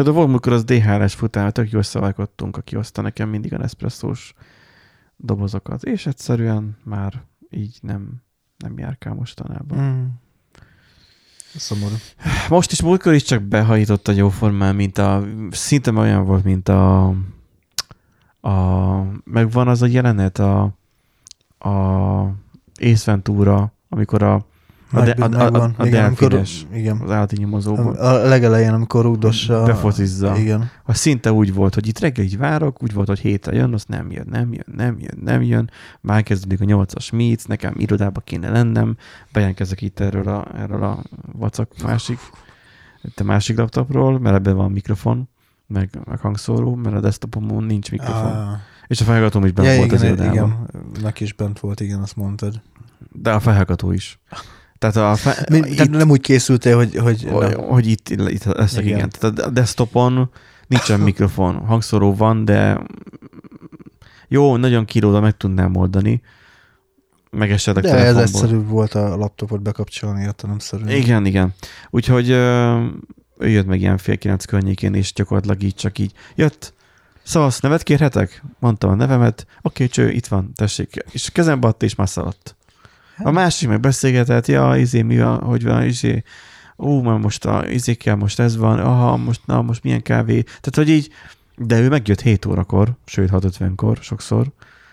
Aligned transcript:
Például 0.00 0.18
volt, 0.18 0.28
amikor 0.28 0.52
az 0.52 0.64
DHL-es 0.64 1.14
futár, 1.14 1.52
tök 1.52 1.70
jól 1.70 1.82
szaválkodtunk, 1.82 2.56
aki 2.56 2.74
hozta 2.76 3.02
nekem 3.02 3.28
mindig 3.28 3.54
a 3.54 3.58
Nespresso-s 3.58 4.34
dobozokat, 5.16 5.82
és 5.82 6.06
egyszerűen 6.06 6.76
már 6.84 7.22
így 7.50 7.78
nem, 7.82 8.22
nem 8.56 8.78
járkál 8.78 9.14
mostanában. 9.14 9.78
Mm. 9.78 10.04
Szomorú. 11.54 11.94
Most 12.48 12.72
is 12.72 12.82
múltkor 12.82 13.12
is 13.14 13.22
csak 13.22 13.42
behajított 13.42 14.08
a 14.08 14.12
jóformán, 14.12 14.74
mint 14.74 14.98
a, 14.98 15.24
szinte 15.50 15.92
olyan 15.92 16.24
volt, 16.24 16.44
mint 16.44 16.68
a, 16.68 17.06
a 18.40 18.56
megvan 19.24 19.68
az 19.68 19.82
a 19.82 19.86
jelenet 19.86 20.38
a, 20.38 20.62
a 21.58 21.74
Ace 22.74 23.10
Ventura, 23.10 23.72
amikor 23.88 24.22
a, 24.22 24.46
a, 24.92 25.04
de, 25.04 25.10
a, 25.10 25.32
a, 25.32 25.52
a, 25.54 25.72
a 25.76 25.86
igen, 25.86 26.04
amikor, 26.04 26.42
igen. 26.72 26.96
az 26.96 27.10
állati 27.10 27.36
nyomozóból 27.36 27.94
A 27.94 28.12
legelején, 28.12 28.72
amikor 28.72 29.02
rúgdossa. 29.04 29.62
befocizza. 29.62 30.36
Igen. 30.36 30.70
Az 30.84 30.96
szinte 30.96 31.32
úgy 31.32 31.54
volt, 31.54 31.74
hogy 31.74 31.86
itt 31.88 31.98
reggel 31.98 32.24
így 32.24 32.38
várok, 32.38 32.82
úgy 32.82 32.92
volt, 32.92 33.08
hogy 33.08 33.18
hétre 33.18 33.54
jön, 33.54 33.74
az 33.74 33.84
nem 33.86 34.10
jön, 34.10 34.26
nem 34.30 34.52
jön, 34.52 34.64
nem 34.76 34.98
jön, 34.98 35.18
nem 35.24 35.42
jön. 35.42 35.70
Már 36.00 36.22
kezdődik 36.22 36.60
a 36.60 36.64
nyolcas 36.64 37.10
meet, 37.10 37.48
nekem 37.48 37.74
irodába 37.76 38.20
kéne 38.20 38.50
lennem, 38.50 38.96
bejelentkezek 39.32 39.82
itt 39.82 40.00
erről 40.00 40.28
a, 40.28 40.46
erről 40.56 40.82
a 40.82 41.02
vacak 41.32 41.72
másik, 41.82 42.18
itt 43.02 43.20
a 43.20 43.24
másik 43.24 43.56
laptopról, 43.58 44.18
mert 44.18 44.36
ebben 44.36 44.56
van 44.56 44.70
mikrofon, 44.70 45.28
meg, 45.66 45.90
meg 46.04 46.18
hangszóró, 46.18 46.74
mert 46.74 46.96
a 46.96 47.00
desktopomon 47.00 47.64
nincs 47.64 47.90
mikrofon. 47.90 48.32
Ah. 48.32 48.48
És 48.86 49.00
a 49.00 49.04
felhallgatóm 49.04 49.44
is 49.44 49.52
bent 49.52 49.68
Ja, 49.68 49.76
volt 49.76 49.92
az 49.92 50.02
igen, 50.02 50.14
irodában. 50.14 50.68
igen, 50.68 51.02
neki 51.02 51.24
is 51.24 51.32
bent 51.32 51.60
volt, 51.60 51.80
igen, 51.80 52.00
azt 52.00 52.16
mondtad. 52.16 52.60
De 53.12 53.32
a 53.32 53.40
felhallgató 53.40 53.92
is. 53.92 54.18
Tehát, 54.80 54.96
a 54.96 55.16
fe, 55.16 55.46
Mi, 55.50 55.56
itt, 55.56 55.76
tehát 55.76 55.90
nem 55.90 56.10
úgy 56.10 56.20
készültél, 56.20 56.76
hogy... 56.76 56.96
hogy 56.96 57.26
hogy, 57.30 57.54
hogy 57.54 57.86
itt, 57.86 58.08
itt 58.08 58.44
leszek, 58.44 58.84
igen. 58.84 58.96
Igen. 58.96 59.10
Tehát 59.18 59.38
a 59.38 59.50
desktopon 59.50 60.30
nincsen 60.66 61.00
mikrofon, 61.00 61.54
hangszóró 61.54 62.14
van, 62.14 62.44
de 62.44 62.80
jó, 64.28 64.56
nagyon 64.56 64.84
kilóda 64.84 65.20
meg 65.20 65.36
tudnám 65.36 65.76
oldani, 65.76 66.22
meg 67.30 67.50
esetleg 67.50 67.84
De 67.84 67.90
ez 67.90 67.96
telefonból. 67.96 68.40
egyszerűbb 68.42 68.68
volt 68.68 68.94
a 68.94 69.16
laptopot 69.16 69.62
bekapcsolni, 69.62 70.22
értelemszerűen. 70.22 70.88
Igen, 70.88 71.26
igen. 71.26 71.54
Úgyhogy 71.90 72.30
ö, 72.30 72.84
ő 73.38 73.48
jött 73.48 73.66
meg 73.66 73.80
ilyen 73.80 73.98
fél 73.98 74.18
kilenc 74.18 74.44
környékén, 74.44 74.94
és 74.94 75.12
gyakorlatilag 75.12 75.62
így 75.62 75.74
csak 75.74 75.98
így 75.98 76.12
jött. 76.34 76.74
Szavasz, 77.22 77.60
nevet 77.60 77.82
kérhetek? 77.82 78.42
Mondtam 78.58 78.90
a 78.90 78.94
nevemet. 78.94 79.46
Oké, 79.62 79.86
cső, 79.86 80.10
itt 80.10 80.26
van, 80.26 80.52
tessék. 80.54 81.04
És 81.10 81.30
kezembe 81.30 81.66
adta, 81.66 81.84
és 81.84 81.94
már 81.94 82.08
szaladt. 82.08 82.56
A 83.22 83.30
másik 83.30 83.68
meg 83.68 83.80
beszélgetett, 83.80 84.46
ja, 84.46 84.76
izé, 84.76 85.02
mi 85.02 85.18
van, 85.18 85.42
hogy 85.42 85.64
van, 85.64 85.84
izé, 85.84 86.22
ó, 86.78 87.02
már 87.02 87.18
most 87.18 87.44
a 87.44 87.68
izékkel 87.68 88.16
most 88.16 88.38
ez 88.38 88.56
van, 88.56 88.78
aha, 88.78 89.16
most, 89.16 89.40
na, 89.46 89.62
most 89.62 89.82
milyen 89.82 90.02
kávé. 90.02 90.40
Tehát, 90.42 90.74
hogy 90.74 90.88
így, 90.88 91.10
de 91.56 91.80
ő 91.80 91.88
megjött 91.88 92.20
7 92.20 92.46
órakor, 92.46 92.96
sőt 93.04 93.30
6.50-kor 93.30 93.96
sokszor. 94.00 94.46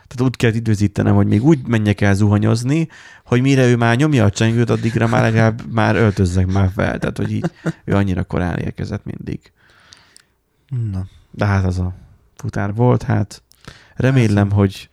Tehát 0.08 0.32
úgy 0.32 0.36
kell 0.36 0.54
időzítenem, 0.54 1.16
hogy 1.16 1.28
még 1.28 1.44
úgy 1.44 1.68
menjek 1.68 2.02
el 2.02 2.14
zuhanyozni, 2.14 2.88
hogy 3.26 3.42
mire 3.42 3.68
ő 3.68 3.76
már 3.76 3.96
nyomja 3.96 4.26
a 4.26 4.30
csengőt, 4.30 4.70
addigra 4.70 5.08
már 5.08 5.22
legalább 5.22 5.74
már 5.74 5.96
öltözzek 5.96 6.46
már 6.46 6.72
fel. 6.76 7.00
Tehát, 7.00 7.18
hogy 7.18 7.32
így 7.32 7.52
ő 7.86 7.94
annyira 7.94 8.24
korán 8.24 8.58
érkezett 8.58 9.06
mindig. 9.06 9.52
Na, 10.92 11.06
De 11.32 11.46
hát 11.46 11.66
az 11.66 11.80
a 11.80 11.94
futár 12.36 12.74
volt, 12.74 13.04
hát 13.04 13.44
remélem, 13.96 14.52
hogy, 14.52 14.90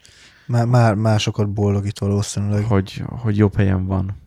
már, 0.47 0.65
már 0.67 0.95
másokat 0.95 1.49
boldogít 1.53 1.99
valószínűleg. 1.99 2.65
hogy, 2.65 3.03
hogy 3.09 3.37
jobb 3.37 3.57
helyen 3.57 3.87
van. 3.87 4.23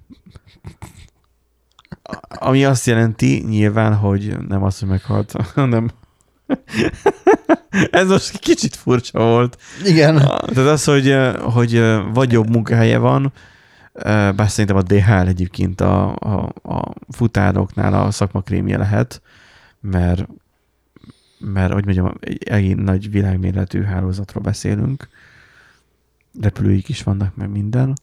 Ami 2.29 2.65
azt 2.65 2.85
jelenti 2.85 3.43
nyilván, 3.47 3.95
hogy 3.95 4.37
nem 4.47 4.63
az, 4.63 4.79
hogy 4.79 4.89
meghalt, 4.89 5.31
hanem 5.55 5.89
ez 7.91 8.07
most 8.07 8.39
kicsit 8.39 8.75
furcsa 8.75 9.19
volt. 9.19 9.57
Igen. 9.85 10.15
Tehát 10.17 10.57
az, 10.57 10.83
hogy, 10.83 11.15
hogy 11.39 11.83
vagy 12.13 12.31
jobb 12.31 12.49
munkahelye 12.49 12.97
van, 12.97 13.33
bár 14.35 14.49
szerintem 14.49 14.75
a 14.75 14.81
DHL 14.81 15.27
egyébként 15.27 15.81
a, 15.81 16.15
a, 16.15 16.53
a 16.63 16.93
futároknál 17.09 17.93
a 17.93 18.11
szakmakrémje 18.11 18.77
lehet, 18.77 19.21
mert, 19.79 20.27
mert 21.39 21.73
hogy 21.73 21.85
mondjam, 21.85 22.13
egy 22.19 22.43
egész 22.43 22.75
nagy 22.77 23.11
világméretű 23.11 23.83
hálózatról 23.83 24.43
beszélünk. 24.43 25.07
Repülőik 26.41 26.89
is 26.89 27.03
vannak, 27.03 27.35
meg 27.35 27.49
minden. 27.49 27.93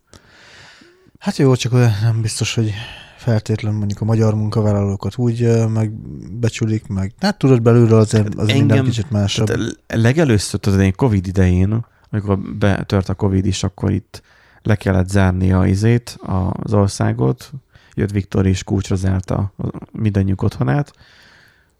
Hát 1.19 1.37
jó, 1.37 1.55
csak 1.55 1.73
nem 2.03 2.21
biztos, 2.21 2.55
hogy 2.55 2.73
feltétlenül 3.17 3.79
mondjuk 3.79 4.01
a 4.01 4.05
magyar 4.05 4.35
munkavállalókat 4.35 5.17
úgy 5.17 5.67
megbecsülik, 5.69 6.87
meg 6.87 7.13
hát 7.19 7.39
tudod 7.39 7.63
belülről 7.63 7.99
azért 7.99 8.35
az 8.35 8.49
Engem- 8.49 8.57
minden 8.57 8.85
kicsit 8.85 9.11
másabb. 9.11 9.49
Legelőször, 9.87 10.61
tudod, 10.61 10.81
én 10.81 10.93
Covid 10.97 11.27
idején, 11.27 11.85
amikor 12.11 12.39
betört 12.39 13.09
a 13.09 13.15
Covid 13.15 13.47
is, 13.47 13.63
akkor 13.63 13.91
itt 13.91 14.23
le 14.63 14.75
kellett 14.77 15.09
zárni 15.09 15.53
a 15.53 15.67
izét, 15.67 16.19
az 16.63 16.73
országot. 16.73 17.53
Jött 17.95 18.11
Viktor 18.11 18.47
és 18.47 18.65
kulcsra 18.65 18.97
zárta 18.97 19.53
mindannyiuk 19.93 20.43
otthonát. 20.43 20.93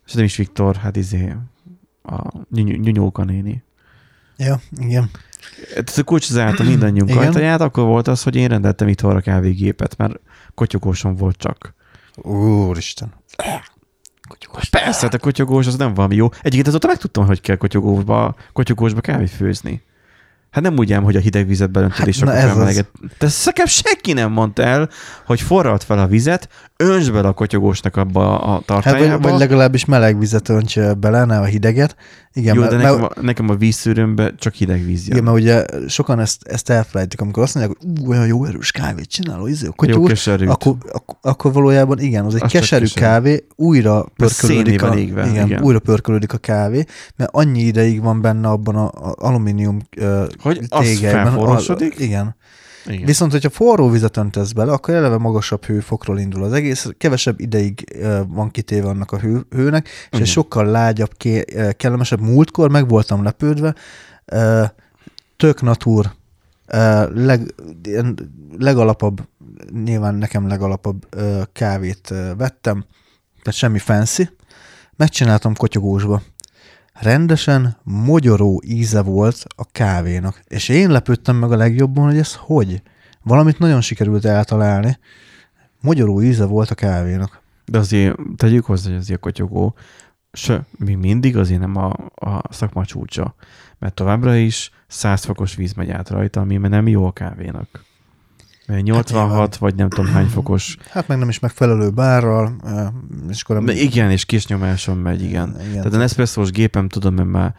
És 0.07 0.13
nem 0.13 0.25
is 0.25 0.37
Viktor, 0.37 0.77
hát 0.77 0.97
izé 0.97 1.35
a 2.03 2.43
Nyuny- 2.51 2.81
Nyunyóka 2.81 3.25
néni. 3.25 3.63
Ja, 4.37 4.61
igen. 4.79 5.11
Tehát 5.69 5.99
a 5.99 6.03
kulcsra 6.03 6.35
zárta 6.35 6.63
mindannyiunk 6.63 7.11
Igen. 7.11 7.23
ajtaját, 7.23 7.61
akkor 7.61 7.85
volt 7.85 8.09
az, 8.09 8.23
hogy 8.23 8.37
én 8.37 8.49
rendeltem 8.49 8.89
itthonra 8.89 9.21
kávégépet, 9.21 9.97
mert 9.97 10.21
kotyogósom 10.55 11.17
volt 11.17 11.37
csak. 11.37 11.75
Úristen. 12.23 13.13
Persze, 14.71 15.01
hát 15.01 15.15
a 15.15 15.19
kotyogós 15.19 15.67
az 15.67 15.77
nem 15.77 15.95
valami 15.95 16.15
jó. 16.15 16.29
Egyébként 16.37 16.67
azóta 16.67 16.87
megtudtam, 16.87 17.27
hogy 17.27 17.41
kell 17.41 17.57
kotyogósba, 17.57 18.35
kotyogósba 18.53 19.01
kávét 19.01 19.31
főzni. 19.31 19.83
Hát 20.55 20.63
nem 20.63 20.77
úgy 20.77 20.93
ám, 20.93 21.03
hogy 21.03 21.17
a 21.17 21.21
hideg 21.21 21.47
vizet 21.47 21.71
belöntöd, 21.71 21.99
Hát 21.99 22.07
és 22.07 22.23
akkor 22.23 22.35
felmeleget. 22.35 22.89
De 23.19 23.29
nekem 23.45 23.67
senki 23.67 24.13
nem 24.13 24.33
mondta 24.33 24.63
el, 24.63 24.89
hogy 25.27 25.41
forralt 25.41 25.85
fel 25.85 25.99
a 25.99 26.07
vizet, 26.07 26.49
öntsd 26.77 27.13
bele 27.13 27.29
a 27.29 27.33
kotyogósnak 27.33 27.97
abba 27.97 28.41
a 28.41 28.51
Hát 28.53 28.65
tartályába. 28.65 29.19
vagy, 29.19 29.31
vagy 29.31 29.39
legalábbis 29.39 29.85
meleg 29.85 30.19
vizet 30.19 30.49
önts 30.49 30.79
bele, 30.99 31.25
ne 31.25 31.39
a 31.39 31.45
hideget. 31.45 31.97
Igen, 32.37 32.55
jó, 32.55 32.61
mert, 32.61 32.73
de 32.73 32.79
mert, 32.83 32.91
nekem, 32.91 33.11
a, 33.17 33.21
nekem 33.21 33.49
a 33.49 33.55
vízszűrőmbe 33.55 34.35
csak 34.39 34.55
hideg 34.55 34.85
víz 34.85 35.07
jön. 35.07 35.17
igen, 35.17 35.25
mert 35.25 35.37
ugye 35.37 35.65
sokan 35.89 36.21
ezt, 36.21 36.43
ezt 36.47 36.71
elfelejtik, 36.71 37.21
amikor 37.21 37.43
azt 37.43 37.55
mondják, 37.55 37.77
hogy 37.81 38.05
ú, 38.05 38.11
olyan 38.11 38.27
jó 38.27 38.45
erős 38.45 38.71
kávét 38.71 39.09
csináló, 39.09 39.47
izé, 39.47 39.69
kotyogós, 39.77 40.27
akkor, 40.27 40.77
akkor, 40.93 41.17
akkor 41.21 41.53
valójában 41.53 41.99
igen, 42.01 42.25
az 42.25 42.35
egy 42.35 42.43
Az 42.43 42.51
keserű 42.51 42.87
kávé, 42.95 43.47
újra 43.57 44.07
pörkölődik 44.17 44.83
a, 44.83 44.97
égve, 44.97 45.29
igen, 45.29 45.47
igen. 45.47 45.63
újra 45.63 45.79
pörkölődik 45.79 46.33
a 46.33 46.39
kávé, 46.39 46.85
mert 47.17 47.31
annyi 47.33 47.61
ideig 47.61 48.03
van 48.03 48.21
benne 48.21 48.49
abban 48.49 48.77
a, 48.77 48.87
a 48.87 49.15
alumínium 49.17 49.79
uh, 49.97 50.27
Hogy 50.45 50.61
az 50.69 50.87
tégelyben. 50.87 51.25
felforrósodik? 51.25 51.99
Igen. 51.99 52.37
Igen. 52.87 53.05
Viszont, 53.05 53.33
hogyha 53.33 53.51
forró 53.51 53.89
vizet 53.89 54.17
öntesz 54.17 54.53
bele, 54.53 54.73
akkor 54.73 54.95
eleve 54.95 55.19
magasabb 55.19 55.65
hőfokról 55.65 56.19
indul 56.19 56.43
az 56.43 56.53
egész, 56.53 56.89
kevesebb 56.99 57.41
ideig 57.41 57.85
van 58.29 58.51
kitéve 58.51 58.89
annak 58.89 59.13
a 59.13 59.19
hő, 59.19 59.47
hőnek, 59.51 59.87
és 59.87 60.07
Igen. 60.09 60.21
egy 60.21 60.27
sokkal 60.27 60.67
lágyabb, 60.67 61.17
kellemesebb 61.77 62.21
múltkor, 62.21 62.71
meg 62.71 62.89
voltam 62.89 63.23
lepődve, 63.23 63.75
tök 65.37 65.63
natúr, 65.63 66.11
leg, 67.15 67.55
legalapabb, 68.59 69.29
nyilván 69.85 70.15
nekem 70.15 70.47
legalapabb 70.47 71.07
kávét 71.53 72.09
vettem, 72.37 72.85
tehát 73.43 73.59
semmi 73.59 73.79
fancy, 73.79 74.29
megcsináltam 74.97 75.55
kotyogósba. 75.55 76.23
Rendesen 77.01 77.77
mogyoró 77.83 78.63
íze 78.65 79.03
volt 79.03 79.45
a 79.57 79.65
kávénak, 79.73 80.43
és 80.49 80.69
én 80.69 80.91
lepődtem 80.91 81.37
meg 81.37 81.53
a 81.53 81.57
legjobban, 81.57 82.05
hogy 82.05 82.19
ez 82.19 82.35
hogy? 82.35 82.83
Valamit 83.23 83.59
nagyon 83.59 83.81
sikerült 83.81 84.25
eltalálni. 84.25 84.99
Mogyoró 85.81 86.23
íze 86.23 86.45
volt 86.45 86.71
a 86.71 86.75
kávénak. 86.75 87.43
De 87.65 87.79
azért 87.79 88.17
tegyük 88.37 88.65
hozzá, 88.65 88.89
hogy 88.91 88.99
azért 88.99 89.21
kotyogó 89.21 89.75
se, 90.33 90.65
még 90.79 90.97
mindig 90.97 91.37
azért 91.37 91.61
nem 91.61 91.77
a, 91.77 91.91
a 92.15 92.43
szakma 92.51 92.85
csúcsa. 92.85 93.35
Mert 93.79 93.95
továbbra 93.95 94.37
is 94.37 94.71
100 94.87 95.25
fokos 95.25 95.55
víz 95.55 95.73
megy 95.73 95.91
át 95.91 96.09
rajta, 96.09 96.41
ami 96.41 96.57
nem 96.57 96.89
jó 96.89 97.07
a 97.07 97.13
kávénak. 97.13 97.85
Mert 98.67 98.83
86 98.83 99.57
vagy 99.57 99.75
nem 99.75 99.89
tudom 99.89 100.11
hány 100.13 100.27
fokos. 100.27 100.77
Hát 100.91 101.09
meg 101.09 101.19
nem 101.19 101.29
is 101.29 101.39
megfelelő 101.39 101.91
bárral, 101.91 102.57
és 103.29 103.43
akkor 103.43 103.63
nem... 103.63 103.77
Igen, 103.77 104.11
és 104.11 104.25
kis 104.25 104.47
nyomáson 104.47 104.97
megy, 104.97 105.23
igen. 105.23 105.57
igen. 105.61 105.75
Tehát 105.75 105.95
a 105.95 105.97
Nespresso-s 105.97 106.51
gépem 106.51 106.89
tudom, 106.89 107.15
mert 107.15 107.29
már, 107.29 107.55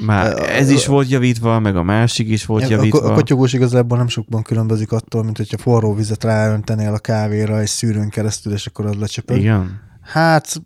már 0.00 0.50
ez 0.50 0.70
is 0.70 0.86
volt 0.86 1.08
javítva, 1.08 1.58
meg 1.60 1.76
a 1.76 1.82
másik 1.82 2.28
is 2.28 2.46
volt 2.46 2.62
a, 2.62 2.66
a, 2.66 2.70
javítva. 2.70 2.98
a 3.10 3.14
kotyogós 3.14 3.52
igazából 3.52 3.98
nem 3.98 4.08
sokban 4.08 4.42
különbözik 4.42 4.92
attól, 4.92 5.24
mint 5.24 5.36
hogyha 5.36 5.58
forró 5.58 5.94
vizet 5.94 6.24
ráöntenél 6.24 6.92
a 6.92 6.98
kávéra 6.98 7.58
egy 7.60 7.66
szűrőn 7.66 8.08
keresztül, 8.08 8.52
és 8.52 8.66
akkor 8.66 8.86
az 8.86 8.94
lecsöpög. 8.94 9.36
Igen. 9.38 9.80
Hát 10.02 10.62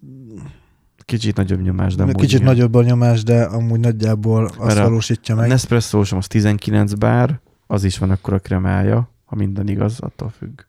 Kicsit 1.05 1.37
nagyobb 1.37 1.63
nyomás, 1.63 1.95
de 1.95 2.03
amúgy 2.03 2.15
kicsit 2.15 2.41
igen. 2.41 2.53
nagyobb 2.53 2.75
a 2.75 2.83
nyomás, 2.83 3.23
de 3.23 3.43
amúgy 3.43 3.81
nagyjából 3.81 4.45
azt 4.45 4.59
Mert 4.59 4.79
a- 4.79 4.83
valósítja 4.83 5.35
A 5.35 5.39
meg. 5.39 5.49
Nespresso-som 5.49 6.19
az 6.19 6.27
19 6.27 6.93
bár, 6.95 7.41
az 7.67 7.85
is 7.85 7.99
van 7.99 8.11
akkor 8.11 8.35
a 8.35 8.39
kremája, 8.39 9.11
ha 9.31 9.37
minden 9.37 9.69
igaz, 9.69 10.01
attól 10.01 10.29
függ. 10.29 10.61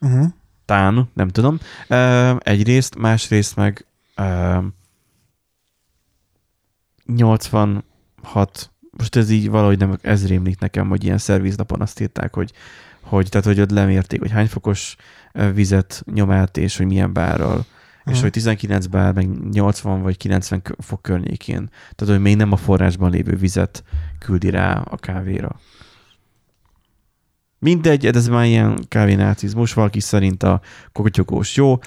Uh-huh. 0.00 0.26
Tán, 0.64 1.08
nem 1.12 1.28
tudom. 1.28 1.58
Egyrészt, 2.38 2.96
másrészt 2.98 3.56
meg 3.56 3.86
ö, 4.16 4.58
86, 7.06 7.82
most 8.90 9.16
ez 9.16 9.30
így 9.30 9.50
valahogy 9.50 9.78
nem, 9.78 9.98
ez 10.02 10.26
rémlik 10.26 10.58
nekem, 10.58 10.88
hogy 10.88 11.04
ilyen 11.04 11.18
szervizlapon 11.18 11.80
azt 11.80 12.00
írták, 12.00 12.34
hogy, 12.34 12.52
hogy, 13.00 13.28
tehát, 13.28 13.46
hogy 13.46 13.60
ott 13.60 13.70
lemérték, 13.70 14.20
hogy 14.20 14.30
hány 14.30 14.48
fokos 14.48 14.96
vizet 15.54 16.02
nyom 16.12 16.30
át, 16.30 16.56
és 16.56 16.76
hogy 16.76 16.86
milyen 16.86 17.12
bárral. 17.12 17.64
És 18.04 18.12
Mhm. 18.12 18.20
hogy 18.20 18.30
19 18.30 18.86
bár, 18.86 19.14
meg 19.14 19.48
80 19.50 20.02
vagy 20.02 20.16
90 20.16 20.62
k- 20.62 20.74
fok 20.78 21.02
környékén. 21.02 21.70
Tehát, 21.94 22.14
hogy 22.14 22.22
még 22.22 22.36
nem 22.36 22.52
a 22.52 22.56
forrásban 22.56 23.10
lévő 23.10 23.36
vizet 23.36 23.84
küldi 24.18 24.50
rá 24.50 24.72
a 24.74 24.96
kávéra. 24.96 25.60
Mindegy, 27.58 28.06
ez 28.06 28.28
már 28.28 28.44
ilyen 28.44 28.84
kávénácizmus, 28.88 29.72
valaki 29.72 30.00
szerint 30.00 30.42
a 30.42 30.60
kotyogós 30.92 31.56
jó. 31.56 31.78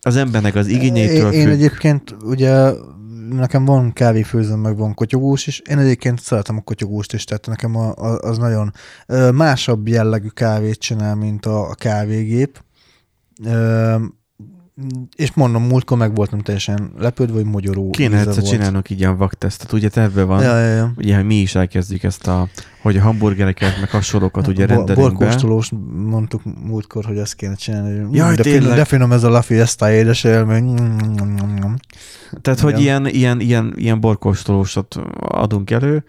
Az 0.00 0.16
embernek 0.16 0.54
az 0.54 0.66
igényeitől 0.66 1.32
Én, 1.32 1.38
én 1.38 1.44
függ. 1.44 1.52
egyébként 1.52 2.16
ugye 2.24 2.72
nekem 3.30 3.64
van 3.64 3.92
kávéfőzőm, 3.92 4.60
meg 4.60 4.76
van 4.76 4.94
kotyogós 4.94 5.46
is. 5.46 5.60
Én 5.60 5.78
egyébként 5.78 6.20
szeretem 6.20 6.56
a 6.56 6.60
kotyogóst 6.60 7.12
is, 7.12 7.24
tehát 7.24 7.46
nekem 7.46 7.76
a, 7.76 7.88
a, 7.88 8.18
az 8.18 8.38
nagyon 8.38 8.72
másabb 9.34 9.88
jellegű 9.88 10.28
kávét 10.28 10.78
csinál, 10.78 11.14
mint 11.14 11.46
a, 11.46 11.70
a 11.70 11.74
kávégép. 11.74 12.64
És 15.16 15.32
mondom, 15.34 15.62
múltkor 15.62 15.98
meg 15.98 16.14
voltam 16.14 16.40
teljesen 16.40 16.92
lepődve, 16.98 17.34
hogy 17.34 17.44
magyaró 17.44 17.90
Kéne 17.90 18.18
egyszer 18.18 18.34
volt. 18.34 18.48
csinálnunk 18.48 18.90
így 18.90 18.98
ilyen 18.98 19.16
vaktesztet. 19.16 19.72
Ugye 19.72 19.88
terve 19.88 20.22
van, 20.22 20.42
Ja, 20.42 20.58
ja, 20.58 20.74
ja. 20.74 20.92
ugye, 20.96 21.22
mi 21.22 21.34
is 21.34 21.54
elkezdjük 21.54 22.02
ezt 22.02 22.26
a, 22.26 22.48
hogy 22.82 22.96
a 22.96 23.00
hamburgereket, 23.00 23.80
meg 23.80 23.90
hasonlókat 23.90 24.46
ugye 24.46 24.66
rendelünk 24.66 25.18
be. 25.18 25.18
Borkóstolós 25.18 25.70
mondtuk 25.94 26.42
múltkor, 26.64 27.04
hogy 27.04 27.18
ezt 27.18 27.34
kéne 27.34 27.54
csinálni. 27.54 28.16
Jaj, 28.16 28.34
de, 28.34 28.42
finom, 28.42 28.74
de 28.74 28.84
finom 28.84 29.12
ez 29.12 29.22
a 29.22 29.28
La 29.28 29.42
Fiesta 29.42 29.90
édes 29.90 30.24
élmény. 30.24 30.74
Tehát, 32.40 32.60
hogy 32.60 32.80
ilyen, 32.80 33.06
ilyen, 33.06 33.40
ilyen, 33.40 33.72
ilyen 33.76 34.00
borkóstolósat 34.00 35.00
adunk 35.18 35.70
elő, 35.70 36.04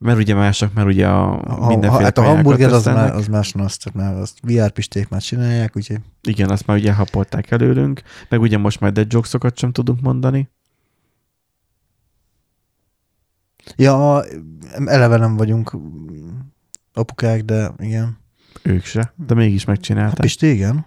mert 0.00 0.18
ugye 0.18 0.34
mások, 0.34 0.72
mert 0.74 0.86
ugye 0.88 1.08
a 1.08 1.66
mindenféle 1.68 2.04
hát 2.04 2.18
a 2.18 2.22
hamburger 2.22 2.72
az, 2.72 2.84
már, 2.84 3.14
az 3.14 3.26
más 3.26 3.54
azt, 3.54 3.94
mert 3.94 4.16
azt 4.16 4.38
VR 4.42 4.70
pisték 4.70 5.08
már 5.08 5.20
csinálják, 5.20 5.76
úgyhogy 5.76 6.00
Igen, 6.22 6.50
azt 6.50 6.66
már 6.66 6.76
ugye 6.76 6.88
elhapolták 6.88 7.50
előlünk, 7.50 8.02
meg 8.28 8.40
ugye 8.40 8.58
most 8.58 8.80
már 8.80 8.92
dead 8.92 9.12
jokes 9.12 9.52
sem 9.54 9.72
tudunk 9.72 10.00
mondani. 10.00 10.48
Ja, 13.76 14.24
eleve 14.84 15.16
nem 15.16 15.36
vagyunk 15.36 15.76
apukák, 16.94 17.42
de 17.42 17.72
igen. 17.78 18.18
Ők 18.62 18.84
se, 18.84 19.12
de 19.26 19.34
mégis 19.34 19.64
Hát 19.64 19.68
megcsinálták. 19.68 20.20
Pisti, 20.20 20.46
igen. 20.50 20.86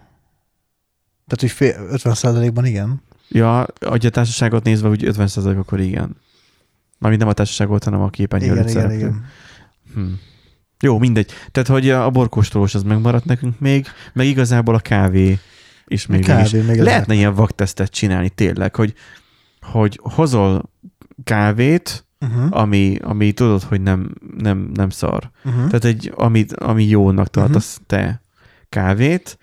Tehát, 1.27 1.39
hogy 1.39 1.51
fél, 1.51 1.87
50% 1.91 2.51
ban 2.53 2.65
igen. 2.65 3.01
Ja, 3.29 3.65
hogy 3.79 4.05
a 4.05 4.09
társaságot 4.09 4.63
nézve, 4.63 4.89
úgy 4.89 5.03
50% 5.05 5.57
akkor 5.57 5.79
igen. 5.79 6.15
Mármint 7.03 7.21
nem 7.21 7.31
a 7.31 7.35
társaságot, 7.35 7.83
hanem 7.83 8.01
a 8.01 8.09
képernyő 8.09 8.45
Igen, 8.45 8.57
igen, 8.57 8.73
szereplő. 8.73 8.95
igen. 8.95 9.25
Hm. 9.93 10.01
Jó, 10.79 10.99
mindegy. 10.99 11.31
Tehát, 11.51 11.69
hogy 11.69 11.89
a 11.89 12.09
borkóstolós 12.09 12.75
az 12.75 12.83
megmaradt 12.83 13.25
nekünk 13.25 13.59
még, 13.59 13.87
meg 14.13 14.25
igazából 14.25 14.75
a 14.75 14.79
kávé 14.79 15.39
is 15.85 16.05
még, 16.05 16.25
Kávé, 16.25 16.57
is. 16.59 16.65
még 16.65 16.81
Lehetne 16.81 17.13
ilyen 17.13 17.33
vaktesztet 17.33 17.91
csinálni 17.91 18.29
tényleg, 18.29 18.75
hogy, 18.75 18.93
hogy 19.61 19.99
hozol 20.03 20.69
kávét, 21.23 22.05
Uh-huh. 22.19 22.47
ami, 22.49 22.97
ami 23.01 23.31
tudod, 23.31 23.63
hogy 23.63 23.81
nem, 23.81 24.13
nem, 24.37 24.69
nem 24.73 24.89
szar. 24.89 25.31
Uh-huh. 25.43 25.65
Tehát 25.65 25.85
egy, 25.85 26.13
ami, 26.15 26.45
ami 26.55 26.83
jónak 26.83 27.29
tartasz 27.29 27.71
uh-huh. 27.71 27.85
te 27.87 28.21
kávét, 28.69 29.37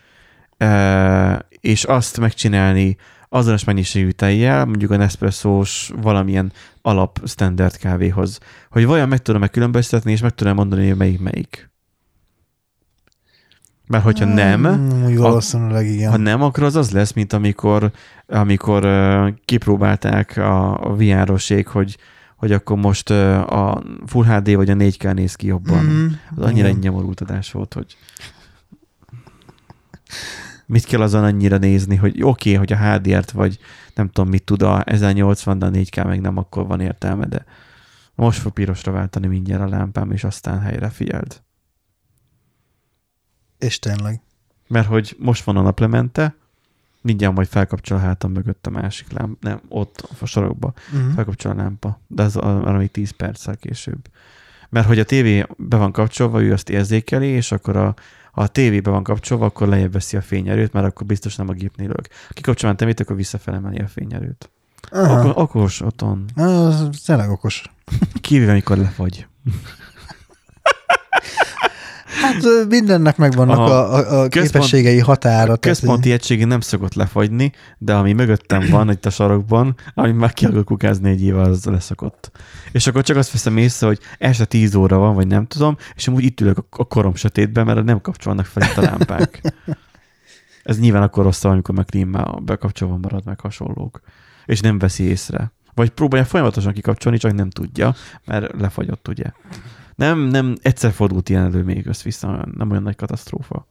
e, 0.56 1.46
és 1.60 1.84
azt 1.84 2.20
megcsinálni 2.20 2.96
azonos 3.28 3.64
mennyiségű 3.64 4.10
tejjel, 4.10 4.64
mondjuk 4.64 4.90
a 4.90 4.96
Nespresso-s 4.96 5.92
valamilyen 6.02 6.52
alap 6.82 7.20
standard 7.24 7.76
kávéhoz. 7.76 8.38
Hogy 8.70 8.86
vajon 8.86 9.08
meg 9.08 9.22
tudom-e 9.22 9.48
különböztetni, 9.48 10.12
és 10.12 10.20
meg 10.20 10.34
tudom 10.34 10.54
mondani, 10.54 10.88
hogy 10.88 10.96
melyik 10.96 11.20
melyik. 11.20 11.70
Mert 13.86 14.04
hogyha 14.04 14.24
nem, 14.24 14.66
Mm, 14.66 15.04
úgy 15.04 15.16
valószínűleg 15.16 15.86
igen. 15.86 16.10
ha 16.10 16.16
nem, 16.16 16.42
akkor 16.42 16.62
az 16.62 16.76
az 16.76 16.90
lesz, 16.90 17.12
mint 17.12 17.32
amikor, 17.32 17.90
amikor 18.26 18.84
uh, 18.84 19.28
kipróbálták 19.44 20.36
a, 20.36 20.80
a 20.90 20.94
VR-osék, 20.96 21.66
hogy, 21.66 21.96
hogy 22.36 22.52
akkor 22.52 22.76
most 22.76 23.10
uh, 23.10 23.52
a 23.52 23.82
Full 24.06 24.24
HD 24.24 24.54
vagy 24.54 24.70
a 24.70 24.74
4K 24.74 25.14
néz 25.14 25.34
ki 25.34 25.46
jobban. 25.46 25.84
Mm, 25.84 26.06
Az 26.36 26.44
annyira 26.44 26.68
igen. 26.68 26.78
nyomorult 26.80 27.20
adás 27.20 27.52
volt, 27.52 27.74
hogy 27.74 27.96
mit 30.70 30.84
kell 30.84 31.00
azon 31.00 31.25
annyira 31.25 31.56
nézni, 31.56 31.96
hogy 31.96 32.22
oké, 32.22 32.55
okay, 32.55 32.55
hogy 32.55 32.72
a 32.72 32.76
HDR-t 32.76 33.31
vagy 33.31 33.58
nem 33.94 34.08
tudom 34.08 34.31
mit 34.31 34.44
tud 34.44 34.62
a 34.62 34.82
1080, 34.84 35.58
de 35.58 35.67
a 35.67 35.70
4K 35.70 36.06
meg 36.06 36.20
nem, 36.20 36.37
akkor 36.37 36.67
van 36.67 36.81
értelme, 36.81 37.26
de 37.26 37.44
most 38.14 38.40
fog 38.40 38.52
pirosra 38.52 38.93
váltani 38.93 39.26
mindjárt 39.26 39.62
a 39.62 39.69
lámpám, 39.69 40.11
és 40.11 40.25
aztán 40.25 40.61
helyre 40.61 40.88
figyeld. 40.88 41.43
És 43.58 43.78
tényleg. 43.78 44.20
Mert 44.69 44.87
hogy 44.87 45.17
most 45.19 45.44
van 45.44 45.56
a 45.56 45.62
naplemente, 45.62 46.34
mindjárt 47.00 47.34
majd 47.34 47.49
felkapcsol 47.49 47.96
a 47.99 48.00
hátam 48.00 48.32
mögött 48.32 48.66
a 48.66 48.70
másik 48.70 49.12
lámpa, 49.12 49.49
nem, 49.49 49.61
ott 49.69 50.08
a 50.20 50.26
sarokba 50.26 50.73
Uh-huh. 50.93 51.14
felkapcsol 51.14 51.52
a 51.52 51.55
lámpa, 51.55 52.00
de 52.06 52.23
az 52.23 52.37
arra 52.37 52.78
még 52.78 52.90
10 52.90 53.11
perccel 53.11 53.56
később. 53.56 54.08
Mert 54.69 54.87
hogy 54.87 54.99
a 54.99 55.05
tévé 55.05 55.46
be 55.56 55.76
van 55.76 55.93
kapcsolva, 55.93 56.43
ő 56.43 56.52
azt 56.52 56.69
érzékeli, 56.69 57.26
és 57.26 57.52
akkor 57.52 57.76
a, 57.76 57.94
ha 58.32 58.42
a 58.42 58.46
tévé 58.46 58.80
be 58.80 58.90
van 58.90 59.02
kapcsolva, 59.02 59.44
akkor 59.44 59.68
lejjebb 59.68 59.92
veszi 59.92 60.16
a 60.16 60.22
fényerőt, 60.22 60.72
mert 60.72 60.86
akkor 60.86 61.06
biztos 61.06 61.36
nem 61.36 61.48
a 61.48 61.52
gépnél 61.52 61.86
lök. 61.86 62.08
Kikapcsolom 62.30 62.74
a 62.74 62.78
tévét, 62.78 63.00
akkor 63.00 63.16
visszafelemeli 63.16 63.78
a 63.78 63.86
fényerőt. 63.88 64.50
Aha. 64.90 65.18
Akkor, 65.18 65.32
okos 65.42 65.80
otthon. 65.80 66.24
Az 66.34 66.88
tényleg 67.06 67.30
okos. 67.30 67.64
Kivéve, 68.20 68.50
amikor 68.50 68.76
lefagy. 68.76 69.26
Hát 72.22 72.68
mindennek 72.68 73.16
megvannak 73.16 73.58
a, 73.58 73.92
a, 73.94 73.96
a 73.98 74.28
Központ- 74.28 74.30
képességei 74.30 74.98
határa. 74.98 75.42
tehát, 75.44 75.60
Központi 75.60 76.12
egységén 76.12 76.46
nem 76.46 76.60
szokott 76.60 76.94
lefagyni, 76.94 77.52
de 77.78 77.94
ami 77.94 78.12
mögöttem 78.12 78.66
van 78.70 78.90
itt 78.90 79.06
a 79.06 79.10
sarokban, 79.10 79.74
ami 79.94 80.12
már 80.12 80.32
ki 80.32 80.46
akar 80.46 80.64
kukázni 80.64 81.10
egy 81.10 81.22
éve, 81.22 81.40
az 81.40 81.64
leszokott. 81.64 82.30
És 82.72 82.86
akkor 82.86 83.02
csak 83.02 83.16
azt 83.16 83.32
veszem 83.32 83.56
észre, 83.56 83.86
hogy 83.86 83.98
este 84.18 84.44
10 84.44 84.74
óra 84.74 84.98
van, 84.98 85.14
vagy 85.14 85.26
nem 85.26 85.46
tudom, 85.46 85.76
és 85.96 86.08
amúgy 86.08 86.24
itt 86.24 86.40
ülök 86.40 86.58
a- 86.70 86.84
korom 86.84 87.14
sötétben, 87.14 87.66
mert 87.66 87.84
nem 87.84 88.00
kapcsolnak 88.00 88.46
fel 88.46 88.62
itt 88.62 88.76
a 88.76 88.80
lámpák. 88.82 89.40
Ez 90.62 90.78
nyilván 90.78 91.02
akkor 91.02 91.24
rosszabb, 91.24 91.52
amikor 91.52 91.74
meg 91.74 91.84
klíma 91.84 92.24
bekapcsolva 92.42 92.96
marad, 92.96 93.24
meg 93.24 93.40
hasonlók. 93.40 94.00
És 94.46 94.60
nem 94.60 94.78
veszi 94.78 95.02
észre. 95.02 95.52
Vagy 95.74 95.90
próbálja 95.90 96.26
folyamatosan 96.26 96.72
kikapcsolni, 96.72 97.18
csak 97.18 97.32
nem 97.32 97.50
tudja, 97.50 97.94
mert 98.25 98.61
lefagyott, 98.61 99.08
ugye. 99.08 99.25
Nem, 100.00 100.19
nem, 100.19 100.54
egyszer 100.62 100.92
fordult 100.92 101.28
ilyen 101.28 101.45
elő 101.45 101.62
még 101.62 101.87
össze-vissza, 101.87 102.47
nem 102.57 102.71
olyan 102.71 102.83
nagy 102.83 102.97
katasztrófa. 102.97 103.66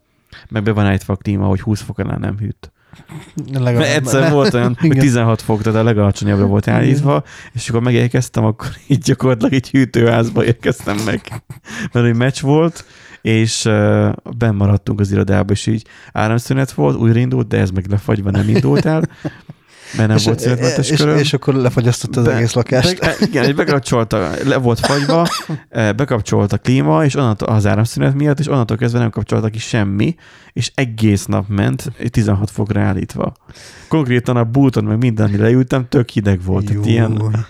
Meg 0.50 0.64
be 0.64 0.72
van 0.72 0.86
állítva 0.86 1.14
a 1.14 1.16
klíma, 1.16 1.46
hogy 1.46 1.62
20 1.62 1.82
fok 1.82 2.00
alá 2.00 2.18
nem 2.18 2.38
hűt. 2.38 2.72
Legalább, 3.54 3.88
egyszer 3.88 4.22
ne- 4.22 4.30
volt 4.30 4.54
olyan, 4.54 4.76
hogy 4.80 4.90
Igen. 4.90 5.00
16 5.00 5.42
fok, 5.42 5.62
tehát 5.62 5.80
a 5.80 5.84
legalacsonyabbra 5.84 6.46
volt 6.46 6.68
állítva, 6.68 7.24
és 7.54 7.70
akkor 7.70 7.82
megérkeztem, 7.82 8.44
akkor 8.44 8.68
így 8.88 8.98
gyakorlatilag 8.98 9.54
egy 9.54 9.70
hűtőházba 9.70 10.46
érkeztem 10.46 10.98
meg. 11.06 11.22
Mert 11.92 12.06
egy 12.06 12.16
meccs 12.16 12.42
volt, 12.42 12.86
és 13.22 13.66
uh, 13.66 14.12
benn 14.38 14.56
maradtunk 14.56 15.00
az 15.00 15.12
irodába, 15.12 15.52
és 15.52 15.66
így 15.66 15.86
áramszünet 16.12 16.72
volt, 16.72 16.98
újraindult, 16.98 17.48
de 17.48 17.58
ez 17.58 17.70
meg 17.70 17.86
lefagyva 17.90 18.32
nem 18.32 18.50
indult 18.50 18.86
el, 18.86 19.04
mert 19.98 20.08
nem 20.08 20.18
és, 20.18 20.26
volt 20.26 20.40
szünetmentes 20.40 20.90
és, 20.90 21.00
köröm. 21.00 21.18
és 21.18 21.34
akkor 21.34 21.54
lefagyasztotta 21.54 22.20
az 22.20 22.26
Be- 22.26 22.36
egész 22.36 22.54
lakást. 22.54 23.00
Be, 23.00 23.16
igen, 23.20 23.44
egy 23.44 23.56
bekapcsolta, 23.56 24.32
le 24.46 24.58
volt 24.58 24.80
fagyva, 24.80 25.28
eh, 25.70 25.94
bekapcsolt 25.94 26.54
a 26.54 26.58
klíma, 26.58 27.06
és 27.06 27.16
onnantól 27.16 27.48
az 27.48 27.66
áramszünet 27.66 28.14
miatt, 28.14 28.40
és 28.40 28.48
onnantól 28.48 28.78
kezdve 28.78 29.00
nem 29.00 29.10
kapcsolta 29.10 29.50
ki 29.50 29.60
semmi, 29.60 30.16
és 30.54 30.72
egész 30.76 31.26
nap 31.26 31.48
ment, 31.48 31.92
16 32.10 32.52
fokra 32.52 32.82
állítva. 32.82 33.34
Konkrétan 33.88 34.38
a 34.38 34.44
búton, 34.44 34.84
meg 34.84 34.98
minden, 34.98 35.26
amire 35.26 35.44
leültem, 35.44 35.88
tök 35.90 36.10
hideg 36.10 36.44
volt. 36.44 36.70
Jó. 36.70 36.82
ilyen 36.84 37.46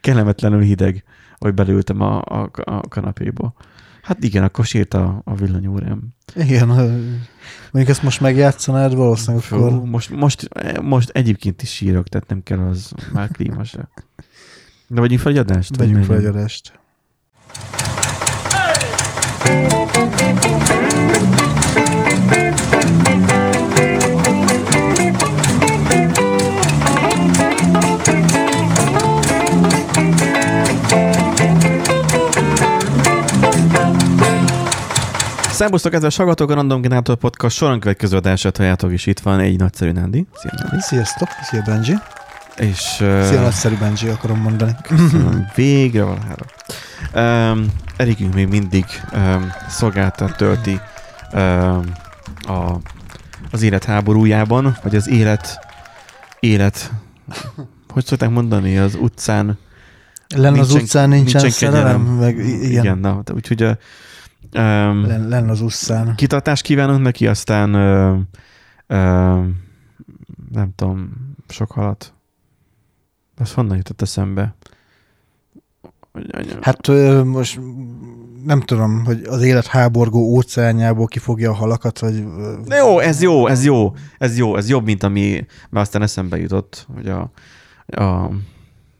kellemetlenül 0.00 0.60
hideg, 0.60 1.04
hogy 1.38 1.54
belültem 1.54 2.00
a, 2.00 2.20
a, 2.20 2.50
a 2.64 2.88
kanapéba. 2.88 3.54
Hát 4.02 4.24
igen, 4.24 4.42
akkor 4.42 4.64
sírt 4.64 4.94
a, 4.94 5.20
a 5.24 5.34
villanyórám. 5.34 6.00
Igen, 6.34 6.66
mondjuk 6.66 7.88
ezt 7.88 8.02
most 8.02 8.20
megjátszanád, 8.20 8.94
valószínűleg 8.94 9.44
Fú, 9.44 9.56
akkor... 9.56 9.84
most, 9.84 10.10
most, 10.10 10.48
most 10.80 11.08
egyébként 11.08 11.62
is 11.62 11.70
sírok, 11.74 12.08
tehát 12.08 12.28
nem 12.28 12.42
kell 12.42 12.58
az 12.58 12.92
már 13.12 13.28
klíma 13.30 13.64
se. 13.64 13.88
De 14.86 15.00
vagyunk 15.00 15.20
fel 15.20 15.32
egy 15.32 15.38
adást? 15.38 15.76
Vegyünk 15.76 16.04
fel 16.04 16.16
egy 16.16 16.24
adást. 16.24 16.72
Szerbusztok, 35.62 35.92
kedves 35.92 36.16
hallgatók, 36.16 36.50
a 36.50 36.54
Random 36.54 36.80
Generator 36.80 37.16
Podcast 37.16 37.56
soron 37.56 37.80
következő 37.80 38.16
adását 38.16 38.56
halljátok, 38.56 38.92
és 38.92 39.06
itt 39.06 39.20
van 39.20 39.40
egy 39.40 39.58
nagyszerű 39.58 39.90
Nandi. 39.90 40.26
Szia, 40.34 40.50
Nandi. 40.56 40.76
Sziasztok, 40.80 41.28
szia 41.42 41.62
Benji. 41.66 41.94
És, 42.56 42.78
Szia, 42.78 43.22
uh, 43.24 43.40
nagyszerű 43.40 43.76
Benji, 43.78 44.08
akarom 44.08 44.38
mondani. 44.38 44.76
köszönöm, 44.82 45.46
végre 45.54 46.02
valahára. 46.02 46.44
Um, 47.52 47.66
Erikünk 47.96 48.34
még 48.34 48.48
mindig 48.48 48.84
um, 49.12 49.52
szolgáltat 49.68 50.36
tölti 50.36 50.80
um, 51.32 51.92
a, 52.46 52.78
az 53.50 53.62
élet 53.62 53.84
háborújában, 53.84 54.76
vagy 54.82 54.96
az 54.96 55.08
élet, 55.08 55.58
élet, 56.40 56.90
hogy 57.92 58.04
szokták 58.04 58.30
mondani, 58.30 58.78
az 58.78 58.94
utcán 58.94 59.58
Len 60.36 60.58
az 60.58 60.74
utcán 60.74 61.08
nincsen, 61.08 61.42
nincsen 61.42 61.70
szerelem, 61.70 61.84
kegyelem. 61.84 62.16
meg 62.16 62.38
igen, 62.38 62.82
igen 62.82 62.98
na, 62.98 63.22
úgyhogy 63.34 63.62
uh, 63.62 63.76
um, 64.54 65.06
Len, 65.06 65.28
len 65.28 65.48
az 65.48 65.60
utcán. 65.60 66.14
kitartást 66.14 66.62
kívánunk 66.62 67.02
neki, 67.02 67.26
aztán 67.26 67.74
uh, 67.74 68.18
uh, 68.88 69.46
nem 70.52 70.72
tudom, 70.74 71.10
sok 71.48 71.70
halat. 71.70 72.14
Az 73.36 73.52
honnan 73.52 73.76
jutott 73.76 74.02
eszembe? 74.02 74.54
Hát 76.60 76.88
ö, 76.88 77.24
most 77.24 77.60
nem 78.44 78.60
tudom, 78.60 79.04
hogy 79.04 79.22
az 79.24 79.42
élet 79.42 79.66
háborgó 79.66 80.20
óceánjából 80.20 81.06
kifogja 81.06 81.50
a 81.50 81.54
halakat, 81.54 81.98
vagy... 81.98 82.14
ö, 82.14 82.56
De 82.66 82.76
jó, 82.76 82.98
ez 82.98 83.22
jó, 83.22 83.46
ez 83.46 83.64
jó, 83.64 83.94
ez 84.18 84.38
jó, 84.38 84.56
ez 84.56 84.68
jobb, 84.68 84.84
mint 84.84 85.02
ami, 85.02 85.30
mert 85.70 85.86
aztán 85.86 86.02
eszembe 86.02 86.38
jutott, 86.38 86.86
hogy 86.94 87.08
a, 87.08 87.30
a 87.86 88.30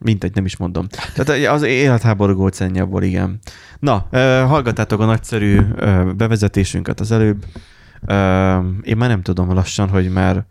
mindegy, 0.02 0.34
nem 0.34 0.44
is 0.44 0.56
mondom. 0.56 0.86
Tehát 1.14 1.46
az 1.52 1.62
életháború 1.62 2.42
óceánjából, 2.42 3.02
igen. 3.02 3.38
Na, 3.78 4.06
eh, 4.10 4.48
hallgattátok 4.48 5.00
a 5.00 5.04
nagyszerű 5.04 5.60
eh, 5.78 6.04
bevezetésünket 6.04 7.00
az 7.00 7.12
előbb. 7.12 7.44
Eh, 8.06 8.58
Én 8.82 8.96
már 8.96 9.08
nem 9.08 9.22
tudom 9.22 9.52
lassan, 9.52 9.88
hogy 9.88 10.10
már, 10.12 10.44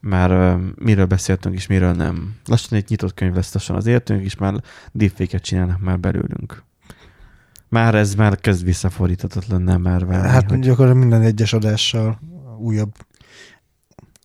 már 0.00 0.30
eh, 0.30 0.56
miről 0.74 1.06
beszéltünk 1.06 1.54
és 1.54 1.66
miről 1.66 1.92
nem. 1.92 2.34
Lassan 2.46 2.78
egy 2.78 2.84
nyitott 2.88 3.14
könyv 3.14 3.34
lesz 3.34 3.54
lassan 3.54 3.76
az 3.76 3.86
értünk, 3.86 4.24
és 4.24 4.36
már 4.36 4.54
deepfake-et 4.92 5.42
csinálnak 5.42 5.80
már 5.80 6.00
belőlünk. 6.00 6.62
Már 7.68 7.94
ez 7.94 8.14
már 8.14 8.36
kezd 8.36 8.64
visszafordíthatatlan, 8.64 9.62
nem 9.62 9.80
már 9.80 10.06
várni, 10.06 10.28
Hát 10.28 10.50
hogy... 10.50 10.58
gyakorlatilag 10.58 11.08
minden 11.08 11.22
egyes 11.28 11.52
adással 11.52 12.20
újabb 12.58 12.92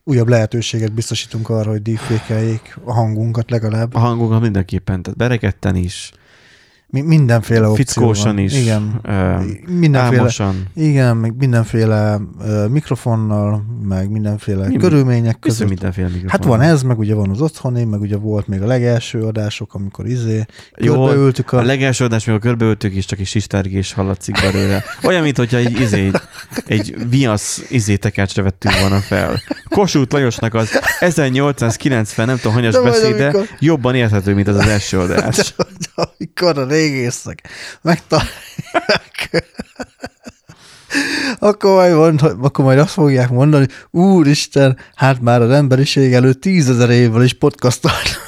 újabb 0.08 0.28
lehetőséget 0.28 0.94
biztosítunk 0.94 1.50
arra, 1.50 1.70
hogy 1.70 1.82
deepfake 1.82 2.60
a 2.84 2.94
hangunkat 2.94 3.50
legalább. 3.50 3.96
A 3.96 4.00
hangunkat 4.00 4.42
mindenképpen, 4.42 5.02
tehát 5.02 5.18
beregetten 5.18 5.76
is, 5.76 6.12
Mi, 6.90 7.02
mindenféle 7.02 7.68
opció 7.68 7.76
fickósan 7.86 8.36
van. 8.36 8.44
is, 8.44 8.54
Igen. 8.62 9.00
ö, 9.04 9.36
Mindenféle, 9.68 10.18
álmosan. 10.18 10.66
igen, 10.76 11.18
meg 11.18 11.36
mindenféle 11.38 12.20
uh, 12.40 12.68
mikrofonnal, 12.70 13.64
meg 13.84 14.10
mindenféle 14.12 14.68
Mi- 14.68 14.78
körülmények 14.78 15.40
között. 15.40 15.68
mindenféle 15.68 16.08
mikrofon. 16.08 16.30
Hát 16.30 16.44
van 16.44 16.62
ez, 16.62 16.82
meg 16.84 17.00
ugye 17.00 17.14
van 17.14 17.30
az 17.30 17.42
otthoni, 17.42 17.84
meg 17.84 18.02
ugye 18.02 18.18
volt 18.18 18.48
még 18.48 18.62
a 18.62 18.66
legelső 18.66 19.22
adások, 19.22 19.74
amikor 19.74 20.06
izé 20.08 20.46
Jó, 20.78 20.94
körbeültük 20.94 21.52
a 21.52 21.58
a... 21.58 21.62
legelső 21.62 22.04
adás, 22.06 22.28
amikor 22.28 22.48
körbeültük, 22.48 22.94
és 22.94 23.06
csak 23.06 23.20
egy 23.20 23.26
sistergés 23.28 23.94
hallatszik 23.94 24.36
belőle. 24.42 24.84
Olyan, 25.04 25.24
mint 25.24 25.38
hogyha 25.38 25.58
egy, 25.58 25.80
izé, 25.80 26.12
egy, 26.66 26.96
viasz 27.10 27.62
izé 27.70 27.96
tekácsra 27.96 28.44
vettünk 28.44 28.80
volna 28.80 29.00
fel. 29.00 29.42
Kossuth 29.70 30.14
Lajosnak 30.14 30.54
az 30.54 30.70
1890, 31.00 32.26
nem 32.28 32.36
tudom, 32.36 32.54
hanyas 32.54 32.74
De 32.74 32.82
beszéde 32.82 33.24
amikor- 33.24 33.48
jobban 33.60 33.96
érthető, 33.96 34.34
mint 34.34 34.48
az 34.48 34.56
az 34.56 34.68
első 34.68 35.00
adás. 35.00 35.56
amikor 35.96 36.58
a 36.58 36.66
régészek 36.78 37.48
megtalálják, 37.82 39.46
akkor 41.40 41.74
majd, 41.74 41.94
mond, 41.96 42.22
akkor 42.42 42.66
majd 42.66 42.80
azt 42.80 42.94
fogják 42.94 43.30
mondani, 43.30 43.68
úristen, 43.92 44.78
hát 44.96 45.22
már 45.22 45.42
az 45.42 45.50
emberiség 45.50 46.14
előtt 46.14 46.42
tízezer 46.42 46.90
évvel 46.90 47.24
is 47.24 47.34
podcastolnak. 47.34 48.26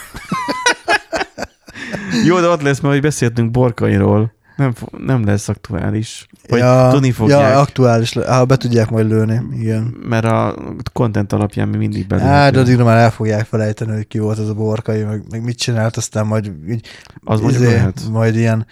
Jó, 2.25 2.39
de 2.39 2.48
ott 2.48 2.62
lesz, 2.62 2.79
mert 2.79 2.94
hogy 2.94 3.03
beszéltünk 3.03 3.51
Borkairól. 3.51 4.38
Nem, 4.60 4.74
nem 4.98 5.25
lesz 5.25 5.50
aktuális. 5.50 6.28
Vagy 6.50 6.92
tudni 6.92 7.12
fogják. 7.12 7.39
Ja, 7.51 7.60
aktuális, 7.60 8.13
ha 8.13 8.46
be 8.46 8.58
tudják 8.58 8.89
majd 8.89 9.08
lőni, 9.08 9.42
igen. 9.60 9.84
mert 9.84 10.25
a 10.25 10.56
content 10.94 11.34
alapján 11.34 11.68
mi 11.68 11.78
mindig 11.78 12.08
belül. 12.08 12.25
Hát, 12.25 12.54
de 12.54 12.60
addigra 12.60 12.84
már 12.84 12.98
el 12.98 13.12
fogják 13.12 13.46
felejteni, 13.46 13.92
hogy 13.92 14.08
ki 14.08 14.20
volt 14.20 14.38
az 14.38 14.50
a 14.50 14.54
borkai, 14.54 15.04
meg, 15.04 15.24
meg 15.30 15.44
mit 15.44 15.58
csinált, 15.58 15.98
aztán 15.98 16.25
majd 16.25 16.51
így, 16.70 16.88
Az 17.24 17.42
izé, 17.42 17.66
lehet. 17.66 18.01
majd 18.12 18.36
ilyen 18.36 18.66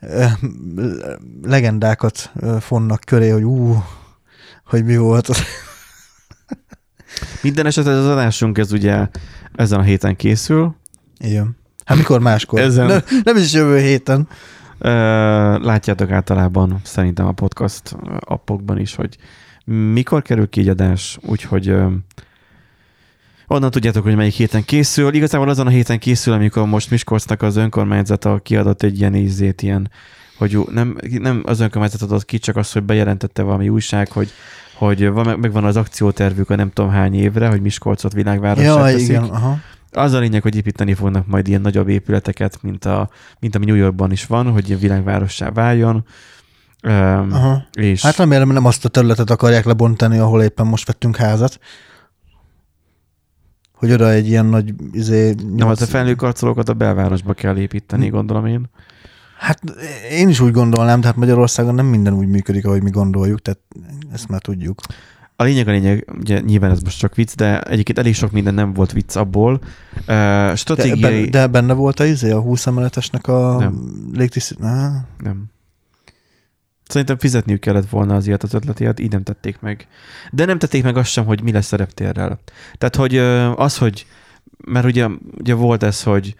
ö, 0.00 0.24
legendákat 1.42 2.32
fonnak 2.60 3.00
köré, 3.06 3.28
hogy 3.28 3.42
ú, 3.44 3.84
hogy 4.66 4.84
mi 4.84 4.96
volt 4.96 5.28
az. 5.28 5.38
Minden 7.42 7.66
esetre 7.66 7.92
az 7.92 8.06
adásunk 8.06 8.58
ez 8.58 8.72
ugye 8.72 9.08
ezen 9.54 9.78
a 9.78 9.82
héten 9.82 10.16
készül. 10.16 10.74
Igen. 11.18 11.56
Hát 11.84 11.96
mikor 11.96 12.20
máskor? 12.20 12.60
Ezen- 12.60 12.86
Nem, 12.86 13.00
nem 13.24 13.36
is 13.36 13.52
jövő 13.52 13.78
héten. 13.78 14.28
Látjátok 15.62 16.10
általában 16.10 16.80
szerintem 16.82 17.26
a 17.26 17.32
podcast 17.32 17.96
appokban 18.20 18.78
is, 18.78 18.94
hogy 18.94 19.16
mikor 19.92 20.22
kerül 20.22 20.48
ki 20.48 20.60
egy 20.60 20.68
adás, 20.68 21.18
úgyhogy 21.26 21.74
onnan 23.46 23.70
tudjátok, 23.70 24.02
hogy 24.02 24.16
melyik 24.16 24.34
héten 24.34 24.64
készül. 24.64 25.14
Igazából 25.14 25.48
azon 25.48 25.66
a 25.66 25.70
héten 25.70 25.98
készül, 25.98 26.32
amikor 26.32 26.66
most 26.66 26.90
Miskolcnak 26.90 27.42
az 27.42 27.56
önkormányzata 27.56 28.38
kiadott 28.42 28.82
egy 28.82 28.98
ilyen 28.98 29.14
ízét, 29.14 29.62
ilyen, 29.62 29.90
hogy 30.38 30.58
nem, 30.70 30.96
nem 31.18 31.42
az 31.46 31.60
önkormányzat 31.60 32.02
adott 32.02 32.24
ki, 32.24 32.38
csak 32.38 32.56
az, 32.56 32.72
hogy 32.72 32.82
bejelentette 32.82 33.42
valami 33.42 33.68
újság, 33.68 34.10
hogy 34.10 34.32
hogy 34.74 35.08
van, 35.08 35.38
megvan 35.38 35.64
az 35.64 35.76
akciótervük 35.76 36.50
a 36.50 36.56
nem 36.56 36.70
tudom 36.70 36.90
hány 36.90 37.14
évre, 37.14 37.48
hogy 37.48 37.60
Miskolcot 37.60 38.12
világvárossá 38.12 38.66
Ja, 38.66 38.82
teszik. 38.82 39.08
igen, 39.08 39.22
aha. 39.22 39.58
Az 39.92 40.12
a 40.12 40.18
lényeg, 40.18 40.42
hogy 40.42 40.56
építeni 40.56 40.94
fognak 40.94 41.26
majd 41.26 41.48
ilyen 41.48 41.60
nagyobb 41.60 41.88
épületeket, 41.88 42.62
mint, 42.62 42.84
a, 42.84 43.10
mint 43.40 43.54
ami 43.54 43.64
New 43.64 43.74
Yorkban 43.74 44.12
is 44.12 44.26
van, 44.26 44.50
hogy 44.50 44.68
ilyen 44.68 44.80
világvárossá 44.80 45.50
váljon. 45.50 46.04
Um, 46.82 47.28
aha. 47.32 47.64
és 47.72 48.02
Hát 48.02 48.16
remélem 48.16 48.48
nem 48.48 48.64
azt 48.64 48.84
a 48.84 48.88
területet 48.88 49.30
akarják 49.30 49.64
lebontani, 49.64 50.18
ahol 50.18 50.42
éppen 50.42 50.66
most 50.66 50.86
vettünk 50.86 51.16
házat. 51.16 51.58
Hogy 53.72 53.92
oda 53.92 54.10
egy 54.10 54.28
ilyen 54.28 54.46
nagy 54.46 54.74
izé, 54.92 55.34
nem, 55.56 55.68
az 55.68 55.82
a 55.82 55.86
felnőkarcolókat 55.86 56.68
a 56.68 56.74
belvárosba 56.74 57.32
kell 57.32 57.56
építeni, 57.56 58.06
Hm. 58.06 58.12
gondolom 58.12 58.46
én. 58.46 58.70
Hát 59.38 59.60
én 60.10 60.28
is 60.28 60.40
úgy 60.40 60.52
gondolnám, 60.52 61.00
tehát 61.00 61.16
Magyarországon 61.16 61.74
nem 61.74 61.86
minden 61.86 62.12
úgy 62.12 62.28
működik, 62.28 62.66
ahogy 62.66 62.82
mi 62.82 62.90
gondoljuk, 62.90 63.42
tehát 63.42 63.60
ezt 64.12 64.28
már 64.28 64.40
tudjuk. 64.40 64.80
A 65.42 65.44
lényeg 65.44 65.68
a 65.68 65.70
lényeg, 65.70 66.08
ugye 66.18 66.40
nyilván 66.40 66.70
ez 66.70 66.82
most 66.82 66.98
csak 66.98 67.14
vicc, 67.14 67.34
de 67.34 67.60
egyébként 67.60 67.98
elég 67.98 68.14
sok 68.14 68.30
minden 68.30 68.54
nem 68.54 68.72
volt 68.72 68.92
vicc 68.92 69.16
abból. 69.16 69.52
Uh, 69.96 70.06
De, 70.06 70.56
stratégiai... 70.56 71.20
ben, 71.20 71.30
de 71.30 71.46
benne 71.46 71.72
volt 71.72 72.00
a 72.00 72.04
izé, 72.04 72.30
a 72.30 72.40
20 72.40 72.66
emeletesnek 72.66 73.26
a 73.26 73.56
Nem. 73.58 74.10
légtisztít... 74.14 74.60
Ah, 74.60 74.92
Nem. 75.18 75.44
Szerintem 76.84 77.18
fizetniük 77.18 77.60
kellett 77.60 77.88
volna 77.90 78.14
az 78.14 78.26
ilyet 78.26 78.42
az 78.42 78.54
ötletét, 78.54 79.00
így 79.00 79.10
nem 79.10 79.22
tették 79.22 79.60
meg. 79.60 79.86
De 80.30 80.44
nem 80.44 80.58
tették 80.58 80.82
meg 80.82 80.96
azt 80.96 81.10
sem, 81.10 81.24
hogy 81.24 81.42
mi 81.42 81.52
lesz 81.52 81.72
a 81.72 81.76
reptérrel. 81.76 82.38
Tehát, 82.78 82.96
hogy 82.96 83.16
az, 83.56 83.78
hogy, 83.78 84.06
mert 84.64 84.86
ugye, 84.86 85.08
ugye 85.38 85.54
volt 85.54 85.82
ez, 85.82 86.02
hogy 86.02 86.34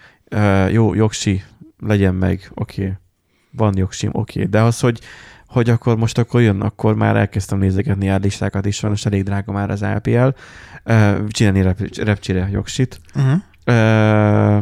jó, 0.71 0.95
jogsi 0.95 1.43
legyen 1.79 2.15
meg, 2.15 2.51
oké, 2.55 2.83
okay. 2.83 2.95
van 3.51 3.77
jogsim, 3.77 4.11
oké, 4.13 4.39
okay. 4.39 4.51
de 4.51 4.61
az, 4.61 4.81
hogy, 4.81 5.01
hogy 5.53 5.71
akkor 5.71 5.97
most 5.97 6.19
akkor 6.19 6.41
jön, 6.41 6.61
akkor 6.61 6.95
már 6.95 7.17
elkezdtem 7.17 7.59
nézegetni 7.59 8.09
árlistákat 8.09 8.67
is, 8.67 8.77
sajnos 8.77 9.07
elég 9.07 9.23
drága 9.23 9.53
már 9.53 9.71
az 9.71 9.83
APL, 9.83 10.29
ö, 10.85 11.25
csinálni 11.29 11.63
rep, 11.63 11.97
repcsire 11.97 12.49
jogsit, 12.53 13.01
uh-huh. 13.15 13.41
Ö, 13.65 14.59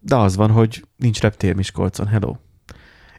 de 0.00 0.16
az 0.16 0.36
van, 0.36 0.50
hogy 0.50 0.84
nincs 0.96 1.20
reptér 1.20 1.54
Miskolcon, 1.54 2.06
hello. 2.06 2.36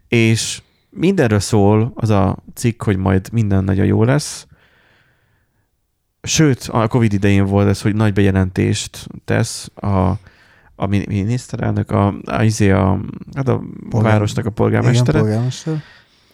És 0.07 0.62
mindenről 0.89 1.39
szól 1.39 1.91
az 1.95 2.09
a 2.09 2.38
cikk, 2.53 2.83
hogy 2.83 2.98
majd 2.98 3.29
minden 3.31 3.63
nagyon 3.63 3.86
jó 3.86 4.03
lesz. 4.03 4.48
Sőt, 6.21 6.69
a 6.71 6.88
Covid 6.88 7.13
idején 7.13 7.45
volt 7.45 7.67
ez, 7.67 7.81
hogy 7.81 7.95
nagy 7.95 8.13
bejelentést 8.13 9.07
tesz 9.25 9.69
a, 9.75 10.12
a 10.75 10.86
min- 10.88 11.07
miniszterelnök, 11.07 11.91
a, 11.91 12.13
a, 12.24 12.43
izé 12.43 12.71
a, 12.71 13.00
hát 13.36 13.48
a 13.48 13.62
Polgár- 13.89 14.12
városnak 14.12 14.45
a 14.45 14.50
Igen, 14.50 14.53
polgármestere, 14.53 15.19
polgármester. 15.19 15.81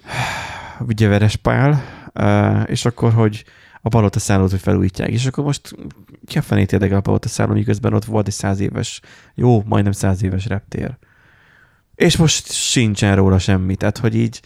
ugye 0.87 1.07
Veres 1.07 1.35
Pál, 1.35 1.83
ö, 2.13 2.61
és 2.61 2.85
akkor, 2.85 3.13
hogy 3.13 3.45
a 3.81 3.89
palota 3.89 4.19
szállót, 4.19 4.49
hogy 4.51 4.59
felújítják. 4.59 5.09
És 5.09 5.25
akkor 5.25 5.43
most 5.43 5.75
ki 6.25 6.37
a 6.37 6.41
fenét 6.41 6.71
érdekel 6.71 6.97
a 6.97 7.01
palota 7.01 7.27
szálló, 7.27 7.53
miközben 7.53 7.93
ott 7.93 8.05
volt 8.05 8.27
egy 8.27 8.33
száz 8.33 8.59
éves, 8.59 9.01
jó, 9.35 9.63
majdnem 9.65 9.91
száz 9.91 10.23
éves 10.23 10.45
reptér. 10.45 10.97
És 11.95 12.17
most 12.17 12.51
sincsen 12.51 13.15
róla 13.15 13.39
semmi, 13.39 13.75
tehát 13.75 13.97
hogy 13.97 14.15
így 14.15 14.41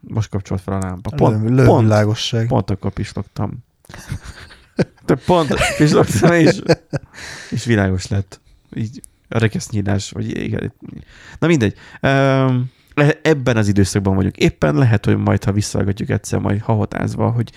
most 0.00 0.28
kapcsolt 0.28 0.60
fel 0.60 0.74
a 0.74 0.78
lámpa. 0.78 1.10
Pont, 1.10 1.50
Lő, 1.50 1.64
pont, 1.64 1.80
lővilágosság. 1.80 2.46
pont 2.46 2.70
akkor 2.70 2.92
pislogtam. 2.92 3.64
De 5.04 5.14
pont 5.14 5.54
pislogtam, 5.76 6.32
és, 6.32 6.60
és 7.50 7.64
világos 7.64 8.06
lett. 8.06 8.40
Így 8.74 9.00
a 9.28 9.38
rekesznyílás, 9.38 10.10
vagy 10.10 10.38
igen. 10.38 10.72
Na 11.38 11.46
mindegy. 11.46 11.74
Um, 12.02 12.70
ebben 13.22 13.56
az 13.56 13.68
időszakban 13.68 14.14
vagyunk. 14.14 14.36
Éppen 14.36 14.74
lehet, 14.74 15.04
hogy 15.04 15.16
majd, 15.16 15.44
ha 15.44 15.52
visszahallgatjuk 15.52 16.10
egyszer, 16.10 16.38
majd 16.38 16.60
hahotázva, 16.60 17.30
hogy, 17.30 17.52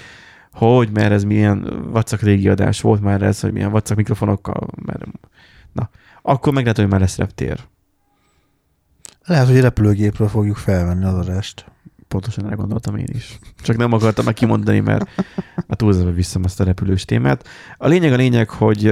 hogy 0.51 0.89
mert 0.91 1.11
ez 1.11 1.23
milyen 1.23 1.87
vacak 1.91 2.21
régi 2.21 2.49
adás 2.49 2.81
volt 2.81 3.01
már 3.01 3.21
ez, 3.21 3.39
hogy 3.39 3.51
milyen 3.51 3.71
vacak 3.71 3.97
mikrofonokkal, 3.97 4.67
mert 4.85 5.03
na, 5.71 5.89
akkor 6.21 6.53
meg 6.53 6.63
lehet, 6.63 6.77
hogy 6.77 6.87
már 6.87 6.99
lesz 6.99 7.17
reptér. 7.17 7.59
Lehet, 9.25 9.47
hogy 9.47 9.59
repülőgépről 9.59 10.27
fogjuk 10.27 10.57
felvenni 10.57 11.05
az 11.05 11.13
adást. 11.13 11.65
Pontosan 12.07 12.45
erre 12.45 12.55
gondoltam 12.55 12.95
én 12.95 13.07
is. 13.13 13.39
Csak 13.61 13.77
nem 13.77 13.93
akartam 13.93 14.25
meg 14.25 14.33
kimondani, 14.33 14.79
mert 14.79 15.09
a 15.67 15.75
túlzatba 15.75 16.11
visszam 16.11 16.43
azt 16.43 16.59
a 16.59 16.63
repülős 16.63 17.05
témát. 17.05 17.47
A 17.77 17.87
lényeg 17.87 18.13
a 18.13 18.15
lényeg, 18.15 18.49
hogy 18.49 18.83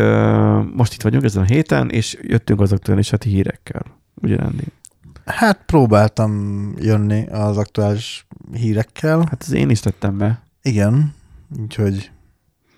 most 0.73 0.93
itt 0.93 1.01
vagyunk 1.01 1.23
ezen 1.23 1.41
a 1.41 1.45
héten, 1.45 1.89
és 1.89 2.17
jöttünk 2.21 2.61
az 2.61 2.71
aktuális 2.71 3.09
heti 3.09 3.29
hírekkel. 3.29 3.85
Ugye, 4.15 4.35
Rendi? 4.35 4.63
Hát 5.27 5.63
próbáltam 5.65 6.73
jönni 6.79 7.27
az 7.31 7.57
aktuális 7.57 8.27
hírekkel. 8.53 9.17
Hát 9.29 9.43
az 9.43 9.51
én 9.51 9.69
is 9.69 9.79
tettem 9.79 10.17
be. 10.17 10.41
Igen, 10.61 11.13
úgyhogy 11.61 12.11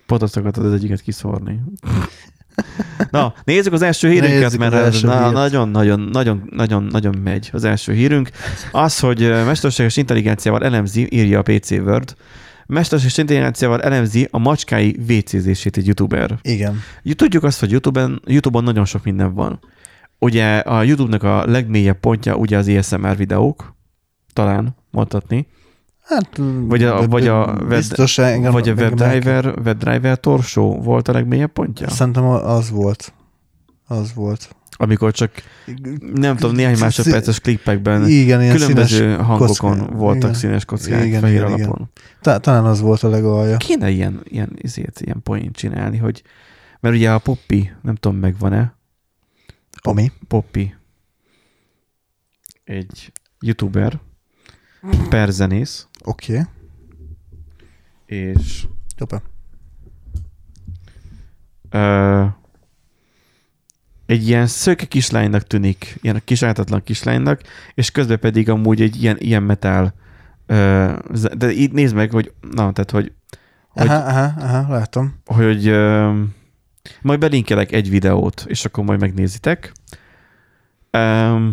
Pont 0.06 0.22
azt 0.22 0.36
akartad 0.36 0.64
az 0.64 0.72
egyiket 0.72 1.00
kiszórni. 1.00 1.60
Na, 3.10 3.34
nézzük 3.44 3.72
az 3.72 3.82
első 3.82 4.08
hírünket, 4.10 4.40
Nézzük 4.40 4.58
mert 4.60 4.74
első 4.74 5.06
na- 5.06 5.22
hírt. 5.22 5.32
nagyon, 5.32 5.68
nagyon, 5.68 6.00
nagyon, 6.00 6.48
nagyon, 6.50 6.82
nagyon 6.82 7.16
megy 7.24 7.50
az 7.52 7.64
első 7.64 7.92
hírünk. 7.92 8.30
Az, 8.72 8.98
hogy 8.98 9.18
mesterséges 9.20 9.96
intelligenciával 9.96 10.64
elemzi, 10.64 11.06
írja 11.10 11.38
a 11.38 11.42
PC 11.42 11.70
Word, 11.70 12.14
mesterséges 12.66 13.18
intelligenciával 13.18 13.82
elemzi 13.82 14.28
a 14.30 14.38
macskái 14.38 14.96
WC-zését 15.08 15.76
egy 15.76 15.86
youtuber. 15.86 16.38
igen. 16.42 16.80
Tudjuk 17.16 17.42
azt, 17.44 17.60
hogy 17.60 17.70
YouTube-on, 17.70 18.22
YouTube-on 18.26 18.64
nagyon 18.64 18.84
sok 18.84 19.04
minden 19.04 19.34
van. 19.34 19.58
Ugye 20.20 20.58
a 20.58 20.82
YouTube-nak 20.82 21.22
a 21.22 21.46
legmélyebb 21.46 22.00
pontja 22.00 22.36
ugye 22.36 22.56
az 22.58 22.68
ASMR 22.68 23.16
videók, 23.16 23.74
talán 24.32 24.76
mondhatni, 24.90 25.46
Hát, 26.04 26.40
Vagy 26.60 26.82
a- 26.82 27.06
vagy 27.08 27.26
a 27.26 27.44
web- 27.46 27.68
biztos, 27.68 28.18
engem, 28.18 28.52
vagy 28.52 28.68
a 28.68 28.72
WebDriver, 28.72 29.44
WebDriver 29.64 30.20
torsó 30.20 30.80
volt 30.82 31.08
a 31.08 31.12
legmélyebb 31.12 31.52
pontja? 31.52 31.88
Szerintem 31.90 32.24
az 32.24 32.70
volt. 32.70 33.12
Az 33.86 34.14
volt. 34.14 34.54
Amikor 34.76 35.12
csak 35.12 35.30
nem 36.14 36.36
tudom, 36.36 36.54
néhány 36.56 36.78
másodperces 36.78 37.40
klippekben 37.40 38.08
Igen, 38.08 38.42
ilyen 38.42 38.56
különböző 38.56 39.16
hangokon 39.16 39.78
kocka- 39.78 39.92
voltak 39.92 40.22
igen. 40.22 40.34
színes 40.34 40.64
kockák 40.64 41.04
Igen, 41.04 41.20
fehér 41.20 41.36
igen, 41.36 41.52
igen. 41.52 41.60
alapon. 41.68 41.90
Ta- 42.20 42.40
talán 42.40 42.64
az 42.64 42.80
volt 42.80 43.02
a 43.02 43.08
legalja. 43.08 43.56
Kéne 43.56 43.90
ilyen, 43.90 44.20
ilyen, 44.24 44.50
izét, 44.56 45.00
ilyen 45.04 45.20
poént 45.22 45.56
csinálni, 45.56 45.96
hogy 45.96 46.22
mert 46.80 46.94
ugye 46.94 47.10
a 47.12 47.18
Poppy, 47.18 47.70
nem 47.82 47.94
tudom, 47.94 48.16
megvan-e, 48.18 48.74
Ami? 49.82 50.12
Poppy 50.28 50.74
egy 52.70 53.12
youtuber, 53.40 54.00
per 55.08 55.28
zenész, 55.28 55.86
Oké. 56.04 56.32
Okay. 56.32 56.44
és 58.06 58.66
Hoppá. 58.98 59.22
ö, 61.70 62.24
egy 64.06 64.28
ilyen 64.28 64.46
szőke 64.46 64.84
kislánynak 64.86 65.42
tűnik, 65.42 65.98
ilyen 66.02 66.20
kisártatlan 66.24 66.82
kislánynak, 66.82 67.40
és 67.74 67.90
közben 67.90 68.18
pedig 68.18 68.48
amúgy 68.48 68.80
egy 68.80 69.02
ilyen, 69.02 69.16
ilyen 69.18 69.42
metal 69.42 69.94
ö, 70.46 70.92
de 71.36 71.50
így 71.52 71.72
nézd 71.72 71.94
meg, 71.94 72.10
hogy 72.10 72.32
na, 72.40 72.72
tehát, 72.72 72.90
hogy, 72.90 73.12
hogy, 73.68 73.86
Aha, 73.86 74.08
aha, 74.08 74.40
aha, 74.40 74.72
látom. 74.72 75.14
hogy 75.24 75.66
ö, 75.66 76.22
majd 77.02 77.20
belinkelek 77.20 77.72
egy 77.72 77.90
videót, 77.90 78.44
és 78.46 78.64
akkor 78.64 78.84
majd 78.84 79.00
megnézitek. 79.00 79.72
Ö, 80.90 81.48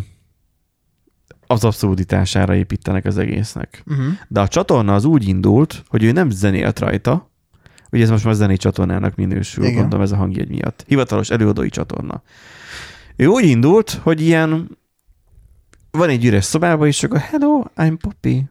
az 1.48 1.64
abszurditására 1.64 2.56
építenek 2.56 3.06
az 3.06 3.18
egésznek. 3.18 3.84
Uh-huh. 3.86 4.06
De 4.28 4.40
a 4.40 4.48
csatorna 4.48 4.94
az 4.94 5.06
úgy 5.06 5.28
indult, 5.28 5.84
hogy 5.88 6.04
ő 6.04 6.12
nem 6.12 6.30
zenélt 6.30 6.80
rajta, 6.80 7.32
ugye 7.92 8.04
ez 8.04 8.10
most 8.10 8.26
már 8.26 8.34
zenei 8.34 8.58
csatornának 8.58 9.16
minősül, 9.16 9.64
Igen. 9.64 9.74
Igen. 9.74 9.82
gondolom 9.82 10.06
ez 10.06 10.12
a 10.12 10.16
hangjegy 10.16 10.50
miatt. 10.50 10.84
Hivatalos 10.88 11.30
előadói 11.30 11.70
csatorna. 11.70 12.22
Ő 13.16 13.26
úgy 13.26 13.46
indult, 13.46 13.90
hogy 13.92 14.22
ilyen 14.22 14.78
van 15.92 16.10
egy 16.10 16.26
üres 16.26 16.46
szobában, 16.46 16.88
és 16.88 16.98
csak 16.98 17.13
a 17.13 17.18
hello, 17.18 17.63
I'm 17.76 17.98
Poppy. 18.02 18.46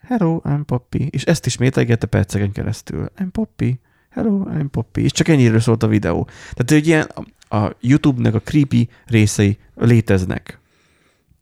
Hello, 0.00 0.40
I'm 0.44 0.62
Poppy. 0.66 1.08
És 1.10 1.24
ezt 1.24 1.46
ismételgette 1.46 2.06
perceken 2.06 2.52
keresztül. 2.52 3.10
I'm 3.16 3.28
Poppy. 3.32 3.80
Hello, 4.18 4.46
I'm 4.50 4.66
Poppy. 4.70 5.02
És 5.02 5.12
csak 5.12 5.28
ennyire 5.28 5.60
szólt 5.60 5.82
a 5.82 5.86
videó. 5.86 6.28
Tehát 6.52 6.70
egy 6.70 6.86
ilyen 6.86 7.06
a 7.48 7.70
YouTube-nak 7.80 8.34
a 8.34 8.40
creepy 8.40 8.88
részei 9.06 9.58
léteznek. 9.74 10.58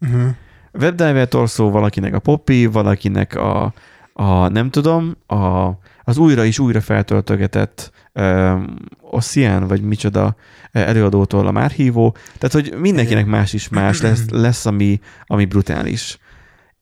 Uh-huh. 0.01 0.29
Webdiver 0.73 1.29
szó 1.45 1.71
valakinek 1.71 2.15
a 2.15 2.19
Poppy, 2.19 2.67
valakinek 2.67 3.35
a, 3.35 3.75
a 4.13 4.49
nem 4.49 4.71
tudom, 4.71 5.17
a, 5.27 5.69
az 6.05 6.17
újra 6.17 6.45
és 6.45 6.59
újra 6.59 6.81
feltöltögetett 6.81 7.93
um, 8.15 8.77
Ossian, 9.01 9.67
vagy 9.67 9.83
micsoda 9.83 10.37
előadótól 10.73 11.47
a 11.47 11.51
már 11.51 11.71
hívó. 11.71 12.17
Tehát, 12.39 12.53
hogy 12.53 12.81
mindenkinek 12.81 13.27
más 13.27 13.53
is 13.53 13.69
más 13.69 14.01
lesz, 14.01 14.29
lesz 14.47 14.67
ami, 14.67 15.01
ami 15.27 15.45
brutális. 15.45 16.19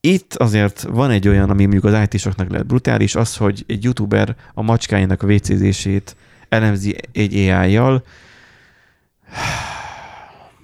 Itt 0.06 0.34
azért 0.34 0.82
van 0.82 1.10
egy 1.10 1.28
olyan, 1.28 1.50
ami 1.50 1.62
mondjuk 1.62 1.84
az 1.84 2.08
IT-soknak 2.10 2.50
lehet 2.50 2.66
brutális, 2.66 3.14
az, 3.14 3.36
hogy 3.36 3.64
egy 3.66 3.84
youtuber 3.84 4.36
a 4.54 4.62
macskájának 4.62 5.22
a 5.22 5.26
WC-zését 5.26 6.16
elemzi 6.48 6.96
egy 7.12 7.34
AI-jal. 7.34 8.04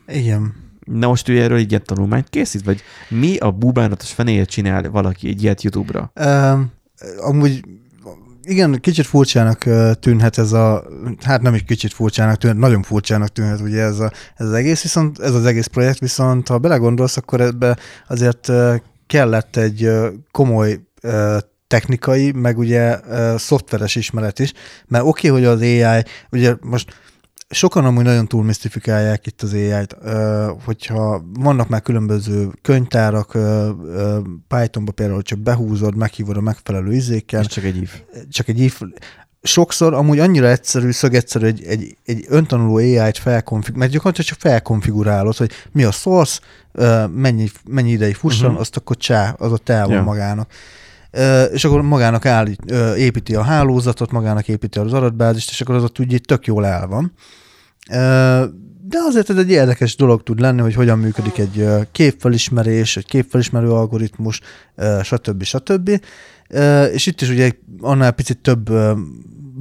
Igen. 0.07 0.55
Na 0.85 1.07
most 1.07 1.29
ő 1.29 1.41
erről 1.41 1.59
egy 1.59 1.71
ilyen 1.71 1.85
tanulmányt 1.85 2.29
készít, 2.29 2.65
vagy 2.65 2.83
mi 3.09 3.37
a 3.37 3.51
bubánatos 3.51 4.13
fenéjét 4.13 4.49
csinál 4.49 4.91
valaki 4.91 5.29
egy 5.29 5.43
ilyet 5.43 5.63
YouTube-ra? 5.63 6.13
Um, 6.15 6.73
amúgy 7.21 7.65
igen, 8.43 8.81
kicsit 8.81 9.07
furcsának 9.07 9.65
tűnhet 10.01 10.39
ez 10.39 10.53
a, 10.53 10.85
hát 11.25 11.43
nem 11.43 11.55
is 11.55 11.63
kicsit 11.63 11.93
furcsának 11.93 12.37
tűnhet, 12.37 12.61
nagyon 12.61 12.83
furcsának 12.83 13.29
tűnhet 13.29 13.61
ugye 13.61 13.83
ez, 13.83 13.99
a, 13.99 14.13
ez 14.37 14.47
az 14.47 14.53
egész, 14.53 14.83
viszont 14.83 15.19
ez 15.19 15.35
az 15.35 15.45
egész 15.45 15.67
projekt, 15.67 15.99
viszont 15.99 16.49
ha 16.49 16.59
belegondolsz, 16.59 17.17
akkor 17.17 17.41
ebbe 17.41 17.77
azért 18.09 18.53
kellett 19.11 19.57
egy 19.57 19.91
komoly 20.31 20.81
technikai, 21.67 22.33
meg 22.33 22.59
ugye 22.59 22.99
szoftveres 23.37 23.95
ismeret 23.95 24.39
is, 24.39 24.53
mert 24.87 25.05
oké, 25.05 25.29
okay, 25.29 25.41
hogy 25.41 25.51
az 25.51 25.61
AI, 25.61 26.03
ugye 26.31 26.55
most 26.61 26.95
sokan 27.49 27.85
amúgy 27.85 28.05
nagyon 28.05 28.29
túl 28.29 28.45
misztifikálják 28.45 29.27
itt 29.27 29.43
az 29.43 29.53
AI-t, 29.53 29.97
hogyha 30.65 31.23
vannak 31.33 31.69
már 31.69 31.83
különböző 31.83 32.49
könyvtárak, 32.63 33.39
Pythonba 34.49 34.93
például 34.93 35.23
csak 35.23 35.39
behúzod, 35.39 35.97
meghívod 35.97 36.37
a 36.37 36.41
megfelelő 36.41 36.93
izékkel, 36.93 37.41
Ez 37.41 37.47
csak 37.47 37.65
egy 37.65 37.77
ív. 37.77 37.91
csak 38.29 38.49
egy 38.49 38.61
if, 38.61 38.81
sokszor 39.43 39.95
amúgy 39.95 40.19
annyira 40.19 40.49
egyszerű, 40.49 40.91
szögegyszerű 40.91 41.47
egy, 41.47 41.65
egy, 41.65 41.97
egy 42.05 42.25
öntanuló 42.29 42.75
AI-t 42.75 43.19
felkonfigurálni, 43.19 43.79
mert 43.79 43.91
gyakorlatilag 43.91 44.29
csak 44.31 44.39
felkonfigurálod, 44.41 45.37
hogy 45.37 45.51
mi 45.73 45.85
a 45.85 45.91
source, 45.91 46.41
mennyi, 47.15 47.51
mennyi 47.69 47.91
ideig 47.91 48.15
fusson, 48.15 48.47
uh-huh. 48.47 48.61
azt 48.61 48.77
akkor 48.77 48.97
csá, 48.97 49.35
az 49.39 49.53
ott 49.53 49.69
el 49.69 49.87
van 49.87 49.95
Ja. 49.95 50.03
magának. 50.03 50.51
És 51.53 51.65
akkor 51.65 51.83
magának 51.83 52.27
állít, 52.27 52.61
ö, 52.67 52.95
építi 52.95 53.35
a 53.35 53.43
hálózatot, 53.43 54.11
magának 54.11 54.49
építi 54.49 54.79
az 54.79 54.93
adatbázist, 54.93 55.51
és 55.51 55.61
akkor 55.61 55.75
az 55.75 55.83
ott 55.83 56.01
úgy 56.01 56.21
tök 56.27 56.47
jól 56.47 56.67
el 56.67 56.87
van. 56.87 57.13
De 58.83 58.99
azért 59.07 59.31
ez 59.31 59.37
egy 59.37 59.51
érdekes 59.51 59.97
dolog 59.97 60.23
tud 60.23 60.41
lenni, 60.41 60.61
hogy 60.61 60.75
hogyan 60.75 60.99
működik 60.99 61.39
egy 61.39 61.69
képfelismerés, 61.93 62.97
egy 62.97 63.07
képfelismerő 63.07 63.71
algoritmus, 63.71 64.41
ö, 64.75 65.01
stb. 65.03 65.43
stb. 65.43 66.01
És 66.93 67.07
itt 67.07 67.21
is 67.21 67.29
ugye 67.29 67.51
annál 67.81 68.11
picit 68.11 68.39
több 68.39 68.71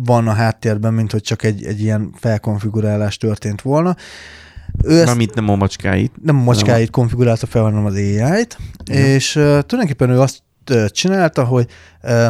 van 0.05 0.27
a 0.27 0.33
háttérben, 0.33 0.93
mint 0.93 1.11
hogy 1.11 1.21
csak 1.21 1.43
egy, 1.43 1.63
egy 1.63 1.81
ilyen 1.81 2.13
felkonfigurálás 2.15 3.17
történt 3.17 3.61
volna. 3.61 3.95
Ő 4.83 4.97
ezt 4.97 5.05
Mármint 5.05 5.33
nem 5.33 5.49
a 5.49 5.55
macskáit. 5.55 6.11
nem 6.23 6.37
a 6.39 6.43
macskáit 6.43 6.89
konfigurálta 6.89 7.45
fel, 7.45 7.61
hanem 7.61 7.85
az 7.85 7.93
AI-t, 7.93 8.57
és 8.91 9.35
uh, 9.35 9.41
tulajdonképpen 9.43 10.09
ő 10.09 10.19
azt 10.19 10.41
uh, 10.71 10.85
csinálta, 10.85 11.43
hogy 11.43 11.67
uh, 12.03 12.27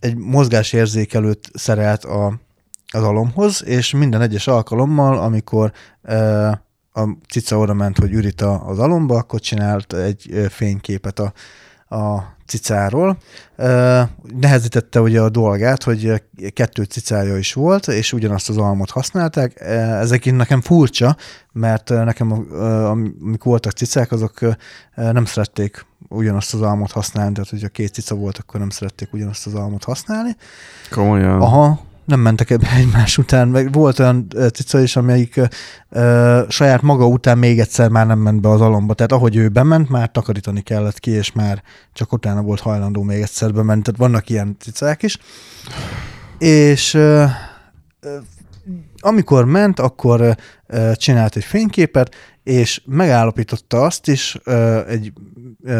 egy 0.00 0.16
mozgásérzékelőt 0.16 1.50
szerelt 1.54 2.04
a, 2.04 2.40
az 2.92 3.02
alomhoz, 3.02 3.64
és 3.66 3.90
minden 3.90 4.20
egyes 4.20 4.46
alkalommal, 4.46 5.18
amikor 5.18 5.72
uh, 6.02 6.52
a 6.94 7.16
cica 7.28 7.58
oda 7.58 7.74
ment, 7.74 7.98
hogy 7.98 8.12
ürít 8.12 8.40
az 8.40 8.78
alomba, 8.78 9.16
akkor 9.16 9.40
csinált 9.40 9.92
egy 9.92 10.28
ö, 10.30 10.46
fényképet 10.48 11.18
a, 11.18 11.32
a 11.94 12.36
cicáról. 12.46 13.18
Nehezítette 14.40 15.00
ugye 15.00 15.20
a 15.20 15.28
dolgát, 15.28 15.82
hogy 15.82 16.22
kettő 16.52 16.82
cicája 16.82 17.36
is 17.36 17.52
volt, 17.52 17.88
és 17.88 18.12
ugyanazt 18.12 18.48
az 18.48 18.56
almot 18.56 18.90
használták. 18.90 19.60
Ezek 20.00 20.24
nekem 20.24 20.60
furcsa, 20.60 21.16
mert 21.52 21.88
nekem, 21.88 22.32
amik 23.20 23.42
voltak 23.42 23.72
cicák, 23.72 24.12
azok 24.12 24.38
nem 24.94 25.24
szerették 25.24 25.86
ugyanazt 26.08 26.54
az 26.54 26.60
almot 26.60 26.92
használni, 26.92 27.32
tehát 27.32 27.50
hogyha 27.50 27.68
két 27.68 27.92
cica 27.92 28.14
volt, 28.14 28.38
akkor 28.38 28.60
nem 28.60 28.70
szerették 28.70 29.12
ugyanazt 29.12 29.46
az 29.46 29.54
almot 29.54 29.84
használni. 29.84 30.36
Komolyan. 30.90 31.40
Aha, 31.40 31.80
nem 32.04 32.20
mentek 32.20 32.50
ebbe 32.50 32.70
egymás 32.76 33.18
után, 33.18 33.48
meg 33.48 33.72
volt 33.72 33.98
olyan 33.98 34.26
ö, 34.34 34.46
cica 34.48 34.80
is, 34.80 34.96
amelyik 34.96 35.36
ö, 35.36 35.44
ö, 35.88 36.42
saját 36.48 36.82
maga 36.82 37.06
után 37.06 37.38
még 37.38 37.60
egyszer 37.60 37.88
már 37.88 38.06
nem 38.06 38.18
ment 38.18 38.40
be 38.40 38.48
az 38.48 38.60
alomba, 38.60 38.94
tehát 38.94 39.12
ahogy 39.12 39.36
ő 39.36 39.48
bement, 39.48 39.88
már 39.88 40.10
takarítani 40.10 40.60
kellett 40.60 40.98
ki, 40.98 41.10
és 41.10 41.32
már 41.32 41.62
csak 41.92 42.12
utána 42.12 42.42
volt 42.42 42.60
hajlandó 42.60 43.02
még 43.02 43.20
egyszer 43.20 43.52
bemenni, 43.52 43.82
tehát 43.82 44.00
vannak 44.00 44.30
ilyen 44.30 44.56
cicák 44.60 45.02
is. 45.02 45.18
és 46.38 46.94
ö, 46.94 47.24
ö, 48.00 48.16
amikor 48.98 49.44
ment, 49.44 49.80
akkor 49.80 50.36
ö, 50.66 50.92
csinált 50.94 51.36
egy 51.36 51.44
fényképet, 51.44 52.14
és 52.42 52.82
megállapította 52.86 53.82
azt 53.82 54.08
is 54.08 54.38
ö, 54.44 54.86
egy 54.86 55.12
ö, 55.62 55.74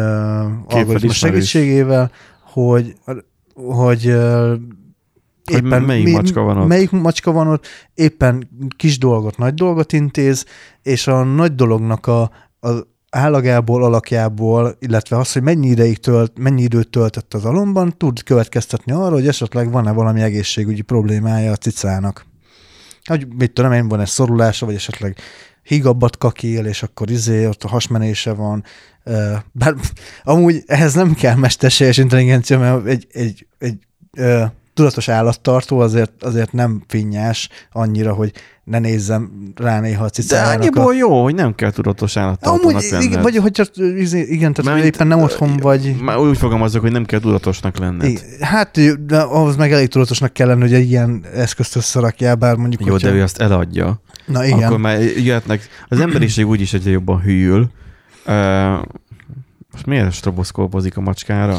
algoritmus 0.67 1.17
segítségével, 1.17 2.11
hogy, 2.41 2.95
hogy 3.53 4.07
ö, 4.07 4.55
Hogy 5.51 5.63
melyik 5.63 6.13
macska 6.13 6.41
van 6.41 6.57
ott. 6.57 6.67
Melyik 6.67 6.91
macska 6.91 7.31
van 7.31 7.47
ott, 7.47 7.67
éppen 7.93 8.49
kis 8.77 8.97
dolgot, 8.97 9.37
nagy 9.37 9.53
dolgot 9.53 9.93
intéz, 9.93 10.45
és 10.81 11.07
a 11.07 11.23
nagy 11.23 11.55
dolognak 11.55 12.07
a, 12.07 12.21
a 12.59 12.69
állagából, 13.09 13.83
alakjából, 13.83 14.77
illetve 14.79 15.17
az, 15.17 15.31
hogy 15.31 15.41
mennyi 15.41 15.67
ideig 15.67 15.97
tölt, 15.97 16.37
mennyi 16.37 16.61
időt 16.61 16.89
töltött 16.89 17.33
az 17.33 17.45
alomban, 17.45 17.97
tud 17.97 18.23
következtetni 18.23 18.91
arra, 18.91 19.13
hogy 19.13 19.27
esetleg 19.27 19.71
van-e 19.71 19.91
valami 19.91 20.21
egészségügyi 20.21 20.81
problémája 20.81 21.51
a 21.51 21.55
cicának. 21.55 22.25
Hogy 23.03 23.27
mit 23.37 23.51
tudom 23.51 23.71
én, 23.71 23.87
van 23.87 23.99
egy 23.99 24.07
szorulása, 24.07 24.65
vagy 24.65 24.75
esetleg 24.75 25.17
higabbat 25.63 26.17
kakil, 26.17 26.65
és 26.65 26.83
akkor 26.83 27.09
izé, 27.09 27.47
ott 27.47 27.63
a 27.63 27.67
hasmenése 27.67 28.33
van. 28.33 28.63
Bár 29.51 29.75
amúgy 30.23 30.63
ehhez 30.65 30.93
nem 30.93 31.13
kell 31.13 31.35
mesterséges 31.35 31.97
intelligencia, 31.97 32.59
mert 32.59 32.85
egy, 32.85 33.07
egy, 33.11 33.47
egy 33.57 33.77
ö, 34.17 34.43
tudatos 34.75 35.07
állattartó 35.09 35.79
azért, 35.79 36.23
azért 36.23 36.51
nem 36.51 36.83
finnyás 36.87 37.49
annyira, 37.71 38.13
hogy 38.13 38.31
ne 38.63 38.79
nézzem 38.79 39.31
rá 39.55 39.79
néha 39.79 40.01
a 40.01 40.05
De 40.05 40.09
cicájának. 40.11 40.51
a- 40.51 40.55
annyiból 40.55 40.95
jó, 40.95 41.23
hogy 41.23 41.35
nem 41.35 41.55
kell 41.55 41.71
tudatos 41.71 42.17
állattartónak 42.17 42.69
Amúgy, 42.69 42.87
lenned. 42.91 43.05
igen, 43.05 43.21
vagy 43.21 43.35
hogy 43.35 43.69
izé, 43.97 44.19
igen, 44.19 44.53
tehát 44.53 44.71
Mármint, 44.71 44.95
éppen 44.95 45.07
nem 45.07 45.21
otthon 45.21 45.57
vagy. 45.57 45.95
Már 46.01 46.17
úgy 46.17 46.37
fogalmazok, 46.37 46.81
hogy 46.81 46.91
nem 46.91 47.05
kell 47.05 47.19
tudatosnak 47.19 47.77
lenned. 47.77 48.07
Igen, 48.07 48.23
Hát, 48.41 49.05
de 49.05 49.19
ahhoz 49.19 49.55
meg 49.55 49.71
elég 49.71 49.87
tudatosnak 49.87 50.33
kell 50.33 50.47
lenni, 50.47 50.61
hogy 50.61 50.73
egy 50.73 50.89
ilyen 50.89 51.25
eszközt 51.35 51.75
összerakjál, 51.75 52.35
bár 52.35 52.55
mondjuk, 52.55 52.85
Jó, 52.85 52.91
hogyha... 52.91 53.09
de 53.09 53.13
ő 53.15 53.21
azt 53.21 53.41
eladja. 53.41 54.01
Na 54.25 54.45
igen. 54.45 54.63
Akkor 54.63 54.77
már 54.77 55.01
jöhetnek, 55.01 55.67
az 55.87 55.99
emberiség 55.99 56.47
úgyis 56.47 56.73
egyre 56.73 56.89
jobban 56.91 57.21
hűl. 57.21 57.69
Uh, 58.27 58.33
most 59.71 59.85
miért 59.85 60.11
stroboszkópozik 60.13 60.97
a 60.97 61.01
macskára? 61.01 61.57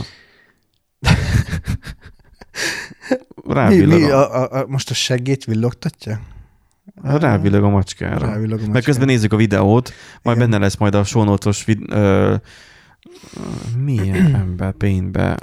Mi, 3.47 3.55
Rávillog, 3.55 4.01
mi, 4.01 4.11
a, 4.11 4.43
a, 4.43 4.59
a, 4.59 4.65
most 4.69 4.91
a 4.91 4.95
seggét 4.95 5.45
villogtatja? 5.45 6.21
rávillog 7.03 7.65
a 7.65 7.69
macskára. 7.69 8.27
Rávillog 8.27 8.59
a 8.59 8.63
Meg 8.63 8.71
macska. 8.71 8.85
közben 8.91 9.07
nézzük 9.07 9.33
a 9.33 9.37
videót, 9.37 9.93
majd 10.23 10.37
Igen. 10.37 10.51
benne 10.51 10.63
lesz 10.65 10.77
majd 10.77 10.95
a 10.95 11.05
sónótos 11.05 11.65
vid- 11.65 11.93
ö, 11.93 12.35
milyen 13.85 14.35
ember 14.45 14.73
paintbe. 14.73 15.37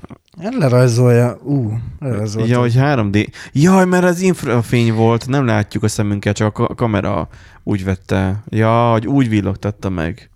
Lerajzolja, 0.59 1.37
ú, 1.43 1.77
lerajzolja. 1.99 2.47
Ja, 2.47 2.59
hogy 2.59 2.73
3D. 2.77 3.27
Jaj, 3.51 3.85
mert 3.85 4.03
az 4.03 4.21
infrafény 4.21 4.93
volt, 4.93 5.27
nem 5.27 5.45
látjuk 5.45 5.83
a 5.83 5.87
szemünkkel, 5.87 6.33
csak 6.33 6.47
a 6.47 6.51
ka- 6.51 6.75
kamera 6.75 7.27
úgy 7.63 7.83
vette. 7.83 8.43
Ja, 8.49 8.91
hogy 8.91 9.07
úgy 9.07 9.29
villogtatta 9.29 9.89
meg. 9.89 10.29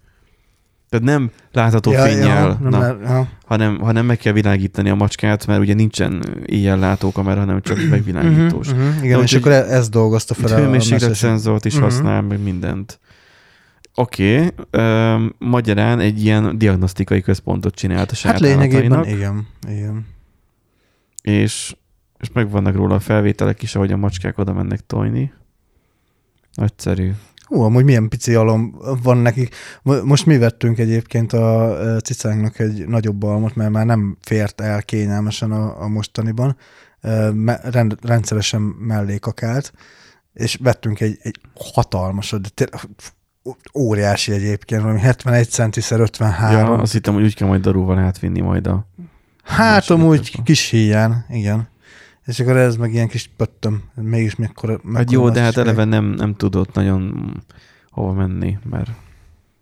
Tehát 0.90 1.06
nem 1.06 1.32
látható 1.52 1.92
ja, 1.92 2.02
fényjel, 2.04 2.28
ja, 2.48 2.58
nem, 2.62 2.70
na, 2.70 2.80
le- 2.80 2.98
ja. 3.04 3.28
hanem, 3.46 3.80
hanem 3.80 4.06
meg 4.06 4.18
kell 4.18 4.34
világítani 4.34 4.90
a 4.90 4.96
macskát, 4.96 5.48
mert 5.48 5.60
ugye 5.60 5.74
nincsen 5.74 6.24
ilyen 6.46 6.80
látókamera, 6.80 7.40
hanem 7.40 7.62
csak 7.62 7.78
megvilágítós. 7.90 8.68
Mhm, 8.74 8.80
mhm, 8.82 9.04
igen, 9.04 9.18
Na, 9.18 9.24
és 9.24 9.34
akkor 9.34 9.52
e- 9.52 9.72
ez 9.74 9.90
dolgozta 9.90 10.34
fel 10.34 10.54
a- 10.54 10.56
hőmérsékletszenzort 10.60 11.66
is 11.66 11.74
Mhm. 11.74 11.84
használ, 11.84 12.22
meg 12.22 12.44
mindent. 12.44 13.00
Oké, 13.96 14.52
okay. 14.70 15.30
magyarán 15.38 16.00
egy 16.00 16.24
ilyen 16.24 16.58
diagnosztikai 16.58 17.22
központot 17.22 17.76
csinált 17.76 18.12
a 18.12 18.28
Hát 18.28 18.40
lényegében 18.40 19.06
igen, 19.06 19.48
igen. 19.68 20.06
és, 21.22 21.76
és 22.20 22.30
megvannak 22.34 22.76
róla 22.76 22.96
a 22.96 23.00
felvételek 23.00 23.62
is, 23.62 23.76
ahogy 23.76 23.92
a 23.92 23.98
macskák 23.98 24.38
oda 24.38 24.54
mennek 24.54 24.86
tojni. 24.86 25.34
Nagyszerű. 26.54 27.12
Hú, 27.48 27.62
amúgy 27.62 27.84
milyen 27.84 28.10
pici 28.10 28.36
alom 28.36 28.76
van 29.04 29.18
nekik. 29.18 29.56
Mo- 29.82 30.04
Most 30.04 30.26
mi 30.26 30.38
vettünk 30.38 30.78
egyébként 30.78 31.34
a 31.34 31.76
cicánknak 32.04 32.60
egy 32.60 32.88
nagyobb 32.88 33.24
almot, 33.24 33.56
mert 33.56 33.72
már 33.72 33.86
nem 33.86 34.18
fért 34.22 34.62
el 34.62 34.84
kényelmesen 34.84 35.52
a, 35.52 35.82
a 35.82 35.88
mostaniban. 35.88 36.58
Rend, 37.62 37.98
rendszeresen 38.02 38.62
mellé 38.62 39.18
kakált, 39.18 39.74
és 40.34 40.58
vettünk 40.62 41.00
egy, 41.00 41.18
egy 41.22 41.40
hatalmasat, 41.56 42.42
de 42.42 42.50
tényleg 42.54 42.82
óriási 43.74 44.32
egyébként, 44.32 44.82
valami 44.82 45.00
71 45.00 45.50
centiszer 45.50 46.00
53. 46.00 46.58
Ja, 46.58 46.78
azt 46.78 46.92
hittem, 46.92 47.14
hogy 47.14 47.24
úgy 47.24 47.36
kell 47.36 47.48
majd 47.48 47.62
darúval 47.62 47.98
átvinni 47.98 48.42
majd 48.42 48.68
a... 48.68 48.88
hát 49.44 49.90
amúgy 49.90 50.44
kis 50.44 50.70
híján, 50.70 51.26
igen. 51.30 51.68
És 52.28 52.40
akkor 52.40 52.58
ez 52.58 52.76
meg 52.76 52.94
ilyen 52.94 53.08
kis 53.08 53.30
pöttöm, 53.38 53.84
mégis 53.96 54.36
mekkora, 54.36 54.80
Hát 54.94 55.12
jó, 55.12 55.30
de 55.30 55.42
hát 55.42 55.58
eleve 55.58 55.84
nem, 55.84 56.06
nem 56.06 56.36
tudott 56.36 56.74
nagyon 56.74 57.34
hova 57.92 58.14
menni, 58.14 58.58
mert 58.70 58.90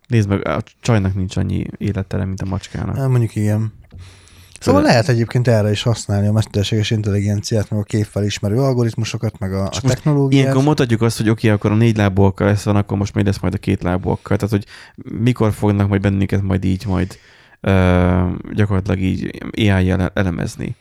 nézd 0.07 0.29
meg, 0.29 0.47
a 0.47 0.61
csajnak 0.81 1.15
nincs 1.15 1.37
annyi 1.37 1.65
élettere, 1.77 2.25
mint 2.25 2.41
a 2.41 2.45
macskának. 2.45 2.97
Hát 2.97 3.09
mondjuk 3.09 3.35
igen. 3.35 3.73
Szóval 4.59 4.81
De- 4.81 4.87
lehet 4.87 5.09
egyébként 5.09 5.47
erre 5.47 5.71
is 5.71 5.81
használni 5.81 6.27
a 6.27 6.31
mesterséges 6.31 6.91
intelligenciát, 6.91 7.69
meg 7.69 7.79
a 7.79 7.83
képfelismerő 7.83 8.57
algoritmusokat, 8.57 9.39
meg 9.39 9.53
a, 9.53 9.63
a 9.63 9.69
technológiát. 9.69 10.41
Ilyenkor 10.41 10.63
mondhatjuk 10.63 11.01
azt, 11.01 11.17
hogy 11.17 11.29
oké, 11.29 11.49
akkor 11.49 11.71
a 11.71 11.75
négy 11.75 11.97
lábúakkal 11.97 12.47
lesz 12.47 12.63
van, 12.63 12.75
akkor 12.75 12.97
most 12.97 13.13
még 13.13 13.25
lesz 13.25 13.39
majd 13.39 13.53
a 13.53 13.57
két 13.57 13.83
lábúakkal. 13.83 14.37
Tehát, 14.37 14.53
hogy 14.53 14.65
mikor 15.19 15.53
fognak 15.53 15.89
majd 15.89 16.01
bennünket 16.01 16.41
majd 16.41 16.63
így 16.63 16.85
majd 16.85 17.17
ö, 17.61 18.29
gyakorlatilag 18.53 18.99
így 18.99 19.41
AI-jel 19.51 20.11
elemezni. 20.13 20.75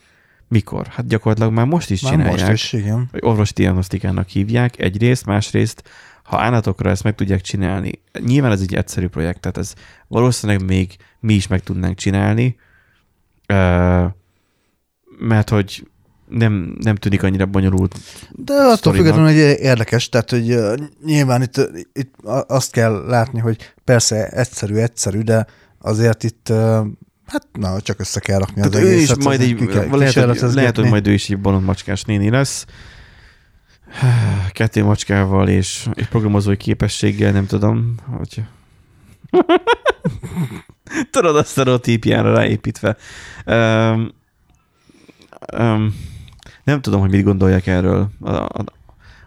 Mikor? 0.49 0.87
Hát 0.87 1.07
gyakorlatilag 1.07 1.53
már 1.53 1.67
most 1.67 1.91
is 1.91 2.03
Már 2.03 2.13
csinálják. 2.13 2.49
most 2.49 2.53
is, 2.53 2.73
igen. 2.73 3.09
Vagy 3.13 3.21
orvosi 3.25 3.53
diagnosztikának 3.55 4.29
hívják 4.29 4.79
egyrészt, 4.79 5.27
másrészt, 5.27 5.83
ha 6.23 6.39
állatokra 6.39 6.91
ezt 6.91 7.03
meg 7.03 7.15
tudják 7.15 7.41
csinálni, 7.41 7.93
nyilván 8.19 8.53
ez 8.53 8.61
egy 8.61 8.75
egyszerű 8.75 9.09
projekt, 9.09 9.41
tehát 9.41 9.59
ez 9.59 9.75
valószínűleg 10.09 10.65
még 10.65 10.97
mi 11.21 11.35
is 11.35 11.47
meg 11.47 11.63
tudnánk 11.63 11.97
csinálni, 11.97 12.57
mert 15.19 15.49
hogy 15.49 15.89
nem, 16.29 16.77
nem 16.81 16.95
tűnik 16.95 17.23
annyira 17.23 17.47
bonyolult. 17.47 17.99
De 18.31 18.55
attól 18.55 18.77
sztorinak. 18.77 19.07
függetlenül, 19.07 19.33
hogy 19.33 19.61
érdekes, 19.61 20.09
tehát 20.09 20.31
hogy 20.31 20.53
uh, 20.53 20.75
nyilván 21.05 21.43
itt, 21.43 21.71
itt 21.93 22.15
azt 22.47 22.71
kell 22.71 23.05
látni, 23.07 23.41
hogy 23.41 23.73
persze 23.85 24.29
egyszerű, 24.29 24.75
egyszerű, 24.75 25.21
de 25.21 25.47
azért 25.79 26.23
itt 26.23 26.49
uh, 26.51 26.87
hát 27.27 27.47
na, 27.53 27.81
csak 27.81 28.01
össze 28.01 28.21
kell 28.21 28.39
rakni 28.39 28.63
az 28.63 28.69
Tehát 28.69 28.87
ő 28.87 28.91
is 28.91 28.97
egészet. 28.97 29.25
majd 29.25 29.41
ki 29.41 29.47
így, 29.47 29.67
kell 29.67 29.89
lehet, 29.89 30.41
hogy, 30.41 30.55
lehet, 30.55 30.77
hogy 30.77 30.89
majd 30.89 31.07
ő 31.07 31.13
is 31.13 31.31
egy 31.31 31.39
bolond 31.41 31.65
macskás 31.65 32.03
néni 32.03 32.31
lesz. 32.31 32.67
Kettő 34.53 34.85
macskával 34.85 35.49
és 35.49 35.89
egy 35.95 36.09
programozói 36.09 36.57
képességgel, 36.57 37.33
nem 37.33 37.47
tudom, 37.47 37.95
hogy... 38.19 38.43
Tudod, 41.11 41.37
a 41.37 41.45
sztereotípiára 41.45 42.35
ráépítve. 42.35 42.97
Um, 43.47 44.13
um, 45.59 45.95
nem 46.65 46.81
tudom, 46.81 47.01
hogy 47.01 47.11
mit 47.11 47.25
gondolják 47.25 47.67
erről 47.67 48.09
a, 48.21 48.31
a, 48.31 48.65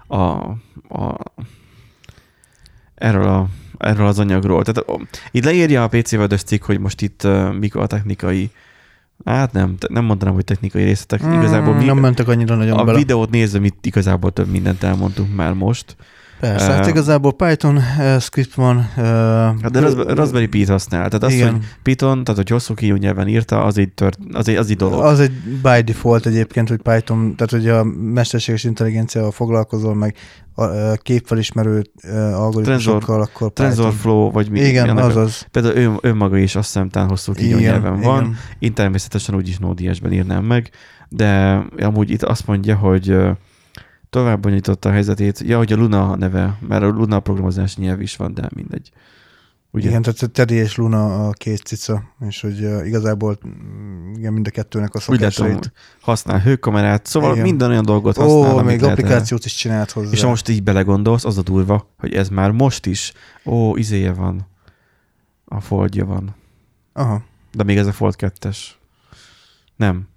a, 0.07 0.49
a, 0.89 1.17
erről, 2.97 3.27
a, 3.27 3.47
erről 3.77 4.07
az 4.07 4.19
anyagról. 4.19 4.63
Tehát 4.63 5.01
itt 5.31 5.43
leírja 5.43 5.83
a 5.83 5.88
PC 5.88 6.12
World 6.13 6.39
cikk, 6.45 6.63
hogy 6.63 6.79
most 6.79 7.01
itt 7.01 7.23
uh, 7.23 7.53
mik 7.53 7.75
a 7.75 7.88
technikai 7.88 8.51
Hát 9.25 9.51
nem, 9.51 9.75
nem 9.88 10.05
mondanám, 10.05 10.33
hogy 10.33 10.43
technikai 10.43 10.83
részletek. 10.83 11.27
Mm, 11.27 11.33
igazából 11.33 11.73
mi, 11.73 11.86
nem 11.86 11.97
mentek 11.97 12.27
annyira 12.27 12.55
nagyon 12.55 12.77
a 12.79 12.83
bele. 12.83 12.97
videót 12.97 13.29
nézve, 13.29 13.60
mit 13.60 13.75
igazából 13.81 14.31
több 14.31 14.47
mindent 14.47 14.83
elmondtunk 14.83 15.36
már 15.36 15.53
most. 15.53 15.95
Persze, 16.39 16.71
hát 16.71 16.84
Eh, 16.84 16.88
igazából 16.88 17.34
Python 17.34 17.76
uh, 17.76 18.19
script 18.19 18.54
van. 18.54 18.78
Uh, 18.78 19.04
Hát 19.04 19.71
de 19.71 19.80
Raspberry, 19.80 20.13
Raspberry 20.13 20.47
Pi-t 20.47 20.67
használ. 20.69 21.08
Tehát 21.08 21.23
az, 21.23 21.34
igen. 21.34 21.52
hogy 21.52 21.62
Python, 21.84 22.23
tehát 22.23 22.36
hogy 22.41 22.50
hosszú 22.50 22.73
kiú 22.73 22.95
nyelven 22.95 23.28
írta, 23.28 23.63
az 23.63 23.78
egy, 23.78 23.91
tört, 23.93 24.17
az 24.32 24.47
egy, 24.47 24.56
az 24.56 24.69
egy 24.69 24.76
dolog. 24.76 25.04
Az 25.04 25.19
egy 25.19 25.32
by 25.41 25.82
default 25.86 26.26
egyébként, 26.26 26.69
hogy 26.69 26.82
Python, 26.82 27.36
tehát 27.36 27.52
hogy 27.52 27.67
a 27.67 27.84
mesterséges 28.13 28.63
intelligenciával 28.63 29.32
foglalkozol, 29.32 29.95
meg 29.95 30.15
a, 30.54 30.63
a 30.63 30.95
képfelismerő 30.95 31.84
uh, 32.04 32.41
algoritmusokkal, 32.41 33.21
akkor. 33.21 33.52
TensorFlow, 33.54 34.32
vagy 34.32 34.50
mi. 34.50 34.60
Igen, 34.60 34.89
annak 34.89 35.04
a- 35.04 35.08
azaz. 35.08 35.47
Például 35.52 35.76
ő, 35.76 35.91
önmaga 36.02 36.38
is 36.38 36.56
azt 36.56 36.65
hiszem 36.73 36.89
talán 36.89 37.10
hosszú 37.10 37.34
kiú 37.34 37.58
nyelven 37.58 38.00
van. 38.00 38.36
Én 38.60 38.73
természetesen 38.73 39.36
úgyis 39.36 39.58
Node.js-ben 39.58 40.13
írnám 40.13 40.43
meg, 40.43 40.69
de 41.10 41.62
amúgy 41.80 42.10
itt 42.10 42.23
azt 42.23 42.47
mondja, 42.47 42.76
hogy 42.76 43.17
tovább 44.09 44.41
bonyolította 44.41 44.89
a 44.89 44.91
helyzetét. 44.91 45.39
Ja, 45.39 45.57
hogy 45.57 45.73
a 45.73 45.75
Luna 45.75 46.15
neve, 46.15 46.57
mert 46.67 46.83
a 46.83 46.87
Luna 46.87 47.19
programozási 47.19 47.81
nyelv 47.81 48.01
is 48.01 48.15
van, 48.15 48.33
de 48.33 48.49
mindegy. 48.55 48.91
Ugye? 49.71 49.89
Igen, 49.89 50.01
tehát 50.01 50.31
Teddy 50.31 50.55
és 50.55 50.75
Luna 50.75 51.27
a 51.27 51.31
két 51.31 51.61
cica, 51.61 52.03
és 52.19 52.41
hogy 52.41 52.59
igazából 52.85 53.37
igen, 54.15 54.33
mind 54.33 54.47
a 54.47 54.49
kettőnek 54.49 54.93
a 54.93 54.97
Úgy 54.97 55.03
szokásait. 55.03 55.71
használ 56.01 56.39
hőkamerát, 56.39 57.05
szóval 57.05 57.31
Igen. 57.31 57.43
minden 57.43 57.69
olyan 57.69 57.85
dolgot 57.85 58.15
használ, 58.17 58.55
Ó, 58.55 58.61
még 58.61 58.83
applikációt 58.83 59.45
is 59.45 59.55
csinált 59.55 59.91
hozzá. 59.91 60.11
És 60.11 60.21
ha 60.21 60.27
most 60.27 60.49
így 60.49 60.63
belegondolsz, 60.63 61.25
az 61.25 61.37
a 61.37 61.41
durva, 61.41 61.93
hogy 61.97 62.13
ez 62.13 62.29
már 62.29 62.51
most 62.51 62.85
is, 62.85 63.13
ó, 63.45 63.75
izéje 63.75 64.13
van, 64.13 64.47
a 65.45 65.59
Foldja 65.59 66.05
van. 66.05 66.35
Aha. 66.93 67.23
De 67.51 67.63
még 67.63 67.77
ez 67.77 67.87
a 67.87 67.91
Fold 67.91 68.15
2-es. 68.17 68.57
Nem. 69.75 70.07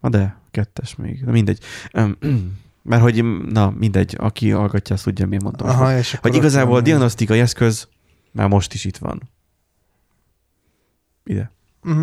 Na 0.00 0.08
de, 0.08 0.36
kettes 0.50 0.96
még. 0.96 1.24
De 1.24 1.30
mindegy. 1.30 1.58
Mert 2.82 3.02
hogy, 3.02 3.24
na 3.46 3.70
mindegy, 3.70 4.14
aki 4.18 4.50
hallgatja, 4.50 4.94
azt 4.94 5.04
tudja, 5.04 5.26
miért 5.26 5.42
mondtam. 5.42 5.68
Aha, 5.68 5.96
és 5.96 6.18
Hogy 6.20 6.34
igazából 6.34 6.76
a 6.76 6.80
diagnosztikai 6.80 7.40
eszköz 7.40 7.88
már 8.32 8.48
most 8.48 8.74
is 8.74 8.84
itt 8.84 8.96
van. 8.96 9.22
Ide. 11.24 11.52
Mhm. 11.82 12.02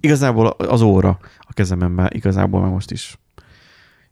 Igazából 0.00 0.46
az 0.46 0.80
óra 0.80 1.18
a 1.38 1.52
kezemben 1.52 1.90
már 1.90 2.14
igazából 2.14 2.60
már 2.60 2.70
most 2.70 2.90
is. 2.90 3.18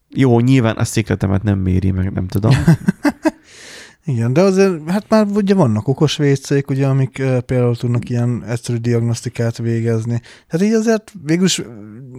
Jó, 0.08 0.40
nyilván 0.40 0.76
a 0.76 0.84
székletemet 0.84 1.42
nem 1.42 1.58
méri, 1.58 1.90
meg 1.90 2.12
nem 2.12 2.26
tudom. 2.26 2.52
Igen, 4.08 4.32
de 4.32 4.40
azért, 4.40 4.90
hát 4.90 5.04
már 5.08 5.26
ugye 5.34 5.54
vannak 5.54 5.88
okos 5.88 6.16
vécék, 6.16 6.70
ugye, 6.70 6.86
amik 6.86 7.16
uh, 7.20 7.38
például 7.38 7.76
tudnak 7.76 8.10
ilyen 8.10 8.44
egyszerű 8.48 8.78
diagnosztikát 8.78 9.58
végezni. 9.58 10.20
Tehát 10.48 10.66
így 10.66 10.72
azért 10.72 11.12
végülis 11.24 11.62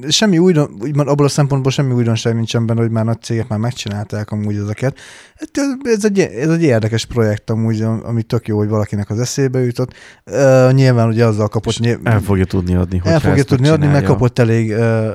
semmi 0.07 0.37
újdon, 0.37 0.77
úgymond 0.81 1.07
abból 1.07 1.25
a 1.25 1.29
szempontból 1.29 1.71
semmi 1.71 1.93
újdonság 1.93 2.35
nincsen 2.35 2.65
benne, 2.65 2.81
hogy 2.81 2.91
már 2.91 3.05
nagy 3.05 3.21
cégek 3.21 3.47
már 3.47 3.59
megcsinálták 3.59 4.31
amúgy 4.31 4.55
ezeket. 4.55 4.97
Hát 5.35 5.49
ez, 5.51 5.93
ez, 5.93 6.05
egy, 6.05 6.19
ez 6.19 6.49
egy 6.49 6.63
érdekes 6.63 7.05
projekt 7.05 7.49
amúgy, 7.49 7.81
ami 7.81 8.23
tök 8.23 8.47
jó, 8.47 8.57
hogy 8.57 8.69
valakinek 8.69 9.09
az 9.09 9.19
eszébe 9.19 9.59
jutott. 9.59 9.93
Uh, 10.25 10.71
nyilván 10.73 11.07
ugye 11.07 11.25
azzal 11.25 11.47
kapott... 11.47 11.73
És 11.73 11.79
Nyilv- 11.79 12.07
el 12.07 12.21
fogja 12.21 12.45
tudni 12.45 12.75
adni, 12.75 12.97
hogy 12.97 13.11
el 13.11 13.19
fogja 13.19 13.43
tudni 13.43 13.67
adni, 13.67 13.87
mert 13.87 14.05
kapott 14.05 14.39
elég 14.39 14.69
uh, 14.69 15.09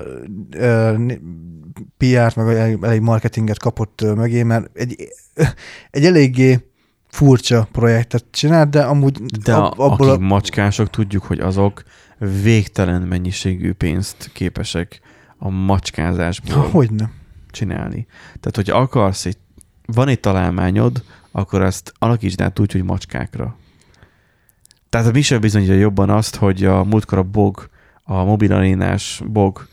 uh, 0.57 1.13
PR-t, 1.97 2.37
meg 2.37 2.57
elég, 2.83 3.01
marketinget 3.01 3.59
kapott 3.59 4.01
mögé, 4.15 4.43
mert 4.43 4.71
egy, 4.77 5.09
egy 5.91 6.05
eléggé 6.05 6.59
furcsa 7.09 7.69
projektet 7.73 8.25
csinált, 8.31 8.71
de 8.71 8.83
amúgy 8.83 9.23
De 9.23 9.55
ab, 9.55 9.79
a, 9.79 9.85
abból 9.85 10.09
akik 10.09 10.23
a, 10.23 10.27
macskások, 10.27 10.91
tudjuk, 10.91 11.23
hogy 11.25 11.41
azok 11.41 11.83
végtelen 12.43 13.03
mennyiségű 13.03 13.73
pénzt 13.73 14.31
képesek 14.33 15.01
a 15.39 15.49
macskázásból 15.49 16.69
hogy 16.69 16.91
nem. 16.91 17.13
csinálni. 17.51 18.07
Tehát, 18.41 18.57
hogy 18.57 18.71
akarsz 18.71 19.27
egy, 19.27 19.37
van 19.87 20.09
egy 20.09 20.21
találmányod, 20.21 21.03
akkor 21.31 21.63
ezt 21.63 21.93
alakítsd 21.99 22.41
át 22.41 22.59
úgy, 22.59 22.73
hogy 22.73 22.85
macskákra. 22.85 23.57
Tehát 24.89 25.13
mi 25.13 25.23
sem 25.23 25.41
bizonyítja 25.41 25.75
jobban 25.75 26.11
azt, 26.11 26.37
hogy 26.37 26.65
a 26.65 26.85
múltkor 26.85 27.19
a 27.19 27.23
BOG, 27.23 27.69
a 28.03 28.25
mobilarénás 28.25 29.23
BOG 29.27 29.69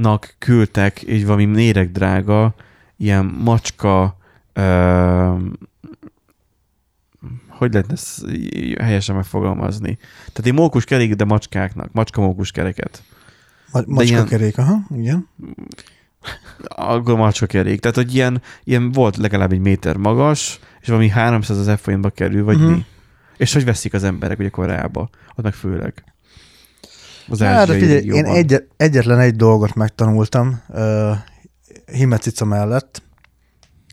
nak 0.00 0.34
küldtek 0.38 1.02
egy 1.06 1.26
valami 1.26 1.44
nérek 1.44 1.90
drága 1.90 2.54
ilyen 2.96 3.24
macska 3.24 4.16
eh, 4.52 5.34
hogy 7.48 7.72
lehetne 7.72 7.92
ezt 7.92 8.24
helyesen 8.80 9.14
megfogalmazni? 9.14 9.98
Tehát 10.18 10.46
egy 10.46 10.52
mókus 10.54 10.84
kerék, 10.84 11.14
de 11.14 11.24
macskáknak, 11.24 11.92
macska 11.92 12.20
mókus 12.20 12.50
kereket. 12.50 13.02
Ma, 13.72 13.80
macska 13.86 14.12
ilyen- 14.12 14.26
kerék, 14.26 14.58
aha, 14.58 14.78
igen. 14.94 15.28
Akkor 16.64 17.16
macska 17.16 17.46
kerék. 17.46 17.80
Tehát, 17.80 17.96
hogy 17.96 18.14
ilyen, 18.14 18.42
ilyen 18.64 18.92
volt 18.92 19.16
legalább 19.16 19.52
egy 19.52 19.58
méter 19.60 19.96
magas, 19.96 20.58
és 20.80 20.86
valami 20.88 21.08
300 21.08 21.58
az 21.68 21.80
f 21.80 21.88
kerül, 22.14 22.44
vagy 22.44 22.58
Mhm. 22.58 22.70
mi. 22.70 22.84
És 23.36 23.52
hogy 23.52 23.64
veszik 23.64 23.94
az 23.94 24.04
emberek 24.04 24.38
ugye 24.38 24.48
Koreába. 24.48 25.08
Ott 25.36 25.44
meg 25.44 25.54
főleg. 25.54 26.04
Az 27.30 27.40
Hát, 27.40 27.66
de 27.66 27.78
figyelj, 27.78 28.04
én 28.04 28.24
egy, 28.24 28.66
egyetlen 28.76 29.18
egy 29.18 29.36
dolgot 29.36 29.74
megtanultam 29.74 30.60
uh, 30.68 31.10
Himecica 31.92 32.44
mellett, 32.44 33.02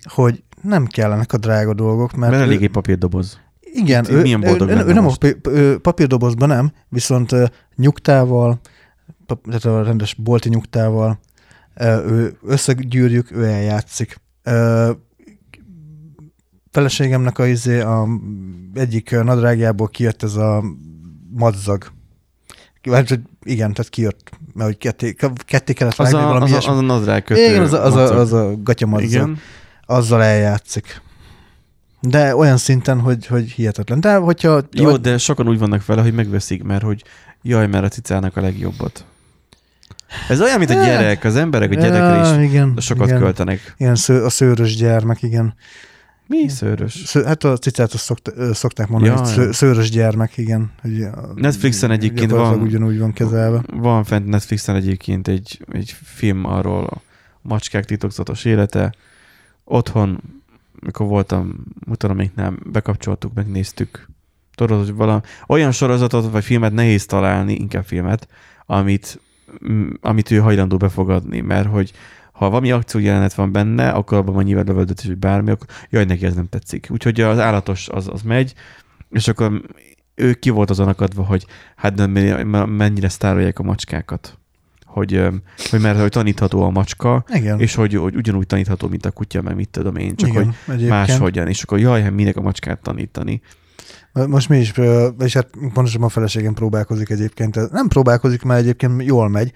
hogy 0.04 0.44
nem 0.62 0.86
kellenek 0.86 1.34
a 1.34 1.38
drága 1.38 1.74
dolgok, 1.74 2.16
mert, 2.16 2.32
Mert 2.32 2.44
ő- 2.44 2.46
elég 2.46 2.64
egy 2.64 2.72
papírdoboz. 2.72 3.40
Igen, 3.60 4.04
Itt 4.04 4.10
ő, 4.10 4.22
milyen 4.22 4.44
ő, 4.44 4.48
boldog 4.48 4.70
ő, 4.70 4.74
lenne 4.74 4.90
ő 4.90 4.94
nem 4.94 5.04
a 5.04 5.08
most? 5.08 5.38
ő 5.50 5.78
papírdobozban 5.80 6.48
nem, 6.48 6.72
viszont 6.90 7.32
ö, 7.32 7.46
nyugtával, 7.76 8.60
pap- 9.26 9.46
tehát 9.46 9.66
a 9.66 9.84
rendes 9.84 10.14
bolti 10.14 10.50
nyugtával, 10.50 11.20
ö, 11.76 12.06
ő 12.12 12.38
összegyűrjük, 12.44 13.32
ő 13.32 13.46
eljátszik. 13.46 14.22
Ö, 14.44 14.92
Feleségemnek 16.72 17.40
a, 17.40 17.46
izé, 17.46 17.80
a 17.80 18.08
egyik 18.74 19.12
nadrágjából 19.12 19.88
kijött 19.88 20.24
ez 20.24 20.36
a 20.36 20.64
madzag. 21.30 21.92
Hát, 22.92 23.10
hogy 23.10 23.20
igen, 23.44 23.74
tehát 23.74 23.92
kijött, 23.92 24.30
mert 24.54 24.70
hogy 24.70 24.78
ketté, 24.78 25.16
ketté 25.46 25.74
kellett 25.74 25.98
Az 25.98 26.12
vágni 26.12 26.28
a, 26.28 26.28
valami 26.28 26.44
az, 26.44 26.50
ilyesmi. 26.50 26.72
az 26.72 26.78
a 26.78 26.82
nadrág 26.82 27.24
kötő. 27.24 27.50
Igen, 27.50 27.62
az 27.62 27.74
a, 27.74 27.86
az 27.86 27.96
a, 27.96 28.20
az 28.20 28.34
a 28.34 28.54
gatyamadzag 28.64 29.10
Igen. 29.10 29.40
azzal 29.86 30.24
eljátszik. 30.24 31.02
De 32.02 32.36
olyan 32.36 32.58
szinten, 32.58 33.00
hogy, 33.00 33.26
hogy 33.26 33.50
hihetetlen. 33.50 34.00
De 34.00 34.16
hogyha... 34.16 34.62
Jó, 34.72 34.98
de 34.98 35.18
sokan 35.18 35.48
úgy 35.48 35.60
vannak 35.60 35.86
vele, 35.86 36.02
hogy 36.02 36.14
megveszik, 36.14 36.64
mert 36.64 36.84
hogy 36.84 37.04
jaj, 37.42 37.68
mert 37.68 37.84
a 37.84 37.88
cicának 37.88 38.38
a 38.38 38.42
legjobbat. 38.42 39.06
Ez 40.30 40.42
olyan, 40.42 40.58
mint 40.58 40.70
a 40.70 40.74
gyerek, 40.74 41.24
az 41.24 41.36
emberek 41.36 41.72
a 41.72 41.74
gyerekre 41.74 42.16
Ja, 42.16 42.42
is 42.42 42.50
igen, 42.50 42.74
sokat 42.78 43.08
igen. 43.08 43.20
költenek. 43.20 43.76
Igen, 43.78 43.96
a 44.24 44.30
szőrös 44.30 44.76
gyermek, 44.76 45.22
igen. 45.22 45.54
Mi 46.28 46.48
szőrös? 46.48 47.04
Sző, 47.06 47.24
hát 47.24 47.44
a 47.44 47.58
cicát 47.58 47.94
azt 47.94 48.04
szokta, 48.04 48.54
szokták 48.54 48.88
mondani, 48.88 49.12
Ja, 49.12 49.20
hogy 49.20 49.28
sző, 49.28 49.52
szőrös 49.52 49.90
gyermek, 49.90 50.38
igen. 50.38 50.72
Hogy 50.82 51.08
Netflixen 51.36 51.92
egyébként 51.92 52.32
van- 52.32 52.62
ugyanúgy 52.62 53.00
van 53.00 53.14
kezelve. 53.14 53.62
Van 53.74 54.04
fent 54.04 54.28
Netflixen 54.28 54.76
egyébként 54.76 55.28
egy, 55.28 55.66
egy 55.72 55.96
film 56.04 56.46
arról 56.46 56.86
a 56.86 57.02
macskák 57.42 57.86
titokzatos 57.86 58.46
élete. 58.46 58.94
Otthon, 59.64 60.22
mikor 60.80 61.08
voltam, 61.08 61.56
mutatomiknál 61.86 62.54
bekapcsoltuk, 62.72 63.34
megnéztük. 63.34 64.08
Tudod, 64.56 64.86
hogy 64.86 64.94
valami, 64.94 65.22
olyan 65.48 65.72
sorozatot 65.72 66.32
vagy 66.32 66.44
filmet 66.44 66.74
nehéz 66.74 67.06
találni, 67.06 67.54
inkább 67.54 67.86
filmet, 67.86 68.28
amit, 68.66 69.20
amit 70.02 70.32
ő 70.32 70.38
hajlandó 70.38 70.78
befogadni, 70.78 71.40
mert 71.40 71.68
hogy 71.68 71.92
ha 72.38 72.50
valami 72.50 72.72
akciójelenet 72.72 73.34
van 73.34 73.52
benne, 73.52 73.90
akkor 73.90 74.18
abban 74.18 74.34
van 74.34 74.44
nyilván 74.44 74.66
lövöldötés, 74.66 75.06
vagy 75.06 75.18
bármi, 75.18 75.52
akkor 75.52 75.68
jaj, 75.90 76.06
neki 76.06 76.26
ez 76.26 76.36
nem 76.36 76.50
tetszik. 76.50 76.88
Úgyhogy 76.92 77.22
az 77.22 77.40
állatos 77.40 77.90
az, 77.90 78.08
az 78.08 78.22
megy, 78.22 78.54
és 79.10 79.28
akkor 79.28 79.62
ő 80.16 80.34
ki 80.34 80.50
volt 80.50 80.70
azon 80.70 80.88
akadva, 80.88 81.24
hogy 81.24 81.46
hát 81.76 82.08
men- 82.08 82.70
mennyire 82.70 83.10
sztárolják 83.10 83.60
a 83.60 83.64
macskákat. 83.64 84.40
Hogy, 84.86 85.28
hogy 85.70 85.82
mert 85.82 86.00
hogy 86.00 86.10
tanítható 86.10 86.64
a 86.64 86.70
macska, 86.70 87.24
Igen. 87.34 87.60
és 87.60 87.76
hogy, 87.76 87.94
hogy 87.94 88.16
ugyanúgy 88.16 88.48
tanítható, 88.48 88.88
mint 88.88 89.06
a 89.06 89.12
kutya, 89.12 89.42
meg 89.42 89.56
mit 89.56 89.70
tudom 89.70 89.96
én, 89.96 90.16
csak 90.16 90.30
igen, 90.30 90.44
hogy 90.44 90.56
egyébként. 90.66 90.90
máshogyan, 90.90 91.48
és 91.48 91.64
akkor 91.64 91.80
jaj, 91.80 92.02
hát 92.02 92.14
minek 92.14 92.38
a 92.38 92.42
macskát 92.42 92.82
tanítani. 92.82 93.42
Most 94.28 94.50
mi 94.50 94.58
is, 94.58 94.74
és 95.20 95.34
hát 95.34 95.50
pontosabban 95.74 96.08
a 96.08 96.12
feleségem 96.12 96.54
próbálkozik 96.54 97.10
egyébként. 97.10 97.72
Nem 97.72 97.88
próbálkozik, 97.88 98.44
mert 98.44 98.60
egyébként 98.60 99.04
jól 99.04 99.30
megy. 99.30 99.52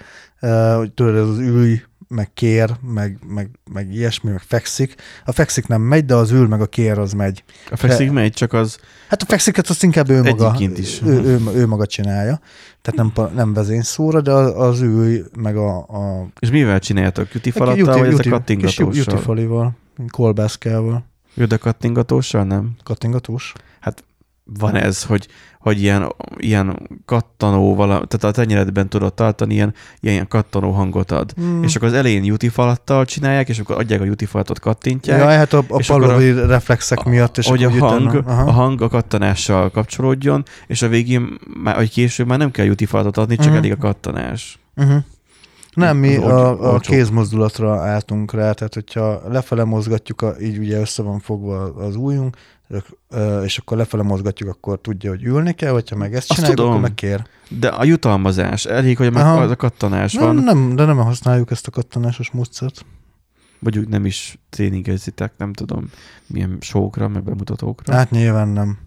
Hogy 0.75 0.91
tudod, 0.91 1.15
ez 1.15 1.27
az 1.27 1.39
ülj, 1.39 1.81
meg 2.11 2.33
kér, 2.33 2.75
meg, 2.81 3.17
meg, 3.27 3.49
meg 3.73 3.93
ilyesmi, 3.93 4.29
meg 4.31 4.41
fekszik. 4.41 4.95
A 5.25 5.31
fekszik 5.31 5.67
nem 5.67 5.81
megy, 5.81 6.05
de 6.05 6.15
az 6.15 6.31
ül, 6.31 6.47
meg 6.47 6.61
a 6.61 6.65
kér 6.65 6.97
az 6.99 7.13
megy. 7.13 7.43
A 7.69 7.75
fekszik 7.75 8.11
megy, 8.11 8.33
csak 8.33 8.53
az 8.53 8.77
Hát 9.07 9.21
a 9.21 9.25
feksziket 9.25 9.67
azt 9.69 9.83
inkább 9.83 10.09
ő 10.09 10.21
maga, 10.21 10.55
is. 10.75 11.01
Ő, 11.01 11.21
ő, 11.23 11.39
ő, 11.55 11.67
maga 11.67 11.85
csinálja. 11.85 12.39
Tehát 12.81 13.13
nem, 13.13 13.33
nem 13.35 13.53
vezényszóra, 13.53 14.21
de 14.21 14.31
az, 14.31 14.53
az 14.55 14.81
ülj, 14.81 15.21
meg 15.37 15.57
a, 15.57 15.77
a 15.77 16.27
És 16.39 16.49
mivel 16.51 16.79
csináljátok? 16.79 17.27
Cutie 17.29 17.51
a 17.55 17.57
falattal, 17.57 17.77
juti- 17.79 17.99
vagy 17.99 18.07
ez 18.07 18.13
a 18.13 18.23
juti- 18.23 18.23
kis 18.23 18.31
kattingatóssal? 18.31 18.95
jutifalival, 18.95 19.71
kolbászkával, 20.09 21.05
Jó, 21.33 21.45
de 21.45 21.57
kattingatóssal 21.57 22.43
nem? 22.43 22.71
kattingatós. 22.83 23.53
Van 24.43 24.75
ez, 24.75 25.03
hogy, 25.03 25.27
hogy 25.59 25.81
ilyen, 25.81 26.15
ilyen 26.37 26.89
kattanó, 27.05 27.75
vala, 27.75 28.05
tehát 28.05 28.23
a 28.23 28.31
tenyeredben 28.41 28.89
tudod 28.89 29.13
tartani, 29.13 29.53
ilyen, 29.53 29.73
ilyen 29.99 30.27
kattanó 30.27 30.71
hangot 30.71 31.11
ad. 31.11 31.33
Mm. 31.41 31.63
És 31.63 31.75
akkor 31.75 31.87
az 31.87 31.93
elején 31.93 32.23
jutifalattal 32.23 33.05
csinálják, 33.05 33.49
és 33.49 33.59
akkor 33.59 33.77
adják 33.77 34.01
a 34.01 34.05
jutifalatot, 34.05 34.59
kattintják, 34.59 35.19
Ja, 35.19 35.25
hát 35.25 35.53
a, 35.53 35.63
a 35.69 35.77
és 35.77 35.89
akkor 35.89 36.05
pallói 36.05 36.31
reflexek 36.31 37.03
miatt, 37.03 37.37
és 37.37 37.47
hogy 37.47 37.63
a 37.63 37.69
hang, 37.69 38.07
utána, 38.15 38.43
a 38.43 38.51
hang 38.51 38.81
a 38.81 38.87
kattanással 38.89 39.69
kapcsolódjon, 39.69 40.43
és 40.67 40.81
a 40.81 40.87
végén, 40.87 41.37
már, 41.63 41.75
vagy 41.75 41.89
később 41.91 42.27
már 42.27 42.37
nem 42.37 42.51
kell 42.51 42.65
jutifalatot 42.65 43.17
adni, 43.17 43.35
csak 43.35 43.47
Mhm. 43.47 43.55
elég 43.55 43.71
a 43.71 43.77
kattanás. 43.77 44.59
Uh-huh. 44.75 45.03
Nem, 45.73 45.97
mi 45.97 46.15
Az 46.15 46.23
a, 46.31 46.49
olcsó- 46.49 46.63
a 46.63 46.77
kézmozdulatra 46.79 47.75
álltunk 47.81 48.33
rá, 48.33 48.51
tehát 48.51 48.73
hogyha 48.73 49.21
lefele 49.29 49.63
mozgatjuk, 49.63 50.21
a, 50.21 50.33
így 50.41 50.57
ugye 50.57 50.79
össze 50.79 51.03
van 51.03 51.19
fogva 51.19 51.63
az 51.63 51.95
ujjunk, 51.95 52.35
ö, 52.35 52.60
és 53.43 53.57
akkor 53.57 53.77
lefele 53.77 54.03
mozgatjuk, 54.03 54.49
akkor 54.49 54.79
tudja, 54.81 55.09
hogy 55.09 55.23
ülni 55.23 55.53
kell, 55.53 55.71
hogyha 55.71 55.95
meg 55.95 56.15
ezt 56.15 56.27
csináljuk, 56.27 56.57
tudom. 56.57 56.71
akkor 56.71 56.83
meg 56.83 56.95
kér. 56.95 57.27
De 57.49 57.67
a 57.67 57.83
jutalmazás, 57.83 58.65
elég, 58.65 58.97
hogy 58.97 59.11
meg 59.11 59.25
az 59.25 59.51
a 59.51 59.55
kattanás 59.55 60.13
Nem, 60.13 60.25
van, 60.25 60.35
nem, 60.35 60.75
de 60.75 60.85
nem 60.85 60.97
használjuk 60.97 61.51
ezt 61.51 61.67
a 61.67 61.71
kattanásos 61.71 62.31
módszert. 62.31 62.85
vagy 63.59 63.77
úgy 63.77 63.87
nem 63.87 64.05
is 64.05 64.39
tréningezitek, 64.49 65.33
nem 65.37 65.53
tudom, 65.53 65.89
milyen 66.27 66.57
sókra, 66.59 67.07
meg 67.07 67.23
bemutatókra. 67.23 67.93
Hát 67.93 68.11
nyilván 68.11 68.47
nem. 68.47 68.77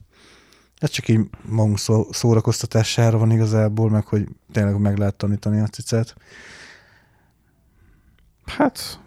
Ez 0.79 0.90
csak 0.90 1.09
így 1.09 1.20
magunk 1.49 1.79
szó, 1.79 2.07
szórakoztatására 2.11 3.18
van 3.18 3.31
igazából, 3.31 3.90
meg 3.90 4.07
hogy 4.07 4.29
tényleg 4.53 4.81
meg 4.81 4.99
lehet 4.99 5.14
tanítani 5.14 5.61
a 5.61 5.66
cicát. 5.66 6.14
Hát, 8.44 9.01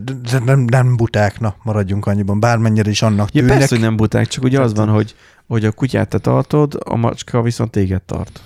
De 0.00 0.38
nem, 0.38 0.60
nem 0.60 0.96
buták, 0.96 1.40
na, 1.40 1.54
maradjunk 1.62 2.06
annyiban. 2.06 2.40
Bármennyire 2.40 2.90
is 2.90 3.02
annak 3.02 3.34
ja, 3.34 3.40
tűnnek. 3.40 3.58
persze, 3.58 3.74
hogy 3.74 3.84
nem 3.84 3.96
buták, 3.96 4.26
csak 4.26 4.44
ugye 4.44 4.60
az 4.60 4.72
Tehát- 4.72 4.86
van, 4.86 4.94
hogy, 4.96 5.14
hogy 5.46 5.64
a 5.64 5.72
kutyát 5.72 6.08
te 6.08 6.18
tartod, 6.18 6.80
a 6.84 6.96
macska 6.96 7.42
viszont 7.42 7.70
téged 7.70 8.02
tart. 8.02 8.42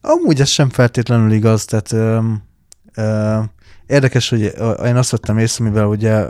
Amúgy 0.00 0.40
ez 0.40 0.48
sem 0.48 0.68
feltétlenül 0.68 1.32
igaz, 1.32 1.64
tehát 1.64 1.92
ö, 1.92 2.20
ö, 2.94 3.38
Érdekes, 3.88 4.28
hogy 4.28 4.40
én 4.84 4.96
azt 4.96 5.10
vettem 5.10 5.38
észre, 5.38 5.64
mivel 5.64 5.86
ugye 5.86 6.26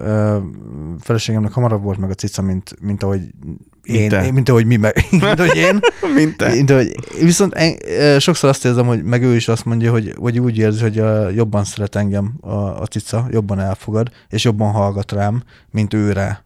feleségemnek 1.01 1.53
hamarabb 1.53 1.83
volt 1.83 1.99
meg 1.99 2.11
a 2.11 2.15
cica, 2.15 2.43
mint, 2.43 2.75
mint 2.81 3.03
ahogy 3.03 3.21
én, 3.83 4.11
én, 4.11 4.33
mint 4.33 4.49
ahogy 4.49 4.67
mi 4.67 4.77
meg, 4.77 4.95
mint 5.11 5.23
ahogy 5.23 5.57
én. 5.57 5.79
Mint 6.15 6.37
te. 6.37 6.49
Mint 6.51 6.71
ahogy, 6.71 6.95
viszont 7.21 7.55
ö, 7.87 8.17
sokszor 8.19 8.49
azt 8.49 8.65
érzem, 8.65 8.87
hogy 8.87 9.03
meg 9.03 9.23
ő 9.23 9.35
is 9.35 9.49
azt 9.49 9.65
mondja, 9.65 9.91
hogy, 9.91 10.15
hogy 10.19 10.39
úgy 10.39 10.59
érzi, 10.59 10.83
hogy 10.83 10.99
ö, 10.99 11.31
jobban 11.31 11.65
szeret 11.65 11.95
engem 11.97 12.35
a, 12.41 12.55
a 12.55 12.87
cica, 12.87 13.27
jobban 13.31 13.61
elfogad, 13.61 14.11
és 14.29 14.45
jobban 14.45 14.73
hallgat 14.73 15.13
rám, 15.13 15.43
mint 15.71 15.95
ő 15.95 16.13
rá. 16.13 16.43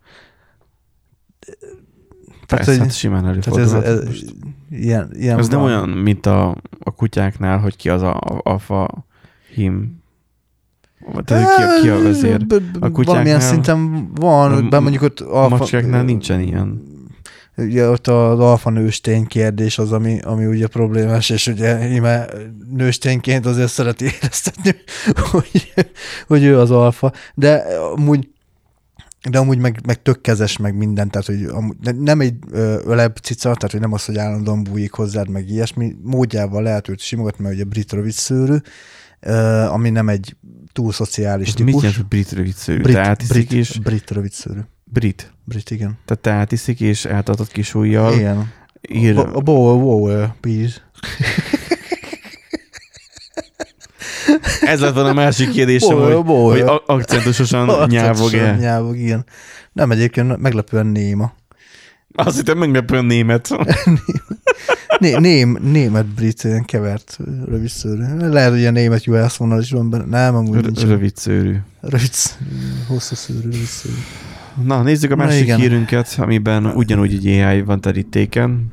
Persze, 2.47 2.71
hogy- 2.71 2.81
hát 2.81 2.93
simán 2.97 3.23
Tehát 3.23 3.37
ez, 3.47 3.73
előfordulhat. 3.73 3.85
ez, 3.85 4.05
Most 4.05 4.35
ilyen, 4.71 5.11
ilyen 5.15 5.39
Ez 5.39 5.49
nem 5.49 5.61
olyan, 5.63 5.89
mint 5.89 6.27
a, 6.27 6.57
a 6.79 6.91
kutyáknál, 6.91 7.59
hogy 7.59 7.77
ki 7.77 7.89
az 7.89 8.03
a, 8.03 8.15
a 8.15 8.41
alfa 8.43 9.07
him. 9.55 10.02
Tehát, 11.25 11.77
ki, 11.77 11.81
ki 11.83 11.89
a 11.89 12.03
vezér. 12.03 12.35
A 12.35 12.91
kutyáknál- 12.91 13.05
Valamilyen 13.05 13.41
szinten 13.41 14.09
van, 14.15 14.69
be 14.71 14.79
mondjuk 14.79 15.03
ott 15.03 15.21
A 15.21 15.43
alfa, 15.43 15.57
macskáknál 15.57 16.03
nincsen 16.05 16.41
ilyen. 16.41 16.91
Ugye 17.57 17.89
ott 17.89 18.07
az 18.07 18.39
alfa 18.39 18.71
nőstény 18.71 19.27
kérdés 19.27 19.79
az, 19.79 19.93
ami, 19.93 20.21
ami 20.21 20.47
ugye 20.47 20.67
problémás, 20.67 21.31
és 21.31 21.47
ugye 21.47 21.89
íme 21.93 22.27
nőstényként 22.71 23.47
azért 23.47 23.71
szereti 23.71 24.05
éreztetni, 24.05 24.75
hogy, 25.31 25.73
hogy 26.27 26.45
ő 26.45 26.59
az 26.59 26.71
alfa, 26.71 27.13
de 27.35 27.55
amúgy 27.97 28.29
de 29.31 29.39
amúgy 29.39 29.59
meg, 29.59 29.81
meg 29.87 30.03
tök 30.03 30.21
kezes, 30.21 30.57
meg 30.57 30.77
minden, 30.77 31.11
tehát 31.11 31.27
hogy 31.27 31.45
amúgy, 31.45 31.77
de 31.83 31.93
nem 31.99 32.21
egy 32.21 32.35
ölebb 32.85 33.17
cica, 33.17 33.43
tehát 33.43 33.71
hogy 33.71 33.81
nem 33.81 33.93
az, 33.93 34.05
hogy 34.05 34.19
állandóan 34.19 34.63
bújik 34.63 34.93
hozzád, 34.93 35.29
meg 35.29 35.49
ilyesmi, 35.49 35.97
módjával 36.03 36.63
lehet 36.63 36.89
őt 36.89 37.01
simogatni, 37.01 37.45
mert 37.45 37.55
ugye 37.57 37.65
brit 37.65 37.93
rövid 37.93 38.13
szőrű, 38.13 38.57
ami 39.69 39.91
nem 39.91 40.09
egy 40.09 40.37
túl 40.73 40.93
szociális 40.93 41.47
mit 41.47 41.57
típus. 41.57 41.75
jelent, 41.75 41.97
hogy 41.97 42.07
brit 42.07 42.33
rövidszőrű? 42.33 42.81
Brit, 42.83 42.97
átiszik 42.97 43.49
brit, 43.49 43.53
és... 43.53 43.79
brit 43.79 44.11
rövid 44.11 44.33
szőrű. 44.33 44.61
Brit. 44.85 45.33
Brit, 45.45 45.71
igen. 45.71 45.99
Tehát 46.05 46.23
te 46.23 46.31
átiszik 46.31 46.81
és 46.81 47.05
eltartott 47.05 47.53
kis 47.53 47.75
ujjal. 47.75 48.13
Igen. 48.13 48.53
Ír, 48.89 49.19
A 49.19 49.41
bowl, 49.41 49.79
bowl, 49.79 50.35
please. 50.41 50.81
ez 54.61 54.81
lett 54.81 54.95
volna 54.95 55.09
a 55.09 55.13
másik 55.15 55.51
kérdésem, 55.51 55.97
Bowl, 55.97 56.15
hogy, 56.15 56.25
bowl. 56.25 56.51
hogy 56.51 56.81
akcentusosan 56.87 57.89
nyávog-e. 57.89 58.57
Nyávog, 58.57 58.97
igen. 58.97 59.25
Nem 59.73 59.91
egyébként 59.91 60.37
meglepően 60.39 60.87
néma. 60.87 61.33
Azt 62.15 62.37
hittem 62.37 62.59
meglepően 62.59 63.05
német. 63.05 63.49
Né, 64.99 65.19
ném, 65.19 65.59
német 65.63 66.07
brit, 66.07 66.43
ilyen 66.45 66.65
kevert 66.65 67.19
rövidszőrű. 67.47 68.03
Lehet, 68.19 68.51
hogy 68.51 68.59
ilyen 68.59 68.73
német 68.73 69.07
US 69.07 69.37
vonal 69.37 69.61
is 69.61 69.71
van 69.71 69.91
benne. 69.91 70.05
Nem, 70.05 70.35
amúgy 70.35 70.65
nincs. 70.65 70.81
Rövid 70.81 71.17
szőrű. 71.17 71.57
Rövid, 71.81 72.11
hosszú 72.89 73.15
szőrű, 73.15 73.41
rövid 73.41 73.65
szőrű. 73.67 73.95
Na, 74.65 74.83
nézzük 74.83 75.11
a 75.11 75.17
Na, 75.17 75.25
másik 75.25 75.43
igen. 75.43 75.59
hírünket, 75.59 76.15
amiben 76.19 76.67
ugyanúgy 76.67 77.15
egy 77.15 77.27
AI 77.27 77.63
van 77.63 77.81
terítéken. 77.81 78.73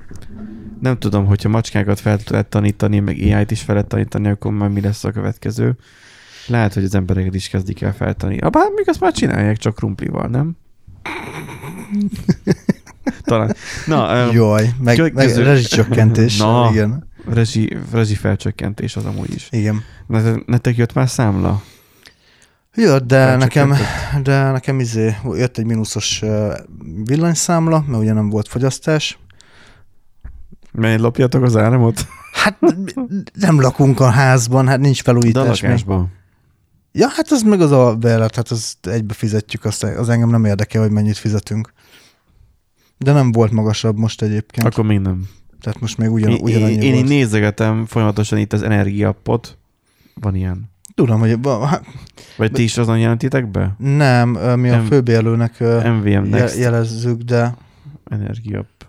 Nem 0.82 0.98
tudom, 0.98 1.26
hogyha 1.26 1.50
macskákat 1.50 2.00
fel 2.00 2.20
lehet 2.28 2.48
tanítani, 2.48 3.00
meg 3.00 3.18
AI-t 3.20 3.52
is 3.52 3.62
fel 3.62 3.76
lehet 3.76 3.90
tanítani, 3.90 4.30
akkor 4.30 4.52
már 4.52 4.70
mi 4.70 4.82
lesz 4.82 5.04
a 5.04 5.12
következő. 5.12 5.78
Lehet, 6.48 6.74
hogy 6.74 6.84
az 6.84 6.96
embereket 6.96 7.36
is 7.36 7.50
kezdik 7.50 7.82
el 7.82 7.94
feltanítani. 7.94 8.42
Ah, 8.42 8.52
bár 8.52 8.72
még 8.76 8.90
azt 8.90 9.00
már 9.00 9.12
csinálják, 9.12 9.58
csak 9.58 9.76
krumplival, 9.76 10.28
nem? 10.28 10.58
Talán. 13.24 13.56
Na, 13.86 14.32
Jaj, 14.32 14.64
meg, 14.64 14.74
meg 14.84 14.96
következő- 14.96 15.44
rezsicsökkentés. 15.44 16.38
Na. 16.38 16.70
Igen. 16.72 17.08
rezsi, 17.30 17.78
rezsi 17.92 18.16
felcsökkentés 18.16 18.96
az 18.96 19.06
amúgy 19.06 19.34
is. 19.34 19.48
Igen. 19.52 19.84
Ne- 20.08 20.36
Nektek 20.46 20.76
jött 20.78 20.94
már 20.94 21.10
számla? 21.10 21.62
Jött, 22.76 23.08
de 23.08 23.36
nekem, 23.36 23.74
de 24.24 24.52
nekem 24.52 24.80
izé, 24.80 25.16
jött 25.34 25.58
egy 25.58 25.66
mínuszos 25.66 26.24
villanyszámla, 27.04 27.84
mert 27.88 28.02
ugye 28.02 28.14
nem 28.14 28.30
volt 28.30 28.48
fogyasztás. 28.48 29.20
Miért 30.72 31.00
lopjátok 31.00 31.44
az 31.44 31.56
áramot? 31.56 32.08
Hát 32.34 32.58
nem 33.34 33.62
lakunk 33.62 34.00
a 34.00 34.10
házban, 34.10 34.68
hát 34.68 34.80
nincs 34.80 35.04
De 35.04 35.10
a 35.12 35.14
felújítás 35.14 35.62
még. 35.62 35.70
lakásban. 35.72 36.12
Ja, 36.92 37.08
hát 37.08 37.32
az 37.32 37.42
meg 37.42 37.62
az 37.62 37.72
a 37.72 37.96
belet, 37.96 38.36
hát 38.36 38.48
az 38.50 38.76
egybe 38.82 39.14
fizetjük, 39.14 39.66
azt, 39.66 39.84
az 39.84 40.10
engem 40.10 40.30
nem 40.30 40.46
érdekel, 40.46 40.82
hogy 40.82 40.92
mennyit 40.92 41.18
fizetünk. 41.18 41.74
De 43.00 43.12
nem 43.12 43.32
volt 43.32 43.52
magasabb 43.52 43.98
most 43.98 44.22
egyébként. 44.22 44.68
Akkor, 44.68 44.86
még 44.86 45.00
nem. 45.00 45.28
Tehát 45.62 45.80
most 45.80 45.98
még 45.98 46.12
ugyan, 46.12 46.34
ugyanannyi 46.34 46.74
én, 46.74 46.82
én 46.82 46.94
volt. 46.94 47.08
nézegetem 47.08 47.86
folyamatosan 47.86 48.38
itt 48.40 48.54
az 48.54 48.62
energiappot. 48.64 49.58
Van 50.14 50.36
ilyen. 50.36 50.70
Tudom, 50.96 51.20
hogy 51.20 51.40
hát 51.66 51.86
Vagy 52.38 52.52
ti 52.52 52.64
is 52.64 52.78
azon 52.78 53.00
jelentitek 53.00 53.52
be? 53.52 53.76
nem, 53.78 54.30
mi 54.30 54.70
a 54.70 54.76
Nem. 54.76 54.86
főbérlőnek 54.86 55.60
MVM 55.60 56.30
Next 56.30 56.58
jelezzük, 56.58 57.22
de 57.22 57.56
energiapp. 58.10 58.82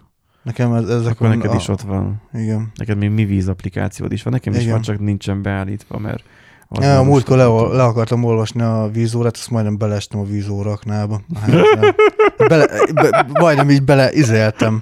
nekem 0.43 0.73
ez, 0.73 0.89
ezek 0.89 1.13
Akkor 1.13 1.29
neked 1.29 1.51
a, 1.51 1.55
is 1.55 1.69
ott 1.69 1.81
van. 1.81 2.23
Igen. 2.33 2.73
Neked 2.75 2.99
még 2.99 3.11
mi 3.11 3.25
víz 3.25 3.49
applikációd 3.49 4.13
is 4.13 4.23
van. 4.23 4.33
Nekem 4.33 4.53
is 4.53 4.61
Igen. 4.61 4.73
van, 4.73 4.81
csak 4.83 4.99
nincsen 5.01 5.43
beállítva, 5.43 5.99
mert... 5.99 6.23
az 6.73 6.85
Ja, 6.85 6.95
már 6.95 7.05
múltkor 7.05 7.37
le, 7.37 7.45
le 7.77 7.83
akartam 7.83 8.25
olvasni 8.25 8.63
a 8.63 8.89
vízórát, 8.93 9.37
azt 9.37 9.51
majdnem 9.51 9.79
beleestem 9.79 10.21
a 10.21 10.25
vízóraknába. 10.25 11.21
a 11.35 11.39
háznál. 11.39 11.95
Bele, 12.49 12.67
be, 12.95 13.27
majdnem 13.33 13.71
így 13.71 13.83
bele 13.83 14.13
izéltem. 14.13 14.81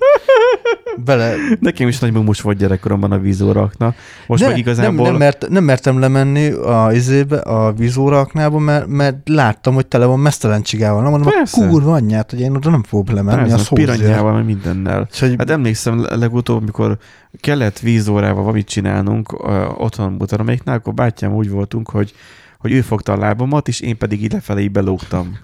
Bele, 1.04 1.34
Nekem 1.60 1.88
is 1.88 1.98
nagy 1.98 2.12
mumus 2.12 2.40
volt 2.40 2.56
gyerekkoromban 2.56 3.12
a 3.12 3.18
vízórakna. 3.18 3.94
Most 4.26 4.42
De 4.42 4.48
meg 4.48 4.58
igazából... 4.58 4.94
nem, 4.94 5.04
nem, 5.04 5.16
mert, 5.16 5.48
nem 5.48 5.64
mertem 5.64 5.98
lemenni 5.98 6.50
a 6.50 6.92
izébe, 6.92 7.36
a 7.36 7.72
vízóraknába, 7.72 8.58
mert, 8.58 8.86
mert 8.86 9.28
láttam, 9.28 9.74
hogy 9.74 9.86
tele 9.86 10.04
van 10.04 10.18
mesztelen 10.18 10.62
csigával. 10.62 11.02
Nem 11.02 11.10
mondom, 11.10 11.28
a 11.28 11.36
Persze. 11.36 11.68
kurva 11.68 11.92
anyját, 11.92 12.30
hogy 12.30 12.40
én 12.40 12.54
oda 12.54 12.70
nem 12.70 12.82
fogok 12.82 13.10
lemenni, 13.10 13.40
Persze, 13.40 13.54
az 13.54 13.68
piranyával, 13.68 14.32
meg 14.32 14.44
mindennel. 14.44 15.08
És 15.12 15.20
hogy 15.20 15.34
Hát 15.38 15.50
emlékszem 15.50 16.06
legutóbb, 16.10 16.60
amikor 16.60 16.98
kellett 17.40 17.78
vízórával 17.78 18.42
valamit 18.42 18.68
csinálnunk 18.68 19.32
uh, 19.32 19.80
otthon 19.82 20.18
Butaroméknál, 20.18 20.76
akkor 20.76 20.94
bátyám 20.94 21.34
úgy 21.34 21.50
voltunk, 21.50 21.90
hogy 21.90 22.12
hogy 22.58 22.72
ő 22.72 22.80
fogta 22.80 23.12
a 23.12 23.16
lábamat, 23.16 23.68
és 23.68 23.80
én 23.80 23.98
pedig 23.98 24.22
így 24.22 24.32
lefelé 24.32 24.62
így 24.62 24.70
belógtam. 24.70 25.38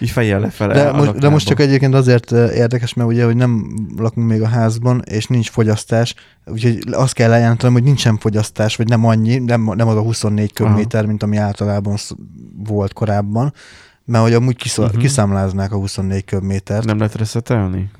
Így 0.00 0.10
fejjel 0.10 0.40
lefele. 0.40 0.74
de, 0.74 0.92
most, 0.92 1.18
de 1.18 1.28
most 1.28 1.46
csak 1.46 1.60
egyébként 1.60 1.94
azért 1.94 2.32
eh, 2.32 2.56
érdekes, 2.56 2.94
mert 2.94 3.08
ugye, 3.08 3.24
hogy 3.24 3.36
nem 3.36 3.74
lakunk 3.96 4.28
még 4.28 4.42
a 4.42 4.48
házban, 4.48 5.02
és 5.04 5.26
nincs 5.26 5.50
fogyasztás, 5.50 6.14
úgyhogy 6.46 6.78
azt 6.90 7.12
kell 7.12 7.30
lejelentenem, 7.30 7.72
hogy 7.72 7.82
nincsen 7.82 8.18
fogyasztás, 8.18 8.76
vagy 8.76 8.88
nem 8.88 9.04
annyi, 9.04 9.38
nem, 9.38 9.72
nem 9.74 9.88
az 9.88 9.96
a 9.96 10.02
24 10.02 10.52
köbméter, 10.52 11.06
mint 11.06 11.22
ami 11.22 11.36
általában 11.36 11.96
volt 12.64 12.92
korábban, 12.92 13.52
mert 14.04 14.24
hogy 14.24 14.34
amúgy 14.34 14.56
kiszol, 14.56 14.84
uh-huh. 14.84 15.00
kiszámláznák 15.00 15.72
a 15.72 15.76
24 15.76 16.24
köbmétert. 16.24 16.84
Nem 16.84 16.98
lehet 16.98 17.14
reszetelni? 17.14 17.90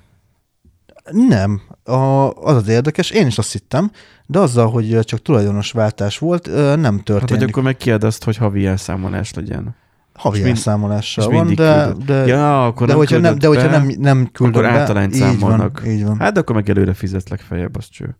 Nem. 1.10 1.60
A, 1.84 1.92
az 2.30 2.56
az 2.56 2.68
érdekes, 2.68 3.10
én 3.10 3.26
is 3.26 3.38
azt 3.38 3.52
hittem, 3.52 3.90
de 4.26 4.38
azzal, 4.38 4.70
hogy 4.70 4.98
csak 5.04 5.22
tulajdonosváltás 5.22 6.18
volt, 6.18 6.46
nem 6.54 6.94
Hát, 6.94 7.02
történik. 7.04 7.28
vagy 7.40 7.48
akkor 7.48 7.62
megkérdezd, 7.62 8.04
azt, 8.04 8.24
hogy 8.24 8.36
havi 8.36 8.66
elszámolás 8.66 9.34
legyen. 9.34 9.74
Havi 10.14 10.36
mind- 10.38 10.50
elszámolással 10.50 11.30
és 11.30 11.36
van, 11.36 11.54
de, 11.54 11.84
küldöd. 11.86 12.04
de, 12.04 12.26
Ja, 12.26 12.66
akkor 12.66 12.86
de, 12.86 12.92
nem 12.92 12.96
hogyha 13.02 13.18
nem, 13.18 13.22
küldöd 13.38 13.40
de 13.40 13.46
hogyha 13.60 13.78
nem, 13.78 13.94
nem 13.98 14.28
küldöm 14.32 14.60
akkor 14.60 14.72
be, 14.72 14.78
általányt 14.78 15.14
így 15.14 15.20
van, 15.20 15.38
számolnak. 15.38 15.82
így 15.86 16.04
van. 16.04 16.18
Hát 16.18 16.32
de 16.32 16.40
akkor 16.40 16.54
meg 16.54 16.70
előre 16.70 16.94
fizetsz 16.94 17.28
legfeljebb, 17.28 17.76
az 17.76 17.88
cső. 17.88 18.16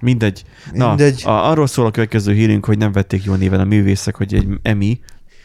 Mindegy. 0.00 0.44
Na, 0.72 0.88
Mindegy. 0.88 1.22
A, 1.24 1.48
arról 1.50 1.66
szól 1.66 1.86
a 1.86 1.90
következő 1.90 2.32
hírünk, 2.32 2.64
hogy 2.64 2.78
nem 2.78 2.92
vették 2.92 3.24
jó 3.24 3.34
néven 3.34 3.60
a 3.60 3.64
művészek, 3.64 4.16
hogy 4.16 4.34
egy 4.34 4.48
EMI, 4.62 5.00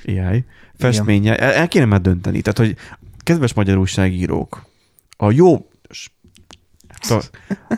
AI, 0.06 0.46
festménye, 0.78 1.38
el, 1.38 1.52
el 1.52 1.68
kéne 1.68 1.86
már 1.86 2.02
dönteni. 2.02 2.42
Tehát, 2.42 2.58
hogy 2.58 2.76
kedves 3.24 3.54
magyar 3.54 3.78
újságírók, 3.78 4.66
a 5.18 5.32
jó, 5.32 5.69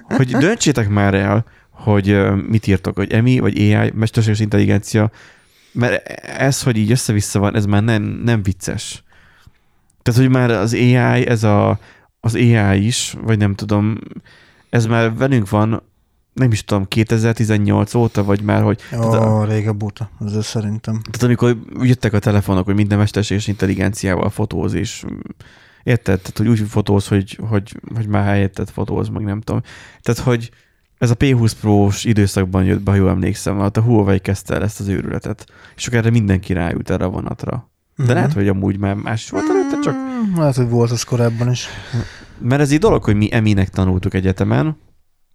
hogy 0.08 0.36
döntsétek 0.36 0.90
már 0.90 1.14
el, 1.14 1.46
hogy 1.70 2.20
mit 2.48 2.68
írtok, 2.68 2.96
hogy 2.96 3.12
EMI, 3.12 3.40
vagy 3.40 3.60
AI, 3.60 3.92
mesterséges 3.94 4.40
intelligencia, 4.40 5.12
mert 5.72 6.08
ez, 6.22 6.64
hogy 6.64 6.78
így 6.78 6.92
össze-vissza 6.92 7.40
van, 7.40 7.56
ez 7.56 7.66
már 7.66 7.84
nem, 7.84 8.04
nem 8.04 8.44
vicces. 8.44 9.04
Tehát, 10.02 10.20
hogy 10.20 10.30
már 10.30 10.52
az 10.52 10.74
AI, 10.74 11.28
ez 11.28 11.44
a, 11.44 11.80
az 12.20 12.36
AI 12.36 12.86
is, 12.86 13.16
vagy 13.22 13.38
nem 13.38 13.56
tudom, 13.56 13.98
ez 14.70 14.86
már 14.86 15.16
velünk 15.16 15.50
van, 15.50 15.84
nem 16.34 16.52
is 16.52 16.64
tudom, 16.64 16.88
2018 16.88 17.94
óta, 17.94 18.24
vagy 18.24 18.42
már, 18.42 18.62
hogy 18.62 18.80
tehát, 18.90 19.26
Ó, 19.26 19.44
régebb 19.44 19.84
óta, 19.84 20.10
ez 20.26 20.46
szerintem. 20.46 21.02
tehát 21.02 21.24
amikor 21.24 21.58
jöttek 21.82 22.14
a 22.14 22.20
telefonok, 22.20 22.66
hogy 22.66 22.76
minden 22.76 22.98
mesterséges 22.98 23.48
intelligenciával 23.48 24.30
fotóz, 24.30 24.74
és 24.74 25.04
érted? 25.84 26.20
Tehát, 26.22 26.38
hogy 26.38 26.48
úgy 26.48 26.60
fotóz, 26.70 27.08
hogy, 27.08 27.40
hogy, 27.50 27.76
hogy 27.96 28.08
már 28.08 28.24
helyetted 28.26 28.70
fotóz, 28.70 29.08
meg 29.10 29.24
nem 29.24 29.42
tudom. 29.42 29.62
Tehát, 30.02 30.22
hogy 30.22 30.52
ez 30.98 31.10
a 31.10 31.16
P20 31.16 31.52
Pro-s 31.62 32.04
időszakban 32.04 32.64
jött 32.64 32.82
be, 32.82 32.92
ha 32.92 32.98
jól 32.98 33.10
emlékszem, 33.10 33.60
hát 33.60 33.78
a 33.78 33.82
Huawei 33.82 34.20
kezdte 34.20 34.54
el 34.56 34.64
ezt 34.64 34.80
az 34.80 34.88
őrületet. 34.88 35.46
És 35.76 35.88
akkor 35.88 36.00
erre 36.00 36.10
mindenki 36.10 36.54
ráült 36.54 36.90
erre 36.90 37.06
a 37.06 37.10
vonatra. 37.10 37.70
De 37.96 38.04
Mhm. 38.04 38.14
lehet, 38.14 38.34
hogy 38.34 38.48
amúgy 38.48 38.78
már 38.78 38.96
más 38.96 39.30
volt 39.30 39.50
előtte, 39.50 39.80
csak 39.84 39.96
Mm, 39.96 40.36
Lehet, 40.38 40.56
hogy 40.56 40.70
volt 40.70 40.92
az 40.92 41.04
korábban 41.04 41.52
is. 41.52 41.66
mert 42.40 42.62
ez 42.62 42.72
így 42.72 42.80
dolog, 42.80 43.04
hogy 43.04 43.16
mi 43.16 43.28
eminek 43.32 43.70
tanultuk 43.70 44.14
egyetemen, 44.14 44.78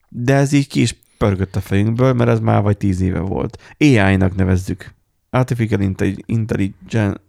de 0.09 0.35
ez 0.35 0.53
így 0.53 0.69
ki 0.69 0.81
is 0.81 0.95
pörgött 1.19 1.57
a 1.57 1.61
fejünkből, 1.61 2.13
mert 2.13 2.31
ez 2.31 2.41
már 2.41 2.63
vagy 2.63 2.77
tíz 2.77 3.01
éve 3.01 3.19
volt. 3.19 3.75
AI-nak 3.79 4.35
nevezzük. 4.37 4.95
Artificial 5.31 5.81
Intelli- 5.81 6.23
Intelligence. 6.27 7.21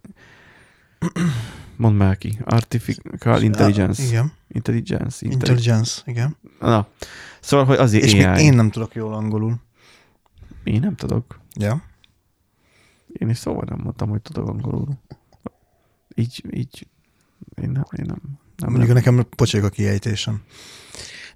Mondd 1.78 1.94
már 1.96 2.16
ki. 2.18 2.38
Artificial 2.44 3.42
Intelligence. 3.42 4.02
Igen, 4.02 4.32
Intelligence. 4.48 5.26
Intelligence. 5.26 5.26
intelligence, 5.26 6.02
igen. 6.04 6.36
Na. 6.60 6.86
Szóval, 7.40 7.66
hogy 7.66 7.76
azért 7.76 8.04
És 8.04 8.12
AI. 8.12 8.24
még 8.26 8.44
én 8.44 8.54
nem 8.54 8.70
tudok 8.70 8.94
jól 8.94 9.14
angolul. 9.14 9.56
én 10.64 10.80
nem 10.80 10.94
tudok. 10.94 11.40
Ja. 11.54 11.82
Én 13.12 13.28
is 13.28 13.36
szóval 13.38 13.64
nem 13.68 13.78
mondtam, 13.82 14.08
hogy 14.08 14.22
tudok 14.22 14.48
angolul. 14.48 14.88
Így, 16.14 16.44
így. 16.50 16.86
Én 17.62 17.70
nem, 17.70 17.84
én 17.98 18.04
nem. 18.06 18.20
nem 18.56 18.70
Mondjuk 18.70 18.86
nem. 18.86 19.14
nekem 19.14 19.26
pocsék 19.36 19.62
a 19.64 19.68
kiejtésem. 19.68 20.42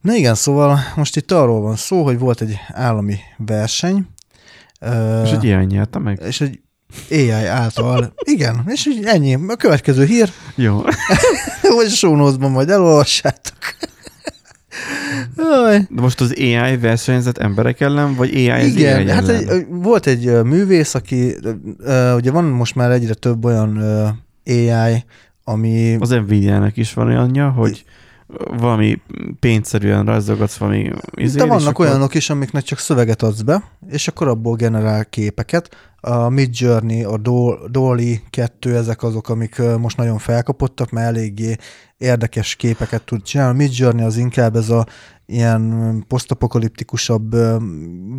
Na 0.01 0.15
igen, 0.15 0.35
szóval 0.35 0.79
most 0.97 1.17
itt 1.17 1.31
arról 1.31 1.61
van 1.61 1.77
szó, 1.77 2.05
hogy 2.05 2.19
volt 2.19 2.41
egy 2.41 2.57
állami 2.69 3.17
verseny, 3.37 4.07
És 5.25 5.31
egy 5.31 5.45
ilyen 5.45 5.65
nyerte 5.65 5.99
meg? 5.99 6.21
és 6.21 6.41
egy 6.41 6.61
AI 7.11 7.31
által, 7.31 8.13
igen, 8.25 8.63
és 8.67 8.87
így 8.87 9.05
ennyi. 9.05 9.35
A 9.49 9.57
következő 9.57 10.05
hír, 10.05 10.31
Jó. 10.55 10.83
vagy 11.77 11.99
notes-ban 12.01 12.51
majd 12.51 12.69
elolvassátok. 12.71 13.57
De 15.37 15.87
most 15.89 16.21
az 16.21 16.35
AI 16.37 16.77
versenyzett 16.77 17.39
emberek 17.39 17.81
ellen, 17.81 18.15
vagy 18.15 18.35
AI 18.35 18.51
az 18.51 18.67
Igen, 18.67 18.97
AI 18.97 19.11
hát 19.11 19.29
ellen? 19.29 19.49
egy, 19.49 19.67
volt 19.69 20.07
egy 20.07 20.43
művész, 20.43 20.95
aki, 20.95 21.37
ugye 22.17 22.31
van 22.31 22.45
most 22.45 22.75
már 22.75 22.91
egyre 22.91 23.15
több 23.15 23.45
olyan 23.45 23.77
AI, 24.47 25.05
ami... 25.45 25.97
Az 26.01 26.09
Nvidia-nek 26.09 26.77
is 26.77 26.93
van 26.93 27.07
olyanja, 27.07 27.51
hogy 27.51 27.85
valami 28.59 29.01
pénzszerűen 29.41 30.05
rajzolgatsz 30.05 30.57
valami 30.57 30.91
izé, 31.15 31.39
De 31.39 31.47
vannak 31.47 31.69
akkor- 31.69 31.87
olyanok 31.87 32.15
is, 32.15 32.31
amiknek 32.31 32.63
csak 32.63 32.79
szöveget 32.79 33.23
adsz 33.23 33.41
be, 33.41 33.63
és 33.91 34.09
akkor 34.09 34.29
abból 34.29 34.57
generál 34.57 35.05
képeket. 35.05 35.77
A 36.01 36.29
Mid 36.29 36.51
Journey, 36.53 37.03
a 37.05 37.17
Dol- 37.17 37.71
Dolly 37.71 38.21
2, 38.31 38.77
ezek 38.77 39.03
azok, 39.03 39.29
amik 39.29 39.63
most 39.79 39.97
nagyon 39.97 40.19
felkapottak, 40.19 40.91
mert 40.91 41.07
eléggé 41.07 41.57
érdekes 41.99 42.55
képeket 42.55 43.03
tud 43.03 43.23
csinálni. 43.23 43.53
A 43.53 43.57
Mid 43.63 43.71
Journey 43.77 44.05
az 44.05 44.17
inkább 44.17 44.57
ez 44.57 44.69
a 44.69 44.87
ilyen 45.27 46.05
posztapokaliptikusabb 46.09 47.37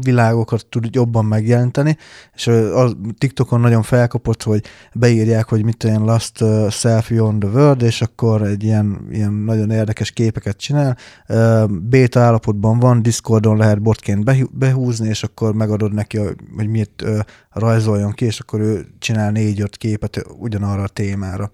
világokat 0.01 0.65
tud 0.65 0.95
jobban 0.95 1.25
megjelenteni, 1.25 1.97
és 2.33 2.47
a 2.47 2.91
TikTokon 3.17 3.59
nagyon 3.59 3.81
felkapott, 3.81 4.43
hogy 4.43 4.63
beírják, 4.93 5.49
hogy 5.49 5.63
mit 5.63 5.83
olyan 5.83 6.03
Last 6.03 6.43
Selfie 6.69 7.23
on 7.23 7.39
the 7.39 7.49
World, 7.49 7.81
és 7.81 8.01
akkor 8.01 8.41
egy 8.41 8.63
ilyen, 8.63 9.07
ilyen 9.11 9.33
nagyon 9.33 9.71
érdekes 9.71 10.11
képeket 10.11 10.57
csinál. 10.57 10.97
Ö, 11.27 11.65
Beta 11.69 12.19
állapotban 12.19 12.79
van, 12.79 13.01
Discordon 13.01 13.57
lehet 13.57 13.81
botként 13.81 14.23
behú- 14.23 14.57
behúzni, 14.57 15.07
és 15.07 15.23
akkor 15.23 15.53
megadod 15.53 15.93
neki, 15.93 16.17
hogy 16.55 16.67
miért 16.67 17.01
ö, 17.01 17.19
rajzoljon 17.49 18.11
ki, 18.11 18.25
és 18.25 18.39
akkor 18.39 18.59
ő 18.59 18.85
csinál 18.99 19.31
négy-öt 19.31 19.77
képet 19.77 20.25
ugyanarra 20.39 20.83
a 20.83 20.87
témára. 20.87 21.51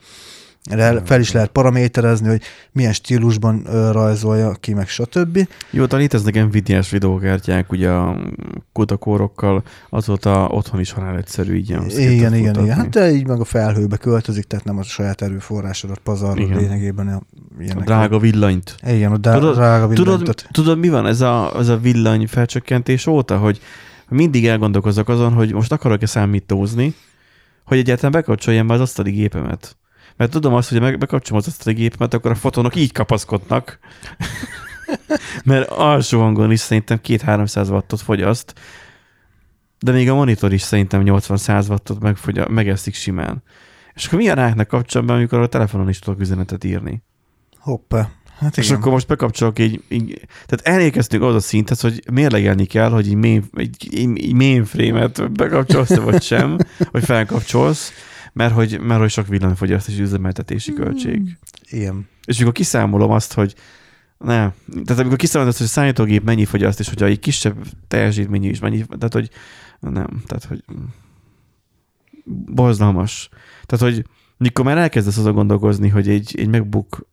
Fel 1.03 1.19
is 1.19 1.31
lehet 1.31 1.49
paraméterezni, 1.49 2.27
hogy 2.27 2.41
milyen 2.71 2.93
stílusban 2.93 3.63
rajzolja 3.91 4.51
ki, 4.51 4.73
meg 4.73 4.87
stb. 4.87 5.47
Jó, 5.71 5.85
de 5.85 5.97
léteznek 5.97 6.45
Nvidia-s 6.47 6.89
videókártyák, 6.89 7.71
ugye 7.71 7.89
a 7.89 8.17
kutakórokkal, 8.73 9.63
azóta 9.89 10.47
otthon 10.47 10.79
is 10.79 10.91
halál 10.91 11.17
egyszerű 11.17 11.55
így 11.55 11.69
Igen, 11.69 11.89
igen, 11.89 12.31
futatni. 12.33 12.63
igen. 12.63 12.75
Hát 12.75 12.89
de 12.89 13.11
így 13.11 13.27
meg 13.27 13.39
a 13.39 13.43
felhőbe 13.43 13.97
költözik, 13.97 14.43
tehát 14.43 14.65
nem 14.65 14.77
a 14.77 14.83
saját 14.83 15.21
erőforrásodat 15.21 15.97
pazarlod 15.97 16.47
Igen. 16.49 16.57
lényegében. 16.57 17.07
A, 17.07 17.15
a 17.15 17.21
ilyenek. 17.61 17.83
drága 17.85 18.19
villanyt. 18.19 18.75
Igen, 18.87 19.11
a 19.11 19.17
dá- 19.17 19.33
Tudod- 19.39 19.55
drága 19.55 19.87
Tudod, 19.87 20.05
villantot. 20.05 20.47
tudod, 20.51 20.79
mi 20.79 20.89
van 20.89 21.05
ez 21.07 21.21
a, 21.21 21.53
ez 21.57 21.67
a 21.67 21.77
villany 21.77 22.27
felcsökkentés 22.27 23.07
óta, 23.07 23.37
hogy 23.37 23.59
mindig 24.09 24.47
elgondolkozok 24.47 25.09
azon, 25.09 25.33
hogy 25.33 25.53
most 25.53 25.71
akarok-e 25.71 26.05
számítózni, 26.05 26.93
hogy 27.65 27.77
egyáltalán 27.77 28.11
bekapcsoljam 28.11 28.67
be 28.67 28.73
az 28.73 28.79
asztali 28.81 29.11
gépemet. 29.11 29.77
Mert 30.19 30.31
tudom 30.31 30.53
azt, 30.53 30.69
hogy 30.69 30.79
ha 30.79 30.97
bekapcsolom 30.97 31.41
az 31.41 31.47
asztali 31.47 31.75
gépemet, 31.75 32.13
akkor 32.13 32.31
a 32.31 32.35
fotonok 32.35 32.75
így 32.75 32.91
kapaszkodnak. 32.91 33.79
Mert 35.43 35.69
alsó 35.69 36.19
hangon 36.19 36.51
is 36.51 36.59
szerintem 36.59 36.99
2-300 37.03 37.69
wattot 37.69 38.01
fogyaszt, 38.01 38.53
de 39.79 39.91
még 39.91 40.09
a 40.09 40.15
monitor 40.15 40.53
is 40.53 40.61
szerintem 40.61 41.01
80-100 41.05 41.69
wattot 41.69 41.99
megfogy, 41.99 42.47
megeszik 42.47 42.93
simán. 42.93 43.43
És 43.93 44.05
akkor 44.05 44.17
milyen 44.17 44.35
ráknak 44.35 44.67
kapcsolatban, 44.67 45.15
amikor 45.15 45.39
a 45.39 45.47
telefonon 45.47 45.89
is 45.89 45.99
tudok 45.99 46.19
üzenetet 46.19 46.63
írni? 46.63 47.03
Hoppá. 47.59 48.09
Hát 48.39 48.57
És 48.57 48.65
igen. 48.65 48.77
akkor 48.77 48.91
most 48.91 49.07
bekapcsolok 49.07 49.59
így, 49.59 49.83
így 49.89 50.27
tehát 50.45 50.77
elérkeztünk 50.77 51.23
az 51.23 51.35
a 51.35 51.39
szinthez, 51.39 51.81
hogy 51.81 52.03
mérlegelni 52.11 52.65
kell, 52.65 52.89
hogy 52.89 53.07
így, 53.07 53.15
main, 53.15 53.49
egy, 53.53 53.87
így 53.91 54.33
mainframe-et 54.33 55.31
bekapcsolsz 55.31 55.95
vagy 55.95 56.21
sem, 56.21 56.57
vagy 56.91 57.03
felkapcsolsz, 57.03 57.91
mert 58.33 58.53
hogy, 58.53 58.79
mert 58.79 58.99
hogy 58.99 59.09
sok 59.09 59.27
villanyfogyasztási 59.27 60.01
üzemeltetési 60.01 60.73
költség. 60.73 61.37
Igen. 61.69 62.07
És 62.25 62.37
amikor 62.37 62.53
kiszámolom 62.53 63.11
azt, 63.11 63.33
hogy 63.33 63.55
ne, 64.17 64.51
tehát 64.83 64.99
amikor 64.99 65.17
kiszámolod 65.17 65.53
azt, 65.53 65.57
hogy 65.57 65.67
a 65.67 65.73
számítógép 65.73 66.23
mennyi 66.23 66.45
fogyaszt, 66.45 66.79
és 66.79 66.87
hogyha 66.89 67.05
egy 67.05 67.19
kisebb 67.19 67.65
teljesítményű 67.87 68.49
is 68.49 68.59
mennyi, 68.59 68.85
tehát 68.85 69.13
hogy 69.13 69.29
nem, 69.79 70.23
tehát 70.25 70.43
hogy 70.43 70.63
borzalmas. 72.25 73.29
Tehát, 73.65 73.93
hogy 73.93 74.05
mikor 74.37 74.65
már 74.65 74.77
elkezdesz 74.77 75.17
azon 75.17 75.33
gondolkozni, 75.33 75.87
hogy 75.87 76.09
egy, 76.09 76.35
egy 76.37 76.47
MacBook, 76.47 77.07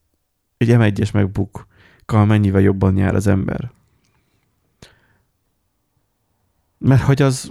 egy 0.57 0.69
M1-es 0.71 1.13
MacBook 1.13 1.67
mennyivel 2.07 2.61
jobban 2.61 2.97
jár 2.97 3.15
az 3.15 3.27
ember. 3.27 3.71
Mert 6.79 7.03
hogy 7.03 7.23
az 7.23 7.51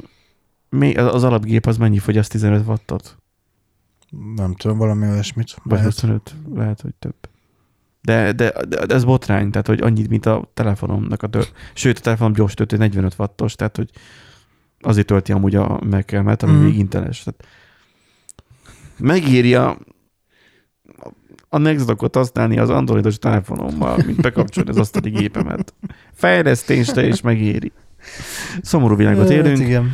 mi- 0.70 0.95
az 0.95 1.24
alapgép 1.24 1.66
az 1.66 1.78
mennyi 1.78 1.99
fogyaszt 1.99 2.32
15 2.32 2.68
wattot? 2.68 3.18
Nem 4.36 4.53
tudom, 4.53 4.78
valami 4.78 5.07
olyasmit. 5.07 5.55
Vagy 5.63 5.78
Lehet. 5.78 5.93
25, 5.93 6.36
lehet, 6.53 6.82
hogy 6.82 6.93
több. 6.99 7.16
De, 8.01 8.32
de, 8.32 8.53
de, 8.70 8.78
ez 8.95 9.03
botrány, 9.03 9.51
tehát 9.51 9.68
hogy 9.68 9.82
annyit, 9.82 10.09
mint 10.09 10.26
a 10.26 10.49
telefonomnak 10.53 11.24
a 11.24 11.28
tör. 11.28 11.47
Sőt, 11.74 11.97
a 11.97 12.01
telefonom 12.01 12.34
gyors 12.34 12.53
töltő 12.53 12.78
45 12.78 13.16
wattos, 13.18 13.55
tehát 13.55 13.76
hogy 13.76 13.89
azért 14.80 15.07
tölti 15.07 15.32
amúgy 15.32 15.55
a 15.55 15.80
Mac-emet, 15.89 16.43
ami 16.43 16.53
Mhm. 16.53 16.63
még 16.63 16.78
inteles. 16.78 17.24
Tehát 17.24 17.45
megírja 18.97 19.78
a 21.49 21.57
Nextdockot 21.57 22.16
használni 22.16 22.57
az 22.59 22.70
androidos 22.70 23.18
telefonommal, 23.18 23.97
mint 24.05 24.22
bekapcsolni 24.22 24.70
az 24.70 24.78
asztali 24.78 25.09
gépemet. 25.09 25.74
Fejlesztésre 26.13 27.07
is 27.07 27.22
megéri. 27.22 27.72
Szomorú 28.61 28.95
világot 28.95 29.30
élünk. 29.30 29.57
Hát 29.57 29.68
igen. 29.68 29.91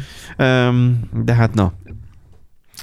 De 1.23 1.33
hát 1.33 1.53
na, 1.53 1.73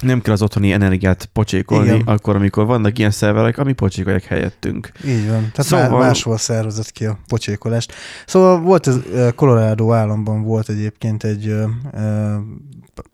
nem 0.01 0.21
kell 0.21 0.33
az 0.33 0.41
otthoni 0.41 0.71
energiát 0.71 1.25
pocsékolni, 1.25 1.85
Igen. 1.85 2.01
Akkor, 2.07 2.35
amikor 2.35 2.65
vannak 2.65 2.97
ilyen 2.99 3.11
szerverek, 3.11 3.57
ami 3.57 3.73
pocsékolják 3.73 4.23
helyettünk. 4.23 4.91
Így 5.05 5.27
van. 5.29 5.51
Tehát 5.53 5.89
Szóval- 5.89 5.99
máshol 5.99 6.37
szervezett 6.37 6.91
ki 6.91 7.05
a 7.05 7.19
pocsékolást. 7.27 7.93
Szóval 8.25 8.59
volt 8.59 8.87
ez, 8.87 8.95
Colorado 9.35 9.91
államban 9.91 10.43
volt 10.43 10.69
egyébként 10.69 11.23
egy 11.23 11.55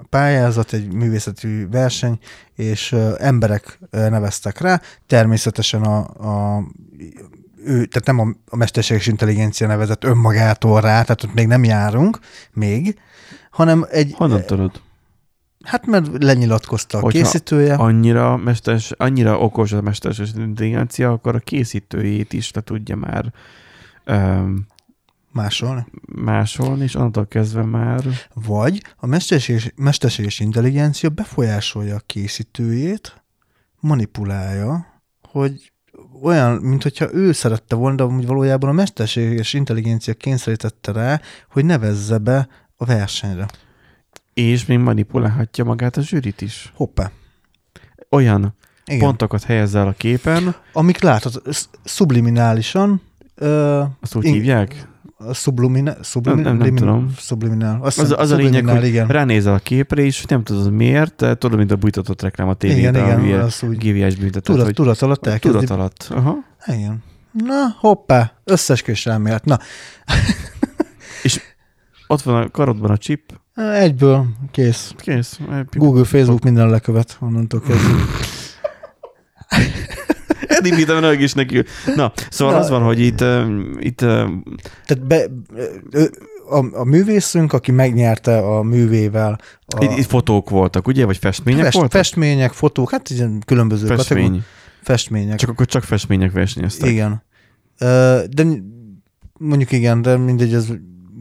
pályázat, 0.10 0.74
egy 0.74 0.94
művészeti 0.94 1.66
verseny, 1.72 2.20
és 2.56 2.96
emberek 3.18 3.80
neveztek 3.92 4.60
rá. 4.60 4.82
Természetesen 5.08 5.82
a, 5.82 5.98
a 5.98 6.64
ő, 7.66 7.86
tehát 7.86 8.06
nem 8.06 8.20
a, 8.20 8.28
a 8.50 8.56
mesterséges 8.56 9.08
intelligencia 9.08 9.68
nevezett 9.68 10.04
önmagától 10.04 10.82
rá, 10.82 11.02
tehát 11.02 11.24
ott 11.24 11.34
még 11.34 11.48
nem 11.48 11.64
járunk, 11.64 12.20
még, 12.54 13.00
hanem 13.52 13.86
egy, 13.90 14.14
Honnan 14.18 14.42
tudod? 14.46 14.82
Hát 15.66 15.86
mert 15.86 16.24
lenyilatkozta 16.24 16.98
a 16.98 17.02
Hogyha 17.02 17.22
készítője. 17.22 17.74
Annyira, 17.74 18.38
mesters, 18.38 18.92
annyira 18.92 19.40
okos 19.40 19.72
a 19.72 19.82
mesterséges 19.82 20.34
intelligencia, 20.36 21.12
akkor 21.12 21.36
a 21.36 21.40
készítőjét 21.40 22.34
is 22.34 22.52
le 22.52 22.62
tudja 22.62 22.96
már 22.96 23.34
um, 24.08 24.68
Másolni. 25.32 25.86
másolni, 26.08 26.84
és 26.84 26.96
onnantól 26.96 27.28
kezdve 27.28 27.64
már 27.64 28.04
Vagy 28.34 28.84
a 28.98 29.06
mesterséges, 29.06 29.72
mesterséges 29.76 30.40
intelligencia 30.40 31.10
befolyásolja 31.10 31.96
a 31.96 32.02
készítőjét, 32.06 33.24
manipulálja, 33.80 34.86
hogy 35.22 35.72
olyan, 36.22 36.56
mint 36.56 36.84
hogyha 36.84 37.14
ő 37.14 37.32
szerette 37.32 37.76
volna, 37.76 37.96
de 37.96 38.04
amúgy 38.04 38.26
valójában 38.26 38.70
a 38.70 38.74
mesterséges 38.74 39.54
intelligencia 39.54 40.14
kényszerítette 40.14 40.92
rá, 40.92 41.22
hogy 41.50 41.66
nevezze 41.66 42.18
be 42.18 42.48
a 42.76 42.86
versenyre. 42.86 43.46
És 44.36 44.66
még 44.66 44.78
manipulálhatja 44.78 45.64
magát 45.64 45.98
a 45.98 46.02
zsűrit 46.02 46.42
is. 46.42 46.72
Hoppá. 46.76 47.12
Olyan 48.10 48.56
Igen. 48.86 49.00
Pontokat 49.00 49.44
helyez 49.44 49.76
el 49.76 49.88
a 49.88 49.92
képen, 49.92 50.56
Amik 50.74 51.02
látod, 51.02 51.42
subliminálisan, 51.84 53.02
ö, 53.36 53.82
azt 54.02 54.16
úgy 54.16 54.26
In- 54.26 54.34
hívják, 54.34 54.88
a 55.18 55.34
sublimina, 55.34 56.04
sublimina, 56.04 56.48
Nem- 56.50 56.58
nem- 56.58 56.68
nem 56.68 56.76
tudom. 56.76 57.14
Subliminál. 57.18 57.80
Azt 57.82 58.00
Az, 58.00 58.12
az 58.18 58.32
a 58.32 58.36
lényeg, 58.36 58.68
hogy 58.68 58.86
igen. 58.86 59.08
ránézel 59.08 59.54
a 59.54 59.58
képre, 59.60 60.02
és 60.04 60.26
nem 60.26 60.44
tudod 60.44 60.72
miért, 60.72 61.16
tudod, 61.16 61.58
mint 61.58 61.72
a 61.72 61.76
bújtatott 61.76 62.22
reklám 62.22 62.48
a 62.48 62.54
tévében, 62.54 62.96
Igen, 63.06 63.24
igen, 63.26 63.40
a 63.40 63.44
az 63.44 63.64
úgy 63.64 63.78
GVS 63.78 64.16
büntetet, 64.16 64.44
tudat, 64.44 64.66
hogy 64.66 64.74
tudat 64.74 65.02
alatt 65.02 65.28
elkezdi. 65.28 65.58
tudat 65.58 65.78
alatt. 65.78 66.08
Aha. 66.10 66.36
Igen. 66.66 67.04
Na, 67.32 67.76
hoppá, 67.80 68.34
összesküvés 68.44 69.06
elmélet. 69.06 69.46
Na, 69.46 69.60
Ott 72.08 72.22
van 72.22 72.44
a 72.44 72.50
karodban 72.50 72.92
a 72.92 72.98
chip, 72.98 73.40
Egyből, 73.56 74.26
kész. 74.52 74.94
Kész. 74.98 75.40
Google, 75.72 76.04
Facebook 76.04 76.44
minden 76.44 76.70
lekövet, 76.70 77.18
onnantól 77.20 77.62
kezdve. 77.62 77.94
Eddig 80.48 80.74
mit 80.74 81.02
meg 81.02 81.22
is 81.22 81.34
neki. 81.34 81.64
Na, 81.96 82.12
szóval 82.30 82.54
Na. 82.54 82.60
az 82.60 82.70
van, 82.70 82.82
hogy 82.82 83.00
itt, 83.00 83.22
uh, 83.22 83.48
itt 83.80 84.02
uh, 84.02 84.30
Tehát 84.86 85.08
be, 85.08 85.26
ö, 85.92 86.04
a, 86.50 86.80
a 86.80 86.84
művészünk, 86.84 87.54
aki 87.54 87.72
megnyerte 87.72 88.38
a 88.38 88.64
művével 88.64 89.40
a 89.68 89.84
itt, 89.84 89.98
itt 89.98 90.06
fotók 90.06 90.50
voltak, 90.50 90.88
ugye? 90.88 91.06
Vagy 91.06 91.18
festmények 91.18 91.64
fest, 91.64 91.74
voltak? 91.76 91.92
festmények, 91.92 92.52
fotók, 92.52 92.92
hát 92.92 93.10
ilyen 93.10 93.42
különböző 93.46 93.86
Festmény. 93.86 94.22
kategóri- 94.22 94.44
festmények. 94.82 95.38
Csak 95.38 95.50
akkor 95.50 95.66
csak 95.66 95.84
festmények 95.84 96.32
versenyeztek. 96.32 96.90
Igen. 96.90 97.24
De 98.30 98.46
mondjuk 99.40 99.72
igen, 99.72 100.02
de 100.02 100.18
mindegy, 100.18 100.54
ez 100.54 100.68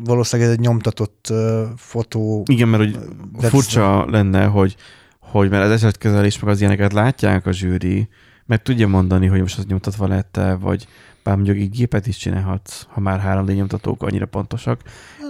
valószínűleg 0.04 0.50
ez 0.50 0.56
egy 0.58 0.64
nyomtatott 0.64 1.26
ö, 1.30 1.64
fotó. 1.76 2.42
Igen, 2.50 2.68
mert 2.68 2.82
hogy 2.82 2.98
De- 3.40 3.48
furcsa 3.48 4.06
lenne, 4.10 4.44
hogy, 4.44 4.76
hogy 5.20 5.50
mert 5.50 5.64
az 5.64 5.70
esetkezelés 5.70 6.38
meg 6.38 6.50
az 6.50 6.60
ilyeneket 6.60 6.92
látják 6.92 7.46
a 7.46 7.52
zsűri, 7.52 8.08
meg 8.46 8.62
tudja 8.62 8.88
mondani, 8.88 9.26
hogy 9.26 9.40
most 9.40 9.58
az 9.58 9.64
nyomtatva 9.66 10.06
lett 10.06 10.40
vagy 10.60 10.86
bár 11.22 11.34
mondjuk 11.34 11.56
egy 11.56 11.70
gépet 11.70 12.06
is 12.06 12.16
csinálhatsz, 12.16 12.86
ha 12.88 13.00
már 13.00 13.22
3D 13.44 13.54
nyomtatók 13.54 14.02
annyira 14.02 14.26
pontosak, 14.26 14.80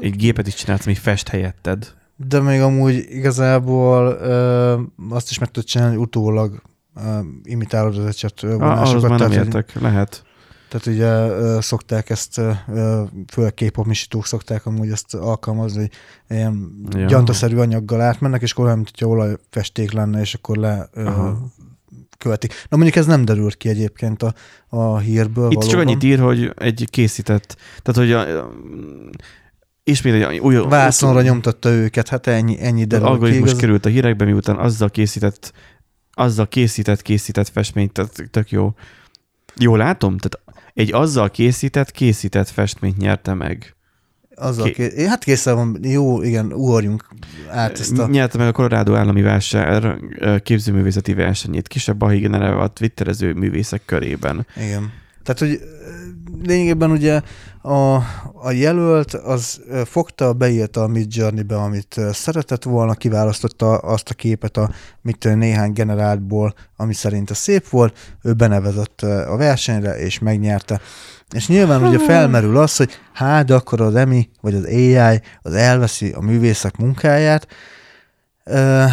egy 0.00 0.16
gépet 0.16 0.46
is 0.46 0.54
csinálsz, 0.54 0.86
ami 0.86 0.94
fest 0.94 1.28
helyetted. 1.28 1.94
De 2.28 2.40
még 2.40 2.60
amúgy 2.60 3.04
igazából 3.08 4.06
ö, 4.20 4.80
azt 5.10 5.30
is 5.30 5.38
meg 5.38 5.50
tudod 5.50 5.68
csinálni, 5.68 5.94
hogy 5.94 6.04
utólag 6.04 6.62
ö, 6.96 7.18
imitálod 7.44 7.98
az 7.98 8.04
ecset 8.06 8.42
ö, 8.42 8.54
Ah, 8.54 8.60
ahhoz 8.62 8.76
vonásokat. 8.78 9.08
már 9.10 9.18
nem 9.18 9.28
hogy- 9.28 9.36
értek, 9.36 9.72
lehet. 9.80 10.24
Tehát 10.74 10.86
ugye 10.86 11.60
szokták 11.60 12.10
ezt, 12.10 12.40
főleg 13.32 13.54
K-pop 13.54 13.86
misítók 13.86 14.26
szokták 14.26 14.66
amúgy 14.66 14.90
ezt 14.90 15.14
alkalmazni, 15.14 15.78
hogy 16.28 16.36
ilyen 16.36 16.72
Ja. 16.90 17.06
gyantaszerű 17.06 17.56
anyaggal 17.56 18.00
átmennek, 18.00 18.42
és 18.42 18.52
akkor 18.52 18.64
olyan, 18.64 18.76
mint 18.76 18.90
hogyha 18.90 19.06
olajfesték 19.08 19.92
lenne, 19.92 20.20
és 20.20 20.34
akkor 20.34 20.56
le 20.56 20.88
Aha. 20.94 21.38
követik. 22.18 22.52
Na 22.68 22.76
mondjuk 22.76 22.96
ez 22.96 23.06
nem 23.06 23.24
derült 23.24 23.56
ki 23.56 23.68
egyébként 23.68 24.22
a, 24.22 24.34
a 24.68 24.98
hírből 24.98 25.50
Itt 25.50 25.60
csak 25.60 25.70
valóban. 25.70 25.86
annyit 25.86 26.02
ír, 26.02 26.18
hogy 26.18 26.52
egy 26.56 26.86
készített, 26.90 27.56
tehát 27.82 28.00
hogy 28.00 28.12
a, 28.12 28.44
a, 28.44 28.52
ismét 29.82 30.24
egy 30.24 30.38
új... 30.38 30.56
Vászonra 30.56 31.22
nyomtatta 31.22 31.68
őket, 31.70 32.08
hát 32.08 32.26
ennyi, 32.26 32.56
ennyi 32.60 32.84
derül 32.84 33.06
ki. 33.06 33.12
algoritmus 33.12 33.48
igaz- 33.48 33.60
került 33.60 33.86
a 33.86 33.88
hírekbe, 33.88 34.24
miután 34.24 34.56
azzal 34.56 34.90
készített, 34.90 35.52
azzal 36.12 36.48
készített, 36.48 37.02
készített 37.02 37.48
festményt, 37.48 37.92
tehát 37.92 38.22
tök 38.30 38.50
jó. 38.50 38.74
Jól 39.56 39.78
látom? 39.78 40.16
Tehát 40.18 40.43
egy 40.74 40.92
azzal 40.92 41.30
készített, 41.30 41.90
készített 41.90 42.48
festményt 42.48 42.96
nyerte 42.96 43.34
meg. 43.34 43.76
Azzal 44.34 44.70
Ké- 44.70 44.94
ké... 44.94 45.06
Hát 45.06 45.24
készen 45.24 45.54
van, 45.54 45.78
jó, 45.82 46.22
igen, 46.22 46.52
ugorjunk 46.52 47.08
át 47.50 47.78
ezt 47.78 47.98
a... 47.98 48.06
Nyerte 48.06 48.38
meg 48.38 48.46
a 48.46 48.52
Colorado 48.52 48.94
állami 48.94 49.22
vásár 49.22 49.98
képzőművészeti 50.42 51.14
versenyét, 51.14 51.68
kisebb 51.68 52.02
a 52.02 52.08
generálva 52.08 52.62
a 52.62 52.68
twitterező 52.68 53.32
művészek 53.32 53.82
körében. 53.84 54.46
Igen. 54.56 54.92
Tehát, 55.22 55.40
hogy 55.40 55.60
lényegében 56.42 56.90
ugye 56.90 57.20
a, 57.62 57.94
a 58.42 58.50
jelölt 58.50 59.14
az 59.14 59.62
fogta, 59.84 60.32
beírta 60.32 60.82
a 60.82 60.86
Mid 60.86 61.14
Journey-be, 61.14 61.56
amit 61.56 62.00
szeretett 62.12 62.62
volna, 62.62 62.94
kiválasztotta 62.94 63.76
azt 63.76 64.10
a 64.10 64.14
képet 64.14 64.56
a 64.56 64.70
mit 65.00 65.34
néhány 65.34 65.72
generáltból, 65.72 66.54
ami 66.76 66.94
szerinte 66.94 67.34
szép 67.34 67.68
volt, 67.68 68.16
ő 68.22 68.32
benevezett 68.32 69.02
a 69.02 69.36
versenyre, 69.36 69.98
és 69.98 70.18
megnyerte. 70.18 70.80
És 71.34 71.48
nyilván 71.48 71.84
ugye 71.84 71.98
felmerül 71.98 72.56
az, 72.56 72.76
hogy 72.76 72.90
hát, 73.12 73.50
akkor 73.50 73.80
az 73.80 73.94
EMI, 73.94 74.28
vagy 74.40 74.54
az 74.54 74.64
AI, 74.64 75.20
az 75.42 75.54
elveszi 75.54 76.10
a 76.10 76.20
művészek 76.20 76.76
munkáját. 76.76 77.46
Ö, 78.44 78.84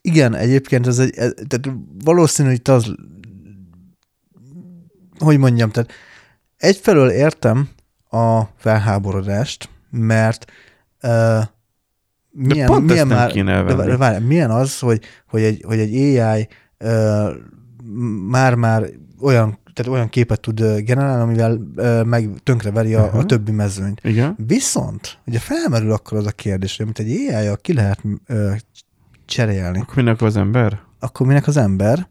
igen, 0.00 0.34
egyébként 0.34 0.86
ez 0.86 0.98
egy, 0.98 1.16
ez, 1.16 1.32
tehát 1.48 1.78
valószínű, 2.04 2.48
hogy 2.48 2.56
itt 2.56 2.68
az 2.68 2.94
hogy 5.18 5.38
mondjam, 5.38 5.70
tehát 5.70 5.92
egyfelől 6.56 7.10
értem 7.10 7.68
a 8.10 8.42
felháborodást, 8.56 9.68
mert 9.90 10.52
uh, 11.02 11.42
milyen, 12.30 12.66
pont 12.66 12.86
milyen 12.86 12.98
ezt 12.98 13.08
nem 13.08 13.18
már, 13.18 13.30
kéne 13.30 13.50
de, 13.52 13.56
elvenni. 13.56 13.90
de 13.90 13.96
várj, 13.96 14.24
milyen 14.24 14.50
az, 14.50 14.78
hogy, 14.78 15.00
hogy, 15.28 15.42
egy, 15.42 15.62
hogy 15.66 15.78
egy 15.78 15.94
AI 15.94 16.48
uh, 16.80 17.34
már-már 18.28 18.84
olyan, 19.20 19.58
tehát 19.72 19.92
olyan 19.92 20.08
képet 20.08 20.40
tud 20.40 20.60
generálni, 20.76 21.22
amivel 21.22 21.60
uh, 21.76 22.04
meg 22.04 22.30
tönkreveri 22.42 22.94
a, 22.94 23.02
a 23.02 23.06
Aha. 23.06 23.24
többi 23.24 23.52
mezőnyt. 23.52 24.00
Igen? 24.04 24.36
Viszont, 24.46 25.18
ugye 25.26 25.38
felmerül 25.38 25.92
akkor 25.92 26.18
az 26.18 26.26
a 26.26 26.30
kérdés, 26.30 26.76
hogy 26.76 26.84
amit 26.84 26.98
egy 26.98 27.10
AI-jal 27.10 27.56
ki 27.56 27.72
lehet 27.72 28.02
ö, 28.26 28.52
cserélni, 29.26 29.80
Akkor 29.80 29.94
minek 29.94 30.22
az 30.22 30.36
ember? 30.36 30.80
akkor 30.98 31.26
minek 31.26 31.46
az 31.46 31.56
ember? 31.56 32.08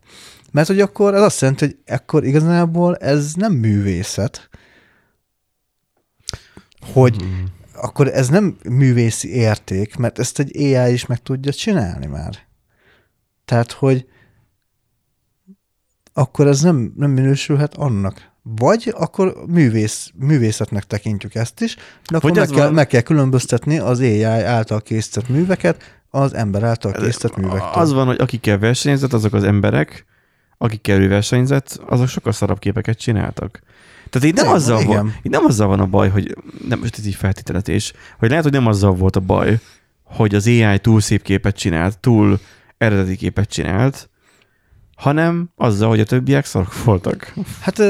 Mert 0.56 0.68
hogy 0.68 0.80
akkor 0.82 1.14
ez 1.14 1.22
azt 1.22 1.41
jelenti, 1.41 1.66
hogy 1.66 1.78
akkor 1.95 2.24
igazából 2.26 2.95
ez 2.95 3.34
nem 3.34 3.53
művészet, 3.53 4.49
hogy 6.93 7.16
Hmm. 7.16 7.43
akkor 7.74 8.08
ez 8.08 8.30
nem 8.30 8.58
művészi 8.70 9.36
érték, 9.36 9.95
mert 9.95 10.20
ezt 10.20 10.39
egy 10.39 10.58
AI 10.58 10.93
is 10.93 11.06
meg 11.06 11.22
tudja 11.22 11.53
csinálni 11.53 12.06
már. 12.06 12.38
Tehát, 13.45 13.72
hogy 13.72 14.08
akkor 16.14 16.47
ez 16.47 16.62
nem, 16.62 16.93
nem 16.95 17.12
minősülhet 17.12 17.74
annak. 17.76 18.32
Vagy 18.41 18.93
akkor 18.97 19.36
művész, 19.47 20.12
művészetnek 20.14 20.84
tekintjük 20.84 21.36
ezt 21.36 21.62
is, 21.62 21.76
de 22.10 22.18
akkor 22.18 22.32
meg 22.32 22.47
kell, 22.47 22.64
van- 22.64 22.74
meg 22.74 22.88
kell 22.88 23.01
különböztetni 23.01 23.80
az 23.80 23.99
AI 23.99 24.24
által 24.24 24.82
készített 24.82 25.30
műveket 25.30 25.84
az 26.10 26.34
ember 26.34 26.64
által 26.64 26.91
készített 26.91 27.36
művektől. 27.36 27.82
Az 27.82 27.93
van, 27.93 28.06
hogy 28.06 28.20
akikkel 28.20 28.58
versenyzett, 28.58 29.14
azok 29.14 29.34
az 29.34 29.43
emberek, 29.43 30.06
akikkel 30.58 31.01
ő 31.01 31.08
versenyzett, 31.08 31.82
azok 31.86 32.08
sokkal 32.08 32.32
szarabb 32.32 32.60
képeket 32.60 32.97
csináltak. 32.97 33.62
Tehát 34.10 34.28
itt 34.28 34.36
nem, 34.36 34.45
Igen, 34.45 34.56
azzal 34.56 34.82
igen. 34.82 34.95
van, 34.95 35.16
itt 35.22 35.32
nem 35.32 35.45
azzal 35.45 35.68
van 35.68 35.80
a 35.80 35.86
baj, 35.86 36.10
hogy 36.10 36.36
nem 36.68 36.80
most 36.80 36.97
ez 36.97 37.06
így 37.06 37.16
feltételezés, 37.16 37.93
hogy 38.20 38.30
lehet, 38.30 38.43
hogy 38.43 38.53
nem 38.53 38.68
azzal 38.68 38.93
volt 38.93 39.16
a 39.16 39.20
baj, 39.20 39.60
hogy 40.03 40.36
az 40.36 40.47
AI 40.47 40.80
túl 40.80 41.01
szép 41.01 41.22
képet 41.22 41.56
csinált, 41.56 41.99
túl 41.99 42.39
eredeti 42.78 43.16
képet 43.16 43.49
csinált, 43.49 44.10
hanem 44.95 45.49
azzal, 45.56 45.89
hogy 45.89 45.99
a 45.99 46.03
többiek 46.03 46.45
szarok 46.45 46.84
voltak. 46.84 47.34
Hát 47.62 47.82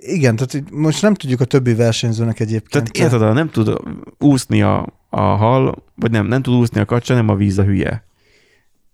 igen, 0.00 0.36
tehát 0.36 0.70
most 0.70 1.02
nem 1.02 1.14
tudjuk 1.14 1.40
a 1.40 1.44
többi 1.44 1.74
versenyzőnek 1.74 2.40
egyébként. 2.40 2.92
Tehát 2.92 3.12
érted, 3.12 3.34
nem 3.34 3.50
tud 3.50 3.76
úszni 4.18 4.62
a, 4.62 4.86
a 5.10 5.20
hal, 5.20 5.84
vagy 5.94 6.10
nem, 6.10 6.26
nem 6.26 6.42
tud 6.42 6.54
úszni 6.54 6.80
a 6.80 6.84
kacsa, 6.84 7.14
nem 7.14 7.28
a 7.28 7.34
víz 7.34 7.58
a 7.58 7.64
hülye. 7.64 8.04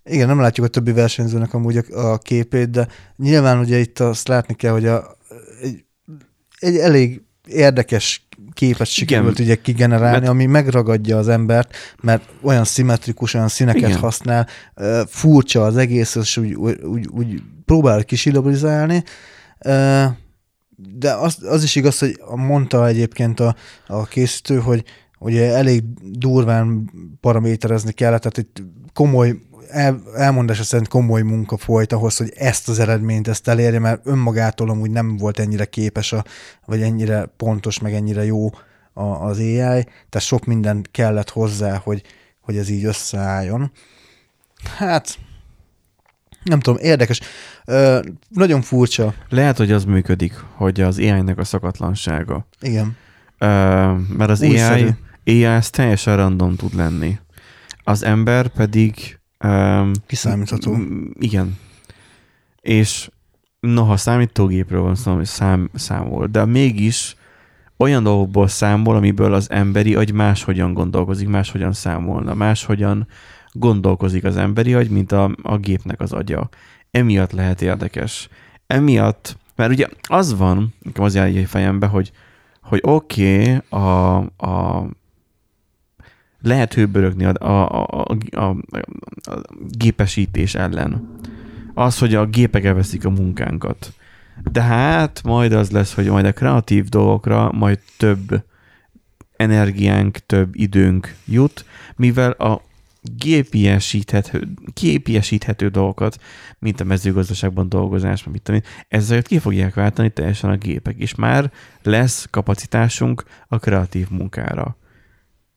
Igen, 0.04 0.26
nem 0.26 0.40
látjuk 0.40 0.66
a 0.66 0.68
többi 0.68 0.92
versenyzőnek 0.92 1.54
amúgy 1.54 1.76
a, 1.76 2.10
a 2.10 2.18
képét, 2.18 2.70
de 2.70 2.88
nyilván 3.16 3.58
ugye 3.58 3.78
itt 3.78 3.98
azt 3.98 4.28
látni 4.28 4.54
kell, 4.54 4.72
hogy 4.72 4.86
a, 4.86 5.16
egy, 5.62 5.84
egy 6.58 6.76
elég 6.76 7.22
érdekes 7.48 8.26
képet 8.52 8.86
sikerült 8.86 9.38
ugye 9.38 9.54
kigenerálni, 9.54 10.18
Mert- 10.18 10.28
ami 10.28 10.46
megragadja 10.46 11.18
az 11.18 11.28
embert, 11.28 11.76
mert 12.00 12.22
olyan 12.42 12.64
szimmetrikus, 12.64 13.34
olyan 13.34 13.48
színeket 13.48 13.88
Igen. 13.88 13.98
használ, 13.98 14.46
furcsa 15.06 15.64
az 15.64 15.76
egész, 15.76 16.14
és 16.14 16.36
úgy, 16.36 16.54
úgy, 16.54 17.06
úgy, 17.10 17.42
próbál 17.64 18.04
kisilabrizálni, 18.04 19.04
de 20.76 21.12
az, 21.12 21.36
az 21.42 21.62
is 21.62 21.76
igaz, 21.76 21.98
hogy 21.98 22.20
mondta 22.34 22.86
egyébként 22.86 23.40
a, 23.40 23.56
a 23.86 24.04
készítő, 24.04 24.58
hogy 24.58 24.84
ugye 25.18 25.54
elég 25.54 25.82
durván 26.18 26.90
paraméterezni 27.20 27.92
kellett, 27.92 28.20
tehát 28.20 28.38
itt 28.38 28.62
komoly 28.92 29.38
el, 29.72 30.02
elmondása 30.14 30.62
szerint 30.62 30.88
komoly 30.88 31.22
munka 31.22 31.56
folyt 31.56 31.92
ahhoz, 31.92 32.16
hogy 32.16 32.32
ezt 32.36 32.68
az 32.68 32.78
eredményt 32.78 33.28
ezt 33.28 33.48
elérje, 33.48 33.78
mert 33.78 34.06
önmagától 34.06 34.70
amúgy 34.70 34.90
nem 34.90 35.16
volt 35.16 35.38
ennyire 35.38 35.64
képes, 35.64 36.12
a, 36.12 36.24
vagy 36.66 36.82
ennyire 36.82 37.24
pontos, 37.36 37.78
meg 37.78 37.94
ennyire 37.94 38.24
jó 38.24 38.50
a, 38.92 39.02
az 39.02 39.38
AI, 39.38 39.84
tehát 40.08 40.20
sok 40.20 40.44
minden 40.44 40.86
kellett 40.90 41.30
hozzá, 41.30 41.76
hogy, 41.76 42.02
hogy 42.40 42.56
ez 42.56 42.68
így 42.68 42.84
összeálljon. 42.84 43.72
Hát, 44.76 45.18
nem 46.42 46.60
tudom, 46.60 46.80
érdekes. 46.82 47.20
Ö, 47.64 48.00
nagyon 48.28 48.62
furcsa. 48.62 49.14
Lehet, 49.28 49.56
hogy 49.56 49.72
az 49.72 49.84
működik, 49.84 50.34
hogy 50.54 50.80
az 50.80 50.98
AI-nek 50.98 51.38
a 51.38 51.44
szakatlansága. 51.44 52.46
Igen. 52.60 52.96
Ö, 53.38 53.46
mert 54.08 54.30
az 54.30 54.42
Újszerű. 54.42 54.88
AI, 55.24 55.44
AI 55.44 55.44
az 55.44 55.70
teljesen 55.70 56.16
random 56.16 56.56
tud 56.56 56.74
lenni. 56.74 57.18
Az 57.84 58.04
ember 58.04 58.48
pedig... 58.48 59.20
Um, 59.44 59.92
Kiszámítható. 60.06 60.76
Igen. 61.18 61.58
És 62.60 63.10
noha 63.60 63.96
számítógépről 63.96 64.82
van 64.82 64.94
szó, 64.94 65.14
hogy 65.14 65.24
szám, 65.24 65.70
számol, 65.74 66.26
de 66.26 66.44
mégis 66.44 67.16
olyan 67.76 68.02
dolgokból 68.02 68.48
számol, 68.48 68.96
amiből 68.96 69.34
az 69.34 69.50
emberi 69.50 69.94
agy 69.94 70.12
máshogyan 70.12 70.74
gondolkozik, 70.74 71.28
máshogyan 71.28 71.72
számolna, 71.72 72.34
máshogyan 72.34 73.06
gondolkozik 73.52 74.24
az 74.24 74.36
emberi 74.36 74.74
agy, 74.74 74.90
mint 74.90 75.12
a, 75.12 75.34
a 75.42 75.56
gépnek 75.56 76.00
az 76.00 76.12
agya. 76.12 76.48
Emiatt 76.90 77.32
lehet 77.32 77.62
érdekes. 77.62 78.28
Emiatt, 78.66 79.36
mert 79.56 79.70
ugye 79.70 79.86
az 80.02 80.36
van, 80.36 80.74
nekem 80.82 81.04
az 81.04 81.14
jár 81.14 81.28
így 81.28 81.36
a 81.36 81.46
fejembe, 81.46 81.86
hogy, 81.86 82.12
hogy 82.62 82.80
oké, 82.82 83.42
okay, 83.42 83.80
a, 83.80 84.16
a 84.36 84.86
lehet 86.42 86.74
hőbörögni 86.74 87.24
a, 87.24 87.32
a, 87.38 87.82
a, 87.86 88.16
a, 88.30 88.40
a, 88.40 88.56
gépesítés 89.68 90.54
ellen. 90.54 91.18
Az, 91.74 91.98
hogy 91.98 92.14
a 92.14 92.26
gépek 92.26 92.64
elveszik 92.64 93.04
a 93.04 93.10
munkánkat. 93.10 93.92
De 94.52 94.62
hát 94.62 95.20
majd 95.24 95.52
az 95.52 95.70
lesz, 95.70 95.94
hogy 95.94 96.06
majd 96.06 96.24
a 96.24 96.32
kreatív 96.32 96.88
dolgokra 96.88 97.52
majd 97.52 97.78
több 97.96 98.44
energiánk, 99.36 100.18
több 100.26 100.50
időnk 100.56 101.14
jut, 101.24 101.64
mivel 101.96 102.30
a 102.30 102.62
gépiesíthető, 103.02 104.48
gépiesíthető 104.80 105.68
dolgokat, 105.68 106.20
mint 106.58 106.80
a 106.80 106.84
mezőgazdaságban 106.84 107.68
dolgozás, 107.68 108.24
mit 108.24 108.42
tudom 108.42 108.60
én, 108.60 108.68
ezzel 108.88 109.22
ki 109.22 109.38
fogják 109.38 109.74
váltani 109.74 110.10
teljesen 110.10 110.50
a 110.50 110.56
gépek, 110.56 110.96
és 110.98 111.14
már 111.14 111.50
lesz 111.82 112.26
kapacitásunk 112.30 113.24
a 113.48 113.58
kreatív 113.58 114.10
munkára. 114.10 114.76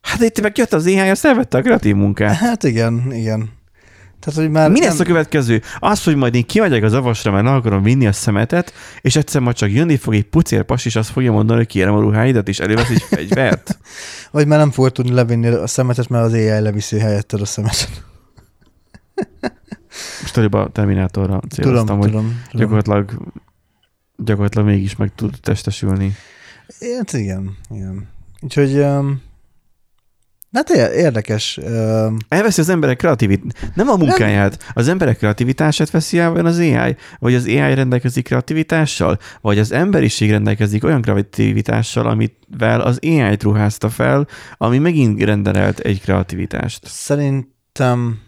Hát 0.06 0.22
itt 0.22 0.42
meg 0.42 0.58
jött 0.58 0.74
az 0.74 0.86
IHI, 0.86 1.10
azt 1.10 1.26
elvette 1.26 1.58
a 1.58 1.62
kreatív 1.62 1.96
munkát. 1.96 2.36
Hát 2.36 2.64
igen, 2.64 3.12
igen. 3.12 3.50
Tehát, 4.20 4.40
hogy 4.40 4.50
már 4.50 4.70
Mi 4.72 4.80
nem- 4.80 4.90
lesz 4.90 5.00
a 5.00 5.04
következő? 5.04 5.62
Az, 5.80 6.04
hogy 6.04 6.16
majd 6.16 6.36
én 6.36 6.46
kimegyek 6.46 6.84
az 6.84 6.94
avasra, 6.94 7.32
mert 7.32 7.46
el 7.48 7.56
akarom 7.56 7.84
vinni 7.84 8.08
a 8.08 8.12
szemetet, 8.12 8.74
és 9.02 9.16
egyszer 9.16 9.42
majd 9.42 9.56
csak 9.56 9.72
jönni 9.72 9.98
fog 9.98 10.14
egy 10.14 10.24
pucér 10.24 10.64
pas, 10.64 10.86
és 10.86 10.96
azt 10.96 11.10
fogja 11.10 11.32
mondani, 11.32 11.58
hogy 11.58 11.68
kérem 11.68 11.94
a 11.94 12.00
ruháidat, 12.00 12.48
és 12.48 12.60
elővesz 12.60 12.90
egy 12.90 13.02
fegyvert. 13.02 13.80
Vagy 14.32 14.48
már 14.48 14.60
nem 14.60 14.72
fogod 14.72 14.92
tudni 14.92 15.12
levinni 15.12 15.48
a 15.48 15.68
szemetet, 15.68 16.08
mert 16.10 16.26
az 16.26 16.34
AI 16.34 16.60
leviszi 16.60 17.00
helyetted 17.00 17.42
a 17.42 17.46
szemetet. 17.46 18.04
Most 20.22 20.38
előbb 20.38 20.54
a 20.54 20.70
Terminátorra 20.72 21.40
Tudom, 21.40 21.50
céloztam, 21.50 21.98
hogy 21.98 22.08
tudom, 22.10 22.42
tudom. 22.50 22.62
gyakorlatilag, 22.62 23.32
gyakorlatilag 24.18 24.66
mégis 24.68 24.96
meg 24.96 25.12
tud 25.16 25.36
testesülni. 25.42 26.16
Hát 26.98 27.14
igen, 27.14 27.58
igen. 27.70 28.08
Úgyhogy, 28.42 28.78
um, 28.78 29.22
hát 30.56 30.70
ér- 30.70 30.92
érdekes. 30.96 31.58
Elveszi 32.28 32.62
az 32.62 32.70
emberek 32.70 32.98
kreativitását, 32.98 33.76
nem 33.76 33.88
a 33.88 33.96
munkáját, 33.96 34.72
az 34.74 34.88
emberek 34.88 35.18
kreativitását 35.18 35.90
veszi 35.90 36.20
el 36.20 36.30
vajon 36.30 36.46
az 36.46 36.58
AI? 36.58 36.96
Vagy 37.20 37.36
az 37.36 37.46
AI 37.46 37.74
rendelkezik 37.74 38.24
kreativitással? 38.24 39.20
Vagy 39.42 39.60
az 39.60 39.72
emberiség 39.72 40.30
rendelkezik 40.30 40.84
olyan 40.84 41.02
kreativitással, 41.02 42.08
amivel 42.08 42.82
az 42.82 43.00
AI-t 43.02 43.44
ruházta 43.44 43.90
fel, 43.90 44.28
ami 44.58 44.78
megint 44.78 45.24
renderelt 45.24 45.80
egy 45.80 46.02
kreativitást? 46.02 46.88
szerintem, 46.88 48.20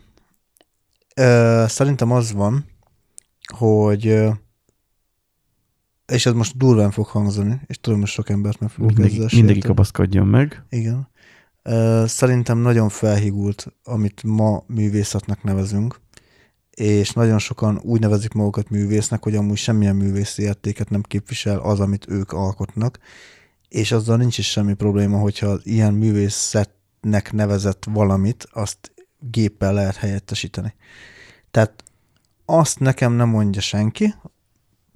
uh, 1.22 1.68
szerintem 1.68 2.12
az 2.12 2.32
van, 2.34 2.66
hogy 3.58 4.28
és 6.08 6.26
ez 6.26 6.34
most 6.34 6.58
durván 6.58 6.92
fog 6.92 7.06
hangzani, 7.06 7.62
és 7.66 7.80
tudom, 7.80 8.00
hogy 8.00 8.10
sok 8.10 8.30
embert 8.30 8.60
meg 8.60 8.70
fogok 8.70 8.98
Mindenki, 8.98 9.36
mindenki 9.36 9.60
kapaszkodjon 9.60 10.28
meg. 10.28 10.64
Igen. 10.70 11.08
Szerintem 12.06 12.58
nagyon 12.58 12.90
felhigult, 12.90 13.68
amit 13.84 14.24
ma 14.24 14.64
művészetnek 14.68 15.44
nevezünk, 15.44 16.00
és 16.70 17.12
nagyon 17.12 17.40
sokan 17.40 17.80
úgy 17.84 18.00
nevezik 18.00 18.34
magukat 18.34 18.70
művésznek, 18.70 19.24
hogy 19.24 19.36
amúgy 19.36 19.58
semmilyen 19.58 19.96
művészi 19.96 20.42
értéket 20.42 20.90
nem 20.90 21.02
képvisel 21.02 21.60
az, 21.60 21.80
amit 21.80 22.10
ők 22.10 22.32
alkotnak, 22.32 23.00
és 23.70 23.92
azzal 23.92 24.18
nincs 24.18 24.38
is 24.38 24.50
semmi 24.50 24.74
probléma, 24.74 25.18
hogyha 25.18 25.60
ilyen 25.64 25.94
művészetnek 25.94 27.32
nevezett 27.32 27.86
valamit, 27.92 28.48
azt 28.52 28.92
géppel 29.20 29.74
lehet 29.74 29.96
helyettesíteni. 29.96 30.76
Tehát 31.52 31.84
azt 32.46 32.80
nekem 32.80 33.14
nem 33.14 33.30
mondja 33.30 33.62
senki, 33.62 34.14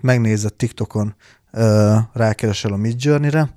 megnézed 0.02 0.54
TikTokon, 0.54 1.16
rákeresel 2.14 2.74
a 2.74 2.78
Midjourney-re, 2.78 3.56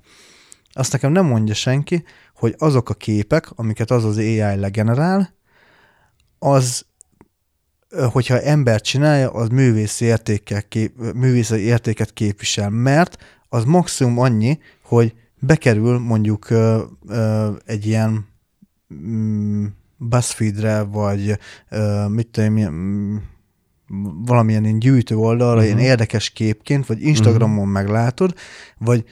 azt 0.71 0.91
nekem 0.91 1.11
nem 1.11 1.25
mondja 1.25 1.53
senki, 1.53 2.03
hogy 2.35 2.55
azok 2.57 2.89
a 2.89 2.93
képek, 2.93 3.47
amiket 3.55 3.91
az 3.91 4.05
az 4.05 4.17
AI 4.17 4.55
legenerál, 4.55 5.33
az, 6.39 6.85
hogyha 8.11 8.41
ember 8.41 8.81
csinálja, 8.81 9.31
az 9.31 9.47
művész, 9.47 9.99
értékkel 9.99 10.63
kép, 10.63 11.13
művész 11.13 11.49
értéket 11.49 12.13
képvisel, 12.13 12.69
mert 12.69 13.17
az 13.49 13.63
maximum 13.63 14.19
annyi, 14.19 14.59
hogy 14.83 15.13
bekerül 15.39 15.99
mondjuk 15.99 16.49
ö, 16.49 16.83
ö, 17.07 17.51
egy 17.65 17.85
ilyen 17.85 18.27
mm, 18.93 19.65
BuzzFeed-re, 19.97 20.81
vagy 20.81 21.39
ö, 21.69 22.07
mit 22.07 22.27
tudom, 22.27 22.57
én, 22.57 22.69
mm, 22.69 23.15
valamilyen 24.25 24.63
ilyen 24.63 24.79
gyűjtő 24.79 25.15
oldalra, 25.15 25.53
uh-huh. 25.53 25.65
ilyen 25.65 25.77
Mhm. 25.77 25.85
érdekes 25.85 26.29
képként, 26.29 26.85
vagy 26.85 27.01
Instagramon 27.01 27.57
uh-huh. 27.57 27.71
meglátod, 27.71 28.33
vagy 28.77 29.05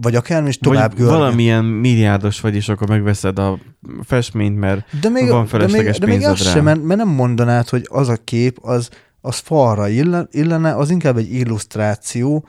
vagy 0.00 0.14
akár 0.14 0.46
is 0.46 0.58
tovább 0.58 0.88
Vagy 0.90 0.98
görget. 0.98 1.16
valamilyen 1.18 1.64
milliárdos 1.64 2.40
vagy, 2.40 2.54
és 2.54 2.68
akkor 2.68 2.88
megveszed 2.88 3.38
a 3.38 3.58
festményt, 4.02 4.58
mert 4.58 5.00
De 5.00 5.08
még, 5.08 5.28
van 5.28 5.42
de 5.42 5.48
felesleges 5.48 5.98
még, 5.98 6.00
de 6.00 6.06
még 6.06 6.24
az 6.24 6.26
pénzed 6.26 6.46
rá. 6.46 6.52
sem, 6.52 6.64
mert, 6.64 6.82
mert 6.82 6.98
nem 7.00 7.08
mondanád, 7.14 7.68
hogy 7.68 7.86
az 7.90 8.08
a 8.08 8.16
kép, 8.24 8.58
az, 8.62 8.88
az 9.20 9.36
falra 9.38 9.88
ille- 9.88 10.28
illene, 10.30 10.74
az 10.76 10.90
inkább 10.90 11.16
egy 11.16 11.32
illusztráció, 11.34 12.44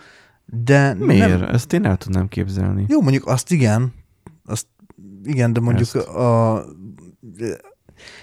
de 0.45 0.93
miért? 0.93 1.39
nem. 1.39 1.49
Ezt 1.53 1.73
én 1.73 1.85
el 1.85 1.97
tudnám 1.97 2.27
képzelni. 2.27 2.85
Jó, 2.87 3.01
mondjuk 3.01 3.27
azt 3.27 3.51
igen, 3.51 3.93
azt 4.45 4.65
igen, 5.23 5.53
de 5.53 5.59
mondjuk 5.59 5.87
Ezt. 5.95 6.07
a... 6.07 6.63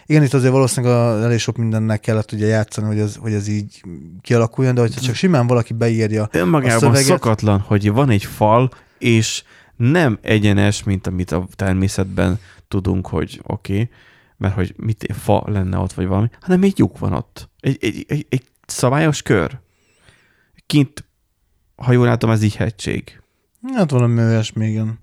Igen, 0.07 0.23
itt 0.23 0.35
azért 0.35 0.53
valószínűleg 0.53 0.97
a, 0.97 1.23
elég 1.23 1.39
sok 1.39 1.57
mindennek 1.57 2.01
kellett 2.01 2.33
ugye 2.33 2.47
játszani, 2.47 2.87
hogy 2.87 2.99
ez, 2.99 3.17
hogy 3.17 3.33
ez 3.33 3.49
így 3.49 3.83
kialakuljon, 4.21 4.75
de 4.75 4.81
hogyha 4.81 5.01
csak 5.01 5.15
simán 5.15 5.47
valaki 5.47 5.73
beírja 5.73 6.23
a 6.23 6.29
Önmagában 6.33 6.79
szöveget- 6.79 7.05
szokatlan, 7.07 7.61
hogy 7.61 7.93
van 7.93 8.11
egy 8.11 8.25
fal, 8.25 8.71
és 9.05 9.45
nem 9.77 10.19
egyenes, 10.23 10.83
mint 10.83 11.07
amit 11.07 11.31
a 11.31 11.47
természetben 11.55 12.39
tudunk, 12.69 13.07
hogy 13.07 13.41
oké, 13.43 13.73
okay, 13.73 13.91
mert 14.37 14.55
hogy 14.55 14.75
mit 14.77 15.07
fa 15.13 15.43
lenne 15.47 15.79
ott, 15.79 15.93
vagy 15.93 16.07
valami, 16.07 16.29
hanem 16.41 16.63
egy 16.63 16.79
lyuk 16.79 16.99
van 16.99 17.13
ott. 17.13 17.49
Egy, 17.61 17.79
egy, 17.81 18.05
egy, 18.09 18.27
egy 18.29 18.43
szabályos 18.67 19.23
kör. 19.23 19.59
Kint, 20.67 21.05
ha 21.77 21.93
jól 21.93 22.07
látom, 22.07 22.31
ez 22.31 22.43
így 22.43 22.57
hegység. 22.57 23.23
Hát 23.75 23.91
valami 23.91 24.21
olyasmi, 24.21 24.67
igen. 24.67 24.99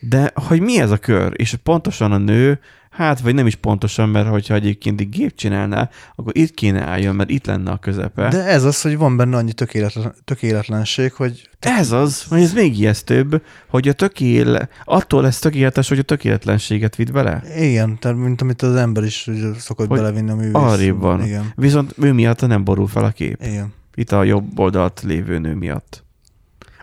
De 0.00 0.32
hogy 0.34 0.60
mi 0.60 0.80
ez 0.80 0.90
a 0.90 0.98
kör? 0.98 1.32
És 1.36 1.54
pontosan 1.62 2.12
a 2.12 2.18
nő, 2.18 2.60
hát 2.92 3.20
vagy 3.20 3.34
nem 3.34 3.46
is 3.46 3.54
pontosan, 3.54 4.08
mert 4.08 4.28
hogyha 4.28 4.54
egyébként 4.54 5.00
egy 5.00 5.08
gép 5.08 5.34
csinálná, 5.34 5.90
akkor 6.14 6.36
itt 6.36 6.54
kéne 6.54 6.82
álljon, 6.82 7.14
mert 7.14 7.30
itt 7.30 7.46
lenne 7.46 7.70
a 7.70 7.76
közepe. 7.78 8.28
De 8.28 8.44
ez 8.44 8.64
az, 8.64 8.80
hogy 8.82 8.96
van 8.96 9.16
benne 9.16 9.36
annyi 9.36 9.52
tökéletlen, 9.52 10.14
tökéletlenség, 10.24 11.12
hogy 11.12 11.48
Ez 11.58 11.92
az, 11.92 12.22
hogy 12.22 12.40
ez 12.40 12.52
még 12.52 12.78
ijesztőbb, 12.78 13.42
hogy 13.68 13.88
a 13.88 13.92
tökéle, 13.92 14.68
attól 14.84 15.22
lesz 15.22 15.38
tökéletes, 15.38 15.88
hogy 15.88 15.98
a 15.98 16.02
tökéletlenséget 16.02 16.96
vidd 16.96 17.12
bele. 17.12 17.42
igen, 17.58 17.98
tehát 17.98 18.16
mint 18.16 18.40
amit 18.42 18.62
az 18.62 18.74
ember 18.74 19.04
is 19.04 19.28
szokott 19.58 19.86
Hogy 19.88 19.98
belevinni 19.98 20.30
a 20.30 20.34
művész. 20.34 20.52
arrébb 20.54 20.98
van. 21.00 21.24
Igen, 21.24 21.52
Viszont 21.54 21.94
ő 21.98 22.12
miatt 22.12 22.46
nem 22.46 22.64
borul 22.64 22.86
fel 22.88 23.04
a 23.04 23.10
kép. 23.10 23.42
igen. 23.42 23.72
Itt 23.94 24.12
a 24.12 24.22
jobb 24.24 24.58
oldalt 24.58 25.02
lévő 25.06 25.38
nő 25.38 25.54
miatt. 25.54 26.04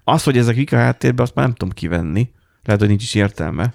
Az, 0.03 0.23
hogy 0.23 0.37
ezek 0.37 0.55
kik 0.55 0.73
a 0.73 0.77
háttérben, 0.77 1.25
azt 1.25 1.35
már 1.35 1.45
nem 1.45 1.55
tudom 1.55 1.73
kivenni. 1.73 2.29
Lehet, 2.63 2.79
hogy 2.81 2.89
nincs 2.89 3.03
is 3.03 3.13
értelme. 3.15 3.73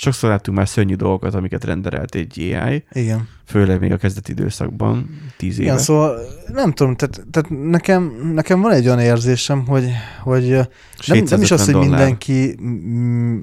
Sokszor 0.00 0.30
láttunk 0.30 0.56
már 0.56 0.68
szörnyű 0.68 0.94
dolgokat, 0.94 1.34
amiket 1.34 1.64
renderelt 1.64 2.14
egy 2.14 2.38
AI, 2.62 2.84
Igen. 2.92 3.28
főleg 3.46 3.80
még 3.80 3.92
a 3.92 3.96
kezdeti 3.96 4.30
időszakban, 4.30 5.20
tíz 5.36 5.54
éve. 5.54 5.62
Igen, 5.62 5.78
szóval 5.78 6.18
nem 6.52 6.72
tudom, 6.72 6.96
tehát, 6.96 7.26
tehát 7.30 7.50
nekem, 7.70 8.30
nekem 8.34 8.60
van 8.60 8.72
egy 8.72 8.86
olyan 8.86 9.00
érzésem, 9.00 9.66
hogy, 9.66 9.90
hogy 10.22 10.48
nem, 11.06 11.24
nem 11.28 11.42
is 11.42 11.50
az, 11.50 11.66
750 11.66 11.74
hogy 11.74 11.74
dollár. 11.74 11.98
mindenki 11.98 12.56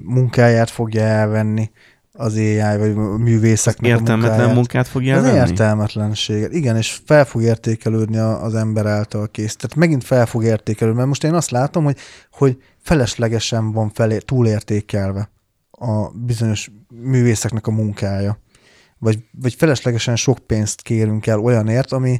munkáját 0.04 0.70
fogja 0.70 1.02
elvenni 1.02 1.70
az 2.12 2.34
AI, 2.36 2.78
vagy 2.78 2.92
a 2.96 3.16
művészeknek 3.16 3.90
a 3.90 3.94
Értelmetlen 3.94 4.30
munkáját. 4.30 4.54
munkát 4.54 4.88
fogja 4.88 5.16
Az 5.16 5.24
elvenni? 5.24 5.48
értelmetlenséget. 5.48 6.52
Igen, 6.52 6.76
és 6.76 6.98
fel 7.04 7.24
fog 7.24 7.42
értékelődni 7.42 8.16
a- 8.16 8.42
az 8.42 8.54
ember 8.54 8.86
által 8.86 9.28
kész. 9.30 9.56
Tehát 9.56 9.76
megint 9.76 10.04
fel 10.04 10.26
fog 10.26 10.44
értékelődni, 10.44 10.96
mert 10.98 11.08
most 11.08 11.24
én 11.24 11.34
azt 11.34 11.50
látom, 11.50 11.84
hogy, 11.84 11.96
hogy 12.32 12.56
feleslegesen 12.82 13.72
van 13.72 13.90
felé, 13.94 14.18
túlértékelve 14.18 15.30
a 15.78 16.10
bizonyos 16.14 16.70
művészeknek 16.88 17.66
a 17.66 17.70
munkája. 17.70 18.38
Vagy, 18.98 19.24
vagy 19.40 19.54
feleslegesen 19.54 20.16
sok 20.16 20.38
pénzt 20.38 20.82
kérünk 20.82 21.26
el 21.26 21.38
olyanért, 21.38 21.92
ami 21.92 22.18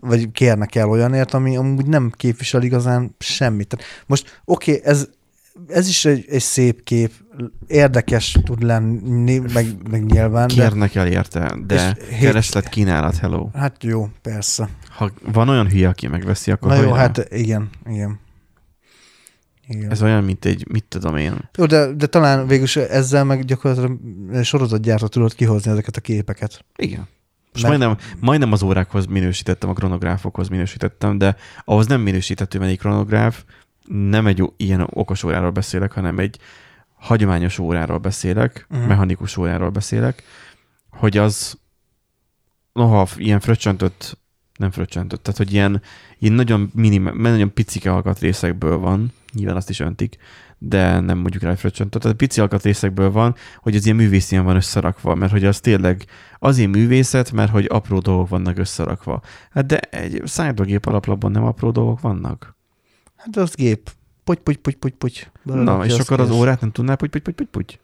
vagy 0.00 0.32
kérnek 0.32 0.74
el 0.74 0.88
olyanért, 0.88 1.34
ami 1.34 1.56
amúgy 1.56 1.86
nem 1.86 2.12
képvisel 2.16 2.62
igazán 2.62 3.14
semmit. 3.18 3.76
Most 4.06 4.40
oké, 4.44 4.72
okay, 4.72 4.84
ez, 4.90 5.08
ez 5.68 5.88
is 5.88 6.04
egy, 6.04 6.24
egy 6.28 6.42
szép 6.42 6.84
kép, 6.84 7.12
érdekes 7.66 8.36
tud 8.44 8.62
lenni, 8.62 9.38
meg, 9.38 9.66
meg 9.90 10.04
nyilván, 10.04 10.48
de 10.48 10.54
Kérnek 10.54 10.94
el 10.94 11.06
érte, 11.06 11.56
de 11.66 11.96
hét- 12.10 12.18
kereslet 12.18 12.68
kínálat, 12.68 13.16
hello. 13.16 13.48
hát 13.54 13.84
jó, 13.84 14.08
persze. 14.22 14.68
Ha 14.88 15.10
van 15.32 15.48
olyan 15.48 15.68
hülye, 15.68 15.88
aki 15.88 16.06
megveszi, 16.06 16.50
akkor 16.50 16.70
Na 16.70 16.82
jó, 16.82 16.92
hát 16.92 17.26
igen, 17.30 17.70
igen. 17.86 18.18
Igen. 19.68 19.90
Ez 19.90 20.02
olyan, 20.02 20.24
mint 20.24 20.44
egy, 20.44 20.66
mit 20.68 20.84
tudom 20.84 21.16
én. 21.16 21.48
Jó, 21.56 21.66
de, 21.66 21.92
de 21.92 22.06
talán 22.06 22.46
végül 22.46 22.64
is 22.64 22.76
ezzel 22.76 23.24
meg 23.24 23.44
gyakorlatilag 23.44 23.98
sorozatgyártó 24.42 25.06
tudod 25.06 25.34
kihozni 25.34 25.70
ezeket 25.70 25.96
a 25.96 26.00
képeket. 26.00 26.64
Igen. 26.76 27.08
Most 27.52 27.68
Meg- 27.68 27.78
majdnem, 27.78 28.06
majdnem 28.20 28.52
az 28.52 28.62
órákhoz 28.62 29.06
minősítettem, 29.06 29.68
a 29.68 29.72
kronográfokhoz 29.72 30.48
minősítettem, 30.48 31.18
de 31.18 31.36
ahhoz 31.64 31.86
nem 31.86 32.00
minősítettő, 32.00 32.58
mert 32.58 32.70
egy 32.70 32.78
kronográf 32.78 33.44
nem 33.88 34.26
egy 34.26 34.42
ilyen 34.56 34.86
okos 34.90 35.22
óráról 35.22 35.50
beszélek, 35.50 35.92
hanem 35.92 36.18
egy 36.18 36.38
hagyományos 36.94 37.58
óráról 37.58 37.98
beszélek, 37.98 38.66
uh-huh. 38.70 38.86
mechanikus 38.86 39.36
óráról 39.36 39.70
beszélek, 39.70 40.22
hogy 40.90 41.16
az 41.16 41.58
noha 42.72 43.06
ilyen 43.16 43.40
fröccsöntött, 43.40 44.18
nem 44.56 44.70
fröccsöntött, 44.70 45.22
tehát 45.22 45.38
hogy 45.38 45.52
ilyen, 45.52 45.82
ilyen 46.18 46.34
nagyon 46.34 46.70
minim, 46.74 47.10
nagyon 47.18 47.54
picike 47.54 47.92
alkatrészekből 47.92 48.78
van, 48.78 49.12
nyilván 49.36 49.56
azt 49.56 49.70
is 49.70 49.80
öntik, 49.80 50.16
de 50.58 51.00
nem 51.00 51.18
mondjuk 51.18 51.42
rá 51.42 51.54
fröccsöntött, 51.54 52.02
tehát 52.02 52.16
pici 52.16 52.40
alkatrészekből 52.40 53.10
van, 53.10 53.34
hogy 53.60 53.76
az 53.76 53.84
ilyen 53.84 53.96
művészien 53.96 54.44
van 54.44 54.56
összerakva, 54.56 55.14
mert 55.14 55.32
hogy 55.32 55.44
az 55.44 55.60
tényleg 55.60 56.04
azért 56.38 56.70
művészet, 56.70 57.32
mert 57.32 57.50
hogy 57.50 57.66
apró 57.68 57.98
dolgok 57.98 58.28
vannak 58.28 58.58
összerakva. 58.58 59.22
Hát 59.50 59.66
de 59.66 59.78
egy 59.78 60.22
szállítógép 60.24 60.86
alaplapban 60.86 61.30
nem 61.30 61.44
apró 61.44 61.70
dolgok 61.70 62.00
vannak. 62.00 62.56
Hát 63.16 63.36
az 63.36 63.54
gép. 63.54 63.90
Puty, 64.24 64.40
puty, 64.42 64.58
puty, 64.58 64.76
puty, 64.76 64.96
puty. 64.98 65.20
Na, 65.42 65.84
és 65.84 65.98
akkor 65.98 66.20
az 66.20 66.30
órát 66.30 66.60
nem 66.60 66.70
tudnál 66.70 66.96
puty, 66.96 67.10
puty, 67.10 67.22
puty, 67.22 67.44
puty, 67.44 67.50
puty? 67.50 67.78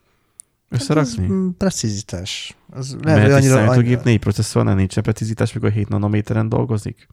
Összerakni? 0.68 1.22
Hát 1.22 1.30
az 1.30 1.54
precizitás. 1.58 2.56
Az 2.70 2.96
lehet, 3.02 3.28
Mert 3.28 3.42
egy 3.42 3.48
számítógép 3.48 3.84
annyira... 3.84 4.00
négy 4.04 4.18
processzornál 4.18 4.74
nincsen 4.74 5.02
precizitás, 5.02 5.52
mikor 5.52 5.70
7 5.70 5.88
nanométeren 5.88 6.48
dolgozik? 6.48 7.08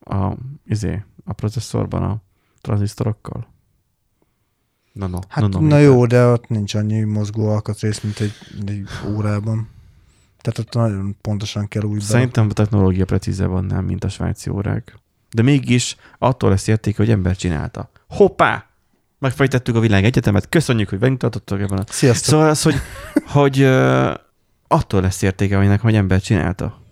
A, 0.00 0.32
izé, 0.66 1.04
a 1.24 1.32
processzorban 1.32 2.02
a 2.02 2.22
tranzisztorokkal? 2.64 3.46
Na, 4.92 5.06
no, 5.06 5.18
hát 5.28 5.48
no, 5.48 5.60
no, 5.60 5.66
na 5.66 5.78
jó, 5.78 6.06
de 6.06 6.26
ott 6.26 6.48
nincs 6.48 6.74
annyi 6.74 7.00
mozgó 7.00 7.48
alkatrész, 7.48 8.00
mint 8.00 8.20
egy, 8.20 8.32
egy 8.66 8.88
órában. 9.08 9.68
Tehát 10.40 10.58
ott 10.58 10.74
nagyon 10.74 11.16
pontosan 11.20 11.68
kell 11.68 11.82
úgy 11.82 12.00
Szerintem 12.00 12.46
a 12.50 12.52
technológia 12.52 13.04
precíze 13.04 13.46
van, 13.46 13.64
nem, 13.64 13.84
mint 13.84 14.04
a 14.04 14.08
svájci 14.08 14.50
órák. 14.50 14.98
De 15.30 15.42
mégis 15.42 15.96
attól 16.18 16.50
lesz 16.50 16.66
érték, 16.66 16.96
hogy 16.96 17.10
ember 17.10 17.36
csinálta. 17.36 17.90
Hoppá! 18.08 18.66
Megfejtettük 19.18 19.76
a 19.76 19.80
világ 19.80 20.04
egyetemet, 20.04 20.48
köszönjük, 20.48 20.88
hogy 20.88 20.98
velünk 20.98 21.18
tartottak 21.18 21.60
ebben 21.60 21.78
a... 21.78 21.84
Sziasztok! 21.88 22.28
Szóval 22.28 22.48
az, 22.48 22.62
hogy, 22.62 22.74
hogy 23.26 23.62
uh, 23.62 24.14
attól 24.68 25.00
lesz 25.00 25.22
értéke, 25.22 25.56
hogy 25.56 25.80
hogy 25.80 25.94
ember 25.94 26.20
csinálta. 26.20 26.82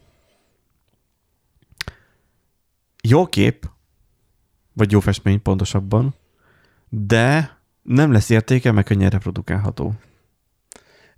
Jó 3.02 3.26
kép, 3.26 3.70
vagy 4.72 4.90
jó 4.90 5.00
festmény 5.00 5.42
pontosabban, 5.42 6.14
de 6.88 7.58
nem 7.82 8.12
lesz 8.12 8.30
értéke, 8.30 8.72
mert 8.72 8.86
könnyen 8.86 9.10
reprodukálható. 9.10 9.94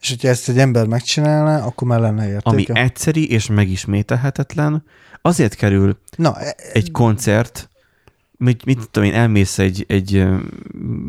És 0.00 0.08
hogyha 0.08 0.28
ezt 0.28 0.48
egy 0.48 0.58
ember 0.58 0.86
megcsinálna, 0.86 1.64
akkor 1.64 1.88
már 1.88 2.00
lenne 2.00 2.28
értéke. 2.28 2.50
Ami 2.50 2.66
egyszeri 2.68 3.30
és 3.30 3.46
megismételhetetlen, 3.46 4.84
azért 5.22 5.54
kerül 5.54 5.98
Na, 6.16 6.40
e- 6.40 6.54
egy 6.72 6.90
koncert, 6.90 7.68
mit, 8.36 8.64
mit 8.64 8.88
tudom 8.90 9.08
én, 9.08 9.14
elmész 9.14 9.58
egy, 9.58 9.84
egy 9.88 10.26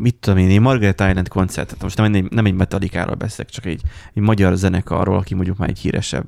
mit 0.00 0.14
tudom 0.14 0.38
én, 0.38 0.50
egy 0.50 0.60
Margaret 0.60 1.00
Island 1.00 1.28
koncertet, 1.28 1.82
most 1.82 1.96
nem 1.96 2.14
egy, 2.14 2.30
nem 2.30 2.44
egy 2.44 2.54
metalikáról 2.54 3.14
beszélek, 3.14 3.50
csak 3.50 3.66
egy, 3.66 3.82
egy 4.14 4.22
magyar 4.22 4.56
zenekarról, 4.56 5.16
aki 5.16 5.34
mondjuk 5.34 5.56
már 5.56 5.68
egy 5.68 5.78
híresebb. 5.78 6.26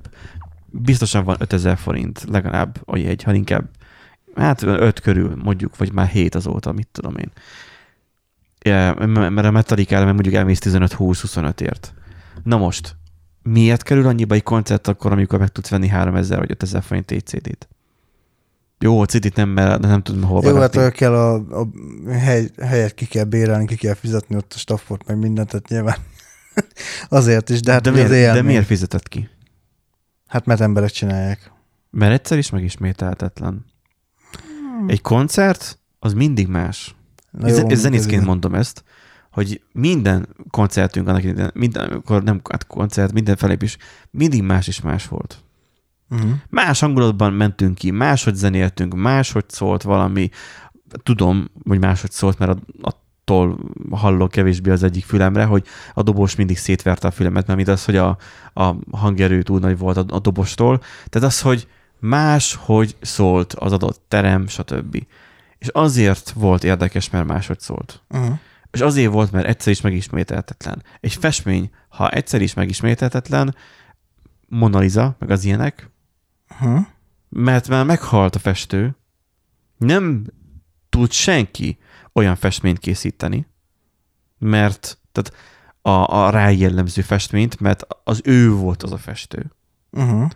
Biztosan 0.66 1.24
van 1.24 1.36
5000 1.38 1.76
forint, 1.76 2.24
legalább 2.28 2.80
a 2.84 2.96
jegy, 2.96 3.22
ha 3.22 3.32
inkább, 3.32 3.68
hát 4.44 4.62
5 4.62 5.00
körül 5.00 5.36
mondjuk, 5.42 5.76
vagy 5.76 5.92
már 5.92 6.06
7 6.06 6.34
azóta, 6.34 6.72
mit 6.72 6.88
tudom 6.92 7.16
én. 7.16 7.30
Ja, 8.60 8.94
mert 9.06 9.46
a 9.46 9.50
Metallica 9.50 9.94
mert 9.94 10.12
mondjuk 10.12 10.34
elmész 10.34 10.60
15-20-25 10.64 11.60
ért. 11.60 11.94
Na 12.42 12.56
most, 12.56 12.96
miért 13.42 13.82
kerül 13.82 14.06
annyiba 14.06 14.34
egy 14.34 14.42
koncert 14.42 14.88
akkor, 14.88 15.12
amikor 15.12 15.38
meg 15.38 15.48
tudsz 15.48 15.68
venni 15.68 15.88
3000 15.88 16.38
vagy 16.38 16.50
5000 16.50 16.82
forint 16.82 17.10
egy 17.10 17.26
CD-t? 17.26 17.68
Jó, 18.78 19.00
a 19.00 19.06
CD-t 19.06 19.36
nem, 19.36 19.48
mert 19.48 19.80
nem 19.80 20.02
tudom 20.02 20.22
hol 20.22 20.44
Jó, 20.44 20.56
hát 20.56 20.92
kell 20.92 21.14
a, 21.14 21.34
a 21.34 21.68
hely, 22.10 22.48
helyet 22.62 22.94
ki 22.94 23.04
kell 23.04 23.24
bérelni, 23.24 23.66
ki 23.66 23.76
kell 23.76 23.94
fizetni 23.94 24.36
ott 24.36 24.52
a 24.54 24.58
staffot, 24.58 25.06
meg 25.06 25.18
mindent, 25.18 25.48
tehát 25.48 25.68
nyilván 25.68 25.96
azért 27.08 27.48
is, 27.50 27.60
de 27.60 27.72
hát 27.72 27.82
de 27.82 27.90
miért, 27.90 28.08
de 28.08 28.42
miért 28.42 28.66
fizetett 28.66 29.08
ki? 29.08 29.28
Hát 30.26 30.46
mert 30.46 30.60
emberek 30.60 30.90
csinálják. 30.90 31.52
Mert 31.90 32.12
egyszer 32.12 32.38
is 32.38 32.50
megismételhetetlen. 32.50 33.64
Hmm. 34.78 34.88
Egy 34.88 35.00
koncert, 35.00 35.78
az 35.98 36.12
mindig 36.14 36.48
más. 36.48 36.94
Na 37.30 37.48
jó, 37.48 37.68
ez 37.68 37.80
zenészként 37.80 38.24
mondom 38.24 38.54
ezt, 38.54 38.84
hogy 39.32 39.62
minden 39.72 40.28
koncertünk, 40.50 41.08
annak 41.08 41.52
minden, 41.54 41.90
amikor 41.90 42.22
nem 42.22 42.40
hát 42.50 42.66
koncert, 42.66 43.12
minden 43.12 43.36
felépés, 43.36 43.76
mindig 44.10 44.42
más 44.42 44.68
és 44.68 44.80
más 44.80 45.08
volt. 45.08 45.42
Uh-huh. 46.10 46.30
Más 46.48 46.80
hangulatban 46.80 47.32
mentünk 47.32 47.74
ki, 47.74 47.90
máshogy 47.90 48.34
zenéltünk, 48.34 48.94
máshogy 48.94 49.44
szólt 49.48 49.82
valami. 49.82 50.28
Tudom, 51.02 51.48
hogy 51.64 51.78
máshogy 51.78 52.10
szólt, 52.10 52.38
mert 52.38 52.58
attól 52.80 53.58
hallok 53.90 54.30
kevésbé 54.30 54.70
az 54.70 54.82
egyik 54.82 55.04
fülemre, 55.04 55.44
hogy 55.44 55.66
a 55.94 56.02
dobos 56.02 56.36
mindig 56.36 56.58
szétverte 56.58 57.06
a 57.06 57.10
fülemet, 57.10 57.46
mert 57.46 57.56
mint 57.56 57.68
az, 57.70 57.84
hogy 57.84 57.96
a, 57.96 58.18
a 58.54 58.74
hangerő 58.90 59.42
túl 59.42 59.58
nagy 59.58 59.78
volt 59.78 59.96
a, 59.96 60.04
a 60.08 60.18
dobostól. 60.18 60.78
Tehát 61.08 61.28
az, 61.28 61.40
hogy 61.40 61.68
más, 62.00 62.54
hogy 62.54 62.96
szólt 63.00 63.52
az 63.52 63.72
adott 63.72 64.02
terem, 64.08 64.46
stb. 64.46 65.06
És 65.58 65.68
azért 65.68 66.30
volt 66.30 66.64
érdekes, 66.64 67.10
mert 67.10 67.26
máshogy 67.26 67.60
szólt. 67.60 68.02
Uh-huh. 68.08 68.38
És 68.70 68.80
azért 68.80 69.12
volt, 69.12 69.32
mert 69.32 69.46
egyszer 69.46 69.72
is 69.72 69.80
megismételhetetlen. 69.80 70.82
Egy 71.00 71.14
festmény, 71.14 71.70
ha 71.88 72.10
egyszer 72.10 72.40
is 72.40 72.54
megismételhetetlen, 72.54 73.54
Mona 74.48 74.78
Lisa, 74.78 75.16
meg 75.18 75.30
az 75.30 75.44
ilyenek, 75.44 75.90
uh-huh. 76.50 76.86
mert 77.28 77.68
már 77.68 77.84
meghalt 77.84 78.34
a 78.34 78.38
festő, 78.38 78.96
nem 79.76 80.24
tud 80.88 81.12
senki 81.12 81.78
olyan 82.12 82.36
festményt 82.36 82.78
készíteni, 82.78 83.46
mert 84.38 84.98
tehát 85.12 85.44
a, 85.82 86.16
a 86.16 86.30
rá 86.30 86.50
jellemző 86.50 87.02
festményt, 87.02 87.60
mert 87.60 87.86
az 88.04 88.20
ő 88.24 88.50
volt 88.50 88.82
az 88.82 88.92
a 88.92 88.98
festő. 88.98 89.52
Uh-huh 89.90 90.30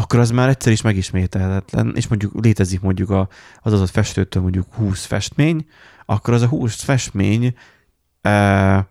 akkor 0.00 0.18
az 0.18 0.30
már 0.30 0.48
egyszer 0.48 0.72
is 0.72 0.82
megismételhetetlen, 0.82 1.92
és 1.96 2.08
mondjuk 2.08 2.44
létezik 2.44 2.80
mondjuk 2.80 3.10
a, 3.10 3.28
az 3.60 3.72
adott 3.72 3.90
festőtől 3.90 4.42
mondjuk 4.42 4.74
20 4.74 5.04
festmény, 5.04 5.66
akkor 6.06 6.34
az 6.34 6.42
a 6.42 6.46
20 6.46 6.82
festmény 6.82 7.54
e, 8.22 8.88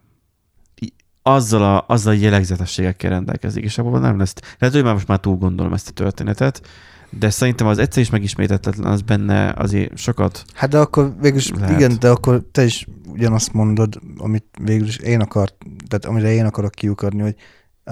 azzal 1.22 1.64
a, 1.64 1.84
azzal 1.88 2.14
a 2.14 2.18
jellegzetességekkel 2.18 3.10
rendelkezik, 3.10 3.64
és 3.64 3.78
abban 3.78 4.01
nem 4.01 4.18
lesz. 4.18 4.34
Lehet, 4.57 4.76
hogy 4.76 4.84
már 4.84 4.93
most 4.93 5.07
már 5.07 5.20
túl 5.20 5.36
gondolom 5.36 5.74
ezt 5.74 5.89
a 5.89 5.91
történetet, 5.91 6.68
de 7.10 7.30
szerintem 7.30 7.68
az 7.68 7.78
egyszer 7.78 8.01
is 8.01 8.10
megismételhetetlen, 8.10 8.91
az 8.91 9.01
benne 9.01 9.53
azért 9.57 9.97
sokat 9.97 10.43
Hát 10.53 10.70
de 10.70 10.78
akkor 10.78 11.16
végülis, 11.22 11.49
lehet. 11.51 11.70
igen, 11.70 11.99
de 11.99 12.10
akkor 12.10 12.43
te 12.51 12.64
is 12.64 12.88
ugyanazt 13.07 13.53
mondod, 13.53 13.99
amit 14.18 14.45
végülis 14.64 14.97
én 14.97 15.22
akart, 15.22 15.55
tehát 15.88 16.05
amire 16.05 16.32
én 16.32 16.45
akarok 16.45 16.72
kiukadni, 16.72 17.22
hogy 17.22 17.36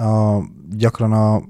a, 0.02 0.42
gyakran 0.70 1.12
a 1.12 1.42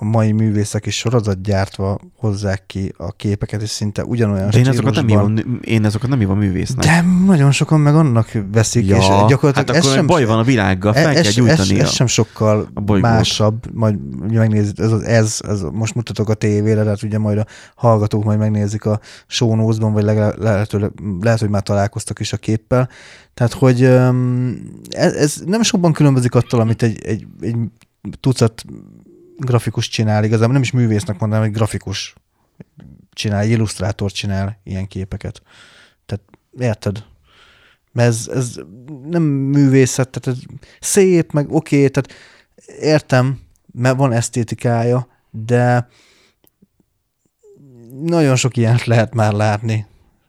a 0.00 0.04
mai 0.04 0.32
művészek 0.32 0.86
is 0.86 0.96
sorozatgyártva 0.96 1.98
hozzák 2.16 2.66
ki 2.66 2.92
a 2.96 3.12
képeket, 3.12 3.62
és 3.62 3.68
szinte 3.68 4.04
ugyanolyan 4.04 4.50
De 4.50 4.58
én 4.58 4.68
azokat 4.68 4.94
nem 4.94 5.06
hívom, 5.06 5.36
én 5.60 5.84
azokat 5.84 6.08
nem 6.08 6.18
hívom 6.18 6.38
művésznek. 6.38 6.84
De 6.84 7.04
nagyon 7.26 7.50
sokan 7.52 7.80
meg 7.80 7.94
annak 7.94 8.30
veszik, 8.52 8.86
ja, 8.86 8.96
és 8.96 9.06
gyakorlatilag 9.06 9.54
hát 9.54 9.76
ez 9.76 9.92
sem, 9.92 10.06
baj 10.06 10.24
van 10.24 10.38
a 10.38 10.42
világgal, 10.42 10.92
fel 10.92 11.16
ez, 11.16 11.22
kell 11.22 11.32
gyújtani. 11.32 11.78
Ez, 11.78 11.86
ez, 11.86 11.90
sem 11.90 12.06
sokkal 12.06 12.68
másabb, 13.00 13.74
majd 13.74 13.98
megnézed, 14.32 14.78
ez, 14.78 14.92
ez, 14.92 15.38
ez, 15.48 15.60
most 15.72 15.94
mutatok 15.94 16.28
a 16.28 16.34
tévére, 16.34 16.82
tehát 16.82 17.02
ugye 17.02 17.18
majd 17.18 17.38
a 17.38 17.46
hallgatók 17.74 18.24
majd 18.24 18.38
megnézik 18.38 18.84
a 18.84 19.00
notes-ban, 19.38 19.92
vagy 19.92 20.04
legalább, 20.04 20.38
lehet, 20.38 20.76
lehet, 21.20 21.40
hogy 21.40 21.48
már 21.48 21.62
találkoztak 21.62 22.20
is 22.20 22.32
a 22.32 22.36
képpel. 22.36 22.88
Tehát, 23.34 23.52
hogy 23.52 23.82
ez, 24.90 25.12
ez 25.14 25.42
nem 25.46 25.62
sokban 25.62 25.92
különbözik 25.92 26.34
attól, 26.34 26.60
amit 26.60 26.82
egy, 26.82 26.98
egy, 27.04 27.26
egy 27.40 27.56
tucat 28.20 28.64
grafikus 29.40 29.88
csinál, 29.88 30.24
igazából 30.24 30.52
nem 30.52 30.62
is 30.62 30.70
művésznek 30.70 31.18
mondanám, 31.18 31.44
hogy 31.44 31.54
grafikus 31.54 32.14
csinál, 33.12 33.40
egy 33.40 33.50
illusztrátor 33.50 34.12
csinál 34.12 34.60
ilyen 34.64 34.86
képeket. 34.86 35.42
Tehát 36.06 36.24
érted? 36.58 37.04
Mert 37.92 38.08
ez, 38.08 38.28
ez 38.34 38.56
nem 39.04 39.22
művészet, 39.22 40.08
tehát 40.08 40.38
ez 40.38 40.44
szép, 40.80 41.32
meg 41.32 41.52
oké, 41.52 41.76
okay, 41.76 41.90
tehát 41.90 42.12
értem, 42.80 43.40
mert 43.72 43.96
van 43.96 44.12
esztétikája, 44.12 45.08
de 45.30 45.88
nagyon 48.02 48.36
sok 48.36 48.56
ilyent 48.56 48.84
lehet 48.84 49.14
már 49.14 49.32
látni 49.32 49.86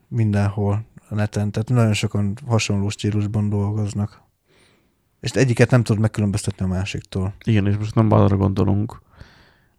mindenhol 0.07 0.85
a 1.09 1.15
neten, 1.15 1.51
tehát 1.51 1.69
nagyon 1.69 1.93
sokan 1.93 2.37
hasonló 2.47 2.89
stílusban 2.89 3.49
dolgoznak. 3.49 4.20
És 5.21 5.31
egyiket 5.31 5.69
nem 5.69 5.83
tudod 5.83 6.01
megkülönböztetni 6.01 6.65
a 6.65 6.67
másiktól. 6.67 7.33
Igen, 7.43 7.67
és 7.67 7.77
most 7.77 7.95
nem 7.95 8.11
arra 8.11 8.37
gondolunk, 8.37 9.01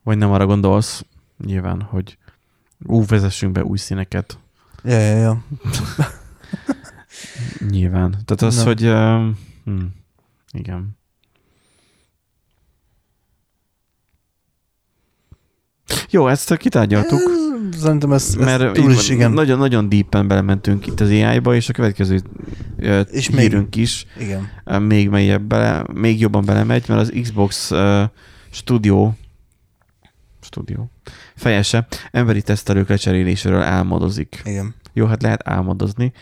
vagy 0.03 0.18
nem 0.18 0.30
arra 0.30 0.47
gondolsz, 0.47 1.05
nyilván, 1.45 1.82
hogy 1.82 2.18
ú, 2.86 3.05
vezessünk 3.07 3.53
be 3.53 3.64
új 3.64 3.78
színeket. 3.78 4.38
Ja, 4.84 4.99
ja, 4.99 5.16
ja. 5.16 5.45
nyilván. 7.70 8.11
Tehát 8.11 8.43
az, 8.43 8.57
no. 8.57 8.64
hogy 8.64 8.84
uh, 8.84 9.34
hm, 9.64 9.84
igen. 10.53 10.99
Jó, 16.11 16.28
ezt 16.28 16.57
kitárgyaltuk. 16.57 17.41
Szerintem 17.71 18.13
ez, 18.13 18.27
ez 18.29 18.35
mert 18.35 18.73
túl 18.73 18.91
is, 18.91 19.09
igen. 19.09 19.31
Nagyon, 19.33 19.59
nagyon 19.59 19.89
deepen 19.89 20.29
belementünk 20.29 20.87
itt 20.87 21.01
az 21.01 21.09
AI-ba, 21.09 21.55
és 21.55 21.69
a 21.69 21.73
következő 21.73 22.21
és 23.11 23.27
hírünk 23.27 23.75
még, 23.75 23.83
is 23.83 24.07
igen. 24.19 24.83
még 24.83 25.09
mélyebb 25.09 25.43
bele, 25.43 25.85
még 25.95 26.21
jobban 26.21 26.45
belemegy, 26.45 26.85
mert 26.89 27.01
az 27.01 27.13
Xbox 27.21 27.73
stúdió, 28.51 29.17
stúdió, 30.41 30.91
fejese 31.37 31.87
emberi 32.11 32.43
tesztelők 32.43 32.89
lecseréléséről 32.89 33.63
álmodozik. 33.63 34.43
Igen. 34.45 34.75
Jó, 34.93 35.07
hát 35.07 35.23
lehet 35.23 35.49
álmodozni, 35.49 36.13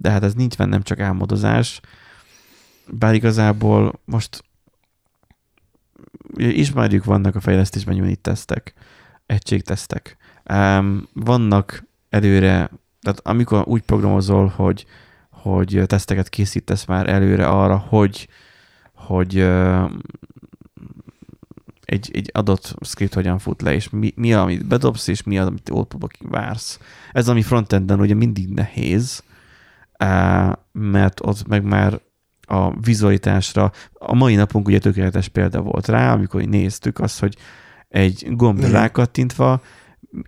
de 0.00 0.10
hát 0.10 0.22
ez 0.22 0.34
nincs 0.34 0.58
nem 0.58 0.82
csak 0.82 1.00
álmodozás, 1.00 1.80
bár 2.86 3.14
igazából 3.14 4.00
most 4.04 4.44
ismerjük, 6.36 7.04
vannak 7.04 7.36
a 7.36 7.40
fejlesztésben 7.40 8.00
unit 8.00 8.20
tesztek, 8.20 8.74
egységtesztek. 9.30 10.16
Ehm, 10.44 10.96
Vannak 11.12 11.84
előre, 12.08 12.70
tehát 13.00 13.20
amikor 13.22 13.62
úgy 13.66 13.82
programozol, 13.82 14.46
hogy, 14.46 14.86
hogy 15.30 15.82
teszteket 15.86 16.28
készítesz 16.28 16.84
már 16.84 17.08
előre 17.08 17.48
arra, 17.48 17.76
hogy, 17.76 18.28
hogy 18.94 19.36
ö, 19.36 19.84
egy, 21.84 22.10
egy 22.12 22.30
adott 22.32 22.74
script 22.80 23.14
hogyan 23.14 23.38
fut 23.38 23.62
le, 23.62 23.74
és 23.74 23.90
mi, 23.90 24.12
mi 24.16 24.32
amit 24.32 24.66
bedobsz, 24.66 25.06
és 25.06 25.22
mi 25.22 25.38
az, 25.38 25.46
amit 25.46 25.70
outputba 25.70 26.08
vársz. 26.18 26.78
Ez, 27.12 27.28
ami 27.28 27.42
frontenden 27.42 28.00
ugye 28.00 28.14
mindig 28.14 28.48
nehéz, 28.48 29.22
á, 29.96 30.58
mert 30.72 31.20
ott 31.22 31.46
meg 31.46 31.64
már 31.64 32.00
a 32.40 32.80
vizualitásra, 32.80 33.72
a 33.92 34.14
mai 34.14 34.34
napunk 34.34 34.66
ugye 34.66 34.78
tökéletes 34.78 35.28
példa 35.28 35.60
volt 35.60 35.88
rá, 35.88 36.12
amikor 36.12 36.42
néztük 36.42 36.98
azt, 36.98 37.20
hogy 37.20 37.36
egy 37.90 38.26
gombra 38.30 38.68
Igen. 38.68 38.80
rákattintva 38.80 39.60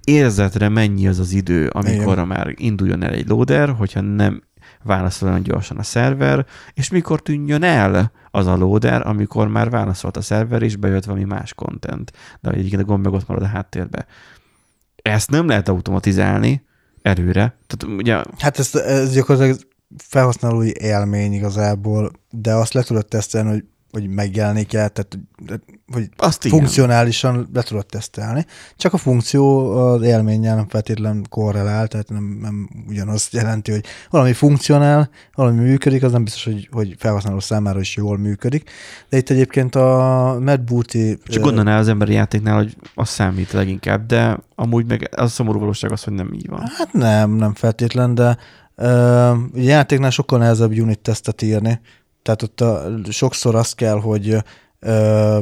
érzetre 0.05 0.69
mennyi 0.69 1.09
az 1.09 1.19
az 1.19 1.33
idő, 1.33 1.69
amikor 1.69 2.13
Igen. 2.13 2.27
már 2.27 2.55
induljon 2.57 3.03
el 3.03 3.13
egy 3.13 3.29
loader, 3.29 3.69
hogyha 3.69 4.01
nem 4.01 4.43
válaszol 4.83 5.29
olyan 5.29 5.43
gyorsan 5.43 5.79
a 5.79 5.83
szerver, 5.83 6.47
és 6.75 6.91
mikor 6.91 7.23
tűnjön 7.23 7.63
el 7.63 8.13
az 8.31 8.47
a 8.47 8.57
loader, 8.57 9.07
amikor 9.07 9.49
már 9.49 9.71
válaszolt 9.71 10.17
a 10.17 10.21
szerver, 10.21 10.63
és 10.63 10.77
bejött 10.77 11.05
valami 11.05 11.25
más 11.25 11.55
content. 11.55 12.13
De 12.41 12.51
egyébként 12.51 12.83
a 12.83 12.85
gomb 12.85 13.05
meg 13.05 13.13
ott 13.13 13.29
marad 13.29 13.43
a 13.43 13.47
háttérbe. 13.47 14.07
Ezt 15.03 15.31
nem 15.31 15.47
lehet 15.47 15.69
automatizálni 15.69 16.65
előre. 17.03 17.59
Tehát 17.67 17.99
ugye 17.99 18.23
Hát 18.39 18.59
ez, 18.59 18.75
ez 18.75 19.13
gyakorlatilag 19.13 19.59
felhasználói 19.97 20.71
élmény 20.81 21.33
igazából, 21.33 22.11
de 22.31 22.55
azt 22.55 22.73
le 22.73 22.83
tudod 22.83 23.07
tesztelni, 23.07 23.51
hogy, 23.51 23.65
hogy 23.93 24.09
megjelenik 24.09 24.75
el, 24.75 24.89
tehát 24.89 25.19
hogy 25.93 26.09
azt 26.17 26.45
igen. 26.45 26.59
funkcionálisan 26.59 27.49
le 27.53 27.63
tudod 27.63 27.87
tesztelni. 27.87 28.47
Csak 28.77 28.93
a 28.93 28.97
funkció 28.97 29.71
az 29.77 30.03
élménnyel 30.03 30.57
nem 30.57 30.69
feltétlenül 30.69 31.23
korrelál, 31.29 31.87
tehát 31.89 32.09
nem, 32.09 32.39
nem 32.41 32.69
ugyanazt 32.89 33.33
jelenti, 33.33 33.71
hogy 33.71 33.85
valami 34.11 34.33
funkcionál, 34.33 35.11
valami 35.35 35.59
működik, 35.59 36.03
az 36.03 36.13
nem 36.13 36.25
biztos, 36.25 36.45
hogy, 36.45 36.69
hogy 36.73 36.95
felhasználó 36.99 37.41
számára 37.41 37.81
is 37.81 37.97
jól 37.97 38.19
működik. 38.19 38.71
De 39.09 39.17
itt 39.17 39.31
egyébként 39.31 39.75
a 39.75 40.39
Matt 40.41 40.61
Booty... 40.61 41.19
Csak 41.25 41.41
ö, 41.41 41.41
gondolnál 41.41 41.79
az 41.79 41.89
emberi 41.89 42.13
játéknál, 42.13 42.57
hogy 42.57 42.77
az 42.95 43.09
számít 43.09 43.53
leginkább, 43.53 44.07
de 44.07 44.39
amúgy 44.55 44.87
meg 44.87 45.09
az 45.17 45.25
a 45.25 45.29
szomorú 45.29 45.59
valóság 45.59 45.93
az, 45.93 46.03
hogy 46.03 46.13
nem 46.13 46.33
így 46.33 46.49
van. 46.49 46.61
Hát 46.77 46.93
nem, 46.93 47.31
nem 47.31 47.55
feltétlen, 47.55 48.15
de 48.15 48.37
ugye 49.53 49.71
játéknál 49.71 50.11
sokkal 50.11 50.39
nehezebb 50.39 50.71
unit 50.71 50.99
tesztet 50.99 51.43
írni. 51.43 51.81
Tehát 52.23 52.43
ott 52.43 52.61
a, 52.61 52.91
sokszor 53.11 53.55
az 53.55 53.73
kell, 53.73 54.01
hogy 54.01 54.37
ö, 54.81 55.41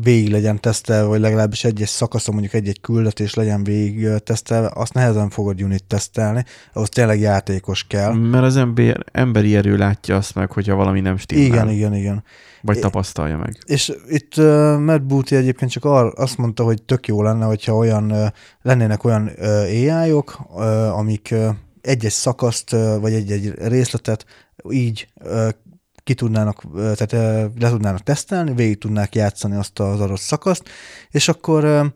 végig 0.00 0.30
legyen 0.30 0.60
tesztelve, 0.60 1.08
vagy 1.08 1.20
legalábbis 1.20 1.64
egy-egy 1.64 1.88
szakaszon 1.88 2.34
mondjuk 2.34 2.54
egy-egy 2.54 2.80
küldetés 2.80 3.34
legyen 3.34 3.64
végig 3.64 4.08
tesztelve, 4.24 4.70
azt 4.74 4.94
nehezen 4.94 5.30
fogod 5.30 5.62
unit 5.62 5.84
tesztelni, 5.84 6.44
ahhoz 6.72 6.88
tényleg 6.88 7.20
játékos 7.20 7.86
kell. 7.86 8.12
Mert 8.12 8.44
az 8.44 8.56
ember, 8.56 9.04
emberi 9.12 9.56
erő 9.56 9.76
látja 9.76 10.16
azt 10.16 10.34
meg, 10.34 10.52
hogyha 10.52 10.74
valami 10.74 11.00
nem 11.00 11.16
stimmel. 11.16 11.46
Igen, 11.46 11.70
igen, 11.70 11.94
igen. 11.94 12.24
Vagy 12.62 12.78
tapasztalja 12.78 13.36
meg. 13.36 13.58
És 13.66 13.92
itt 14.08 14.36
uh, 14.36 14.78
Matt 14.78 15.02
Booty 15.02 15.32
egyébként 15.32 15.70
csak 15.70 15.84
ar, 15.84 16.12
azt 16.16 16.36
mondta, 16.36 16.64
hogy 16.64 16.82
tök 16.82 17.06
jó 17.06 17.22
lenne, 17.22 17.44
hogyha 17.44 17.76
olyan 17.76 18.12
uh, 18.12 18.26
lennének 18.62 19.04
olyan 19.04 19.30
uh, 19.38 19.46
AI-ok, 19.98 20.40
uh, 20.54 20.98
amik 20.98 21.28
uh, 21.32 21.48
egy-egy 21.80 22.10
szakaszt, 22.10 22.72
uh, 22.72 23.00
vagy 23.00 23.12
egy-egy 23.12 23.52
részletet 23.58 24.26
így 24.70 25.08
uh, 25.24 25.48
ki 26.04 26.14
tudnának, 26.14 26.62
tehát 26.74 27.12
le 27.58 27.70
tudnának 27.70 28.02
tesztelni, 28.02 28.54
végig 28.54 28.78
tudnák 28.78 29.14
játszani 29.14 29.56
azt 29.56 29.78
az 29.78 30.00
adott 30.00 30.20
szakaszt, 30.20 30.68
és 31.10 31.28
akkor 31.28 31.92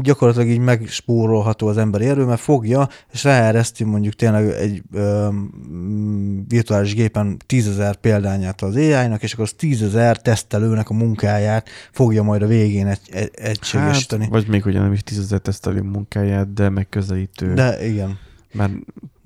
gyakorlatilag 0.00 0.48
így 0.48 0.58
megspórolható 0.58 1.66
az 1.66 1.76
emberi 1.76 2.06
erő, 2.06 2.24
mert 2.24 2.40
fogja, 2.40 2.88
és 3.12 3.24
ráereszti 3.24 3.84
mondjuk 3.84 4.14
tényleg 4.14 4.48
egy 4.48 4.82
ö, 4.92 5.28
virtuális 6.48 6.94
gépen 6.94 7.36
tízezer 7.46 7.96
példányát 7.96 8.62
az 8.62 8.76
AI-nak, 8.76 9.22
és 9.22 9.32
akkor 9.32 9.44
az 9.44 9.52
tízezer 9.56 10.20
tesztelőnek 10.20 10.90
a 10.90 10.94
munkáját 10.94 11.68
fogja 11.92 12.22
majd 12.22 12.42
a 12.42 12.46
végén 12.46 12.86
egy, 12.86 13.00
egy, 13.10 13.30
egységesíteni. 13.34 14.22
Hát, 14.22 14.32
vagy 14.32 14.48
még 14.48 14.66
ugye 14.66 14.80
nem 14.80 14.92
is 14.92 15.02
tízezer 15.02 15.38
tesztelő 15.38 15.80
munkáját, 15.80 16.52
de 16.52 16.68
megközelítő. 16.68 17.54
De 17.54 17.86
igen. 17.86 18.18
Mert 18.56 18.72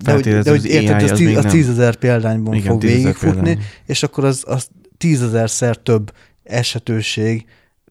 De 0.03 0.13
hogy, 0.13 0.23
de 0.23 0.49
hogy 0.49 0.57
az 0.57 0.65
érted, 0.65 1.01
az, 1.01 1.11
az 1.11 1.17
tí, 1.17 1.25
még 1.25 1.37
az 1.37 1.45
tízezer 1.45 1.95
példányban 1.95 2.53
Igen, 2.53 2.71
fog 2.71 2.79
10 2.79 2.89
000 2.89 3.03
végigfutni, 3.03 3.41
példány. 3.41 3.65
és 3.85 4.03
akkor 4.03 4.25
az, 4.25 4.43
az 4.47 4.67
tízezerszer 4.97 5.77
több 5.77 6.13
esetőség, 6.43 7.45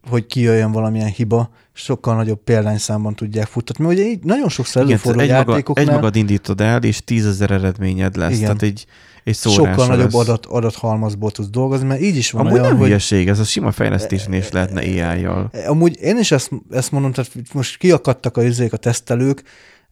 hogy 0.09 0.27
kijöjjön 0.27 0.73
valamilyen 0.73 1.09
hiba, 1.09 1.51
sokkal 1.73 2.15
nagyobb 2.15 2.43
példányszámban 2.45 3.15
tudják 3.15 3.47
futtatni. 3.47 3.85
Ugye 3.85 4.03
így 4.03 4.23
nagyon 4.23 4.49
sokszor 4.49 4.83
Igen, 4.83 4.93
előfordul 4.95 5.23
egy, 5.23 5.31
maga, 5.31 5.51
játékoknál, 5.51 5.87
egy 5.87 5.93
magad 5.95 6.17
indítod 6.17 6.61
el, 6.61 6.83
és 6.83 7.05
tízezer 7.05 7.51
eredményed 7.51 8.17
lesz. 8.17 8.31
Igen. 8.31 8.43
Tehát 8.43 8.63
egy, 8.63 8.87
egy 9.25 9.37
sokkal 9.37 9.87
nagyobb 9.87 10.13
lesz. 10.13 10.15
adat, 10.15 10.47
adathalmazból 10.47 11.31
tudsz 11.31 11.49
dolgozni, 11.49 11.87
mert 11.87 12.01
így 12.01 12.17
is 12.17 12.31
van 12.31 12.41
Amúgy 12.41 12.53
olyan, 12.53 12.67
nem 12.67 12.77
hogy 12.77 12.87
hülyeség, 12.87 13.29
ez 13.29 13.39
a 13.39 13.45
sima 13.45 13.73
fejlesztésnél 13.73 14.39
is 14.41 14.51
lehetne 14.51 14.81
AI-jal. 14.81 15.51
Amúgy 15.67 15.99
én 16.01 16.19
is 16.19 16.31
ezt, 16.31 16.51
ezt 16.71 16.93
mondom, 16.93 17.13
tehát 17.13 17.33
most 17.53 17.77
kiakadtak 17.77 18.37
a 18.37 18.43
izék, 18.43 18.73
a 18.73 18.77
tesztelők, 18.77 19.43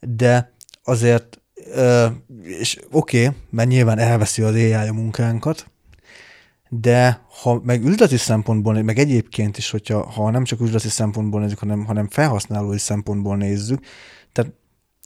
de 0.00 0.52
azért, 0.88 1.40
és 2.42 2.78
oké, 2.90 3.26
okay, 3.26 3.38
mert 3.50 3.68
nyilván 3.68 3.98
elveszi 3.98 4.42
az 4.42 4.54
AI 4.54 4.72
a 4.72 4.92
munkánkat, 4.92 5.70
de 6.68 7.26
ha 7.42 7.60
meg 7.64 7.84
üzleti 7.84 8.16
szempontból, 8.16 8.82
meg 8.82 8.98
egyébként 8.98 9.56
is, 9.56 9.70
hogyha 9.70 10.10
ha 10.10 10.30
nem 10.30 10.44
csak 10.44 10.60
üzleti 10.60 10.88
szempontból 10.88 11.40
nézzük, 11.40 11.58
hanem, 11.58 11.84
hanem 11.84 12.08
felhasználói 12.08 12.78
szempontból 12.78 13.36
nézzük, 13.36 13.84
tehát 14.32 14.52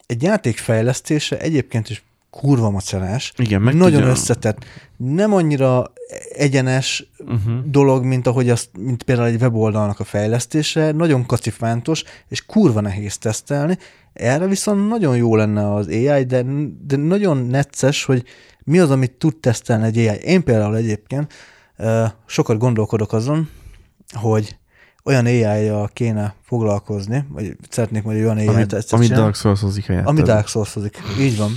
egy 0.05 0.21
játék 0.21 0.57
fejlesztése 0.57 1.39
egyébként 1.39 1.89
is 1.89 2.03
kurva 2.41 2.69
macerás, 2.69 3.33
Igen, 3.37 3.61
meg 3.61 3.73
nagyon 3.75 3.91
tudja- 3.93 4.09
összetett, 4.09 4.65
nem 4.97 5.33
annyira 5.33 5.91
egyenes 6.35 7.11
Uh-huh. 7.27 7.65
dolog, 7.65 8.03
mint 8.03 8.27
ahogy 8.27 8.49
azt, 8.49 8.69
mint 8.79 9.03
például 9.03 9.27
egy 9.27 9.41
weboldalnak 9.41 9.99
a 9.99 10.03
fejlesztése, 10.03 10.91
nagyon 10.91 11.25
kacifántos, 11.25 12.03
és 12.27 12.45
kurva 12.45 12.81
nehéz 12.81 13.17
tesztelni. 13.17 13.77
Erre 14.13 14.47
viszont 14.47 14.87
nagyon 14.89 15.15
jó 15.17 15.35
lenne 15.35 15.73
az 15.73 15.87
AI, 15.87 16.23
de, 16.23 16.45
de 16.87 16.95
nagyon 16.95 17.37
necces, 17.37 18.03
hogy 18.05 18.23
mi 18.63 18.79
az, 18.79 18.91
amit 18.91 19.11
tud 19.11 19.35
tesztelni 19.37 19.85
egy 19.85 19.97
AI. 19.97 20.17
Én 20.23 20.43
például 20.43 20.75
egyébként 20.75 21.33
ö, 21.77 22.05
sokat 22.25 22.57
gondolkodok 22.57 23.13
azon, 23.13 23.49
hogy 24.11 24.57
olyan 25.03 25.25
AI-jal 25.25 25.89
kéne 25.93 26.35
foglalkozni, 26.41 27.25
vagy 27.29 27.55
szeretnék 27.69 28.03
majd 28.03 28.17
olyan 28.17 28.37
AI-t 28.37 28.87
csinálni, 28.87 29.07
Dark 29.07 29.35
Souls-ozik 29.35 29.85
helyett. 29.85 30.05
ami 30.05 30.21
Dark 30.21 30.47
souls 30.47 30.75
Így 31.19 31.37
van. 31.37 31.51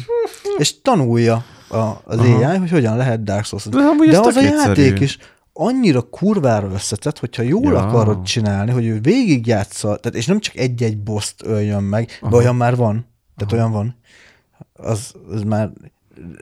És 0.58 0.80
tanulja 0.80 1.44
a, 1.68 1.76
az 2.04 2.18
Aha. 2.18 2.46
AI, 2.46 2.56
hogy 2.56 2.70
hogyan 2.70 2.96
lehet 2.96 3.22
Dark 3.22 3.44
souls 3.44 3.64
De 3.64 3.78
De 4.10 4.18
az 4.18 4.36
a 4.36 4.42
játék 4.42 5.00
is 5.00 5.18
annyira 5.52 6.00
kurvára 6.00 6.70
összetett, 6.72 7.18
hogyha 7.18 7.42
jól 7.42 7.72
Ja. 7.72 7.86
akarod 7.86 8.22
csinálni, 8.22 8.70
hogy 8.70 8.86
ő 8.86 9.00
végigjátsza, 9.00 9.96
tehát 9.96 10.18
és 10.18 10.26
nem 10.26 10.40
csak 10.40 10.56
egy-egy 10.56 10.98
boszt 10.98 11.42
öljön 11.44 11.82
meg, 11.82 12.06
de 12.06 12.26
Aha. 12.26 12.36
olyan 12.36 12.56
már 12.56 12.76
van, 12.76 13.06
tehát 13.36 13.52
olyan 13.52 13.70
van, 13.70 13.96
az, 14.72 15.12
az 15.30 15.42
már 15.42 15.70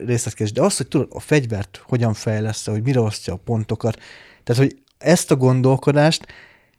részletkés. 0.05 0.51
De 0.51 0.61
az, 0.61 0.77
hogy 0.77 0.87
tudod, 0.87 1.07
a 1.11 1.19
fegyvert 1.19 1.83
hogyan 1.87 2.13
fejlesz, 2.13 2.65
hogy 2.65 2.83
mire 2.83 2.99
osztja 2.99 3.33
a 3.33 3.39
pontokat, 3.45 3.99
tehát, 4.43 4.61
hogy 4.61 4.77
ezt 4.97 5.31
a 5.31 5.35
gondolkodást, 5.35 6.25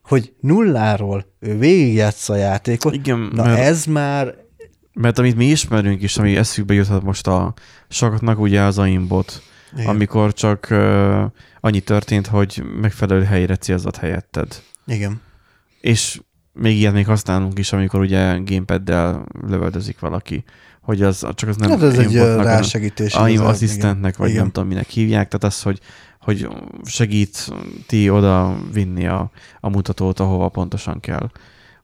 hogy 0.02 0.32
nulláról 0.40 1.26
ő 1.40 1.58
végigjátsza 1.58 2.32
a 2.32 2.36
játékot, 2.36 2.94
Igen, 2.94 3.30
na 3.34 3.44
mert, 3.44 3.58
ez 3.58 3.84
már 3.84 4.34
mert 5.00 5.18
amit 5.18 5.36
mi 5.36 5.44
ismerünk 5.44 6.02
is, 6.02 6.16
ami 6.16 6.36
eszükbe 6.36 6.74
juthat 6.74 7.02
most 7.02 7.26
a 7.26 7.54
sokatnak, 7.88 8.38
ugye 8.38 8.60
az 8.62 8.78
aimbot, 8.78 9.42
igen, 9.76 9.86
amikor 9.86 10.32
csak 10.32 10.66
uh, 10.70 11.24
annyi 11.60 11.80
történt, 11.80 12.26
hogy 12.26 12.62
megfelelő 12.80 13.22
helyre 13.24 13.56
célzott 13.56 13.96
helyetted. 13.96 14.62
igen. 14.86 15.20
És 15.80 16.20
még 16.52 16.76
ilyet 16.76 16.92
még 16.92 17.06
használunk 17.06 17.58
is, 17.58 17.72
amikor 17.72 18.00
ugye 18.00 18.38
gamepaddel 18.38 19.26
lövöldözik 19.46 19.98
valaki, 19.98 20.44
hogy 20.82 21.02
az 21.02 21.26
csak 21.34 21.48
az 21.48 21.56
nem 21.56 21.70
Hát 21.70 21.82
ez 21.82 21.98
egy 21.98 22.14
rásegítés. 22.16 23.14
aim 23.14 23.26
igazából, 23.26 23.52
asszisztentnek, 23.52 24.16
vagy 24.16 24.28
Igen. 24.28 24.40
nem 24.42 24.50
tudom 24.50 24.68
minek 24.68 24.88
hívják, 24.88 25.28
tehát 25.28 25.44
az, 25.44 25.62
hogy, 25.62 25.80
hogy 26.20 26.48
segíti 26.84 28.10
oda 28.10 28.58
vinni 28.72 29.06
a, 29.06 29.30
a 29.60 29.68
mutatót, 29.68 30.20
ahova 30.20 30.48
pontosan 30.48 31.00
kell. 31.00 31.30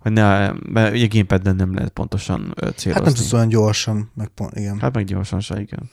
Hogy 0.03 0.13
ne, 0.13 0.53
mert 0.53 0.95
ugye 0.95 1.07
gamepadden 1.07 1.57
nem 1.57 1.75
lehet 1.75 1.91
pontosan 1.91 2.55
célozni. 2.57 2.93
Hát 2.93 3.05
nem 3.05 3.15
tudsz 3.15 3.33
olyan 3.33 3.49
gyorsan, 3.49 4.11
meg 4.15 4.29
pont, 4.29 4.57
igen. 4.57 4.79
Hát 4.81 4.95
meg 4.95 5.05
gyorsan 5.05 5.41
se, 5.41 5.61
igen. 5.61 5.91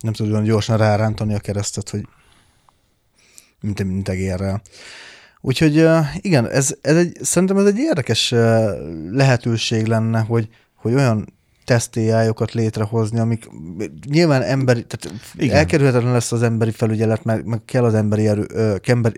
nem 0.00 0.12
tudod 0.12 0.32
olyan 0.32 0.44
gyorsan 0.44 0.76
rárántani 0.76 1.34
a 1.34 1.38
keresztet, 1.38 1.88
hogy 1.90 2.06
mint, 3.60 3.84
mint 3.84 4.08
egérrel. 4.08 4.62
Úgyhogy 5.40 5.88
igen, 6.16 6.48
ez, 6.48 6.76
ez 6.80 6.96
egy, 6.96 7.18
szerintem 7.22 7.56
ez 7.56 7.66
egy 7.66 7.78
érdekes 7.78 8.30
lehetőség 9.10 9.86
lenne, 9.86 10.20
hogy, 10.20 10.48
hogy 10.74 10.94
olyan 10.94 11.37
tesztéjájokat 11.68 12.52
létrehozni, 12.52 13.18
amik 13.18 13.50
nyilván 14.06 14.42
emberi, 14.42 14.86
tehát 14.86 15.20
Igen. 15.34 15.56
elkerülhetetlen 15.56 16.12
lesz 16.12 16.32
az 16.32 16.42
emberi 16.42 16.70
felügyelet, 16.70 17.24
meg, 17.24 17.44
meg 17.44 17.64
kell, 17.64 17.84
az 17.84 17.94
emberi 17.94 18.26
erő, 18.28 18.46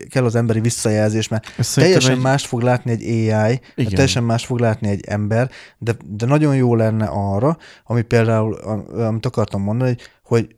kell 0.09 0.25
az 0.25 0.35
emberi 0.35 0.61
visszajelzés, 0.61 1.29
mert 1.29 1.55
Ez 1.59 1.73
teljesen 1.73 2.13
egy... 2.13 2.21
mást 2.21 2.47
fog 2.47 2.61
látni 2.61 2.91
egy 2.91 3.03
AI, 3.03 3.61
Igen. 3.75 3.91
teljesen 3.91 4.25
más 4.25 4.47
fog 4.47 4.59
látni 4.59 4.89
egy 4.89 5.05
ember, 5.07 5.51
de, 5.79 5.97
de 6.05 6.27
nagyon 6.27 6.57
jó 6.57 6.75
lenne 6.75 7.07
arra, 7.07 7.57
ami 7.85 8.03
például, 8.03 8.55
amit 9.07 9.27
akartam 9.27 9.63
mondani, 9.63 9.91
hogy, 9.91 10.01
hogy 10.23 10.57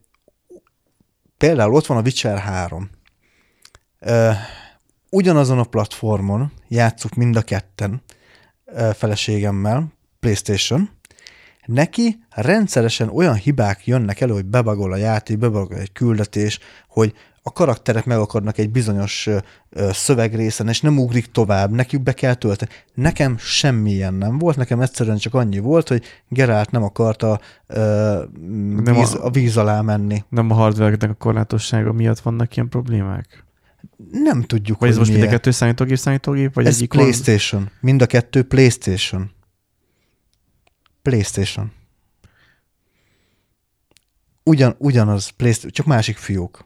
például 1.37 1.73
ott 1.73 1.85
van 1.85 1.97
a 1.97 2.01
Witcher 2.01 2.37
3. 2.37 2.89
Ugyanazon 5.09 5.59
a 5.59 5.63
platformon 5.63 6.51
játszuk 6.67 7.13
mind 7.13 7.35
a 7.35 7.41
ketten 7.41 8.01
feleségemmel, 8.93 9.93
PlayStation, 10.19 10.89
neki 11.65 12.19
rendszeresen 12.29 13.09
olyan 13.09 13.35
hibák 13.35 13.87
jönnek 13.87 14.21
elő, 14.21 14.33
hogy 14.33 14.45
bebagol 14.45 14.91
a 14.91 14.97
játék, 14.97 15.37
bebagol 15.37 15.77
egy 15.77 15.91
küldetés, 15.91 16.59
hogy 16.87 17.13
a 17.45 17.51
karakterek 17.51 18.05
meg 18.05 18.17
akarnak 18.17 18.57
egy 18.57 18.69
bizonyos 18.69 19.29
szövegrészen, 19.91 20.67
és 20.67 20.81
nem 20.81 20.97
ugrik 20.97 21.31
tovább, 21.31 21.71
nekik 21.71 22.01
be 22.01 22.13
kell 22.13 22.33
tölteni. 22.33 22.71
Nekem 22.93 23.37
semmilyen 23.37 24.13
nem 24.13 24.37
volt, 24.37 24.55
nekem 24.55 24.81
egyszerűen 24.81 25.17
csak 25.17 25.33
annyi 25.33 25.59
volt, 25.59 25.87
hogy 25.87 26.03
Gerált 26.29 26.71
nem 26.71 26.83
akarta 26.83 27.39
ö, 27.67 28.23
nem 28.83 28.93
víz, 28.93 29.13
a, 29.13 29.25
a 29.25 29.29
víz 29.29 29.57
alá 29.57 29.81
menni. 29.81 30.23
Nem 30.29 30.51
a 30.51 30.53
hardware 30.53 30.97
a 30.99 31.13
korlátossága 31.13 31.93
miatt 31.93 32.19
vannak 32.19 32.55
ilyen 32.55 32.69
problémák? 32.69 33.43
Nem 34.11 34.41
tudjuk, 34.41 34.79
Vagy 34.79 34.89
ez 34.89 34.97
most 34.97 35.11
mind 35.11 35.23
a 35.23 35.27
kettő 35.27 35.51
számítógép, 35.51 35.97
számítógép? 35.97 36.53
Vagy 36.53 36.65
ez 36.65 36.75
egyik 36.75 36.89
PlayStation. 36.89 37.61
Van... 37.61 37.71
Mind 37.79 38.01
a 38.01 38.05
kettő 38.05 38.43
PlayStation. 38.43 39.31
PlayStation. 41.03 41.71
Ugyan, 44.43 44.75
ugyanaz, 44.77 45.29
PlayStation, 45.29 45.71
csak 45.71 45.85
másik 45.85 46.17
fiók. 46.17 46.65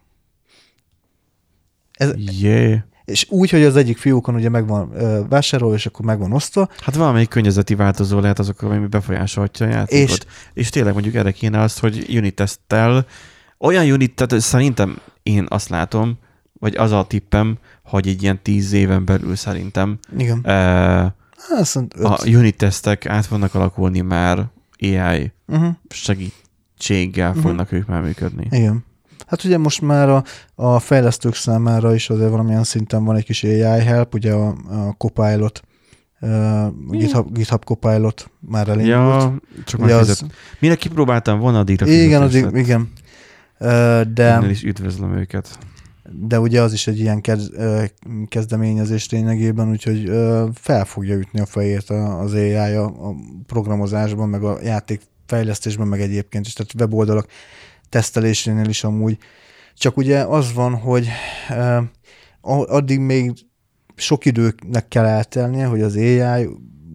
Ez, 1.93 2.13
yeah. 2.41 2.79
És 3.05 3.25
úgy, 3.29 3.49
hogy 3.49 3.63
az 3.63 3.75
egyik 3.75 3.97
fiókon 3.97 4.35
ugye 4.35 4.49
megvan 4.49 4.91
vásárolva, 5.29 5.75
és 5.75 5.85
akkor 5.85 6.05
megvan 6.05 6.33
osztva. 6.33 6.69
Hát 6.79 6.95
valamelyik 6.95 7.29
környezeti 7.29 7.75
változó 7.75 8.19
lehet 8.19 8.39
azok, 8.39 8.61
ami 8.61 8.87
befolyásolhatja 8.87 9.65
a 9.65 9.69
játékot. 9.69 10.09
És, 10.09 10.17
és 10.53 10.69
tényleg 10.69 10.93
mondjuk 10.93 11.15
erre 11.15 11.31
kéne 11.31 11.61
azt, 11.61 11.79
hogy 11.79 12.15
unit 12.17 12.43
olyan 13.57 13.91
unit, 13.91 14.15
tehát 14.15 14.43
szerintem 14.43 14.99
én 15.23 15.45
azt 15.49 15.69
látom, 15.69 16.17
vagy 16.59 16.75
az 16.75 16.91
a 16.91 17.05
tippem, 17.07 17.57
hogy 17.83 18.07
egy 18.07 18.23
ilyen 18.23 18.41
tíz 18.41 18.71
éven 18.71 19.05
belül 19.05 19.35
szerintem 19.35 19.99
Igen. 20.17 20.37
Uh, 20.37 21.11
a 22.03 22.27
unit 22.27 22.57
tesztek 22.57 23.05
át 23.05 23.25
fognak 23.25 23.55
alakulni 23.55 24.01
már 24.01 24.45
AI 24.79 25.31
uh-huh. 25.47 25.69
segítséggel 25.89 27.29
uh-huh. 27.29 27.43
fognak 27.43 27.71
ők 27.71 27.87
már 27.87 28.01
működni. 28.01 28.47
Igen. 28.49 28.85
Hát 29.27 29.43
ugye 29.43 29.57
most 29.57 29.81
már 29.81 30.09
a, 30.09 30.23
a 30.55 30.79
fejlesztők 30.79 31.35
számára 31.35 31.93
is 31.93 32.09
azért 32.09 32.29
valamilyen 32.29 32.63
szinten 32.63 33.03
van 33.03 33.15
egy 33.15 33.23
kis 33.23 33.43
AI 33.43 33.83
help, 33.83 34.13
ugye 34.13 34.33
a, 34.33 34.47
a 34.47 34.93
Copilot, 34.97 35.61
uh, 36.19 36.67
GitHub, 36.89 37.33
GitHub 37.33 37.63
Copilot 37.63 38.31
már 38.39 38.67
elindult. 38.67 39.21
Ja, 39.21 39.39
csak 39.65 39.79
már 39.79 39.91
az... 39.91 40.25
Mire 40.59 40.75
kipróbáltam 40.75 41.39
volna 41.39 41.59
addigra 41.59 41.87
Igen, 41.87 42.21
addig, 42.21 42.47
igen. 42.53 42.91
Uh, 43.59 44.01
de... 44.01 44.23
Ennél 44.23 44.49
is 44.49 44.63
üdvözlöm 44.63 45.17
őket 45.17 45.57
de 46.11 46.39
ugye 46.39 46.61
az 46.61 46.73
is 46.73 46.87
egy 46.87 46.99
ilyen 46.99 47.21
kez, 47.21 47.51
kezdeményezés 48.27 49.09
lényegében, 49.09 49.69
úgyhogy 49.69 50.11
fel 50.53 50.85
fogja 50.85 51.15
ütni 51.15 51.39
a 51.39 51.45
fejét 51.45 51.89
az 51.89 52.33
AI 52.33 52.73
a, 52.73 53.15
programozásban, 53.45 54.29
meg 54.29 54.43
a 54.43 54.59
játék 54.63 55.01
fejlesztésben, 55.25 55.87
meg 55.87 56.01
egyébként 56.01 56.45
is, 56.45 56.53
tehát 56.53 56.73
weboldalak 56.73 57.27
tesztelésénél 57.89 58.69
is 58.69 58.83
amúgy. 58.83 59.17
Csak 59.73 59.97
ugye 59.97 60.19
az 60.19 60.53
van, 60.53 60.75
hogy 60.75 61.07
addig 62.41 62.99
még 62.99 63.33
sok 63.95 64.25
időnek 64.25 64.87
kell 64.87 65.05
eltelnie, 65.05 65.65
hogy 65.65 65.81
az 65.81 65.95
AI 65.95 66.49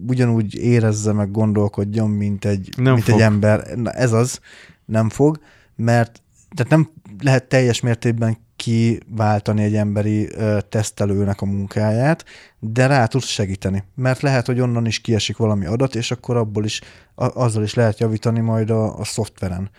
ugyanúgy 0.07 0.55
érezze 0.55 1.11
meg, 1.11 1.31
gondolkodjon, 1.31 2.09
mint 2.09 2.45
egy, 2.45 2.69
nem 2.77 2.93
mint 2.93 3.07
egy 3.07 3.19
ember. 3.19 3.77
Na, 3.77 3.91
ez 3.91 4.11
az, 4.11 4.39
nem 4.85 5.09
fog, 5.09 5.39
mert 5.75 6.21
tehát 6.55 6.71
nem 6.71 6.89
lehet 7.19 7.47
teljes 7.47 7.79
mértékben 7.79 8.37
kiváltani 8.63 9.63
egy 9.63 9.75
emberi 9.75 10.29
tesztelőnek 10.69 11.41
a 11.41 11.45
munkáját, 11.45 12.25
de 12.59 12.87
rá 12.87 13.05
tudsz 13.05 13.27
segíteni. 13.27 13.83
Mert 13.95 14.21
lehet, 14.21 14.45
hogy 14.45 14.59
onnan 14.59 14.85
is 14.85 14.99
kiesik 14.99 15.37
valami 15.37 15.65
adat, 15.65 15.95
és 15.95 16.11
akkor 16.11 16.37
abból 16.37 16.65
is, 16.65 16.81
azzal 17.15 17.63
is 17.63 17.73
lehet 17.73 17.99
javítani 17.99 18.39
majd 18.39 18.69
a, 18.69 18.97
a 18.97 19.03
szoftveren. 19.03 19.69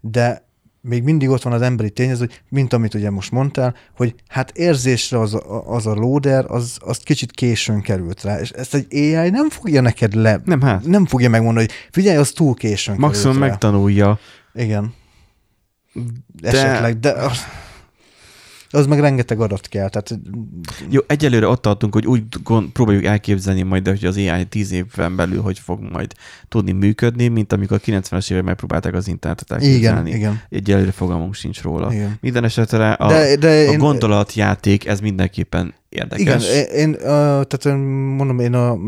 De 0.00 0.48
még 0.80 1.02
mindig 1.02 1.28
ott 1.28 1.42
van 1.42 1.52
az 1.52 1.62
emberi 1.62 1.90
tényező, 1.90 2.28
mint 2.48 2.72
amit 2.72 2.94
ugye 2.94 3.10
most 3.10 3.30
mondtál, 3.30 3.74
hogy 3.96 4.14
hát 4.28 4.50
érzésre 4.50 5.20
az 5.20 5.34
a, 5.34 5.62
az 5.66 5.86
a 5.86 5.94
loader, 5.94 6.44
az, 6.48 6.78
az 6.80 6.98
kicsit 6.98 7.30
későn 7.30 7.80
került 7.80 8.22
rá, 8.22 8.40
és 8.40 8.50
ezt 8.50 8.74
egy 8.74 8.86
AI 8.90 9.30
nem 9.30 9.50
fogja 9.50 9.80
neked 9.80 10.14
le, 10.14 10.40
nem, 10.44 10.60
hát. 10.60 10.86
nem 10.86 11.06
fogja 11.06 11.28
megmondani, 11.28 11.66
hogy 11.66 11.74
figyelj, 11.90 12.16
az 12.16 12.30
túl 12.30 12.54
későn 12.54 12.96
Maximum 12.98 13.32
került 13.32 13.42
rá. 13.42 13.48
megtanulja. 13.48 14.18
Igen. 14.54 14.94
De... 16.40 16.48
Esetleg, 16.48 16.98
de 16.98 17.14
az 18.70 18.86
meg 18.86 19.00
rengeteg 19.00 19.40
adat 19.40 19.68
kell. 19.68 19.88
Tehát... 19.88 20.18
Jó, 20.88 21.00
egyelőre 21.06 21.46
ott 21.46 21.62
tartunk, 21.62 21.94
hogy 21.94 22.06
úgy 22.06 22.22
gond, 22.42 22.68
próbáljuk 22.68 23.04
elképzelni 23.04 23.62
majd, 23.62 23.86
hogy 23.86 24.04
az 24.04 24.16
AI 24.16 24.44
10 24.44 24.72
évben 24.72 25.16
belül 25.16 25.40
hogy 25.40 25.58
fog 25.58 25.80
majd 25.92 26.12
tudni 26.48 26.72
működni, 26.72 27.28
mint 27.28 27.52
amikor 27.52 27.76
a 27.76 27.90
90-es 27.90 28.30
évek 28.30 28.44
megpróbálták 28.44 28.94
az 28.94 29.08
internetet 29.08 29.50
elképzelni. 29.50 30.08
Igen, 30.08 30.18
igen. 30.20 30.40
Egyelőre 30.48 30.90
fogalmunk 30.90 31.34
sincs 31.34 31.62
róla. 31.62 31.92
Igen. 31.92 32.18
Minden 32.20 32.44
esetre 32.44 32.92
a, 32.92 33.08
de, 33.08 33.36
de 33.36 33.48
a 33.48 33.52
én... 33.52 33.78
gondolatjáték, 33.78 34.86
ez 34.86 35.00
mindenképpen 35.00 35.74
érdekes. 35.90 36.48
Igen, 36.48 36.66
én, 36.66 36.92
tehát 36.92 37.64
én 37.64 37.76
mondom, 38.16 38.38
én 38.38 38.54
a, 38.54 38.78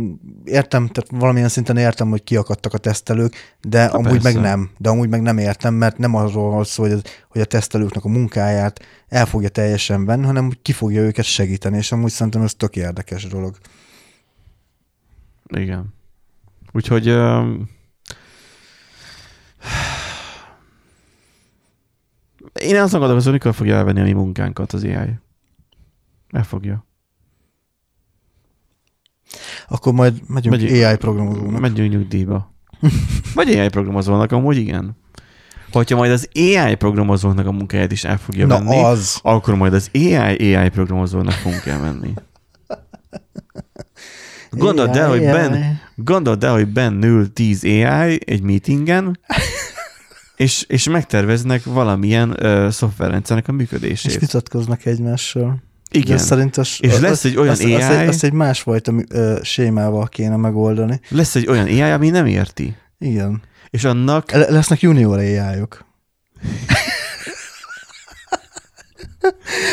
értem, 0.44 0.88
tehát 0.88 1.10
valamilyen 1.10 1.48
szinten 1.48 1.76
értem, 1.76 2.08
hogy 2.08 2.24
kiakadtak 2.24 2.72
a 2.72 2.78
tesztelők, 2.78 3.56
de 3.60 3.86
ha 3.88 3.96
amúgy 3.96 4.10
persze. 4.10 4.32
meg 4.32 4.42
nem. 4.42 4.70
De 4.78 4.88
amúgy 4.88 5.08
meg 5.08 5.22
nem 5.22 5.38
értem, 5.38 5.74
mert 5.74 5.98
nem 5.98 6.14
arról 6.14 6.50
van 6.50 6.64
szó, 6.64 6.82
hogy, 6.82 6.92
az, 6.92 7.02
hogy 7.28 7.40
a 7.40 7.44
tesztelőknek 7.44 8.04
a 8.04 8.08
munkáját 8.08 8.80
el 9.08 9.26
fogja 9.26 9.48
teljesen 9.48 10.04
venni, 10.04 10.24
hanem 10.24 10.46
hogy 10.46 10.62
ki 10.62 10.72
fogja 10.72 11.02
őket 11.02 11.24
segíteni, 11.24 11.76
és 11.76 11.92
amúgy 11.92 12.10
szerintem 12.10 12.42
ez 12.42 12.54
tök 12.54 12.76
érdekes 12.76 13.26
dolog. 13.26 13.56
Igen. 15.46 15.94
Úgyhogy 16.72 17.10
uh, 17.10 17.44
én 22.60 22.76
azt 22.76 22.92
gondolom, 22.92 23.22
hogy 23.22 23.32
mikor 23.32 23.54
fogja 23.54 23.76
elvenni 23.76 24.00
a 24.00 24.04
mi 24.04 24.12
munkánkat 24.12 24.72
az 24.72 24.84
AI. 24.84 25.18
El 26.30 26.44
fogja. 26.44 26.86
Akkor 29.68 29.92
majd 29.92 30.22
megyünk 30.26 30.56
Megy, 30.56 30.82
AI 30.82 30.96
programozónak. 30.96 31.60
Megyünk 31.60 31.92
nyugdíjba. 31.92 32.54
Vagy 33.34 33.58
AI 33.58 33.68
programozónak, 33.68 34.32
amúgy 34.32 34.56
igen. 34.56 34.96
Hogyha 35.72 35.96
majd 35.96 36.10
az 36.10 36.28
AI 36.34 36.74
programozónak 36.74 37.46
a 37.46 37.52
munkáját 37.52 37.92
is 37.92 38.04
el 38.04 38.18
fogja 38.18 38.46
Na 38.46 38.58
venni, 38.58 38.82
az. 38.82 39.18
akkor 39.22 39.54
majd 39.54 39.74
az 39.74 39.90
AI 39.94 40.54
AI 40.54 40.68
programozónak 40.68 41.32
fogunk 41.32 41.66
elmenni. 41.66 42.12
Gondold 44.50 44.96
el, 44.96 45.08
hogy 45.08 45.20
Ben, 45.20 45.80
gondold 45.94 46.44
el, 46.44 46.52
hogy 46.52 46.68
Ben 46.68 47.02
ül 47.02 47.32
10 47.32 47.64
AI 47.64 48.20
egy 48.24 48.42
meetingen, 48.42 49.18
és, 50.36 50.64
és 50.68 50.88
megterveznek 50.88 51.64
valamilyen 51.64 52.30
uh, 52.30 52.68
szoftverrendszernek 52.68 53.48
a 53.48 53.52
működését. 53.52 54.10
És 54.12 54.18
vitatkoznak 54.18 54.84
egymással. 54.84 55.62
Igen. 55.92 56.16
De 56.16 56.22
szerint 56.22 56.56
az, 56.56 56.76
és 56.80 56.98
lesz 56.98 57.24
egy 57.24 57.36
olyan 57.36 57.50
azt, 57.50 57.64
AI... 57.64 57.74
Azt, 57.74 58.08
azt 58.08 58.24
egy 58.24 58.32
másfajta 58.32 58.92
uh, 58.92 59.42
sémával 59.42 60.06
kéne 60.08 60.36
megoldani. 60.36 61.00
Lesz 61.08 61.34
egy 61.34 61.46
olyan 61.46 61.66
AI, 61.66 61.80
ami 61.80 62.10
nem 62.10 62.26
érti. 62.26 62.76
Igen. 62.98 63.42
És 63.70 63.84
annak... 63.84 64.30
Le- 64.30 64.50
lesznek 64.50 64.80
junior 64.80 65.18
AI-ok. 65.18 65.84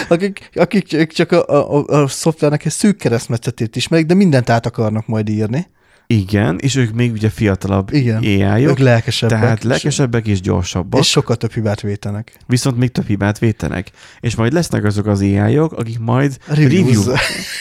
akik, 0.10 0.50
akik 0.54 1.12
csak 1.12 1.32
a, 1.32 1.78
a, 1.78 1.86
a 1.86 2.08
szoftvernek 2.08 2.66
egy 2.66 2.72
szűk 2.72 2.98
keresztmetszetét 2.98 3.76
ismerik, 3.76 4.06
de 4.06 4.14
mindent 4.14 4.50
át 4.50 4.66
akarnak 4.66 5.08
majd 5.08 5.30
írni. 5.30 5.68
Igen, 6.14 6.58
és 6.62 6.76
ők 6.76 6.94
még 6.94 7.12
ugye 7.12 7.30
fiatalabb 7.30 7.94
Igen, 7.94 8.18
AI-ok. 8.18 8.70
Ők 8.70 8.78
lelkesebbek. 8.78 9.40
Tehát 9.40 9.64
lelkesebbek 9.64 10.28
és 10.28 10.42
gyorsabbak. 10.42 11.00
És 11.00 11.10
sokkal 11.10 11.36
több 11.36 11.52
hibát 11.52 11.82
vétenek. 11.82 12.38
Viszont 12.48 12.78
még 12.78 12.92
több 12.92 13.06
hibát 13.06 13.40
vétenek. 13.40 13.92
És 14.20 14.36
majd 14.36 14.54
lesznek 14.54 14.84
azok 14.84 15.06
az 15.06 15.22
AI-ok, 15.22 15.74
akik 15.74 16.00
majd 16.00 16.38
review, 16.48 17.02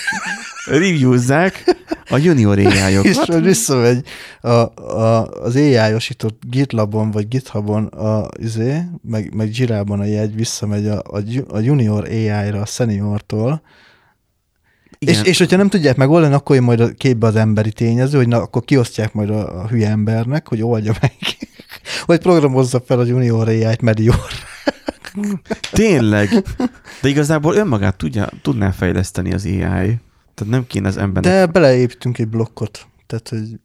reviewzzák 0.65 1.77
a 2.11 2.17
junior 2.17 2.59
AI-okat. 2.59 3.05
És 3.13 3.27
majd 3.27 3.45
visszamegy 3.45 4.05
a, 4.41 4.49
a, 4.49 5.27
az 5.27 5.57
AI-osított 5.57 6.43
GitLabon 6.47 7.11
vagy 7.11 7.29
GitHubon 7.29 7.85
a, 7.85 8.29
izé, 8.39 8.81
meg, 9.03 9.35
meg 9.35 9.59
Jirában 9.59 10.01
a 10.01 10.05
jegy 10.05 10.35
visszamegy 10.35 10.87
a, 10.87 10.99
a, 10.99 11.23
a 11.49 11.59
junior 11.59 12.05
AI-ra 12.05 12.61
a 12.61 12.67
seniortól, 12.67 13.63
És, 14.99 15.23
és 15.23 15.39
hogyha 15.39 15.57
nem 15.57 15.69
tudják 15.69 15.97
megoldani, 15.97 16.35
akkor 16.35 16.57
jön 16.57 16.65
majd 16.65 16.81
a 16.81 16.89
képbe 16.89 17.27
az 17.27 17.37
emberi 17.37 17.73
tényező, 17.73 18.17
hogy 18.17 18.29
na, 18.29 18.43
akkor 18.43 18.65
kiosztják 18.65 19.13
majd 19.13 19.31
a, 19.31 19.61
a 19.61 19.69
hülye 19.69 19.89
embernek, 19.89 20.49
hogy 20.49 20.63
oldja 20.63 20.95
meg. 21.01 21.13
Vagy 22.07 22.21
programozza 22.21 22.81
fel 22.87 22.99
a 22.99 23.05
junior 23.05 23.49
AI-t 23.49 23.81
Medior. 23.81 24.17
Tényleg. 25.71 26.29
De 27.03 27.09
igazából 27.09 27.55
önmagát 27.55 27.97
tudja, 27.97 28.29
tudná 28.43 28.71
fejleszteni 28.71 29.33
az 29.33 29.45
AI. 29.45 29.61
Tehát 30.35 30.47
nem 30.53 30.67
kéne 30.67 30.89
az 30.89 30.97
embernek 30.97 31.33
De 31.33 31.47
beleépítünk 31.47 32.19
egy 32.19 32.29
blokkot. 32.29 32.87
Tehát, 33.07 33.29
hogy 33.29 33.61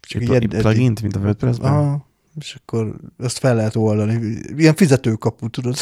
csak 0.00 0.22
egy, 0.22 0.32
egy 0.32 0.60
plugin 0.60 0.92
mint 1.02 1.16
a 1.16 1.18
WordPress-ben. 1.18 1.72
Aha, 1.72 2.06
és 2.38 2.54
akkor 2.54 2.94
azt 3.18 3.38
fel 3.38 3.54
lehet 3.54 3.76
oldani. 3.76 4.38
Ilyen 4.56 4.74
fizetőkapu, 4.74 5.48
tudod, 5.48 5.76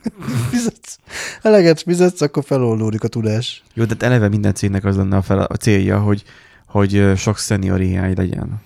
fizetsz, 0.50 0.98
eleget 1.42 1.80
fizetsz, 1.80 2.20
akkor 2.20 2.44
feloldódik 2.44 3.04
a 3.04 3.08
tudás. 3.08 3.64
Jó, 3.74 3.84
de 3.84 3.92
hát 3.92 4.02
eleve 4.02 4.28
minden 4.28 4.54
cégnek 4.54 4.84
az 4.84 4.96
lenne 4.96 5.16
a, 5.16 5.22
fel, 5.22 5.38
a 5.38 5.56
célja, 5.56 6.00
hogy, 6.00 6.24
hogy 6.66 7.12
sok 7.16 7.38
senior 7.38 7.80
AI 7.80 8.14
legyen. 8.14 8.60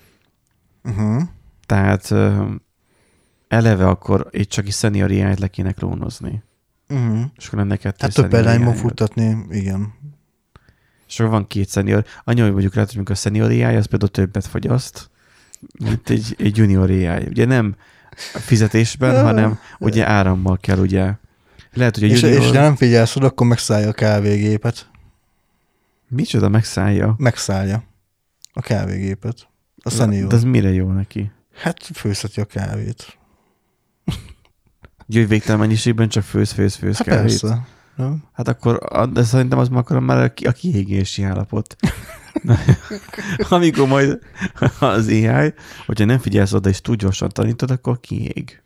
Uh-huh. 0.83 1.21
Tehát 1.65 2.13
eleve 3.47 3.87
akkor 3.87 4.27
egy 4.31 4.47
csak 4.47 4.67
is 4.67 4.75
senior 4.75 5.09
AI-t 5.09 5.39
le 5.39 5.47
kéne 5.47 5.71
klónozni. 5.71 6.43
Uh-huh. 6.89 7.21
És 7.37 7.47
akkor 7.47 7.59
lenne 7.59 7.75
kettő 7.75 7.97
Hát 7.99 8.13
több 8.13 8.33
AI-od. 8.33 8.75
futtatni, 8.75 9.45
igen. 9.49 9.93
És 11.07 11.19
akkor 11.19 11.31
van 11.31 11.47
két 11.47 11.69
senior. 11.69 12.05
Annyi, 12.23 12.41
hogy 12.41 12.51
mondjuk 12.51 12.73
lehet, 12.75 12.93
hogy 12.93 13.03
a 13.05 13.15
senior 13.15 13.49
AI, 13.49 13.63
az 13.63 13.85
például 13.85 14.11
többet 14.11 14.45
fogyaszt, 14.45 15.09
mint 15.79 16.09
egy, 16.09 16.35
egy 16.37 16.57
junior 16.57 16.89
AI. 16.89 17.25
Ugye 17.27 17.45
nem 17.45 17.75
fizetésben, 18.33 19.23
hanem 19.23 19.59
ugye 19.79 20.07
árammal 20.07 20.57
kell, 20.57 20.77
ugye. 20.79 21.13
Lehet, 21.73 21.95
hogy 21.95 22.03
a 22.03 22.13
És, 22.13 22.21
junior... 22.21 22.41
és 22.41 22.47
ha 22.47 22.53
nem 22.53 22.75
figyelsz 22.75 23.15
oda, 23.15 23.25
akkor 23.27 23.47
megszállja 23.47 23.89
a 23.89 23.93
kávégépet. 23.93 24.89
Micsoda 26.07 26.49
megszállja? 26.49 27.15
Megszállja 27.17 27.83
a 28.53 28.61
kávégépet. 28.61 29.47
A 29.83 29.89
senior. 29.89 30.27
De 30.27 30.35
az 30.35 30.43
mire 30.43 30.71
jó 30.71 30.91
neki? 30.91 31.31
Hát 31.55 31.83
főzheti 31.93 32.41
a 32.41 32.45
kávét. 32.45 33.17
Ugye, 35.07 35.25
végtelen 35.25 35.59
mennyiségben 35.59 36.09
csak 36.09 36.23
főz, 36.23 36.51
főz, 36.51 36.75
főz 36.75 36.97
Hát 36.97 37.07
kávét. 37.07 37.21
persze. 37.21 37.67
Nem? 37.95 38.23
Hát 38.33 38.47
akkor, 38.47 38.79
de 39.13 39.23
szerintem 39.23 39.59
az 39.59 39.67
már 39.69 39.79
akkor 39.79 39.99
már 39.99 40.33
a 40.45 40.51
kiégési 40.51 41.23
állapot. 41.23 41.75
Amikor 43.49 43.87
majd 43.87 44.19
az 44.79 45.07
AI, 45.07 45.53
hogyha 45.85 46.05
nem 46.05 46.19
figyelsz 46.19 46.53
oda 46.53 46.69
és 46.69 46.81
túl 46.81 46.95
gyorsan 46.95 47.29
tanítod, 47.29 47.71
akkor 47.71 47.99
kiég. 47.99 48.61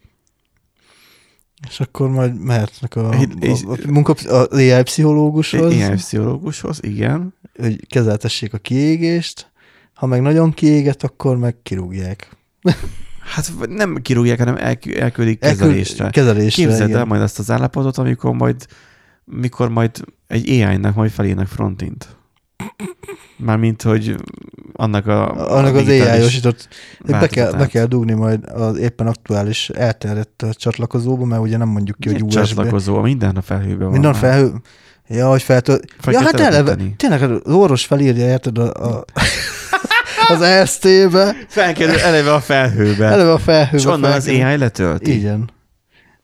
És 1.70 1.80
akkor 1.80 2.10
majd 2.10 2.40
mehetnek 2.42 2.96
a, 2.96 3.10
És- 3.20 3.28
és- 3.40 3.64
a, 3.64 3.72
a, 3.72 3.78
munka, 3.88 4.12
az 4.12 4.48
AI 4.52 4.84
pszichológushoz, 4.84 5.74
AI 5.74 5.90
pszichológushoz, 5.96 6.80
igen. 6.82 7.34
hogy 7.60 7.88
kezeltessék 7.88 8.54
a 8.54 8.58
kiégést. 8.58 9.52
Ha 9.94 10.06
meg 10.06 10.22
nagyon 10.22 10.54
kiégett, 10.54 11.04
akkor 11.04 11.38
meg 11.38 11.56
kirúgják. 11.64 12.30
Hát 13.34 13.52
nem 13.70 13.96
kirúgják, 14.02 14.38
hanem 14.38 14.56
el, 14.56 14.64
elküldik 14.64 14.98
Elküld- 15.08 15.40
kezelésre. 15.40 16.10
Kezelésre, 16.10 16.64
Képzeld 16.64 16.88
igen. 16.90 17.00
el 17.00 17.06
majd 17.06 17.22
azt 17.22 17.40
az 17.40 17.52
állapotot, 17.52 17.98
amikor 17.98 18.34
majd, 18.34 18.66
mikor 19.24 19.70
majd 19.70 19.92
egy 20.28 20.50
AI-nak 20.50 20.96
majd 20.96 21.12
felírnak 21.12 21.48
frontint. 21.48 22.08
Mármint, 23.38 23.82
hogy 23.82 24.16
annak 24.74 25.08
a, 25.08 25.52
Annak 25.56 25.76
a 25.76 25.78
az 25.78 25.88
AI-osított, 25.88 26.68
be 27.06 27.28
kell, 27.28 27.52
be 27.52 27.68
kell 27.68 27.86
dugni 27.86 28.14
majd 28.14 28.50
az 28.50 28.78
éppen 28.78 29.08
aktuális 29.08 29.70
elterjedt 29.70 30.46
csatlakozóba, 30.52 31.26
mert 31.26 31.42
ugye 31.42 31.58
nem 31.58 31.68
mondjuk 31.68 32.00
ki, 32.00 32.10
hogy 32.12 32.24
USB. 32.24 32.32
Csatlakozó, 32.32 33.02
minden 33.02 33.36
a 33.36 33.42
felhőben 33.42 33.80
van. 33.80 33.92
Minden 33.92 34.12
már. 34.12 34.20
felhő... 34.20 34.52
Ja, 35.08 35.30
hogy 35.30 35.42
feltölt... 35.42 35.86
Fel 36.00 36.14
ja, 36.14 36.22
hát 36.22 36.40
eleve, 36.40 36.76
tényleg 36.98 37.22
az 37.22 37.54
orvos 37.54 37.86
felírja, 37.86 38.26
érted, 38.26 38.58
a, 38.58 38.72
a, 38.74 39.06
az 40.34 40.42
EST-be, 40.42 41.36
Felkerül 41.48 42.00
eleve 42.00 42.34
a 42.34 42.40
felhőbe. 42.40 43.06
eleve 43.06 43.32
a 43.32 43.38
felhőbe. 43.38 43.78
és 43.78 43.86
onnan 43.86 44.12
az. 44.12 44.28
AI 44.28 44.58
letölti. 44.58 45.18
Igen. 45.18 45.50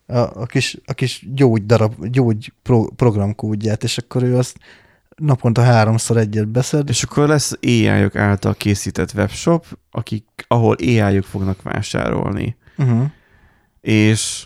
A, 0.07 0.17
a 0.17 0.45
kis, 0.45 0.77
a 0.85 0.93
kis 0.93 1.25
gyógy 1.33 1.65
darab, 1.65 2.05
gyógy 2.05 2.53
pro, 2.63 2.85
programkódját, 2.85 3.83
és 3.83 3.97
akkor 3.97 4.23
ő 4.23 4.37
azt 4.37 4.57
naponta 5.15 5.61
háromszor 5.61 6.17
egyet 6.17 6.47
beszed. 6.47 6.89
És 6.89 7.03
akkor 7.03 7.27
lesz 7.27 7.57
AI-ok 7.61 8.15
által 8.15 8.53
készített 8.53 9.13
webshop, 9.13 9.65
akik, 9.91 10.25
ahol 10.47 10.75
AI-ok 10.79 11.23
fognak 11.23 11.61
vásárolni. 11.61 12.55
Uh-huh. 12.77 13.03
És 13.81 14.45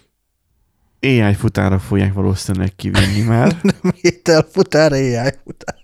AI 1.01 1.33
futára 1.33 1.79
fogják 1.79 2.13
valószínűleg 2.13 2.75
kivinni 2.75 3.21
már. 3.21 3.59
Nem 3.61 3.93
ételfutár, 4.01 4.91
AI 4.91 5.33
futár. 5.43 5.83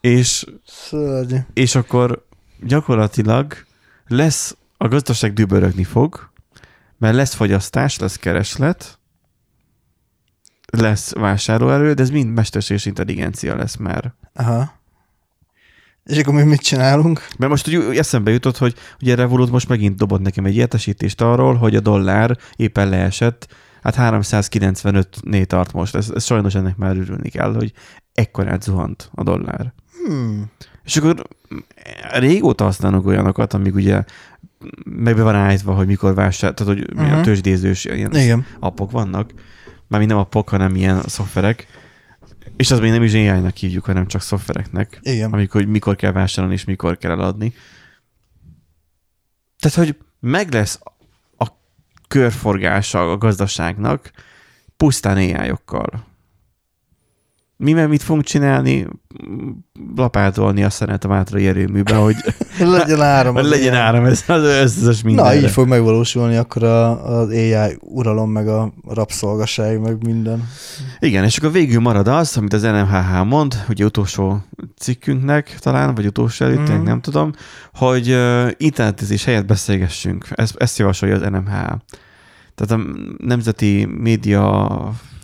És, 0.00 0.44
szörnyű. 0.66 1.36
és 1.52 1.74
akkor 1.74 2.26
gyakorlatilag 2.60 3.54
lesz, 4.06 4.56
a 4.76 4.88
gazdaság 4.88 5.32
dübörögni 5.32 5.84
fog, 5.84 6.30
mert 6.98 7.14
lesz 7.14 7.34
fogyasztás, 7.34 7.98
lesz 7.98 8.16
kereslet, 8.16 8.98
lesz 10.70 11.12
vásárlóerő, 11.12 11.92
de 11.92 12.02
ez 12.02 12.10
mind 12.10 12.32
mesterséges 12.32 12.86
intelligencia 12.86 13.56
lesz 13.56 13.76
már. 13.76 14.12
Aha. 14.34 14.78
És 16.04 16.18
akkor 16.18 16.34
mi 16.34 16.42
mit 16.42 16.60
csinálunk? 16.60 17.26
Mert 17.38 17.50
most 17.50 17.68
úgy 17.68 17.96
eszembe 17.96 18.30
jutott, 18.30 18.56
hogy 18.58 18.74
ugye 19.00 19.14
Revolut 19.14 19.50
most 19.50 19.68
megint 19.68 19.96
dobott 19.96 20.20
nekem 20.20 20.44
egy 20.44 20.56
értesítést 20.56 21.20
arról, 21.20 21.54
hogy 21.54 21.76
a 21.76 21.80
dollár 21.80 22.36
éppen 22.56 22.88
leesett, 22.88 23.54
hát 23.82 23.96
395-nél 23.98 25.44
tart 25.44 25.72
most. 25.72 25.94
Ez, 25.94 26.10
ez 26.14 26.24
sajnos 26.24 26.54
ennek 26.54 26.76
már 26.76 26.96
örülni 26.96 27.28
kell, 27.28 27.54
hogy 27.54 27.72
ekkorát 28.14 28.62
zuhant 28.62 29.10
a 29.14 29.22
dollár. 29.22 29.72
Hmm. 30.06 30.50
És 30.84 30.96
akkor 30.96 31.26
régóta 32.12 32.64
használnak 32.64 33.06
olyanokat, 33.06 33.54
amik 33.54 33.74
ugye 33.74 34.04
megbe 34.84 35.22
van 35.22 35.34
állítva, 35.34 35.74
hogy 35.74 35.86
mikor 35.86 36.14
vásár, 36.14 36.54
tehát 36.54 36.74
hogy 36.74 36.90
uh-huh. 36.92 37.12
a 37.12 37.14
Mhm. 37.14 37.22
tőzsdézős 37.22 37.84
ilyen 37.84 38.14
Igen. 38.14 38.46
appok 38.60 38.90
vannak. 38.90 39.30
Mármint 39.90 40.12
nem 40.12 40.20
appok, 40.20 40.48
hanem 40.48 40.76
ilyen 40.76 41.02
szoftverek. 41.02 41.66
És 42.56 42.70
az 42.70 42.80
még 42.80 42.90
nem 42.90 43.02
is 43.02 43.12
AI-nak 43.14 43.56
hívjuk, 43.56 43.84
hanem 43.84 44.06
csak 44.06 44.20
szoftvereknek 44.20 44.98
Igen. 45.02 45.32
amikor 45.32 45.60
hogy 45.60 45.70
mikor 45.70 45.96
kell 45.96 46.12
vásárolni 46.12 46.54
és 46.56 46.64
mikor 46.64 46.98
kell 46.98 47.10
eladni. 47.10 47.54
Tehát, 49.58 49.76
hogy 49.76 49.96
meg 50.20 50.52
lesz 50.52 50.80
a 51.38 51.46
körforgása 52.08 53.10
a 53.10 53.18
gazdaságnak 53.18 54.10
pusztán 54.76 55.16
AI-okkal. 55.16 56.04
Mi 57.62 57.72
meg 57.72 57.88
mit 57.88 58.02
fogunk 58.02 58.24
csinálni? 58.24 58.86
Lapátolni 59.96 60.64
a 60.64 60.70
szenet 60.70 61.04
a 61.04 61.08
mátrai 61.08 61.46
erőműben, 61.46 61.96
hogy, 61.98 62.14
legyen 62.58 63.02
áram. 63.02 63.34
hogy 63.34 63.44
legyen 63.44 63.74
áram, 63.74 64.04
ez 64.04 64.24
az 64.26 64.42
összes 64.42 65.00
Na, 65.02 65.08
mindenre. 65.08 65.34
így 65.40 65.50
fog 65.50 65.68
megvalósulni 65.68 66.36
akkor 66.36 66.62
a, 66.62 67.06
az 67.18 67.28
AI 67.28 67.76
uralom, 67.80 68.30
meg 68.30 68.48
a 68.48 68.72
rabszolgaság, 68.88 69.80
meg 69.80 70.04
minden. 70.04 70.48
Igen, 70.98 71.24
és 71.24 71.38
akkor 71.38 71.52
végül 71.52 71.80
marad 71.80 72.08
az, 72.08 72.36
amit 72.36 72.52
az 72.52 72.62
NMHH 72.62 73.24
mond, 73.24 73.64
ugye 73.68 73.84
utolsó 73.84 74.42
cikkünknek 74.78 75.56
talán, 75.58 75.94
vagy 75.94 76.06
utolsó 76.06 76.44
előtt, 76.44 76.68
Mhm. 76.68 76.78
mm. 76.80 76.82
nem 76.82 77.00
tudom, 77.00 77.32
hogy 77.74 78.10
uh, 78.12 78.50
internetezés 78.56 79.24
helyett 79.24 79.46
beszélgessünk. 79.46 80.26
Ezt, 80.34 80.54
ezt 80.56 80.78
javasolja 80.78 81.14
az 81.14 81.20
NMHH. 81.20 81.72
Tehát 82.54 82.70
a 82.70 82.80
Nemzeti 83.18 83.84
Média 83.98 84.68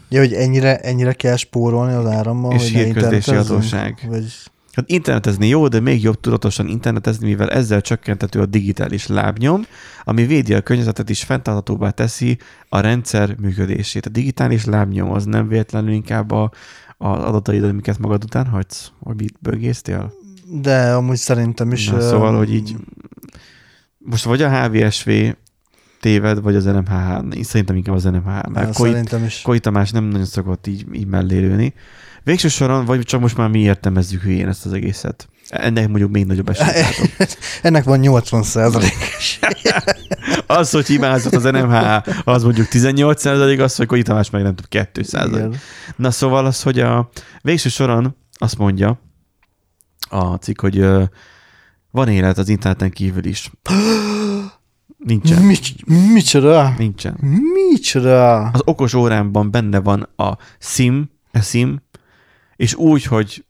Ja, 0.09 0.21
hogy 0.21 0.33
ennyire, 0.33 0.79
ennyire 0.79 1.13
kell 1.13 1.37
spórolni 1.37 1.93
az 1.93 2.07
árammal, 2.07 2.53
És 2.53 2.63
hogy 2.63 2.71
hírközlési 2.71 3.35
hatóság. 3.35 4.07
Vagy... 4.09 4.25
Hát 4.73 4.91
internetezni 4.91 5.49
jó, 5.49 5.69
de 5.69 5.81
még 5.81 6.03
jobb 6.03 6.21
tudatosan 6.21 6.69
internetezni, 6.69 7.27
mivel 7.27 7.51
ezzel 7.51 7.81
csökkentető 7.81 8.41
a 8.41 8.47
digitális 8.47 9.07
lábnyom, 9.07 9.67
ami 10.05 10.27
védi 10.27 10.55
a 10.55 10.61
környezetet 10.61 11.11
és 11.11 11.23
fenntarthatóbbá 11.23 11.91
teszi 11.91 12.39
a 12.69 12.81
rendszer 12.81 13.37
működését. 13.41 14.07
A 14.07 14.11
digitális 14.11 14.65
lábnyom 14.65 15.11
az 15.11 15.25
nem 15.25 15.49
véletlenül 15.49 15.93
inkább 15.93 16.31
a, 16.31 16.51
az 16.99 17.23
adataid, 17.23 17.65
amiket 17.65 17.99
magad 17.99 18.25
után 18.25 18.47
hagysz, 18.47 18.91
hogy 19.01 19.17
mit 19.17 19.35
bögésztél? 19.41 20.13
De 20.51 20.93
amúgy 20.93 21.17
szerintem 21.17 21.73
is... 21.73 21.89
Na, 21.89 22.01
szóval, 22.01 22.37
hogy 22.37 22.55
így 22.55 22.77
most 23.99 24.25
vagy 24.25 24.43
a 24.43 24.63
HVSV 24.63 25.11
téved, 26.01 26.41
vagy 26.43 26.57
az 26.57 26.65
NMHH. 26.65 27.37
Én 27.37 27.43
szerintem 27.43 27.77
inkább 27.77 27.95
az 27.95 28.05
NMHH. 28.05 28.49
Mert 28.49 28.75
Koi, 28.75 28.95
is. 29.25 29.43
Koi 29.43 29.61
Tamás 29.61 29.91
nem 29.91 30.05
nagyon 30.05 30.27
szokott 30.27 30.67
így, 30.67 30.87
így 30.93 31.07
mellé 31.07 31.39
lőni. 31.39 31.75
Végső 32.23 32.49
soron, 32.49 32.85
vagy 32.85 33.01
csak 33.01 33.21
most 33.21 33.37
már 33.37 33.49
mi 33.49 33.59
értelmezzük 33.61 34.23
hülyén 34.23 34.49
ezt 34.49 34.67
az 34.67 34.73
egészet. 34.73 35.29
Ennek 35.49 35.89
mondjuk 35.89 36.11
még 36.11 36.27
nagyobb 36.27 36.49
esélyt. 36.49 37.39
Ennek 37.63 37.85
van 37.85 37.99
80 37.99 38.43
százalékos. 38.43 39.39
Az, 40.47 40.71
hogy 40.71 40.87
hibázott 40.87 41.35
az 41.35 41.43
NMH, 41.43 42.09
az 42.25 42.43
mondjuk 42.43 42.69
18 42.69 43.21
százalék, 43.21 43.61
az, 43.61 43.77
hogy 43.77 43.87
Koi 43.87 44.03
Tamás 44.03 44.31
meg 44.31 44.43
nem 44.43 44.55
tudom, 44.55 44.71
2 44.71 45.03
százalék. 45.03 45.59
Na 45.97 46.11
szóval 46.11 46.47
az, 46.47 46.63
hogy 46.63 46.81
a 46.81 47.11
végső 47.43 47.69
soron 47.69 48.17
azt 48.33 48.59
mondja 48.59 49.01
a 50.09 50.35
cikk, 50.35 50.61
hogy 50.61 50.87
van 51.91 52.09
élet 52.09 52.39
az 52.39 52.49
interneten 52.49 52.91
kívül 52.91 53.25
is. 53.25 53.51
Nincsen. 55.07 55.43
Mit, 55.43 55.87
micsoda? 56.13 56.75
Nincsen. 56.79 57.17
Micsoda? 57.71 58.41
Az 58.41 58.63
okos 58.65 58.95
órámban 58.95 59.51
benne 59.51 59.81
van 59.81 60.09
a 60.17 60.37
SIM, 60.59 61.11
a 61.33 61.41
SIM, 61.41 61.83
és 62.57 62.75
úgy, 62.75 63.05
hogy 63.05 63.45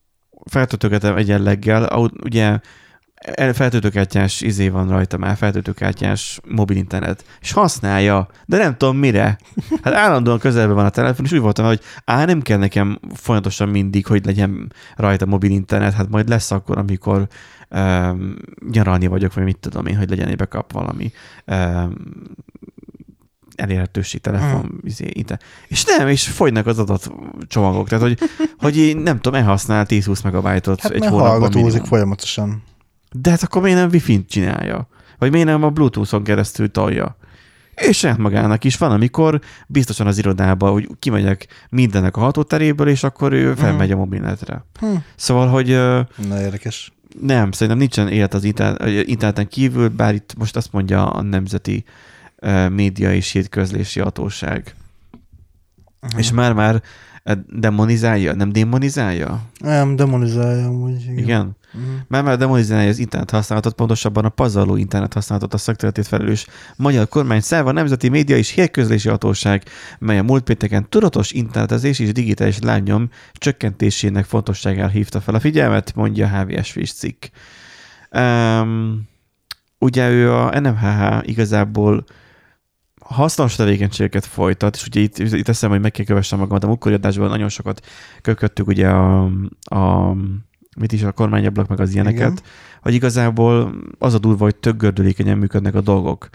feltöltögetem 0.44 1.16
egyenleggel, 1.16 2.10
ugye 2.24 2.58
feltöltőkártyás 3.52 4.40
izé 4.40 4.68
van 4.68 4.88
rajta 4.88 5.16
már, 5.16 5.36
feltöltőkártyás 5.36 6.40
mobil 6.48 6.76
internet, 6.76 7.24
és 7.40 7.52
használja, 7.52 8.28
de 8.46 8.56
nem 8.56 8.76
tudom 8.76 8.96
mire. 8.96 9.38
Hát 9.82 9.94
állandóan 9.94 10.38
közelben 10.38 10.74
van 10.76 10.84
a 10.84 10.90
telefon, 10.90 11.24
és 11.24 11.32
úgy 11.32 11.40
voltam, 11.40 11.66
hogy 11.66 11.80
á, 12.04 12.24
nem 12.24 12.42
kell 12.42 12.58
nekem 12.58 12.98
folyamatosan 13.14 13.68
mindig, 13.68 14.06
hogy 14.06 14.24
legyen 14.24 14.72
rajta 14.96 15.26
mobil 15.26 15.50
internet, 15.50 15.92
hát 15.92 16.08
majd 16.08 16.28
lesz 16.28 16.50
akkor, 16.50 16.78
amikor 16.78 17.26
um, 17.70 18.34
nyaralni 18.70 19.06
vagyok, 19.06 19.34
vagy 19.34 19.44
mit 19.44 19.58
tudom 19.58 19.86
én, 19.86 19.96
hogy 19.96 20.08
legyen 20.10 20.28
egy 20.28 20.36
backup 20.36 20.72
valami 20.72 21.12
um, 21.46 21.94
elérhetőség, 23.54 24.20
telefon, 24.20 24.60
Hmm. 24.60 24.78
izé, 24.82 25.10
internet. 25.12 25.44
És 25.68 25.84
nem, 25.84 26.08
és 26.08 26.28
fogynak 26.28 26.66
az 26.66 26.78
adatcsomagok, 26.78 27.88
tehát 27.88 28.04
hogy, 28.04 28.18
hogy 28.58 28.96
nem 29.02 29.20
tudom, 29.20 29.40
elhasznál 29.40 29.86
10-20 29.88 30.24
megabájtot 30.24 30.80
Hát 30.80 30.92
egy 30.92 31.06
hónapban 31.06 31.50
minimum. 31.54 31.84
folyamatosan. 31.84 32.62
De 33.20 33.30
hát 33.30 33.42
akkor 33.42 33.62
miért 33.62 33.78
nem 33.78 33.88
Wi-Fi-n 33.92 34.26
csinálja? 34.28 34.88
Vagy 35.18 35.30
miért 35.30 35.46
nem 35.46 35.62
a 35.62 35.70
Bluetooth-on 35.70 36.24
keresztül 36.24 36.70
tolja? 36.70 37.16
És 37.74 37.98
saját 37.98 38.18
magának 38.18 38.64
is 38.64 38.76
van, 38.76 38.90
amikor 38.90 39.40
biztosan 39.66 40.06
az 40.06 40.18
irodába, 40.18 40.70
hogy 40.70 40.88
kimegyek 40.98 41.46
mindennek 41.68 42.16
a 42.16 42.20
hatóteréből, 42.20 42.88
és 42.88 43.02
akkor 43.02 43.32
ő 43.32 43.54
felmegy 43.54 43.90
a 43.90 43.96
mobilnetre. 43.96 44.64
Hm. 44.80 44.94
Szóval, 45.16 45.48
hogy 45.48 45.66
Na, 46.28 46.40
érdekes. 46.40 46.92
nem, 47.20 47.52
szerintem 47.52 47.78
nincsen 47.78 48.08
élet 48.08 48.34
az 48.34 48.44
interneten 48.44 49.48
kívül, 49.48 49.88
bár 49.88 50.14
itt 50.14 50.34
most 50.38 50.56
azt 50.56 50.72
mondja 50.72 51.10
a 51.10 51.22
Nemzeti 51.22 51.84
Média 52.70 53.12
és 53.12 53.30
Hírközlési 53.30 54.00
Hatóság. 54.00 54.74
Uh-huh. 56.02 56.20
És 56.20 56.32
már-már 56.32 56.82
demonizálja, 57.48 58.34
nem 58.34 58.52
demonizálja? 58.52 59.42
Nem, 59.58 59.96
demonizálja 59.96 60.66
amúgy. 60.66 61.02
Igen. 61.02 61.18
Igen. 61.18 61.56
Uh-huh. 61.74 61.90
Már 62.08 62.22
már 62.22 62.36
demonizálja 62.36 62.88
az 62.88 62.98
internet 62.98 63.30
használatot, 63.30 63.74
pontosabban 63.74 64.24
a 64.24 64.28
pazarló 64.28 64.76
internet 64.76 65.12
használatot 65.12 65.54
a 65.54 65.58
szakterületét 65.58 66.06
felelős 66.06 66.46
magyar 66.76 67.08
kormány 67.08 67.40
szerva, 67.40 67.72
Nemzeti 67.72 68.08
Média 68.08 68.36
és 68.36 68.50
Hírközlési 68.50 69.08
Hatóság, 69.08 69.62
mely 69.98 70.18
a 70.18 70.22
múlt 70.22 70.42
pénteken 70.42 70.88
tudatos 70.88 71.32
internetezés 71.32 71.98
és 71.98 72.12
digitális 72.12 72.58
lábnyom 72.58 73.10
csökkentésének 73.32 74.24
fontosságára 74.24 74.88
hívta 74.88 75.20
fel 75.20 75.34
a 75.34 75.40
figyelmet, 75.40 75.94
mondja 75.94 76.26
a 76.26 76.38
HVSV 76.38 76.80
cikk. 76.80 77.24
Um, 78.10 79.08
ugye 79.78 80.10
ő 80.10 80.32
a 80.32 80.60
NMHH 80.60 81.28
igazából 81.28 82.04
hasznos 83.08 83.54
tevékenységeket 83.54 84.26
folytat, 84.26 84.74
és 84.74 84.86
ugye 84.86 85.00
itt, 85.00 85.18
itt 85.18 85.48
eszem, 85.48 85.70
hogy 85.70 85.80
meg 85.80 85.90
kell 85.90 86.04
kövessem 86.04 86.38
magamat, 86.38 86.64
a 86.64 86.66
múltkori 86.66 86.94
adásban 86.94 87.28
nagyon 87.28 87.48
sokat 87.48 87.86
köködtük 88.22 88.66
ugye 88.66 88.88
a, 88.88 89.30
a 89.60 90.14
mit 90.78 90.92
is 90.92 91.02
a 91.02 91.12
kormányablak, 91.12 91.68
meg 91.68 91.80
az 91.80 91.92
ilyeneket, 91.92 92.32
Igen. 92.32 92.38
hogy 92.82 92.94
igazából 92.94 93.74
az 93.98 94.14
a 94.14 94.18
durva, 94.18 94.44
hogy 94.44 94.56
tök 94.56 94.76
gördülékenyen 94.76 95.38
működnek 95.38 95.74
a 95.74 95.80
dolgok. 95.80 96.28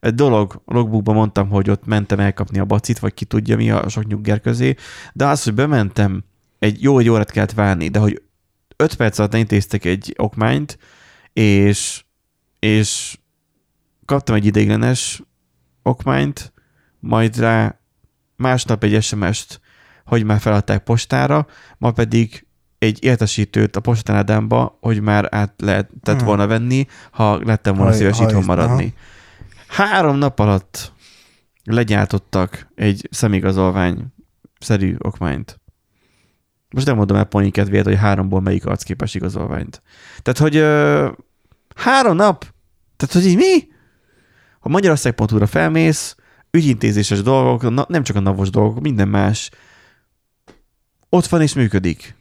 Egy 0.00 0.14
dolog, 0.14 0.62
a 0.64 0.74
logbookban 0.74 1.14
mondtam, 1.14 1.48
hogy 1.48 1.70
ott 1.70 1.86
mentem 1.86 2.20
elkapni 2.20 2.58
a 2.58 2.64
bacit, 2.64 2.98
vagy 2.98 3.14
ki 3.14 3.24
tudja 3.24 3.56
mi 3.56 3.70
a 3.70 3.88
sok 3.88 4.06
nyugger 4.06 4.40
közé, 4.40 4.74
de 5.12 5.26
az, 5.26 5.44
hogy 5.44 5.54
bementem, 5.54 6.24
egy 6.58 6.82
jó 6.82 6.98
egy 6.98 7.08
órát 7.08 7.30
kellett 7.30 7.52
várni, 7.52 7.88
de 7.88 7.98
hogy 7.98 8.22
öt 8.76 8.94
perc 8.94 9.18
alatt 9.18 9.34
intéztek 9.34 9.84
egy 9.84 10.14
okmányt, 10.16 10.78
és, 11.32 12.04
és 12.58 13.18
kaptam 14.04 14.34
egy 14.34 14.46
ideiglenes 14.46 15.22
okmányt, 15.82 16.52
majd 17.00 17.38
rá 17.38 17.78
másnap 18.36 18.84
egy 18.84 19.02
SMS-t, 19.02 19.60
hogy 20.04 20.24
már 20.24 20.40
feladták 20.40 20.82
postára, 20.82 21.46
ma 21.78 21.90
pedig 21.92 22.46
egy 22.78 23.04
értesítőt 23.04 23.76
a 23.76 23.80
postanádámba, 23.80 24.78
hogy 24.80 25.00
már 25.00 25.28
át 25.30 25.52
lehetett 25.56 26.16
Hmm. 26.16 26.24
volna 26.26 26.46
venni, 26.46 26.86
ha 27.10 27.38
lettem 27.44 27.74
volna 27.74 27.90
Ha- 27.90 27.96
szíves 27.96 28.20
itthon 28.20 28.44
maradni. 28.44 28.94
Három 29.68 30.16
nap 30.16 30.38
alatt 30.38 30.92
legyártottak 31.64 32.68
egy 32.74 33.08
szemigazolvány 33.10 34.06
szerű 34.60 34.96
okmányt. 34.98 35.60
Most 36.70 36.86
nem 36.86 36.96
mondom 36.96 37.16
el 37.16 37.24
poni 37.24 37.50
kedvéért, 37.50 37.84
hogy 37.86 37.96
háromból 37.96 38.40
melyik 38.40 38.66
arcképes 38.66 39.14
igazolványt. 39.14 39.82
Tehát, 40.22 40.38
hogy 40.38 40.56
ö, 40.56 41.08
három 41.76 42.16
nap? 42.16 42.40
Tehát, 42.96 43.14
hogy 43.14 43.26
így 43.26 43.36
mi? 43.36 43.68
Ha 44.58 44.68
Magyarország.hu-ra 44.68 45.46
felmész, 45.46 46.16
ügyintézéses 46.50 47.22
dolgok, 47.22 47.70
na, 47.70 47.84
nem 47.88 48.02
csak 48.02 48.16
a 48.16 48.20
navos 48.20 48.50
dolgok, 48.50 48.80
minden 48.80 49.08
más, 49.08 49.50
ott 51.08 51.26
van 51.26 51.42
és 51.42 51.54
működik. 51.54 52.16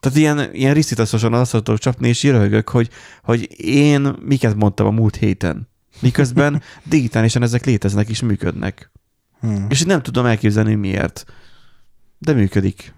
Tehát 0.00 0.18
ilyen, 0.18 0.54
ilyen 0.54 0.74
riszitatosan 0.74 1.34
azt 1.34 1.50
tudok 1.50 1.78
csapni, 1.78 2.08
és 2.08 2.22
röhögök, 2.22 2.68
hogy, 2.68 2.90
hogy 3.22 3.60
én 3.60 4.14
miket 4.20 4.54
mondtam 4.54 4.86
a 4.86 4.90
múlt 4.90 5.16
héten. 5.16 5.68
Miközben 6.00 6.62
digitálisan 6.84 7.42
ezek 7.42 7.64
léteznek 7.64 8.08
és 8.08 8.22
működnek. 8.22 8.90
Hmm. 9.40 9.66
És 9.68 9.80
én 9.80 9.86
nem 9.86 10.02
tudom 10.02 10.26
elképzelni 10.26 10.74
miért. 10.74 11.24
De 12.18 12.32
működik. 12.32 12.94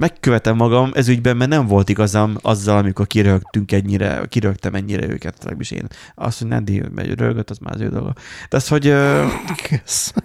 Megkövetem 0.00 0.56
magam 0.56 0.90
ez 0.94 1.08
ügyben, 1.08 1.36
mert 1.36 1.50
nem 1.50 1.66
volt 1.66 1.88
igazam 1.88 2.36
azzal, 2.42 2.78
amikor 2.78 3.06
kirögtünk 3.06 3.72
ennyire, 3.72 4.26
kirögtem 4.28 4.74
ennyire 4.74 5.08
őket, 5.08 5.36
legalábbis 5.38 5.70
én. 5.70 5.86
Azt, 6.14 6.38
hogy 6.38 6.48
Nandi 6.48 6.82
megy 6.94 7.14
rögött, 7.14 7.50
az 7.50 7.58
már 7.58 7.74
az 7.74 7.80
ő 7.80 7.88
dolga. 7.88 8.12
De 8.48 8.56
az, 8.56 8.68
hogy, 8.68 8.82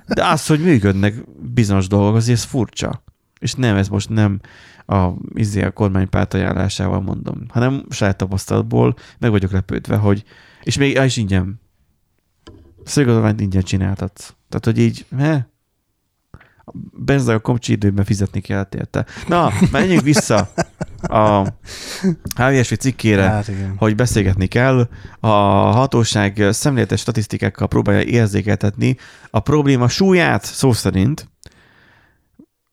de 0.08 0.26
az, 0.26 0.48
hogy 0.48 0.60
működnek 0.60 1.14
bizonyos 1.54 1.88
dolgok, 1.88 2.16
azért 2.16 2.38
ez 2.38 2.44
furcsa. 2.44 3.04
És 3.40 3.54
nem, 3.54 3.76
ez 3.76 3.88
most 3.88 4.10
nem 4.10 4.40
a, 4.86 5.10
izé, 5.34 5.64
a 5.64 5.72
kormánypárt 5.72 6.34
ajánlásával 6.34 7.02
mondom, 7.02 7.46
hanem 7.48 7.86
saját 7.90 8.18
tapasztalatból 8.18 8.96
meg 9.20 9.32
vagyok 9.32 9.52
lepődve, 9.52 9.96
hogy 9.96 10.24
és 10.64 10.78
még 10.78 11.00
is 11.06 11.18
ingyen. 11.18 11.62
Szögazolványt 12.84 13.42
ingyen 13.42 13.64
csináltatsz. 13.64 14.34
Tehát, 14.50 14.66
hogy 14.66 14.80
így, 14.80 15.06
he? 15.18 15.54
A 16.66 16.72
benza 17.06 17.34
a 17.34 17.40
komcsi 17.40 17.72
időben 17.72 18.06
fizetni 18.06 18.42
kellett 18.42 18.76
érte. 18.76 19.06
Na, 19.28 19.52
menjünk 19.72 20.02
vissza 20.02 20.54
a 21.02 21.48
HVSV 22.36 22.74
cikkére 22.74 23.24
Hát 23.30 23.48
igen. 23.48 23.74
hogy 23.78 23.96
beszélgetni 23.96 24.48
kell. 24.48 24.88
A 25.20 25.28
hatóság 25.72 26.44
szemléletes 26.52 27.00
statisztikákkal 27.00 27.68
próbálja 27.68 28.02
érzékeltetni 28.02 28.98
a 29.30 29.40
probléma 29.40 29.88
súlyát, 29.88 30.44
szó 30.46 30.72
szerint. 30.74 31.30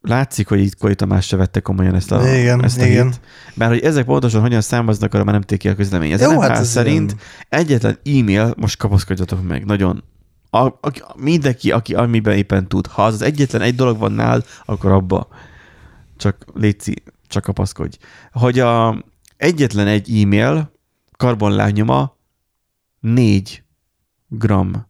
Látszik, 0.01 0.49
hogy 0.49 0.61
itt 0.61 0.77
Koi 0.77 0.95
Tamás 0.95 1.27
se 1.27 1.37
vette 1.37 1.61
komolyan 1.61 1.95
ezt 1.95 2.13
a, 2.13 2.37
Igen, 2.37 2.65
ezt 2.65 2.81
a 2.81 2.85
igen. 2.87 3.13
Mert 3.55 3.71
hogy 3.71 3.81
ezek 3.81 4.05
pontosan 4.05 4.41
hogyan 4.41 4.61
számoznak, 4.61 5.15
arra 5.15 5.25
már 5.25 5.33
nem 5.35 5.43
téki 5.43 5.69
a 5.69 5.75
közlemény. 5.75 6.13
Ez 6.13 6.21
Jó, 6.21 6.41
hát 6.41 6.59
ez 6.59 6.69
szerint 6.69 7.11
ilyen- 7.11 7.23
egyetlen 7.49 7.99
e-mail, 8.05 8.55
most 8.57 8.77
kapaszkodjatok 8.77 9.49
meg, 9.49 9.65
nagyon. 9.65 10.05
A, 10.55 10.67
a, 10.67 11.15
mindenki, 11.17 11.71
aki 11.71 11.95
amiben 11.95 12.37
éppen 12.37 12.69
tud. 12.69 12.87
Ha 12.87 13.05
az, 13.05 13.15
az 13.15 13.23
egyetlen 13.23 13.63
egy 13.63 13.75
dolog 13.75 13.99
van 13.99 14.13
nál, 14.13 14.45
akkor 14.65 14.91
abba. 14.91 15.29
Csak 16.17 16.45
létszi, 16.55 17.03
csak 17.27 17.43
kapaszkodj. 17.43 17.99
Hogy 18.33 18.59
a, 18.59 19.05
egyetlen 19.37 19.87
egy 19.87 20.21
e-mail 20.23 20.73
karbonlábnyoma 21.17 22.17
4 23.01 23.65
gram 24.29 24.87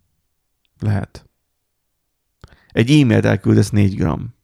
lehet. 0.78 1.30
Egy 2.68 2.90
e-mailt 2.90 3.24
elküldesz 3.24 3.70
4 3.70 3.97
gram. 3.97 4.34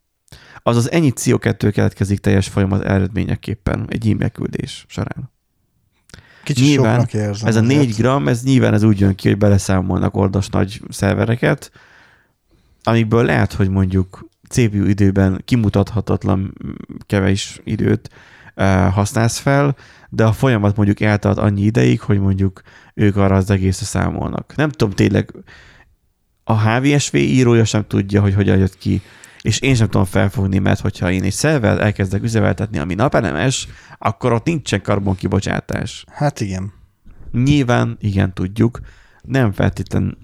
Azaz 0.62 0.90
ennyi 0.90 1.12
CO2 1.15 1.70
keletkezik 1.73 2.19
teljes 2.19 2.49
folyamat 2.49 2.82
eredményeképpen 2.82 3.86
egy 3.89 4.11
e-mail 4.11 4.31
küldés 4.31 4.85
során. 4.89 5.31
Kicsit 6.49 6.65
Nyilván 6.65 7.01
soknak 7.01 7.15
érzem. 7.15 7.49
Ez 7.49 7.57
a 7.57 7.61
azért. 7.61 7.79
4 7.79 7.95
gram, 7.95 8.29
ez 8.29 8.43
nyilván 8.43 8.75
ez 8.75 8.83
úgy 8.83 9.01
jön 9.01 9.15
ki, 9.15 9.29
hogy 9.29 9.39
beleszámolnak 9.39 10.16
ordas 10.16 10.49
nagy 10.49 10.81
szervereket, 10.89 11.70
amikből 12.83 13.25
lehet, 13.25 13.53
hogy 13.53 13.69
mondjuk 13.69 14.29
CPU 14.49 14.85
időben 14.85 15.43
kimutathatatlan 15.45 16.55
kevés 17.07 17.61
időt 17.65 18.11
használsz 18.91 19.39
fel, 19.39 19.77
de 20.09 20.25
a 20.25 20.33
folyamat 20.33 20.77
mondjuk 20.77 21.01
eltart 21.01 21.39
annyi 21.39 21.62
ideig, 21.62 22.01
hogy 22.01 22.20
mondjuk 22.20 22.62
ők 22.95 23.16
arra 23.16 23.37
az 23.37 23.51
egészre 23.51 23.87
számolnak. 23.87 24.53
Nem 24.57 24.70
tudom, 24.70 24.95
tényleg 24.95 25.33
a 26.45 26.69
HVSV 26.69 27.15
írója 27.15 27.65
sem 27.65 27.85
tudja, 27.87 28.20
hogy 28.20 28.35
hogyan 28.35 28.59
jött 28.59 28.79
ki, 28.79 29.03
és 29.40 29.60
én 29.60 29.74
sem 29.74 29.89
tudom 29.89 30.06
felfogni, 30.06 30.59
mert 30.59 30.81
hogyha 30.81 31.10
én 31.10 31.23
egy 31.23 31.32
szerver 31.32 31.81
elkezdek 31.81 32.23
üzemeltetni, 32.23 32.78
ami 32.78 32.94
napelemes, 32.94 33.69
akkor 33.98 34.32
ott 34.32 34.44
nincsen 34.44 34.82
karbonkibocsátás. 34.82 36.05
Hát 36.12 36.40
igen. 36.40 36.73
Nyilván, 37.32 37.97
igen, 38.01 38.35
tudjuk, 38.35 38.81
nem 39.23 39.52
feltétlen 39.52 40.19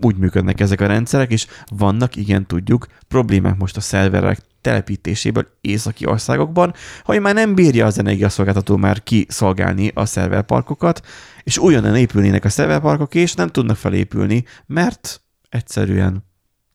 úgy 0.00 0.16
működnek 0.16 0.60
ezek 0.60 0.80
a 0.80 0.86
rendszerek, 0.86 1.30
és 1.30 1.46
vannak, 1.76 2.16
igen, 2.16 2.46
tudjuk, 2.46 2.86
problémák 3.08 3.56
most 3.56 3.76
a 3.76 3.80
szerverek 3.80 4.38
telepítéséből 4.60 5.46
északi 5.60 6.06
országokban, 6.06 6.74
hogy 7.02 7.20
már 7.20 7.34
nem 7.34 7.54
bírja 7.54 7.86
az 7.86 7.98
energiaszolgáltató 7.98 8.76
már 8.76 9.02
kiszolgálni 9.02 9.90
a 9.94 10.04
szerverparkokat, 10.04 11.06
és 11.42 11.58
újonnan 11.58 11.96
épülnének 11.96 12.44
a 12.44 12.48
szerverparkok, 12.48 13.14
és 13.14 13.34
nem 13.34 13.48
tudnak 13.48 13.76
felépülni, 13.76 14.44
mert 14.66 15.20
egyszerűen 15.48 16.24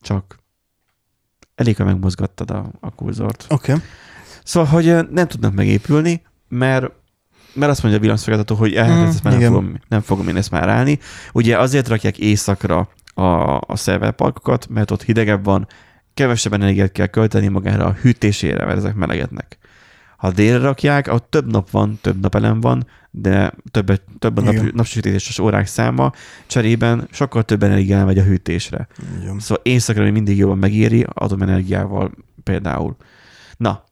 csak 0.01 0.40
elég, 1.61 1.77
ha 1.77 1.83
megmozgattad 1.83 2.51
a, 2.51 2.71
a 2.79 2.91
kurzort. 2.95 3.45
Oké. 3.49 3.71
Okay. 3.71 3.83
Szóval, 4.43 4.69
hogy 4.69 5.09
nem 5.11 5.27
tudnak 5.27 5.53
megépülni, 5.53 6.21
mert 6.47 6.91
mert 7.53 7.71
azt 7.71 7.81
mondja 7.81 7.99
a 7.99 8.01
villamszolgáltató, 8.01 8.55
hogy 8.55 8.73
eh, 8.73 8.87
Mm, 8.87 9.03
ezt 9.03 9.23
már 9.23 9.33
nem 9.33 9.41
fogom, 9.41 9.79
nem 9.87 10.01
fogom 10.01 10.27
én 10.27 10.35
ezt 10.35 10.51
már 10.51 10.69
állni. 10.69 10.99
Ugye 11.33 11.57
azért 11.57 11.87
rakják 11.87 12.17
éjszakra 12.17 12.89
a, 13.13 13.55
a 13.55 13.75
szerverparkokat, 13.75 14.67
mert 14.69 14.91
ott 14.91 15.03
hidegebb 15.03 15.43
van, 15.43 15.67
kevesebb 16.13 16.53
energiát 16.53 16.91
kell 16.91 17.05
költeni 17.05 17.47
magára 17.47 17.85
a 17.85 17.95
hűtésére, 18.01 18.65
mert 18.65 18.77
ezek 18.77 18.95
melegednek. 18.95 19.57
Ha 20.21 20.31
délre 20.31 20.57
rakják, 20.57 21.07
ott 21.07 21.29
több 21.29 21.51
nap 21.51 21.69
van, 21.69 21.99
több 22.01 22.21
napelem 22.21 22.59
van, 22.59 22.87
de 23.11 23.53
több, 23.71 24.01
több 24.19 24.37
a 24.37 24.41
nap, 24.41 24.71
napsütéses 24.71 25.39
órák 25.39 25.67
száma, 25.67 26.11
cserében 26.47 27.07
sokkal 27.11 27.43
több 27.43 27.63
energia 27.63 27.97
elmegy 27.97 28.17
a 28.17 28.23
hűtésre. 28.23 28.87
Igen. 29.21 29.39
Szóval 29.39 29.63
éjszakra 29.63 30.03
még 30.03 30.11
mindig 30.11 30.37
jobban 30.37 30.57
megéri, 30.57 31.05
atomenergiával 31.13 32.11
például. 32.43 32.95
Na, 33.57 33.83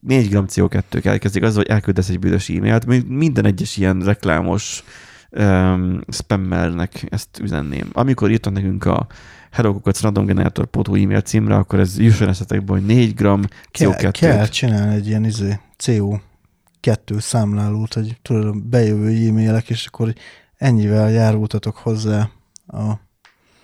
4 0.00 0.28
g 0.28 0.44
CO2 0.46 1.04
elkezdik 1.04 1.42
azzal, 1.42 1.62
hogy 1.62 1.70
elküldesz 1.70 2.08
egy 2.08 2.18
büdös 2.18 2.48
e-mailt, 2.48 2.86
Mi- 2.86 3.04
minden 3.08 3.44
egyes 3.44 3.76
ilyen 3.76 4.00
reklámos 4.00 4.84
um, 5.30 6.00
spammernek 6.08 7.06
ezt 7.08 7.38
üzenném. 7.42 7.88
Amikor 7.92 8.30
írtak 8.30 8.52
nekünk 8.52 8.84
a 8.84 9.06
hellokukacrandomgenerator.hu 9.54 10.94
e-mail 10.94 11.20
címre, 11.20 11.54
akkor 11.54 11.78
ez 11.78 11.98
jusson 11.98 12.28
eszetekbe, 12.28 12.72
hogy 12.72 12.84
4 12.84 13.14
g 13.14 13.16
Kell, 13.16 13.38
CO2. 13.70 14.10
kell 14.12 14.46
csinálni 14.46 14.94
egy 14.94 15.06
ilyen 15.06 15.24
izé, 15.24 15.58
CO2 15.82 17.18
számlálót, 17.18 17.94
hogy 17.94 18.18
tudod, 18.22 18.46
a 18.46 18.52
bejövő 18.52 19.28
e-mailek, 19.28 19.70
és 19.70 19.86
akkor 19.86 20.12
ennyivel 20.56 21.10
járultatok 21.10 21.76
hozzá 21.76 22.30
a... 22.66 22.92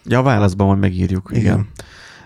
Ja, 0.04 0.18
a 0.18 0.22
válaszban 0.22 0.66
majd 0.66 0.78
megírjuk. 0.78 1.28
Igen. 1.30 1.42
Igen. 1.42 1.58
igen. 1.58 1.68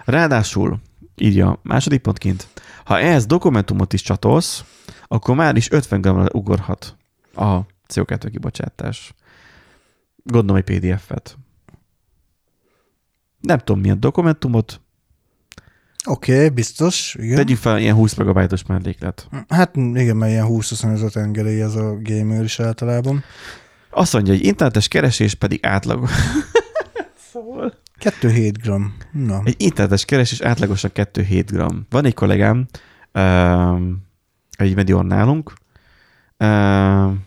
Ráadásul, 0.05 0.81
írja 1.17 1.61
második 1.63 2.01
pontként, 2.01 2.49
ha 2.85 2.99
ehhez 2.99 3.27
dokumentumot 3.27 3.93
is 3.93 4.03
csatolsz, 4.03 4.65
akkor 5.07 5.35
már 5.35 5.57
is 5.57 5.71
50 5.71 6.01
g 6.01 6.35
ugorhat 6.35 6.97
a 7.35 7.61
CO2 7.95 8.29
kibocsátás. 8.31 9.15
Gondolom 10.23 10.63
egy 10.65 10.79
PDF-et. 10.79 11.39
Nem 13.47 13.59
tudom, 13.59 13.81
milyen 13.81 14.01
dokumentumot. 14.01 14.81
Oké, 16.07 16.35
okay, 16.35 16.49
biztos, 16.49 17.17
igen. 17.19 17.37
Tegyük 17.37 17.57
fel 17.57 17.79
ilyen 17.79 17.95
20 17.95 18.15
megabájtos 18.15 18.67
melléklet. 18.67 19.29
Hát 19.49 19.77
igen, 19.77 20.17
mert 20.17 20.33
ilyen 20.33 20.47
20-25 20.49 21.17
engedély 21.17 21.63
ez 21.63 21.75
a 21.75 21.97
gamer 22.03 22.45
is 22.45 22.61
általában. 22.61 23.25
Azt 23.91 24.13
mondja, 24.13 24.33
hogy 24.33 24.45
internetes 24.45 24.89
keresés 24.89 25.35
pedig 25.35 25.67
átlagos. 25.67 26.11
szóval. 27.33 27.75
2-7 28.01 28.53
gram. 28.63 28.97
Na, 29.13 29.41
Egy 29.45 29.55
internetes 29.59 30.05
keresés 30.05 30.41
átlagosan 30.41 30.91
2-7 30.95 31.45
g. 31.47 31.75
Van 31.91 32.05
egy 32.05 32.15
kollégám, 32.15 32.67
um, 33.13 34.07
egy 34.51 34.75
medior 34.75 35.05
nálunk, 35.05 35.53
um, 36.39 37.27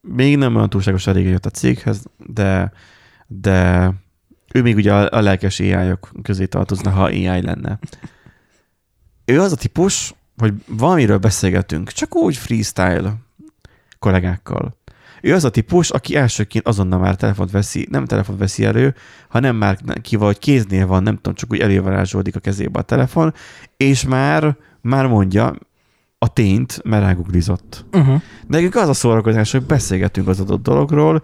még 0.00 0.36
nem 0.36 0.56
olyan 0.56 0.70
túlságosan 0.70 1.14
régen 1.14 1.30
jött 1.30 1.46
a 1.46 1.50
céghez, 1.50 2.02
de, 2.26 2.72
de 3.26 3.90
ő 4.54 4.62
még 4.62 4.76
ugye 4.76 4.92
a, 4.92 5.18
a 5.18 5.20
lelkes 5.20 5.60
ai 5.60 5.92
közé 6.22 6.46
tartozna, 6.46 6.90
ha 6.90 7.02
AI 7.02 7.42
lenne. 7.42 7.78
Ő 9.24 9.40
az 9.40 9.52
a 9.52 9.56
típus, 9.56 10.14
hogy 10.36 10.54
valamiről 10.66 11.18
beszélgetünk, 11.18 11.90
csak 11.90 12.16
úgy 12.16 12.36
freestyle 12.36 13.14
kollégákkal. 13.98 14.76
Ő 15.22 15.34
az 15.34 15.44
a 15.44 15.50
típus, 15.50 15.90
aki 15.90 16.16
elsőként 16.16 16.66
azonnal 16.66 16.98
már 16.98 17.16
telefont 17.16 17.50
veszi, 17.50 17.86
nem 17.90 18.04
telefont 18.04 18.38
veszi 18.38 18.64
elő, 18.64 18.94
hanem 19.28 19.56
már 19.56 19.78
ki 20.02 20.16
vagy 20.16 20.38
kéznél 20.38 20.86
van, 20.86 21.02
nem 21.02 21.14
tudom, 21.14 21.34
csak 21.34 21.52
úgy 21.52 21.60
elővarázsolódik 21.60 22.36
a 22.36 22.40
kezébe 22.40 22.78
a 22.78 22.82
telefon, 22.82 23.34
és 23.76 24.04
már, 24.04 24.56
már 24.80 25.06
mondja 25.06 25.54
a 26.18 26.32
tényt, 26.32 26.80
mert 26.84 27.02
ráguglizott. 27.02 27.84
uh-huh. 27.92 28.22
Nekünk 28.46 28.74
az 28.74 28.88
a 28.88 28.92
szórakozás, 28.92 29.52
hogy 29.52 29.62
beszélgetünk 29.62 30.28
az 30.28 30.40
adott 30.40 30.62
dologról, 30.62 31.22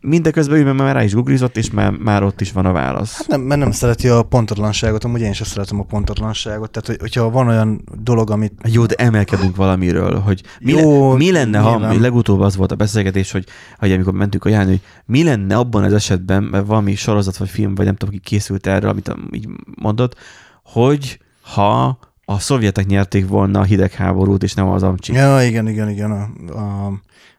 mindeközben 0.00 0.66
ő 0.66 0.72
már 0.72 0.94
rá 0.94 1.04
is 1.04 1.14
googlizott, 1.14 1.56
és 1.56 1.70
már, 1.70 1.90
már 1.90 2.22
ott 2.22 2.40
is 2.40 2.52
van 2.52 2.66
a 2.66 2.72
válasz. 2.72 3.16
Hát 3.16 3.26
nem, 3.26 3.40
mert 3.40 3.60
nem 3.60 3.70
szereti 3.70 4.08
a 4.08 4.22
pontatlanságot, 4.22 5.04
amúgy 5.04 5.20
én 5.20 5.32
sem 5.32 5.46
szeretem 5.46 5.80
a 5.80 5.82
pontatlanságot. 5.82 6.70
Tehát, 6.70 6.88
hogy, 6.88 6.96
hogyha 7.00 7.30
van 7.30 7.48
olyan 7.48 7.84
dolog, 8.02 8.30
amit 8.30 8.52
Jó, 8.64 8.86
de 8.86 8.94
emelkedünk 8.94 9.56
valamiről, 9.56 10.18
hogy 10.18 10.42
mi, 10.60 10.72
Jó, 10.72 11.10
le, 11.10 11.16
mi 11.16 11.32
lenne, 11.32 11.58
ha 11.58 11.70
nyilván. 11.70 12.00
legutóbb 12.00 12.40
az 12.40 12.56
volt 12.56 12.72
a 12.72 12.76
beszélgetés, 12.76 13.30
hogy, 13.30 13.44
hogy 13.78 13.92
amikor 13.92 14.12
mentünk 14.12 14.44
a 14.44 14.48
járni, 14.48 14.70
hogy 14.70 14.82
mi 15.06 15.22
lenne 15.24 15.56
abban 15.56 15.84
az 15.84 15.92
esetben, 15.92 16.42
mert 16.42 16.66
valami 16.66 16.94
sorozat 16.94 17.36
vagy 17.36 17.48
film, 17.48 17.74
vagy 17.74 17.84
nem 17.84 17.96
tudom, 17.96 18.14
ki 18.14 18.20
készült 18.20 18.66
erről, 18.66 18.90
amit 18.90 19.14
így 19.32 19.48
mondott, 19.80 20.16
hogy 20.64 21.18
ha 21.42 21.98
a 22.24 22.38
szovjetek 22.38 22.86
nyerték 22.86 23.28
volna 23.28 23.60
a 23.60 23.64
hidegháborút, 23.64 24.42
és 24.42 24.54
nem 24.54 24.68
az 24.68 24.82
amcsik. 24.82 25.14
Ja, 25.14 25.42
igen, 25.42 25.68
igen, 25.68 25.88
igen, 25.88 26.10
a, 26.10 26.22
a 26.58 26.92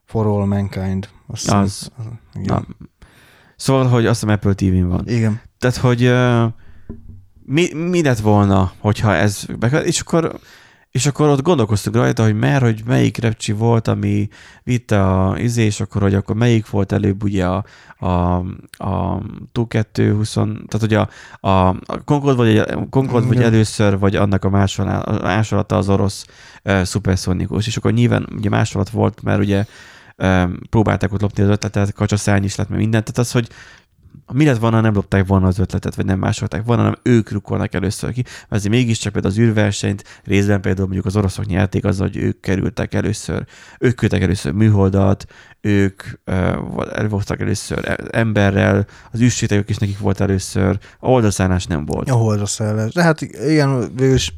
For 0.05 0.25
All 0.25 0.45
Mankind. 0.45 1.09
Azt 1.31 1.41
hiszem, 1.41 1.59
Az. 1.59 1.91
igen. 2.33 2.65
Na. 2.67 2.87
Szóval, 3.55 3.87
hogy 3.87 4.05
azt 4.05 4.19
hiszem 4.19 4.35
Apple 4.35 4.53
TV-n 4.53 4.87
van. 4.87 5.07
igen. 5.07 5.41
Tehát, 5.59 5.77
hogy 5.77 6.05
uh, 6.05 6.43
mi, 7.45 7.73
mi 7.73 8.03
lett 8.03 8.19
volna, 8.19 8.71
hogyha 8.79 9.15
ez... 9.15 9.45
És 9.83 9.99
akkor, 9.99 10.39
és 10.91 11.05
akkor 11.05 11.27
ott 11.27 11.41
gondolkoztunk 11.41 11.95
rajta, 11.95 12.23
hogy 12.23 12.35
mer, 12.35 12.61
hogy 12.61 12.81
melyik 12.85 13.17
repcsi 13.17 13.51
volt, 13.51 13.87
ami 13.87 14.27
vitte 14.63 15.03
a 15.03 15.39
izé, 15.39 15.63
és 15.63 15.79
akkor, 15.79 16.01
hogy 16.01 16.13
akkor 16.13 16.35
melyik 16.35 16.69
volt 16.69 16.91
előbb 16.91 17.23
ugye 17.23 17.45
a, 17.45 17.65
a, 17.97 18.35
a 18.77 19.21
Tu-220, 19.51 20.33
tehát 20.33 20.79
hogy 20.79 20.93
a, 20.93 21.09
a, 21.47 21.67
a 21.67 22.03
Concorde, 22.05 22.37
vagy, 22.37 22.57
a 22.57 22.87
Concorde 22.89 23.27
vagy 23.27 23.41
először, 23.41 23.99
vagy 23.99 24.15
annak 24.15 24.43
a 24.43 24.49
másolá- 24.49 25.05
a 25.05 25.21
másolata 25.21 25.77
az 25.77 25.89
orosz 25.89 26.25
uh, 26.63 26.83
szuperszonikus, 26.83 27.67
és 27.67 27.77
akkor 27.77 27.93
nyilván 27.93 28.27
ugye 28.35 28.49
másolat 28.49 28.89
volt, 28.89 29.23
mert 29.23 29.39
ugye 29.39 29.65
próbálták 30.69 31.13
ott 31.13 31.21
lopni 31.21 31.43
az 31.43 31.49
ötletet, 31.49 31.93
kacsaszány 31.93 32.43
is 32.43 32.55
lett, 32.55 32.69
meg 32.69 32.79
mindent, 32.79 33.03
tehát 33.03 33.19
az, 33.19 33.31
hogy 33.31 33.49
mi 34.33 34.45
lett 34.45 34.57
volna, 34.57 34.81
nem 34.81 34.93
lopták 34.93 35.27
volna 35.27 35.47
az 35.47 35.59
ötletet, 35.59 35.95
vagy 35.95 36.05
nem 36.05 36.19
másolták 36.19 36.63
volna, 36.65 36.81
hanem 36.81 36.99
ők 37.03 37.31
rukkolnak 37.31 37.73
először 37.73 38.13
ki. 38.13 38.21
Mert 38.23 38.51
azért 38.51 38.73
mégiscsak 38.73 39.13
például 39.13 39.33
az 39.33 39.39
űrversenyt 39.39 40.03
részben 40.23 40.61
például 40.61 40.85
mondjuk 40.85 41.05
az 41.05 41.15
oroszok 41.15 41.45
nyerték 41.45 41.85
azzal, 41.85 42.07
hogy 42.07 42.17
ők 42.17 42.39
kerültek 42.39 42.93
először, 42.93 43.45
ők 43.79 43.95
küldtek 43.95 44.21
először 44.21 44.51
műholdat, 44.51 45.25
ők 45.61 46.03
uh, 46.25 46.35
elhoztak 46.93 47.39
először 47.39 47.89
e- 47.89 47.97
emberrel, 48.11 48.85
az 49.11 49.21
űrsétejük 49.21 49.69
is 49.69 49.77
nekik 49.77 49.99
volt 49.99 50.19
először, 50.19 50.77
a 50.99 51.07
oldalszállás 51.07 51.65
nem 51.65 51.85
volt. 51.85 52.09
A 52.09 52.13
holdra 52.13 52.45
szállás. 52.45 52.93
De 52.93 53.03
hát 53.03 53.21
igen, 53.21 53.95
végülis 53.95 54.33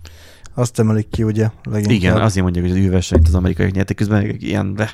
azt 0.54 0.80
emelik 0.80 1.10
ki, 1.10 1.24
ugye, 1.24 1.50
leginkább. 1.64 1.96
Igen, 1.96 2.22
azért 2.22 2.44
mondják, 2.44 2.66
hogy 2.66 2.74
az 2.74 2.80
űrversenyt 2.80 3.28
az 3.28 3.36
amerikaiak 3.36 3.72
nyerték, 3.72 3.98
közben 3.98 4.36
ilyen, 4.40 4.74
de... 4.74 4.90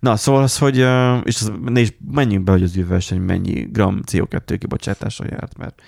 Na, 0.00 0.16
szóval 0.16 0.42
az, 0.42 0.58
hogy, 0.58 0.76
és 1.24 1.40
az, 1.40 1.52
ne 1.64 1.80
is 1.80 1.96
menjünk 2.10 2.44
be, 2.44 2.52
hogy 2.52 2.62
az 2.62 2.76
űrverseny 2.76 3.20
mennyi 3.20 3.68
gram 3.72 4.00
CO2 4.06 4.56
kibocsátása 4.58 5.24
járt, 5.30 5.58
mert 5.58 5.82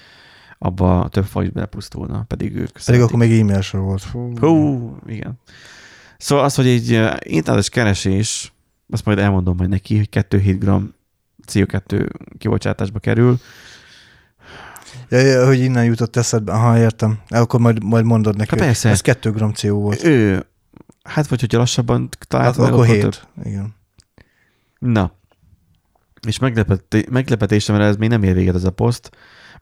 abba 0.59 1.09
több 1.11 1.25
faj 1.25 1.45
is 1.45 1.51
belepusztulna, 1.51 2.25
pedig 2.27 2.55
ők 2.57 2.67
Pedig 2.67 2.83
szeretik. 2.83 3.07
akkor 3.07 3.19
még 3.19 3.41
e-mail 3.41 3.61
sem 3.61 3.81
volt. 3.81 4.03
Fú. 4.03 4.33
Hú, 4.39 4.97
igen. 5.07 5.41
Szóval 6.19 6.45
az, 6.45 6.55
hogy 6.55 6.67
egy 6.67 6.91
internetes 7.19 7.69
keresés, 7.69 8.53
azt 8.91 9.05
majd 9.05 9.19
elmondom 9.19 9.57
majd 9.57 9.71
neki, 9.71 9.97
hogy 9.97 10.09
2-7 10.13 10.57
gram 10.59 10.95
CO2 11.53 12.09
kibocsátásba 12.39 12.99
kerül. 12.99 13.39
Ja, 15.09 15.19
ja, 15.19 15.47
hogy 15.47 15.59
innen 15.59 15.85
jutott 15.85 16.17
eszedbe. 16.17 16.53
Aha, 16.53 16.79
értem. 16.79 17.19
Akkor 17.29 17.61
majd, 17.61 17.85
majd 17.85 18.05
mondod 18.05 18.37
neki. 18.37 18.51
Hát 18.51 18.59
persze. 18.59 18.89
Ez 18.89 19.01
2 19.01 19.31
gram 19.31 19.53
CO 19.53 19.75
volt. 19.75 20.05
Ő, 20.05 20.47
hát 21.03 21.27
vagy 21.29 21.41
hogyha 21.41 21.59
lassabban 21.59 22.09
talált, 22.29 22.57
Hát, 22.57 22.65
meg, 22.65 22.73
akkor 22.73 22.87
több. 22.87 22.95
7. 22.95 23.29
Igen. 23.45 23.75
Na, 24.79 25.19
és 26.27 26.39
meglepet, 26.39 27.11
meglepetésemre 27.11 27.85
ez 27.85 27.97
még 27.97 28.09
nem 28.09 28.23
ér 28.23 28.35
véget 28.35 28.55
ez 28.55 28.65
a 28.65 28.71
poszt, 28.71 29.11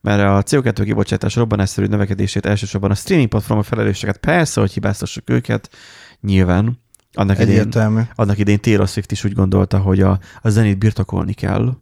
mert 0.01 0.23
a 0.23 0.43
CO2 0.43 0.81
kibocsátás 0.85 1.35
robbanásszerű 1.35 1.87
növekedését 1.87 2.47
elsősorban 2.47 2.91
a 2.91 2.95
streaming 2.95 3.29
platformok 3.29 3.65
felelősséget 3.65 4.17
persze, 4.17 4.61
hogy 4.61 4.73
hibáztassuk 4.73 5.31
őket, 5.31 5.71
nyilván. 6.21 6.79
Annak 7.13 7.39
Egyértelmű. 7.39 8.01
annak 8.15 8.39
idején 8.39 8.61
Taylor 8.61 8.89
Swift 8.89 9.13
is 9.13 9.25
úgy 9.25 9.33
gondolta, 9.33 9.79
hogy 9.79 10.01
a, 10.01 10.19
a 10.41 10.49
zenét 10.49 10.79
birtokolni 10.79 11.33
kell, 11.33 11.77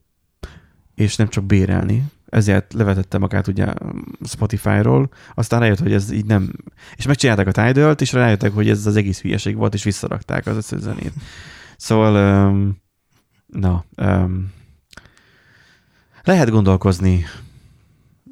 és 0.95 1.17
nem 1.17 1.29
csak 1.29 1.45
bérelni. 1.45 2.05
Ezért 2.29 2.73
levetette 2.73 3.19
magát 3.19 3.47
ugye 3.47 3.67
Spotify-ról, 4.25 5.09
aztán 5.35 5.61
rájött, 5.61 5.79
hogy 5.79 5.93
ez 5.93 6.11
így 6.11 6.27
nem... 6.27 6.53
És 6.97 7.07
megcsinálták 7.07 7.47
a 7.47 7.53
Tidal-t, 7.53 8.01
és 8.01 8.13
rájöttek, 8.13 8.53
hogy 8.53 8.69
ez 8.69 8.87
az 8.87 8.97
egész 8.97 9.21
hülyeség 9.21 9.57
volt, 9.57 9.75
és 9.75 9.85
visszarakták 9.85 10.47
az 10.47 10.57
összes 10.57 10.81
zenét. 10.81 11.13
Szóval, 11.77 12.47
um, 12.49 12.83
na, 13.55 13.85
um, 13.97 14.53
lehet 16.23 16.51
gondolkozni, 16.51 17.25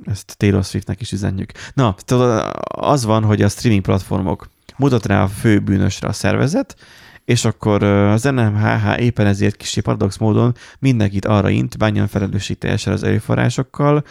ezt 0.05 0.37
Taylor 0.37 0.65
Swiftnek 0.65 1.01
is 1.01 1.13
üzenjük. 1.13 1.53
Na, 1.75 1.95
tudod, 1.99 2.51
az 2.65 3.05
van, 3.05 3.25
hogy 3.25 3.43
a 3.43 3.49
streaming 3.49 3.83
platformok 3.83 4.49
mutat 4.77 5.07
rá 5.07 5.23
a 5.23 5.29
fő 5.29 5.59
bűnösre 5.59 6.09
a 6.09 6.13
szervezet, 6.13 6.77
és 7.25 7.45
akkor 7.45 7.83
az 7.83 8.23
NMHH 8.23 9.01
éppen 9.01 9.27
ezért 9.27 9.57
kicsi 9.57 9.81
paradox 9.81 10.17
módon 10.17 10.55
mindenkit 10.79 11.25
arra 11.25 11.49
int, 11.49 11.79
bánjon 11.79 12.07
felelősség 12.07 12.59
teljesen 12.59 12.93
az 12.93 13.03
erőforrásokkal. 13.03 14.05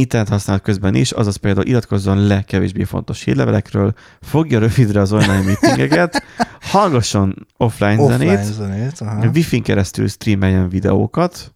Internet 0.00 0.28
használat 0.28 0.62
közben 0.62 0.94
is, 0.94 1.10
azaz 1.10 1.36
például 1.36 1.66
iratkozzon 1.66 2.26
le 2.26 2.42
kevésbé 2.42 2.84
fontos 2.84 3.22
hírlevelekről, 3.22 3.94
fogja 4.20 4.58
rövidre 4.58 5.00
az 5.00 5.12
online 5.12 5.42
meetingeket, 5.42 6.22
hallgasson 6.60 7.46
offline, 7.56 8.02
Offline 8.02 8.42
zenét, 8.42 8.52
zenét. 8.54 9.00
aha. 9.00 9.28
Wi-Fi-n 9.34 9.62
keresztül 9.62 10.08
streameljen 10.08 10.68
videókat. 10.68 11.54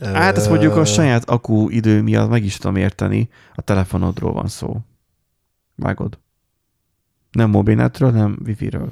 Hát 0.00 0.36
ezt 0.36 0.48
mondjuk 0.48 0.76
a 0.76 0.84
saját 0.84 1.28
akku 1.30 1.68
idő 1.68 2.02
miatt 2.02 2.30
meg 2.30 2.44
is 2.44 2.56
tudom 2.56 2.76
érteni, 2.76 3.28
a 3.54 3.60
telefonodról 3.60 4.32
van 4.32 4.48
szó. 4.48 4.76
Vágod? 5.74 6.18
Nem 7.30 7.50
mobilnetről, 7.50 8.10
nem 8.10 8.38
Wi-Fi-ről. 8.44 8.88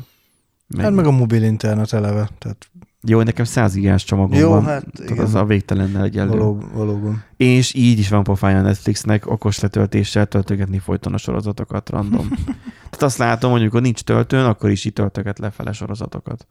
Hát 0.78 0.93
meg 0.93 1.06
a 1.06 1.10
mobil 1.10 1.43
internet 1.43 1.93
eleve. 1.93 2.28
Tehát 2.39 2.70
Jó, 3.09 3.23
nekem 3.23 3.45
100 3.45 3.74
gigás 3.74 4.05
csomagom 4.05 4.39
Jó, 4.39 4.49
van, 4.49 4.65
hát 4.65 4.87
tehát 4.93 5.11
igen. 5.11 5.24
az 5.24 5.35
a 5.35 5.45
végtelennel 5.45 6.05
egyenlő. 6.05 6.31
való, 6.31 6.62
valóban. 6.73 7.24
És 7.37 7.74
így 7.74 7.99
is 7.99 8.09
van 8.09 8.23
pofája 8.23 8.59
a 8.59 8.62
Netflixnek 8.62 9.31
okos 9.31 9.61
letöltéssel 9.61 10.27
töltögetni 10.27 10.78
folyton 10.78 11.15
a 11.15 11.19
sorozatokat 11.19 11.91
random. 11.91 12.28
Tehát 12.91 13.03
azt 13.03 13.19
látom, 13.19 13.51
hogy 13.51 13.61
amikor 13.61 13.81
nincs 13.81 14.01
töltőn, 14.01 14.45
akkor 14.45 14.70
is 14.70 14.85
így 14.85 14.93
töltöget 14.93 15.39
lefele 15.39 15.73
sorozatokat. 15.73 16.47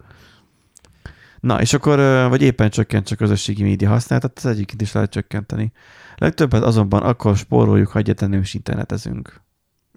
Na, 1.39 1.61
és 1.61 1.73
akkor, 1.73 1.97
vagy 2.29 2.41
éppen 2.41 2.69
csökkent 2.69 3.09
a 3.09 3.15
közösségi 3.15 3.63
média 3.63 3.89
használatot, 3.89 4.37
az 4.37 4.45
egyiket 4.45 4.81
is 4.81 4.91
lehet 4.91 5.11
csökkenteni. 5.11 5.71
Legtöbbet 6.15 6.63
azonban 6.63 7.01
akkor 7.01 7.37
spóroljuk, 7.37 7.87
ha 7.87 7.99
egyetlenül 7.99 8.39
is 8.39 8.53
internetezünk. 8.53 9.41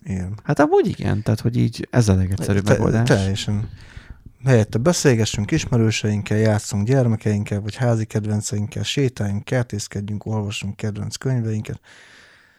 Igen. 0.04 0.34
Hát 0.42 0.60
amúgy 0.60 0.88
igen, 0.88 1.22
tehát 1.22 1.40
hogy 1.40 1.56
így 1.56 1.88
ez 1.90 2.08
a 2.08 2.14
legegyszerűbb 2.14 2.68
megoldás. 2.68 3.08
Teljesen. 3.08 3.68
Helyette 4.44 4.78
beszélgessünk 4.78 5.50
ismerőseinkkel, 5.50 6.38
játszunk 6.38 6.86
gyermekeinkkel, 6.86 7.60
vagy 7.60 7.74
házi 7.74 8.04
kedvenceinkkel, 8.04 8.82
sétáljunk, 8.82 9.44
kertészkedjünk, 9.44 10.26
olvasunk 10.26 10.76
kedvenc 10.76 11.16
könyveinket, 11.16 11.80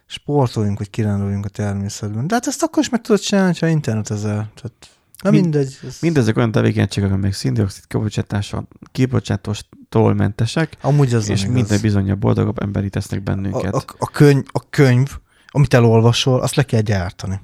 sportoljunk, 0.05 0.77
vagy 0.77 0.89
kiránduljunk 0.89 1.45
a 1.45 1.49
természetben. 1.49 2.27
De 2.27 2.33
hát 2.33 2.47
ezt 2.47 2.63
akkor 2.63 2.83
is 2.83 2.89
meg 2.89 3.01
tudod 3.01 3.21
csinálni, 3.21 3.53
ha 3.59 3.67
internetezel. 3.67 4.51
Tehát 4.55 4.89
nem 5.21 5.33
Mind- 5.33 5.45
mindegy. 5.45 5.79
Ez... 5.87 5.97
Mindezek 6.01 6.37
olyan 6.37 6.51
tevékenységek, 6.51 7.11
amelyek 7.11 7.35
szindioxid 7.35 7.87
kibocsátással, 7.87 8.67
kibocsátóstól 8.91 10.13
mentesek, 10.13 10.77
Amúgy 10.81 11.13
az 11.13 11.29
és 11.29 11.45
minden 11.45 11.81
bizonyal 11.81 12.15
boldogabb 12.15 12.61
emberi 12.61 12.89
tesznek 12.89 13.19
a, 13.19 13.23
bennünket. 13.23 13.73
a, 13.73 13.83
a, 13.97 14.09
könyv, 14.09 14.43
a 14.51 14.69
könyv, 14.69 15.17
amit 15.47 15.73
elolvasol, 15.73 16.41
azt 16.41 16.55
le 16.55 16.63
kell 16.63 16.81
gyártani. 16.81 17.39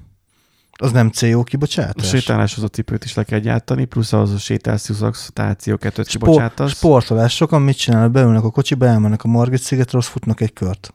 Az 0.78 0.92
nem 0.92 1.10
CO 1.10 1.38
A 1.40 1.42
kibocsátás. 1.42 2.08
sétáláshoz 2.08 2.64
a 2.64 2.68
cipőt 2.68 3.04
is 3.04 3.14
le 3.14 3.24
kell 3.24 3.38
gyártani, 3.38 3.84
plusz 3.84 4.12
ahhoz 4.12 4.32
a 4.32 4.38
sétálszúszaksz, 4.38 5.30
tehát 5.32 5.60
CO2-t 5.64 5.90
Sport, 5.92 6.08
kibocsátasz. 6.08 6.70
sportolás. 6.70 7.34
Sokan 7.34 7.62
mit 7.62 7.76
csinálnak? 7.76 8.10
Beülnek 8.10 8.44
a 8.44 8.50
kocsiba, 8.50 8.86
elmennek 8.86 9.24
a 9.24 9.28
Margit 9.28 9.60
szigetre, 9.62 9.98
azt 9.98 10.08
futnak 10.08 10.40
egy 10.40 10.52
kört. 10.52 10.94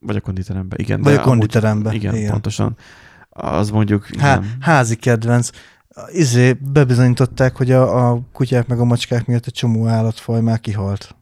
Vagy 0.00 0.16
a 0.16 0.20
konditerembe, 0.20 0.76
igen. 0.78 1.02
Vagy 1.02 1.14
a 1.14 1.20
konditerembe. 1.20 1.88
Amúgy, 1.88 1.94
igen, 1.94 2.10
Igen. 2.10 2.20
igen, 2.22 2.32
pontosan. 2.32 2.76
Az 3.30 3.70
mondjuk 3.70 4.06
Há, 4.18 4.34
nem. 4.34 4.52
házi 4.60 4.96
kedvenc. 4.96 5.50
Izé, 6.12 6.52
bebizonyították, 6.52 7.56
hogy 7.56 7.70
a, 7.70 8.10
a 8.10 8.20
kutyák 8.32 8.66
meg 8.66 8.80
a 8.80 8.84
macskák 8.84 9.26
miatt 9.26 9.46
egy 9.46 9.52
csomó 9.52 9.86
állatfaj 9.86 10.40
már 10.40 10.60
kihalt. 10.60 11.16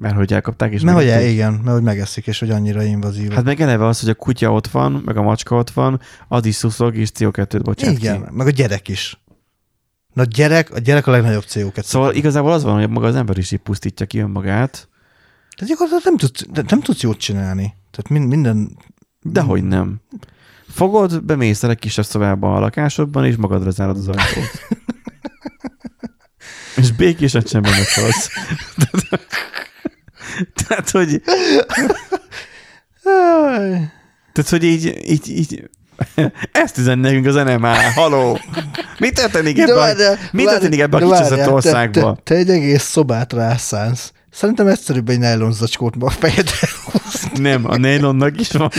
Mert 0.00 0.14
hogy 0.14 0.32
elkapták, 0.32 0.72
és 0.72 0.82
mert 0.82 0.96
hogy 0.96 1.08
el, 1.08 1.22
igen, 1.22 1.52
mert 1.52 1.76
hogy 1.76 1.82
megeszik, 1.82 2.26
és 2.26 2.38
hogy 2.38 2.50
annyira 2.50 2.82
invazív. 2.82 3.32
Hát 3.32 3.44
meg 3.44 3.60
eleve 3.60 3.86
az, 3.86 4.00
hogy 4.00 4.08
a 4.08 4.14
kutya 4.14 4.52
ott 4.52 4.66
van, 4.66 5.02
meg 5.04 5.16
a 5.16 5.22
macska 5.22 5.56
ott 5.56 5.70
van, 5.70 6.00
az 6.28 6.46
is 6.46 6.54
szuszog, 6.54 6.96
és 6.96 7.10
CO2-t 7.18 7.60
bocsát 7.62 7.92
igen, 7.92 8.24
ki. 8.24 8.28
meg 8.32 8.46
a 8.46 8.50
gyerek 8.50 8.88
is. 8.88 9.20
Na 10.14 10.22
a 10.22 10.24
gyerek, 10.24 10.74
a 10.74 10.78
gyerek 10.78 11.06
a 11.06 11.10
legnagyobb 11.10 11.44
CO2. 11.48 11.82
Szóval 11.82 12.14
igazából 12.14 12.52
az 12.52 12.62
van, 12.62 12.78
hogy 12.78 12.88
maga 12.88 13.06
az 13.06 13.14
ember 13.14 13.38
is 13.38 13.50
így 13.50 13.58
pusztítja 13.58 14.06
ki 14.06 14.18
önmagát, 14.18 14.88
De 15.58 15.66
gyakorlatilag 15.66 16.04
nem 16.04 16.16
tudsz, 16.16 16.44
de 16.50 16.62
nem 16.68 16.80
tudsz 16.80 17.00
jót 17.00 17.18
csinálni. 17.18 17.74
Tehát 17.90 18.08
min, 18.08 18.22
minden... 18.22 18.76
de 19.22 19.40
hogy 19.40 19.64
nem. 19.64 20.00
Fogod, 20.68 21.24
bemész 21.24 21.62
el 21.62 21.70
egy 21.70 21.78
kisebb 21.78 22.04
szobába 22.04 22.56
a 22.56 22.60
lakásodban, 22.60 23.24
és 23.24 23.36
magadra 23.36 23.70
zárod 23.70 23.96
az 23.96 24.08
ajtót. 24.08 24.50
és 26.76 26.92
békésen 26.92 27.42
csendben 27.42 27.72
meghalsz. 27.72 28.28
Tehát, 30.66 30.90
hogy, 30.90 31.22
tehát, 34.32 34.50
hogy 34.50 34.64
így, 34.64 35.00
így, 35.06 35.28
így 35.28 35.68
ezt 36.52 36.78
üzen 36.78 36.98
nekünk 36.98 37.26
az 37.26 37.34
NMA, 37.34 37.74
haló! 37.94 38.38
Mi 38.98 39.10
történik 39.10 39.58
ebben? 39.58 39.74
várjál, 39.74 40.18
mi 40.32 40.44
történik 40.44 40.80
ebben 40.80 41.02
a 41.02 41.10
kicseszett 41.10 41.50
országban? 41.50 42.14
Te, 42.14 42.22
te, 42.22 42.34
te, 42.34 42.34
egy 42.34 42.50
egész 42.50 42.82
szobát 42.82 43.32
rászánsz. 43.32 44.12
Szerintem 44.30 44.66
egyszerűbb 44.66 45.08
egy 45.08 45.18
nylon 45.18 45.52
zacskót 45.52 45.96
ma 45.96 46.06
a 46.06 46.10
fejedre 46.10 46.68
húzni. 46.84 47.40
Nem, 47.40 47.70
a 47.70 47.76
nylonnak 47.76 48.40
is 48.40 48.50
van. 48.50 48.70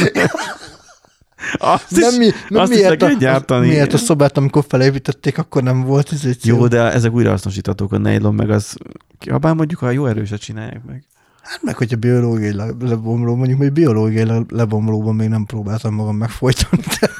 Azt 1.57 1.91
is, 1.91 1.97
Nem, 1.97 2.15
mi, 2.15 2.31
nem 2.49 2.61
azt 2.61 2.71
is 2.71 2.77
miért, 2.77 2.97
kell 2.97 3.09
a, 3.09 3.17
gyártani. 3.17 3.67
miért 3.67 3.93
a 3.93 3.97
szobát, 3.97 4.37
amikor 4.37 4.65
felépítették, 4.67 5.37
akkor 5.37 5.63
nem 5.63 5.81
volt 5.81 6.11
ez 6.11 6.25
egy 6.25 6.45
Jó, 6.45 6.67
de 6.67 6.91
ezek 6.91 7.11
újrahasznosíthatók 7.11 7.91
a 7.91 7.97
nylon, 7.97 8.33
meg 8.33 8.49
az, 8.49 8.75
ha 9.41 9.53
mondjuk, 9.53 9.79
ha 9.79 9.89
jó 9.89 10.05
erőset 10.05 10.39
csinálják 10.39 10.83
meg. 10.85 11.03
Hát 11.41 11.61
meg, 11.61 11.77
hogyha 11.77 11.97
biológiai 11.97 12.53
le- 12.53 12.73
lebomló, 12.79 13.35
mondjuk 13.35 13.59
még 13.59 13.71
biológiai 13.71 14.25
le- 14.25 14.43
lebomlóban 14.49 15.15
még 15.15 15.29
nem 15.29 15.45
próbáltam 15.45 15.93
magam 15.93 16.15
megfojtani. 16.15 16.81
Tehát, 16.99 17.15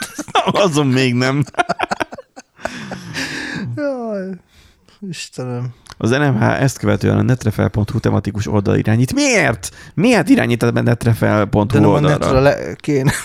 Azon 0.55 0.87
még 0.87 1.13
nem. 1.13 1.43
jaj, 3.75 4.29
Istenem. 4.99 5.73
Az 5.97 6.09
NMH 6.09 6.61
ezt 6.61 6.77
követően 6.77 7.17
a 7.17 7.21
netrefel.hu 7.21 7.99
tematikus 7.99 8.47
oldal 8.47 8.77
irányít. 8.77 9.13
Miért? 9.13 9.69
Miért 9.93 10.29
irányít 10.29 10.63
a 10.63 10.71
netrefel.hu 10.71 11.65
De 11.65 11.79
nem 11.79 11.89
a 11.89 11.99
netre 11.99 12.39
le, 12.39 12.73
kéne. 12.75 13.11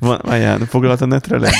Van, 0.00 0.20
várjál, 0.24 0.58
foglalt 0.58 1.00
a 1.00 1.06
netre 1.06 1.38
le? 1.38 1.50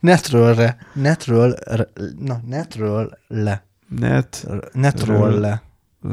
Netről 0.00 0.54
re. 0.54 0.76
Netről, 0.92 1.56
re, 1.64 1.88
na, 2.18 2.40
netről 2.46 3.18
le. 3.28 3.64
net 3.88 4.46
Netről 4.72 5.16
Ről. 5.18 5.40
le. 5.40 5.62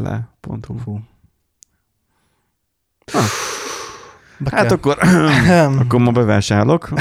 le.hu. 0.02 0.99
Ah. 3.14 3.24
Hát 4.52 4.68
kell. 4.68 4.78
akkor, 4.78 4.98
akkor 5.80 5.99
ma 5.99 6.11
bevásárolok. 6.11 6.90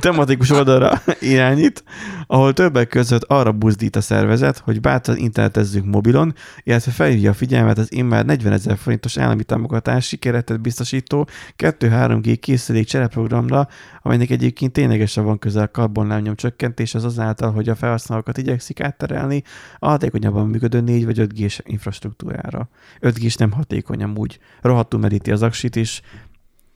Tematikus 0.00 0.50
oldalra 0.50 1.02
irányít, 1.20 1.84
ahol 2.26 2.52
többek 2.52 2.88
között 2.88 3.22
arra 3.22 3.52
buzdít 3.52 3.96
a 3.96 4.00
szervezet, 4.00 4.58
hogy 4.58 4.80
bátran 4.80 5.16
internetezzünk 5.16 5.84
mobilon, 5.86 6.34
illetve 6.62 6.90
felhívja 6.90 7.30
a 7.30 7.34
figyelmet 7.34 7.78
az 7.78 7.92
immár 7.92 8.24
40 8.24 8.52
ezer 8.52 8.76
forintos 8.76 9.16
állami 9.16 9.44
támogatási 9.44 10.16
keretet 10.16 10.60
biztosító 10.60 11.28
2-3G 11.58 12.36
készülék 12.40 12.86
csereprogramra, 12.86 13.68
amelynek 14.02 14.30
egyébként 14.30 14.72
ténylegesen 14.72 15.24
van 15.24 15.38
közel 15.38 15.62
a 15.62 15.70
karbonlábnyom 15.70 16.34
csökkentéshez 16.34 17.04
azáltal, 17.04 17.52
hogy 17.52 17.68
a 17.68 17.74
felhasználókat 17.74 18.38
igyekszik 18.38 18.80
átterelni 18.80 19.42
a 19.78 19.88
hatékonyabban 19.88 20.48
működő 20.48 20.80
4 20.80 21.04
vagy 21.04 21.18
5G-s 21.20 21.60
infrastruktúrára. 21.64 22.68
5G-s 23.00 23.34
nem 23.34 23.52
hatékony 23.52 24.02
amúgy. 24.02 24.38
Rohadtul 24.60 25.00
meríti 25.00 25.30
az 25.30 25.42
aksit 25.42 25.76
is, 25.76 26.02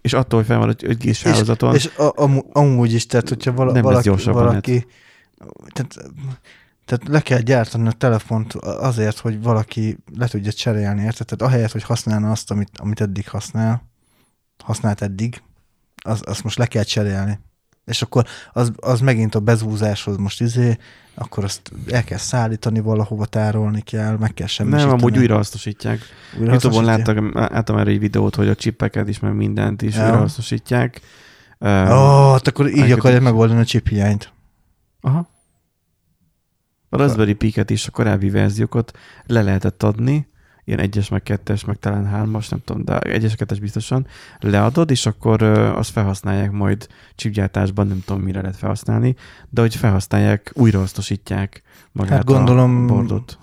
és 0.05 0.12
attól, 0.12 0.39
hogy 0.39 0.48
fel 0.48 0.59
van 0.59 0.68
egy 0.68 0.85
5G-s 0.86 1.22
hálózaton, 1.22 1.74
És 1.74 1.86
a, 1.97 2.12
amu- 2.22 2.47
amúgy 2.52 2.93
is, 2.93 3.06
tehát 3.06 3.28
hogyha 3.28 3.52
vala, 3.52 3.72
Nem 3.72 3.82
valaki, 3.82 4.09
valaki 4.24 4.86
tehát, 5.72 5.97
tehát 6.85 7.09
le 7.09 7.20
kell 7.20 7.40
gyártani 7.40 7.89
a 7.89 7.93
telefont 7.93 8.52
azért, 8.55 9.18
hogy 9.18 9.43
valaki 9.43 9.98
le 10.18 10.28
tudja 10.28 10.52
cserélni, 10.52 11.02
érted? 11.02 11.26
Tehát 11.26 11.52
ahelyett, 11.52 11.72
hogy 11.72 11.82
használna 11.82 12.31
azt, 12.31 12.51
amit, 12.51 12.70
amit 12.78 13.01
eddig 13.01 13.28
használ, 13.28 13.89
használt 14.64 15.02
eddig, 15.02 15.43
az, 16.05 16.22
azt 16.24 16.43
most 16.43 16.59
le 16.59 16.66
kell 16.66 16.82
cserélni. 16.82 17.39
És 17.85 18.02
akkor 18.02 18.24
az, 18.52 18.73
az 18.77 19.01
megint 19.01 19.35
a 19.35 19.40
bezúzáshoz 19.40 20.16
most 20.16 20.40
izé, 20.40 20.78
akkor 21.15 21.44
azt 21.44 21.73
el 21.90 22.05
kell 22.05 22.19
szállítani 22.19 22.81
valahova, 22.81 23.27
tárolni 23.27 23.81
kell, 23.81 24.16
meg 24.16 24.35
kell 24.35 24.47
semmisíteni. 24.47 24.90
nem, 24.90 24.98
amúgy 24.98 25.19
újrahasznosítják. 25.19 26.01
Újra 26.39 26.51
Youtube-on 26.51 26.85
láttak, 26.85 27.35
láttam 27.35 27.78
erre 27.78 27.90
egy 27.90 27.98
videót, 27.98 28.35
hogy 28.35 28.48
a 28.48 28.55
csippeket 28.55 29.09
is, 29.09 29.19
meg 29.19 29.35
mindent 29.35 29.82
is 29.82 29.97
Ja. 29.97 30.05
újrahasznosítják. 30.05 31.01
Ó, 31.01 31.66
Uh, 31.66 31.90
oh, 31.90 32.35
akkor 32.44 32.69
így 32.69 32.90
akarják 32.90 33.23
megoldani 33.23 33.61
a 33.61 33.65
chip 33.65 33.89
hiányt. 33.89 34.32
Aha. 35.01 35.28
A 36.89 36.97
Raspberry 36.97 37.32
Pi-ket 37.35 37.70
is 37.70 37.86
a 37.86 37.90
korábbi 37.90 38.31
verziókat 38.31 38.98
le 39.27 39.43
lehetett 39.43 39.82
adni, 39.82 40.28
ilyen 40.65 40.78
egyes, 40.78 41.09
meg 41.09 41.23
kettes, 41.23 41.65
meg 41.65 41.77
talán 41.78 42.07
hármas, 42.07 42.49
nem 42.49 42.61
tudom, 42.65 42.85
de 42.85 42.99
egyes, 42.99 43.35
kettes 43.35 43.59
biztosan 43.61 44.07
leadod, 44.41 44.91
és 44.91 45.07
akkor 45.07 45.43
azt 45.43 45.91
felhasználják 45.91 46.51
majd 46.51 46.86
chipgyártásban, 47.15 47.86
nem 47.86 48.03
tudom, 48.07 48.23
mire 48.23 48.41
lehet 48.41 48.57
felhasználni, 48.57 49.16
de 49.51 49.61
hogy 49.61 49.74
felhasználják, 49.77 50.51
újrahasznosítják 50.55 51.62
magát 51.93 52.12
Hát 52.12 52.24
gondolom- 52.24 52.91
a 52.91 52.95
bordot. 52.95 53.39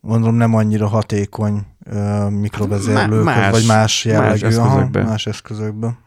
Gondolom 0.00 0.34
nem 0.34 0.54
annyira 0.54 0.86
hatékony 0.86 1.66
uh, 1.86 2.30
mikrovezérlők, 2.30 3.24
Má- 3.24 3.36
más, 3.36 3.50
vagy 3.50 3.66
más 3.66 4.04
jellegű. 4.04 4.44
más 4.44 4.54
aha, 4.56 4.66
eszközökbe. 4.68 5.02
más 5.02 5.26
eszközökben. 5.26 5.98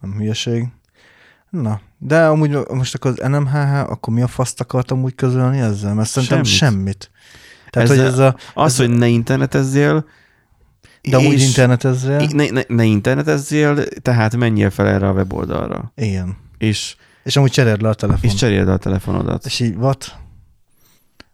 Nem 0.00 0.12
hülyeség. 0.12 0.66
Na, 1.50 1.80
de 1.98 2.26
amúgy 2.26 2.58
most 2.72 2.94
akkor 2.94 3.10
az 3.10 3.28
NMHH, 3.30 3.74
akkor 3.90 4.14
mi 4.14 4.22
a 4.22 4.26
faszt 4.26 4.60
akartam 4.60 5.02
úgy 5.02 5.14
közölni 5.14 5.58
ezzel? 5.60 5.94
Mert 5.94 6.08
szerintem 6.08 6.42
Semmit. 6.44 6.58
semmit. 6.58 7.10
Tehát, 7.70 7.90
Ezzel- 7.90 8.04
hogy 8.04 8.12
ez 8.12 8.18
a... 8.18 8.36
Az, 8.54 8.72
ez 8.72 8.76
hogy 8.78 8.90
ne 8.98 9.06
internetezzél, 9.08 10.08
De 11.02 11.18
és- 11.18 11.42
internetezzél. 11.46 12.16
Ne, 12.32 12.50
ne, 12.50 12.62
ne 12.68 12.84
internetezzél, 12.84 13.84
tehát 13.88 14.36
menjél 14.36 14.70
fel 14.70 14.86
erre 14.86 15.08
a 15.08 15.12
weboldalra. 15.12 15.92
Igen. 15.96 16.36
És, 16.58 16.96
És 17.22 17.36
amúgy 17.36 17.50
cseréld 17.50 17.82
le 17.82 17.88
a 17.88 17.94
telefon. 17.94 18.30
és 18.30 18.34
cseréld 18.34 18.68
a 18.68 18.76
telefonodat. 18.76 19.44
És 19.46 19.60
így, 19.60 19.74
what? 19.74 20.16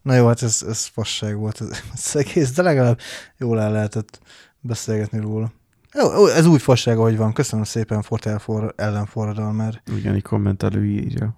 Na 0.02 0.14
jó, 0.14 0.26
hát 0.26 0.42
ez, 0.42 0.64
ez 0.68 0.84
fasság 0.84 1.36
volt 1.36 1.60
ez, 1.60 1.68
ez 1.94 2.16
egész, 2.16 2.52
de 2.52 2.62
legalább 2.62 2.98
jól 3.38 3.60
el 3.60 3.72
lehetett 3.72 4.20
beszélgetni 4.60 5.20
róla. 5.20 5.52
Jó, 5.94 6.26
ez 6.26 6.46
új 6.46 6.58
fasság, 6.58 6.98
ahogy 6.98 7.16
van. 7.16 7.32
Köszönöm 7.32 7.64
szépen 7.64 8.02
Fortel 8.02 8.38
for, 8.38 8.72
ellenforradalmár. 8.76 9.82
Igen, 9.96 10.14
egy 10.14 10.22
kommentelő 10.22 10.84
írja. 10.86 11.36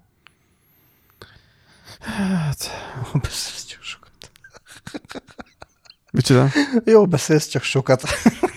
Hát, 2.00 2.70
Beszélsz 3.22 3.64
csak 3.64 3.82
sokat. 3.82 4.07
Micsoda? 6.12 6.48
Jó, 6.84 7.06
beszélsz 7.06 7.46
csak 7.46 7.62
sokat. 7.62 8.02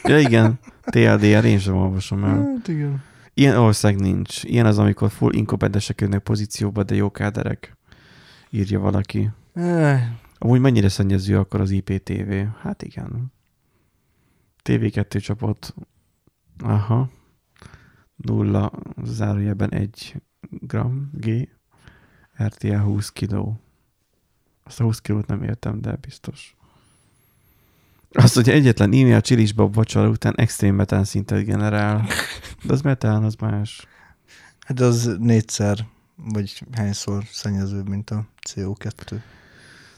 Ja 0.03 0.19
igen, 0.19 0.59
TLDR, 0.81 1.45
én 1.45 1.59
sem 1.59 1.75
olvasom 1.75 2.23
el. 2.23 2.53
Hát 2.55 2.67
igen. 2.67 3.03
Ilyen 3.33 3.57
ország 3.57 3.99
nincs. 3.99 4.43
Ilyen 4.43 4.65
az, 4.65 4.77
amikor 4.77 5.11
full 5.11 5.33
inkopendesek 5.33 6.01
jönnek 6.01 6.19
pozícióba, 6.19 6.83
de 6.83 6.95
jó 6.95 7.11
káderek. 7.11 7.77
Írja 8.49 8.79
valaki. 8.79 9.29
Eh, 9.53 10.07
Amúgy 10.37 10.59
mennyire 10.59 10.89
szennyező 10.89 11.37
akkor 11.37 11.61
az 11.61 11.71
IPTV? 11.71 12.31
Hát 12.61 12.83
igen. 12.83 13.31
TV2 14.63 15.21
csapott. 15.21 15.73
Aha. 16.63 17.09
Nulla, 18.15 18.71
zárójelben 19.03 19.73
1 19.73 20.21
gram 20.49 21.09
G. 21.13 21.49
RTL 22.43 22.75
20 22.75 23.09
kiló. 23.11 23.59
Azt 24.63 24.79
a 24.79 24.83
20 24.83 24.99
kilót 24.99 25.27
nem 25.27 25.43
értem, 25.43 25.81
de 25.81 25.97
biztos. 26.01 26.55
Azt, 28.11 28.35
hogy 28.35 28.49
egyetlen 28.49 28.89
e-mail 28.89 29.21
csilisbab 29.21 29.73
vacsora 29.73 30.09
után 30.09 30.33
extrém 30.35 30.75
metán 30.75 31.03
szintet 31.03 31.45
generál. 31.45 32.07
De 32.63 32.73
az 32.73 32.81
metán, 32.81 33.23
az 33.23 33.35
más. 33.35 33.87
hát 34.59 34.79
az 34.79 35.15
négyszer, 35.19 35.85
vagy 36.15 36.63
hányszor 36.71 37.23
szennyezőbb, 37.31 37.89
mint 37.89 38.09
a 38.09 38.25
CO2. 38.49 39.19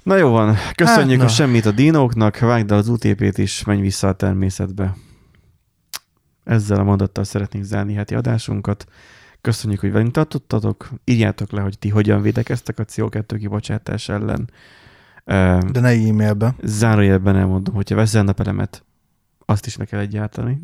Na 0.03 0.15
jó 0.15 0.29
van, 0.29 0.55
köszönjük 0.75 1.19
Hát, 1.19 1.29
a 1.29 1.31
semmit 1.31 1.65
a 1.65 1.71
dinóknak, 1.71 2.39
vágd 2.39 2.71
el 2.71 2.77
az 2.77 2.87
UTP-t 2.87 3.37
is, 3.37 3.63
menj 3.63 3.81
vissza 3.81 4.07
a 4.07 4.13
természetbe. 4.13 4.95
Ezzel 6.43 6.79
a 6.79 6.83
mondattal 6.83 7.23
szeretnénk 7.23 7.65
zárni 7.65 7.93
heti 7.93 8.15
adásunkat. 8.15 8.85
Köszönjük, 9.43 9.79
hogy 9.79 9.91
velünk 9.91 10.11
tartottatok. 10.11 10.89
Írjátok 11.03 11.51
le, 11.51 11.61
hogy 11.61 11.79
ti 11.79 11.89
hogyan 11.89 12.21
védekeztek 12.21 12.79
a 12.79 12.85
CO2 12.85 13.35
kibocsátás 13.37 14.09
ellen. 14.09 14.49
De 15.71 15.79
ne 15.79 15.89
e-mailbe. 15.89 16.55
Zárójelben 16.63 17.35
elmondom, 17.35 17.75
hogyha 17.75 17.95
veszel 17.95 18.23
napelemet, 18.23 18.85
azt 19.45 19.65
is 19.65 19.77
le 19.77 19.85
kell 19.85 19.99
egyáltalani. 19.99 20.61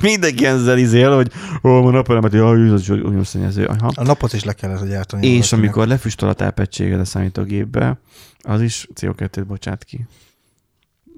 Mindenki 0.00 0.46
ezzel 0.46 0.78
izél, 0.78 1.14
hogy 1.14 1.32
ó, 1.62 1.86
a 1.86 1.90
napelemet, 1.90 2.32
jaj, 2.32 2.72
ez 2.72 2.88
uniós 2.88 3.26
szennyező. 3.26 3.66
Aha. 3.66 3.90
A 3.94 4.02
napot 4.02 4.32
is 4.32 4.44
le 4.44 4.52
kellett 4.52 4.88
gyártani. 4.88 5.26
És 5.26 5.52
amikor 5.52 5.86
lefüstöl 5.86 6.28
a 6.28 6.34
tápegységed 6.34 7.00
a 7.00 7.04
számítógépbe, 7.04 8.00
az 8.38 8.60
is 8.60 8.88
CO2-t 8.94 9.44
bocsát 9.46 9.84
ki. 9.84 10.06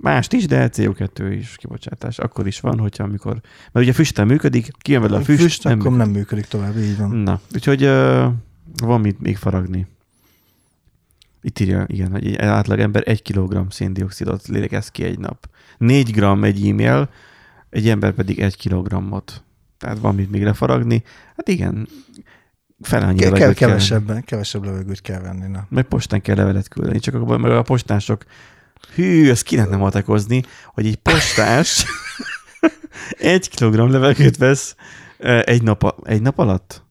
Mást 0.02 0.32
is, 0.32 0.46
de 0.46 0.68
CO2 0.72 1.36
is 1.38 1.56
kibocsátás. 1.56 2.18
Akkor 2.18 2.46
is 2.46 2.60
van, 2.60 2.78
hogyha 2.78 3.04
amikor... 3.04 3.40
Mert 3.72 3.86
ugye 3.86 3.92
füsttel 3.92 4.24
működik, 4.24 4.70
kijön 4.78 5.00
vele 5.00 5.16
a 5.16 5.20
füst, 5.20 5.42
füst 5.42 5.64
nem 5.64 5.80
akkor 5.80 5.96
nem 5.96 6.10
működik 6.10 6.44
tovább, 6.44 6.76
így 6.76 6.98
van. 6.98 7.10
Na, 7.10 7.40
úgyhogy 7.54 7.84
uh, 7.84 8.26
van 8.76 9.00
mit 9.00 9.20
még 9.20 9.36
faragni. 9.36 9.86
Itt 11.42 11.60
írja, 11.60 11.84
igen, 11.86 12.10
hogy 12.10 12.26
egy 12.26 12.36
átlag 12.36 12.78
ember 12.78 13.02
egy 13.06 13.22
kilogramm 13.22 13.68
széndiokszidot 13.68 14.46
lélegez 14.46 14.88
ki 14.88 15.04
egy 15.04 15.18
nap. 15.18 15.48
Négy 15.78 16.10
gram 16.10 16.44
egy 16.44 16.68
e-mail, 16.68 17.08
egy 17.70 17.88
ember 17.88 18.12
pedig 18.12 18.40
egy 18.40 18.56
kilogrammot. 18.56 19.42
Tehát 19.78 19.98
van 19.98 20.14
mit 20.14 20.30
még 20.30 20.42
lefaragni. 20.44 21.02
Hát 21.36 21.48
igen, 21.48 21.88
fel 22.80 23.02
annyi 23.02 23.18
kell- 23.18 23.54
kevesebben, 23.54 24.22
kevesebb 24.24 24.64
levegőt 24.64 25.00
kell 25.00 25.20
venni. 25.20 25.46
Na. 25.46 25.66
meg 25.68 25.84
postán 25.84 26.20
kell 26.20 26.36
levelet 26.36 26.68
küldeni, 26.68 26.98
csak 26.98 27.14
akkor 27.14 27.38
meg 27.38 27.50
a 27.50 27.62
postások, 27.62 28.24
hű, 28.94 29.30
ezt 29.30 29.42
ki 29.42 29.56
lehetne 29.56 29.76
matekozni, 29.76 30.42
hogy 30.74 30.86
egy 30.86 30.96
postás 30.96 31.84
egy 33.18 33.48
kilogramm 33.48 33.90
levegőt 33.90 34.36
vesz 34.36 34.74
egy 35.44 35.62
nap, 35.62 35.82
a- 35.82 35.96
egy 36.04 36.22
nap 36.22 36.38
alatt? 36.38 36.82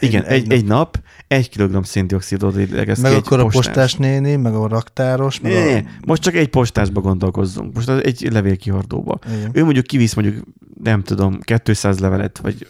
Igen, 0.00 0.24
egy, 0.24 0.42
egy, 0.42 0.52
egy 0.52 0.64
nap 0.64 1.00
egy 1.28 1.48
kilogramm 1.48 1.82
széndiokszidot 1.82 2.54
lélegez 2.54 3.00
Meg 3.00 3.12
akkor 3.12 3.38
egy 3.38 3.44
a 3.46 3.48
postás 3.48 3.94
néni, 3.94 4.36
meg 4.36 4.54
a 4.54 4.66
raktáros, 4.68 5.40
meg 5.40 5.52
Ne, 5.52 5.76
a... 5.76 5.82
most 6.06 6.22
csak 6.22 6.34
egy 6.34 6.48
postásba 6.48 7.00
gondolkozzunk. 7.00 7.74
Most 7.74 7.88
az 7.88 8.04
egy 8.04 8.28
levélkihordóba. 8.32 9.18
Igen. 9.36 9.50
Ő 9.52 9.64
mondjuk 9.64 9.86
kivisz 9.86 10.14
mondjuk, 10.14 10.44
nem 10.82 11.02
tudom, 11.02 11.38
200 11.64 11.98
levelet, 11.98 12.38
vagy, 12.38 12.66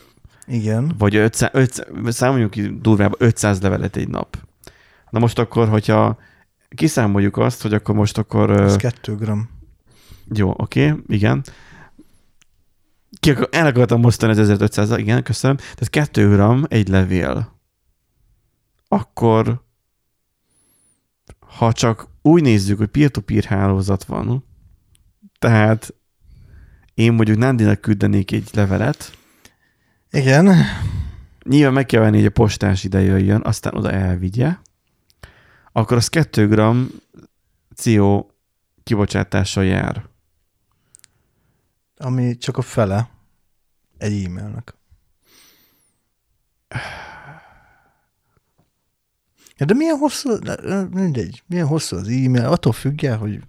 Igen. 0.47 0.95
vagy 0.99 1.17
500, 1.17 1.51
500, 1.53 1.87
számoljuk 2.09 2.51
ki 2.51 2.79
durvább 2.81 3.15
500 3.19 3.61
levelet 3.61 3.97
egy 3.97 4.09
nap. 4.09 4.37
Na 5.11 5.19
most 5.19 5.39
akkor, 5.39 5.69
hogyha 5.69 6.19
kiszámoljuk 6.75 7.37
azt, 7.37 7.63
hogy 7.63 7.75
akkor 7.75 7.95
most 7.95 8.19
akkor... 8.19 8.51
Ez 8.51 8.77
2 8.77 9.17
gram. 9.17 9.49
Jó, 10.35 10.51
oké, 10.57 10.91
okay, 10.91 11.03
igen. 11.07 11.45
Ki 13.21 13.31
akar, 13.31 13.49
el 13.51 13.67
akartam 13.67 14.01
mozdítani 14.01 14.33
az 14.33 14.39
1500 14.39 14.99
igen, 14.99 15.23
köszönöm. 15.23 15.57
Tehát 15.57 15.91
2 15.91 16.31
gram 16.31 16.65
egy 16.69 16.89
levél. 16.89 17.61
Akkor, 18.89 19.63
ha 21.39 21.73
csak 21.73 22.09
úgy 22.23 22.43
nézzük, 22.43 22.79
hogy 22.79 22.89
peer-to-peer 22.89 23.45
hálózat 23.45 24.05
van, 24.05 24.45
tehát 25.39 25.95
én 26.95 27.13
mondjuk 27.13 27.39
Nándinak 27.39 27.81
küldenék 27.81 28.33
egy 28.33 28.49
levelet, 28.53 29.19
Igen. 30.11 30.55
nyilván 31.45 31.73
meg 31.73 31.87
kell 31.87 32.01
venni, 32.01 32.17
hogy 32.17 32.27
a 32.27 32.31
postás 32.31 32.85
ide 32.85 33.01
jöjjön, 33.01 33.41
aztán 33.45 33.75
oda 33.75 33.91
elvigye, 33.91 34.57
akkor 35.73 35.97
az 35.97 36.09
2 36.09 36.49
gram 36.49 36.91
CO 37.75 38.27
kibocsátással 38.83 39.65
jár. 39.65 40.09
Ami 41.97 42.37
csak 42.37 42.57
a 42.57 42.63
fele 42.63 43.11
egy 43.99 44.25
e-mailnek. 44.25 44.75
Ja, 49.57 49.67
de 49.67 49.75
milyen 49.75 49.97
hosszú, 49.97 50.39
de, 50.39 50.57
de 50.57 50.83
mindegy, 50.91 51.43
milyen 51.47 51.67
hosszú 51.67 51.97
az 51.97 52.09
e-mail, 52.09 52.45
attól 52.45 52.73
függ 52.73 53.05
el, 53.05 53.19
hogy 53.19 53.41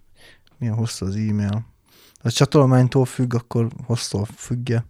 milyen 0.58 0.76
hosszú 0.76 1.06
az 1.06 1.16
e-mail. 1.16 1.66
Ha 2.20 2.30
a 2.30 2.32
csatolmánytól 2.32 3.06
függ, 3.06 3.34
akkor 3.34 3.68
hosszú 3.86 4.24
függje. 4.24 4.86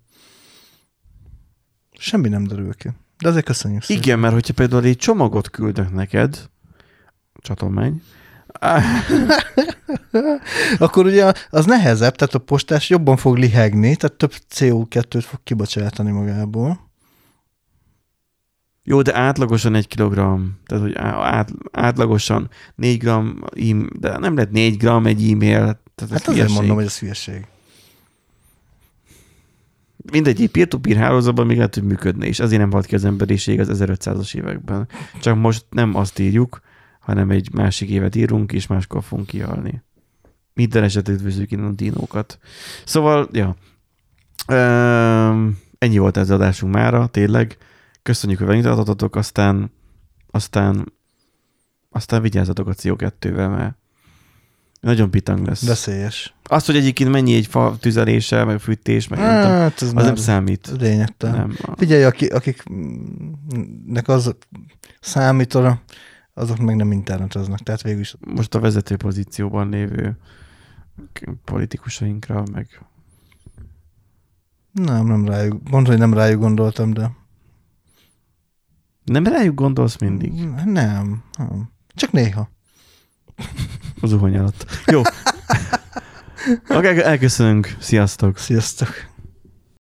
Semmi 1.92 2.30
nem 2.30 2.44
derül 2.44 2.74
ki. 2.74 2.90
De 3.18 3.30
azért 3.30 3.46
köszönjük 3.46 3.82
szépen. 3.82 4.04
Igen, 4.04 4.20
mert 4.20 4.34
hogyha 4.34 4.54
például 4.54 4.84
egy 4.84 4.98
csomagot 4.98 5.50
küldök 5.50 5.92
neked, 5.92 6.50
csatolmány, 7.44 8.02
Akkor 10.78 11.06
ugye 11.06 11.34
az 11.50 11.66
nehezebb, 11.66 12.16
tehát 12.16 12.34
a 12.34 12.40
postás 12.40 12.90
jobban 12.90 13.18
fog 13.18 13.38
lihegni, 13.38 13.96
tehát 13.96 14.18
több 14.18 14.34
CO2-t 14.56 15.24
fog 15.28 15.40
kibocsátani 15.44 16.12
magából. 16.12 16.92
jó, 18.84 19.02
de 19.02 19.16
átlagosan 19.16 19.76
egy 19.76 19.88
kilogramm, 19.88 20.46
tehát 20.66 20.84
hogy 20.84 20.94
át, 20.96 21.52
átlagosan 21.72 22.50
négy 22.76 22.98
gram, 22.98 23.44
de 24.00 24.18
nem 24.18 24.36
lehet 24.36 24.52
négy 24.52 24.78
gram 24.78 25.06
egy 25.06 25.32
e-mail, 25.32 25.82
tehát 25.96 26.14
Hát 26.14 26.28
azért 26.28 26.50
mondom, 26.50 26.76
hogy 26.76 26.86
ez 26.86 27.00
hülyeség. 27.00 27.46
Mindegy, 30.12 30.42
egy 30.42 30.52
peer-to-peer 30.52 30.98
hálózatban 30.98 31.46
még 31.46 31.58
lehet, 31.58 31.74
hogy 31.74 31.84
működne, 31.84 32.26
és 32.26 32.40
azért 32.40 32.62
nem 32.62 32.72
halt 32.72 32.86
ki 32.86 32.96
az 32.96 33.06
emberiség 33.06 33.60
az 33.60 33.70
1500-as 33.74 34.36
években. 34.36 34.88
Csak 35.22 35.38
most 35.38 35.66
nem 35.70 35.96
azt 35.96 36.20
írjuk, 36.20 36.62
hanem 37.04 37.30
egy 37.30 37.54
másik 37.54 37.90
évet 37.90 38.16
írunk, 38.16 38.52
és 38.52 38.68
máskor 38.68 39.04
fogunk 39.04 39.28
kihalni. 39.28 39.84
Minden 40.54 40.84
esetet 40.84 41.16
üdvözlük 41.16 41.52
innen 41.52 41.66
a 41.66 41.72
dinókat. 41.72 42.40
Szóval, 42.86 43.30
ja. 43.32 43.56
Üm, 44.52 45.58
ennyi 45.78 45.98
volt 45.98 46.18
ez 46.18 46.24
az 46.30 46.36
adásunk 46.40 46.74
mára, 46.74 47.08
tényleg. 47.08 47.58
Köszönjük, 48.04 48.38
hogy 48.40 48.48
velünk 48.48 48.66
tartottatok, 48.66 49.16
aztán, 49.16 49.72
aztán, 50.32 50.94
aztán 51.90 52.22
vigyázzatok 52.22 52.68
a 52.68 52.74
CO2-vel, 52.74 53.56
mert 53.56 53.76
nagyon 54.80 55.12
pitang 55.12 55.46
lesz. 55.48 55.66
Veszélyes. 55.66 56.34
Azt, 56.44 56.66
hogy 56.66 56.76
egyébként 56.76 57.10
mennyi 57.10 57.36
egy 57.36 57.48
fa 57.48 57.76
tüzelése, 57.80 58.44
meg 58.44 58.60
fűtés, 58.60 59.08
meg 59.08 59.20
nem 59.20 59.28
Hát 59.30 59.82
ez 59.82 59.88
az 59.88 59.94
már 59.94 60.06
nem 60.06 60.16
számít. 60.16 60.72
lényegtelen. 60.80 61.36
Nem. 61.38 61.76
Figyelj, 61.76 62.04
aki, 62.04 62.26
akiknek 62.26 64.08
az 64.08 64.36
számít, 65.00 65.54
arra, 65.54 65.82
azok 66.34 66.58
meg 66.58 66.76
nem 66.76 66.92
interneteznek, 66.92 67.60
tehát 67.60 67.82
végül 67.82 68.00
is 68.00 68.16
Most 68.20 68.56
a 68.56 68.60
vezető 68.60 68.98
pozícióban 68.98 69.70
lévő 69.70 70.18
politikusainkra, 71.44 72.44
meg 72.52 72.86
nem, 74.72 75.06
nem 75.06 75.26
rájuk, 75.26 75.70
mondom, 75.70 75.86
hogy 75.86 75.98
nem 75.98 76.14
rájuk 76.14 76.40
gondoltam, 76.40 76.94
de 76.94 77.12
nem 79.04 79.28
rájuk 79.28 79.56
gondolsz 79.56 79.98
mindig 79.98 80.34
nem, 80.66 81.24
nem. 81.38 81.72
Csak 81.96 82.12
néha. 82.12 82.50
az 84.02 84.14
uhony 84.14 84.38
alatt. 84.38 84.66
Jó. 84.86 85.02
Oké, 86.64 86.76
okay, 86.76 87.00
elköszönünk. 87.00 87.76
Sziasztok. 87.80 88.38
Sziasztok. 88.38 89.13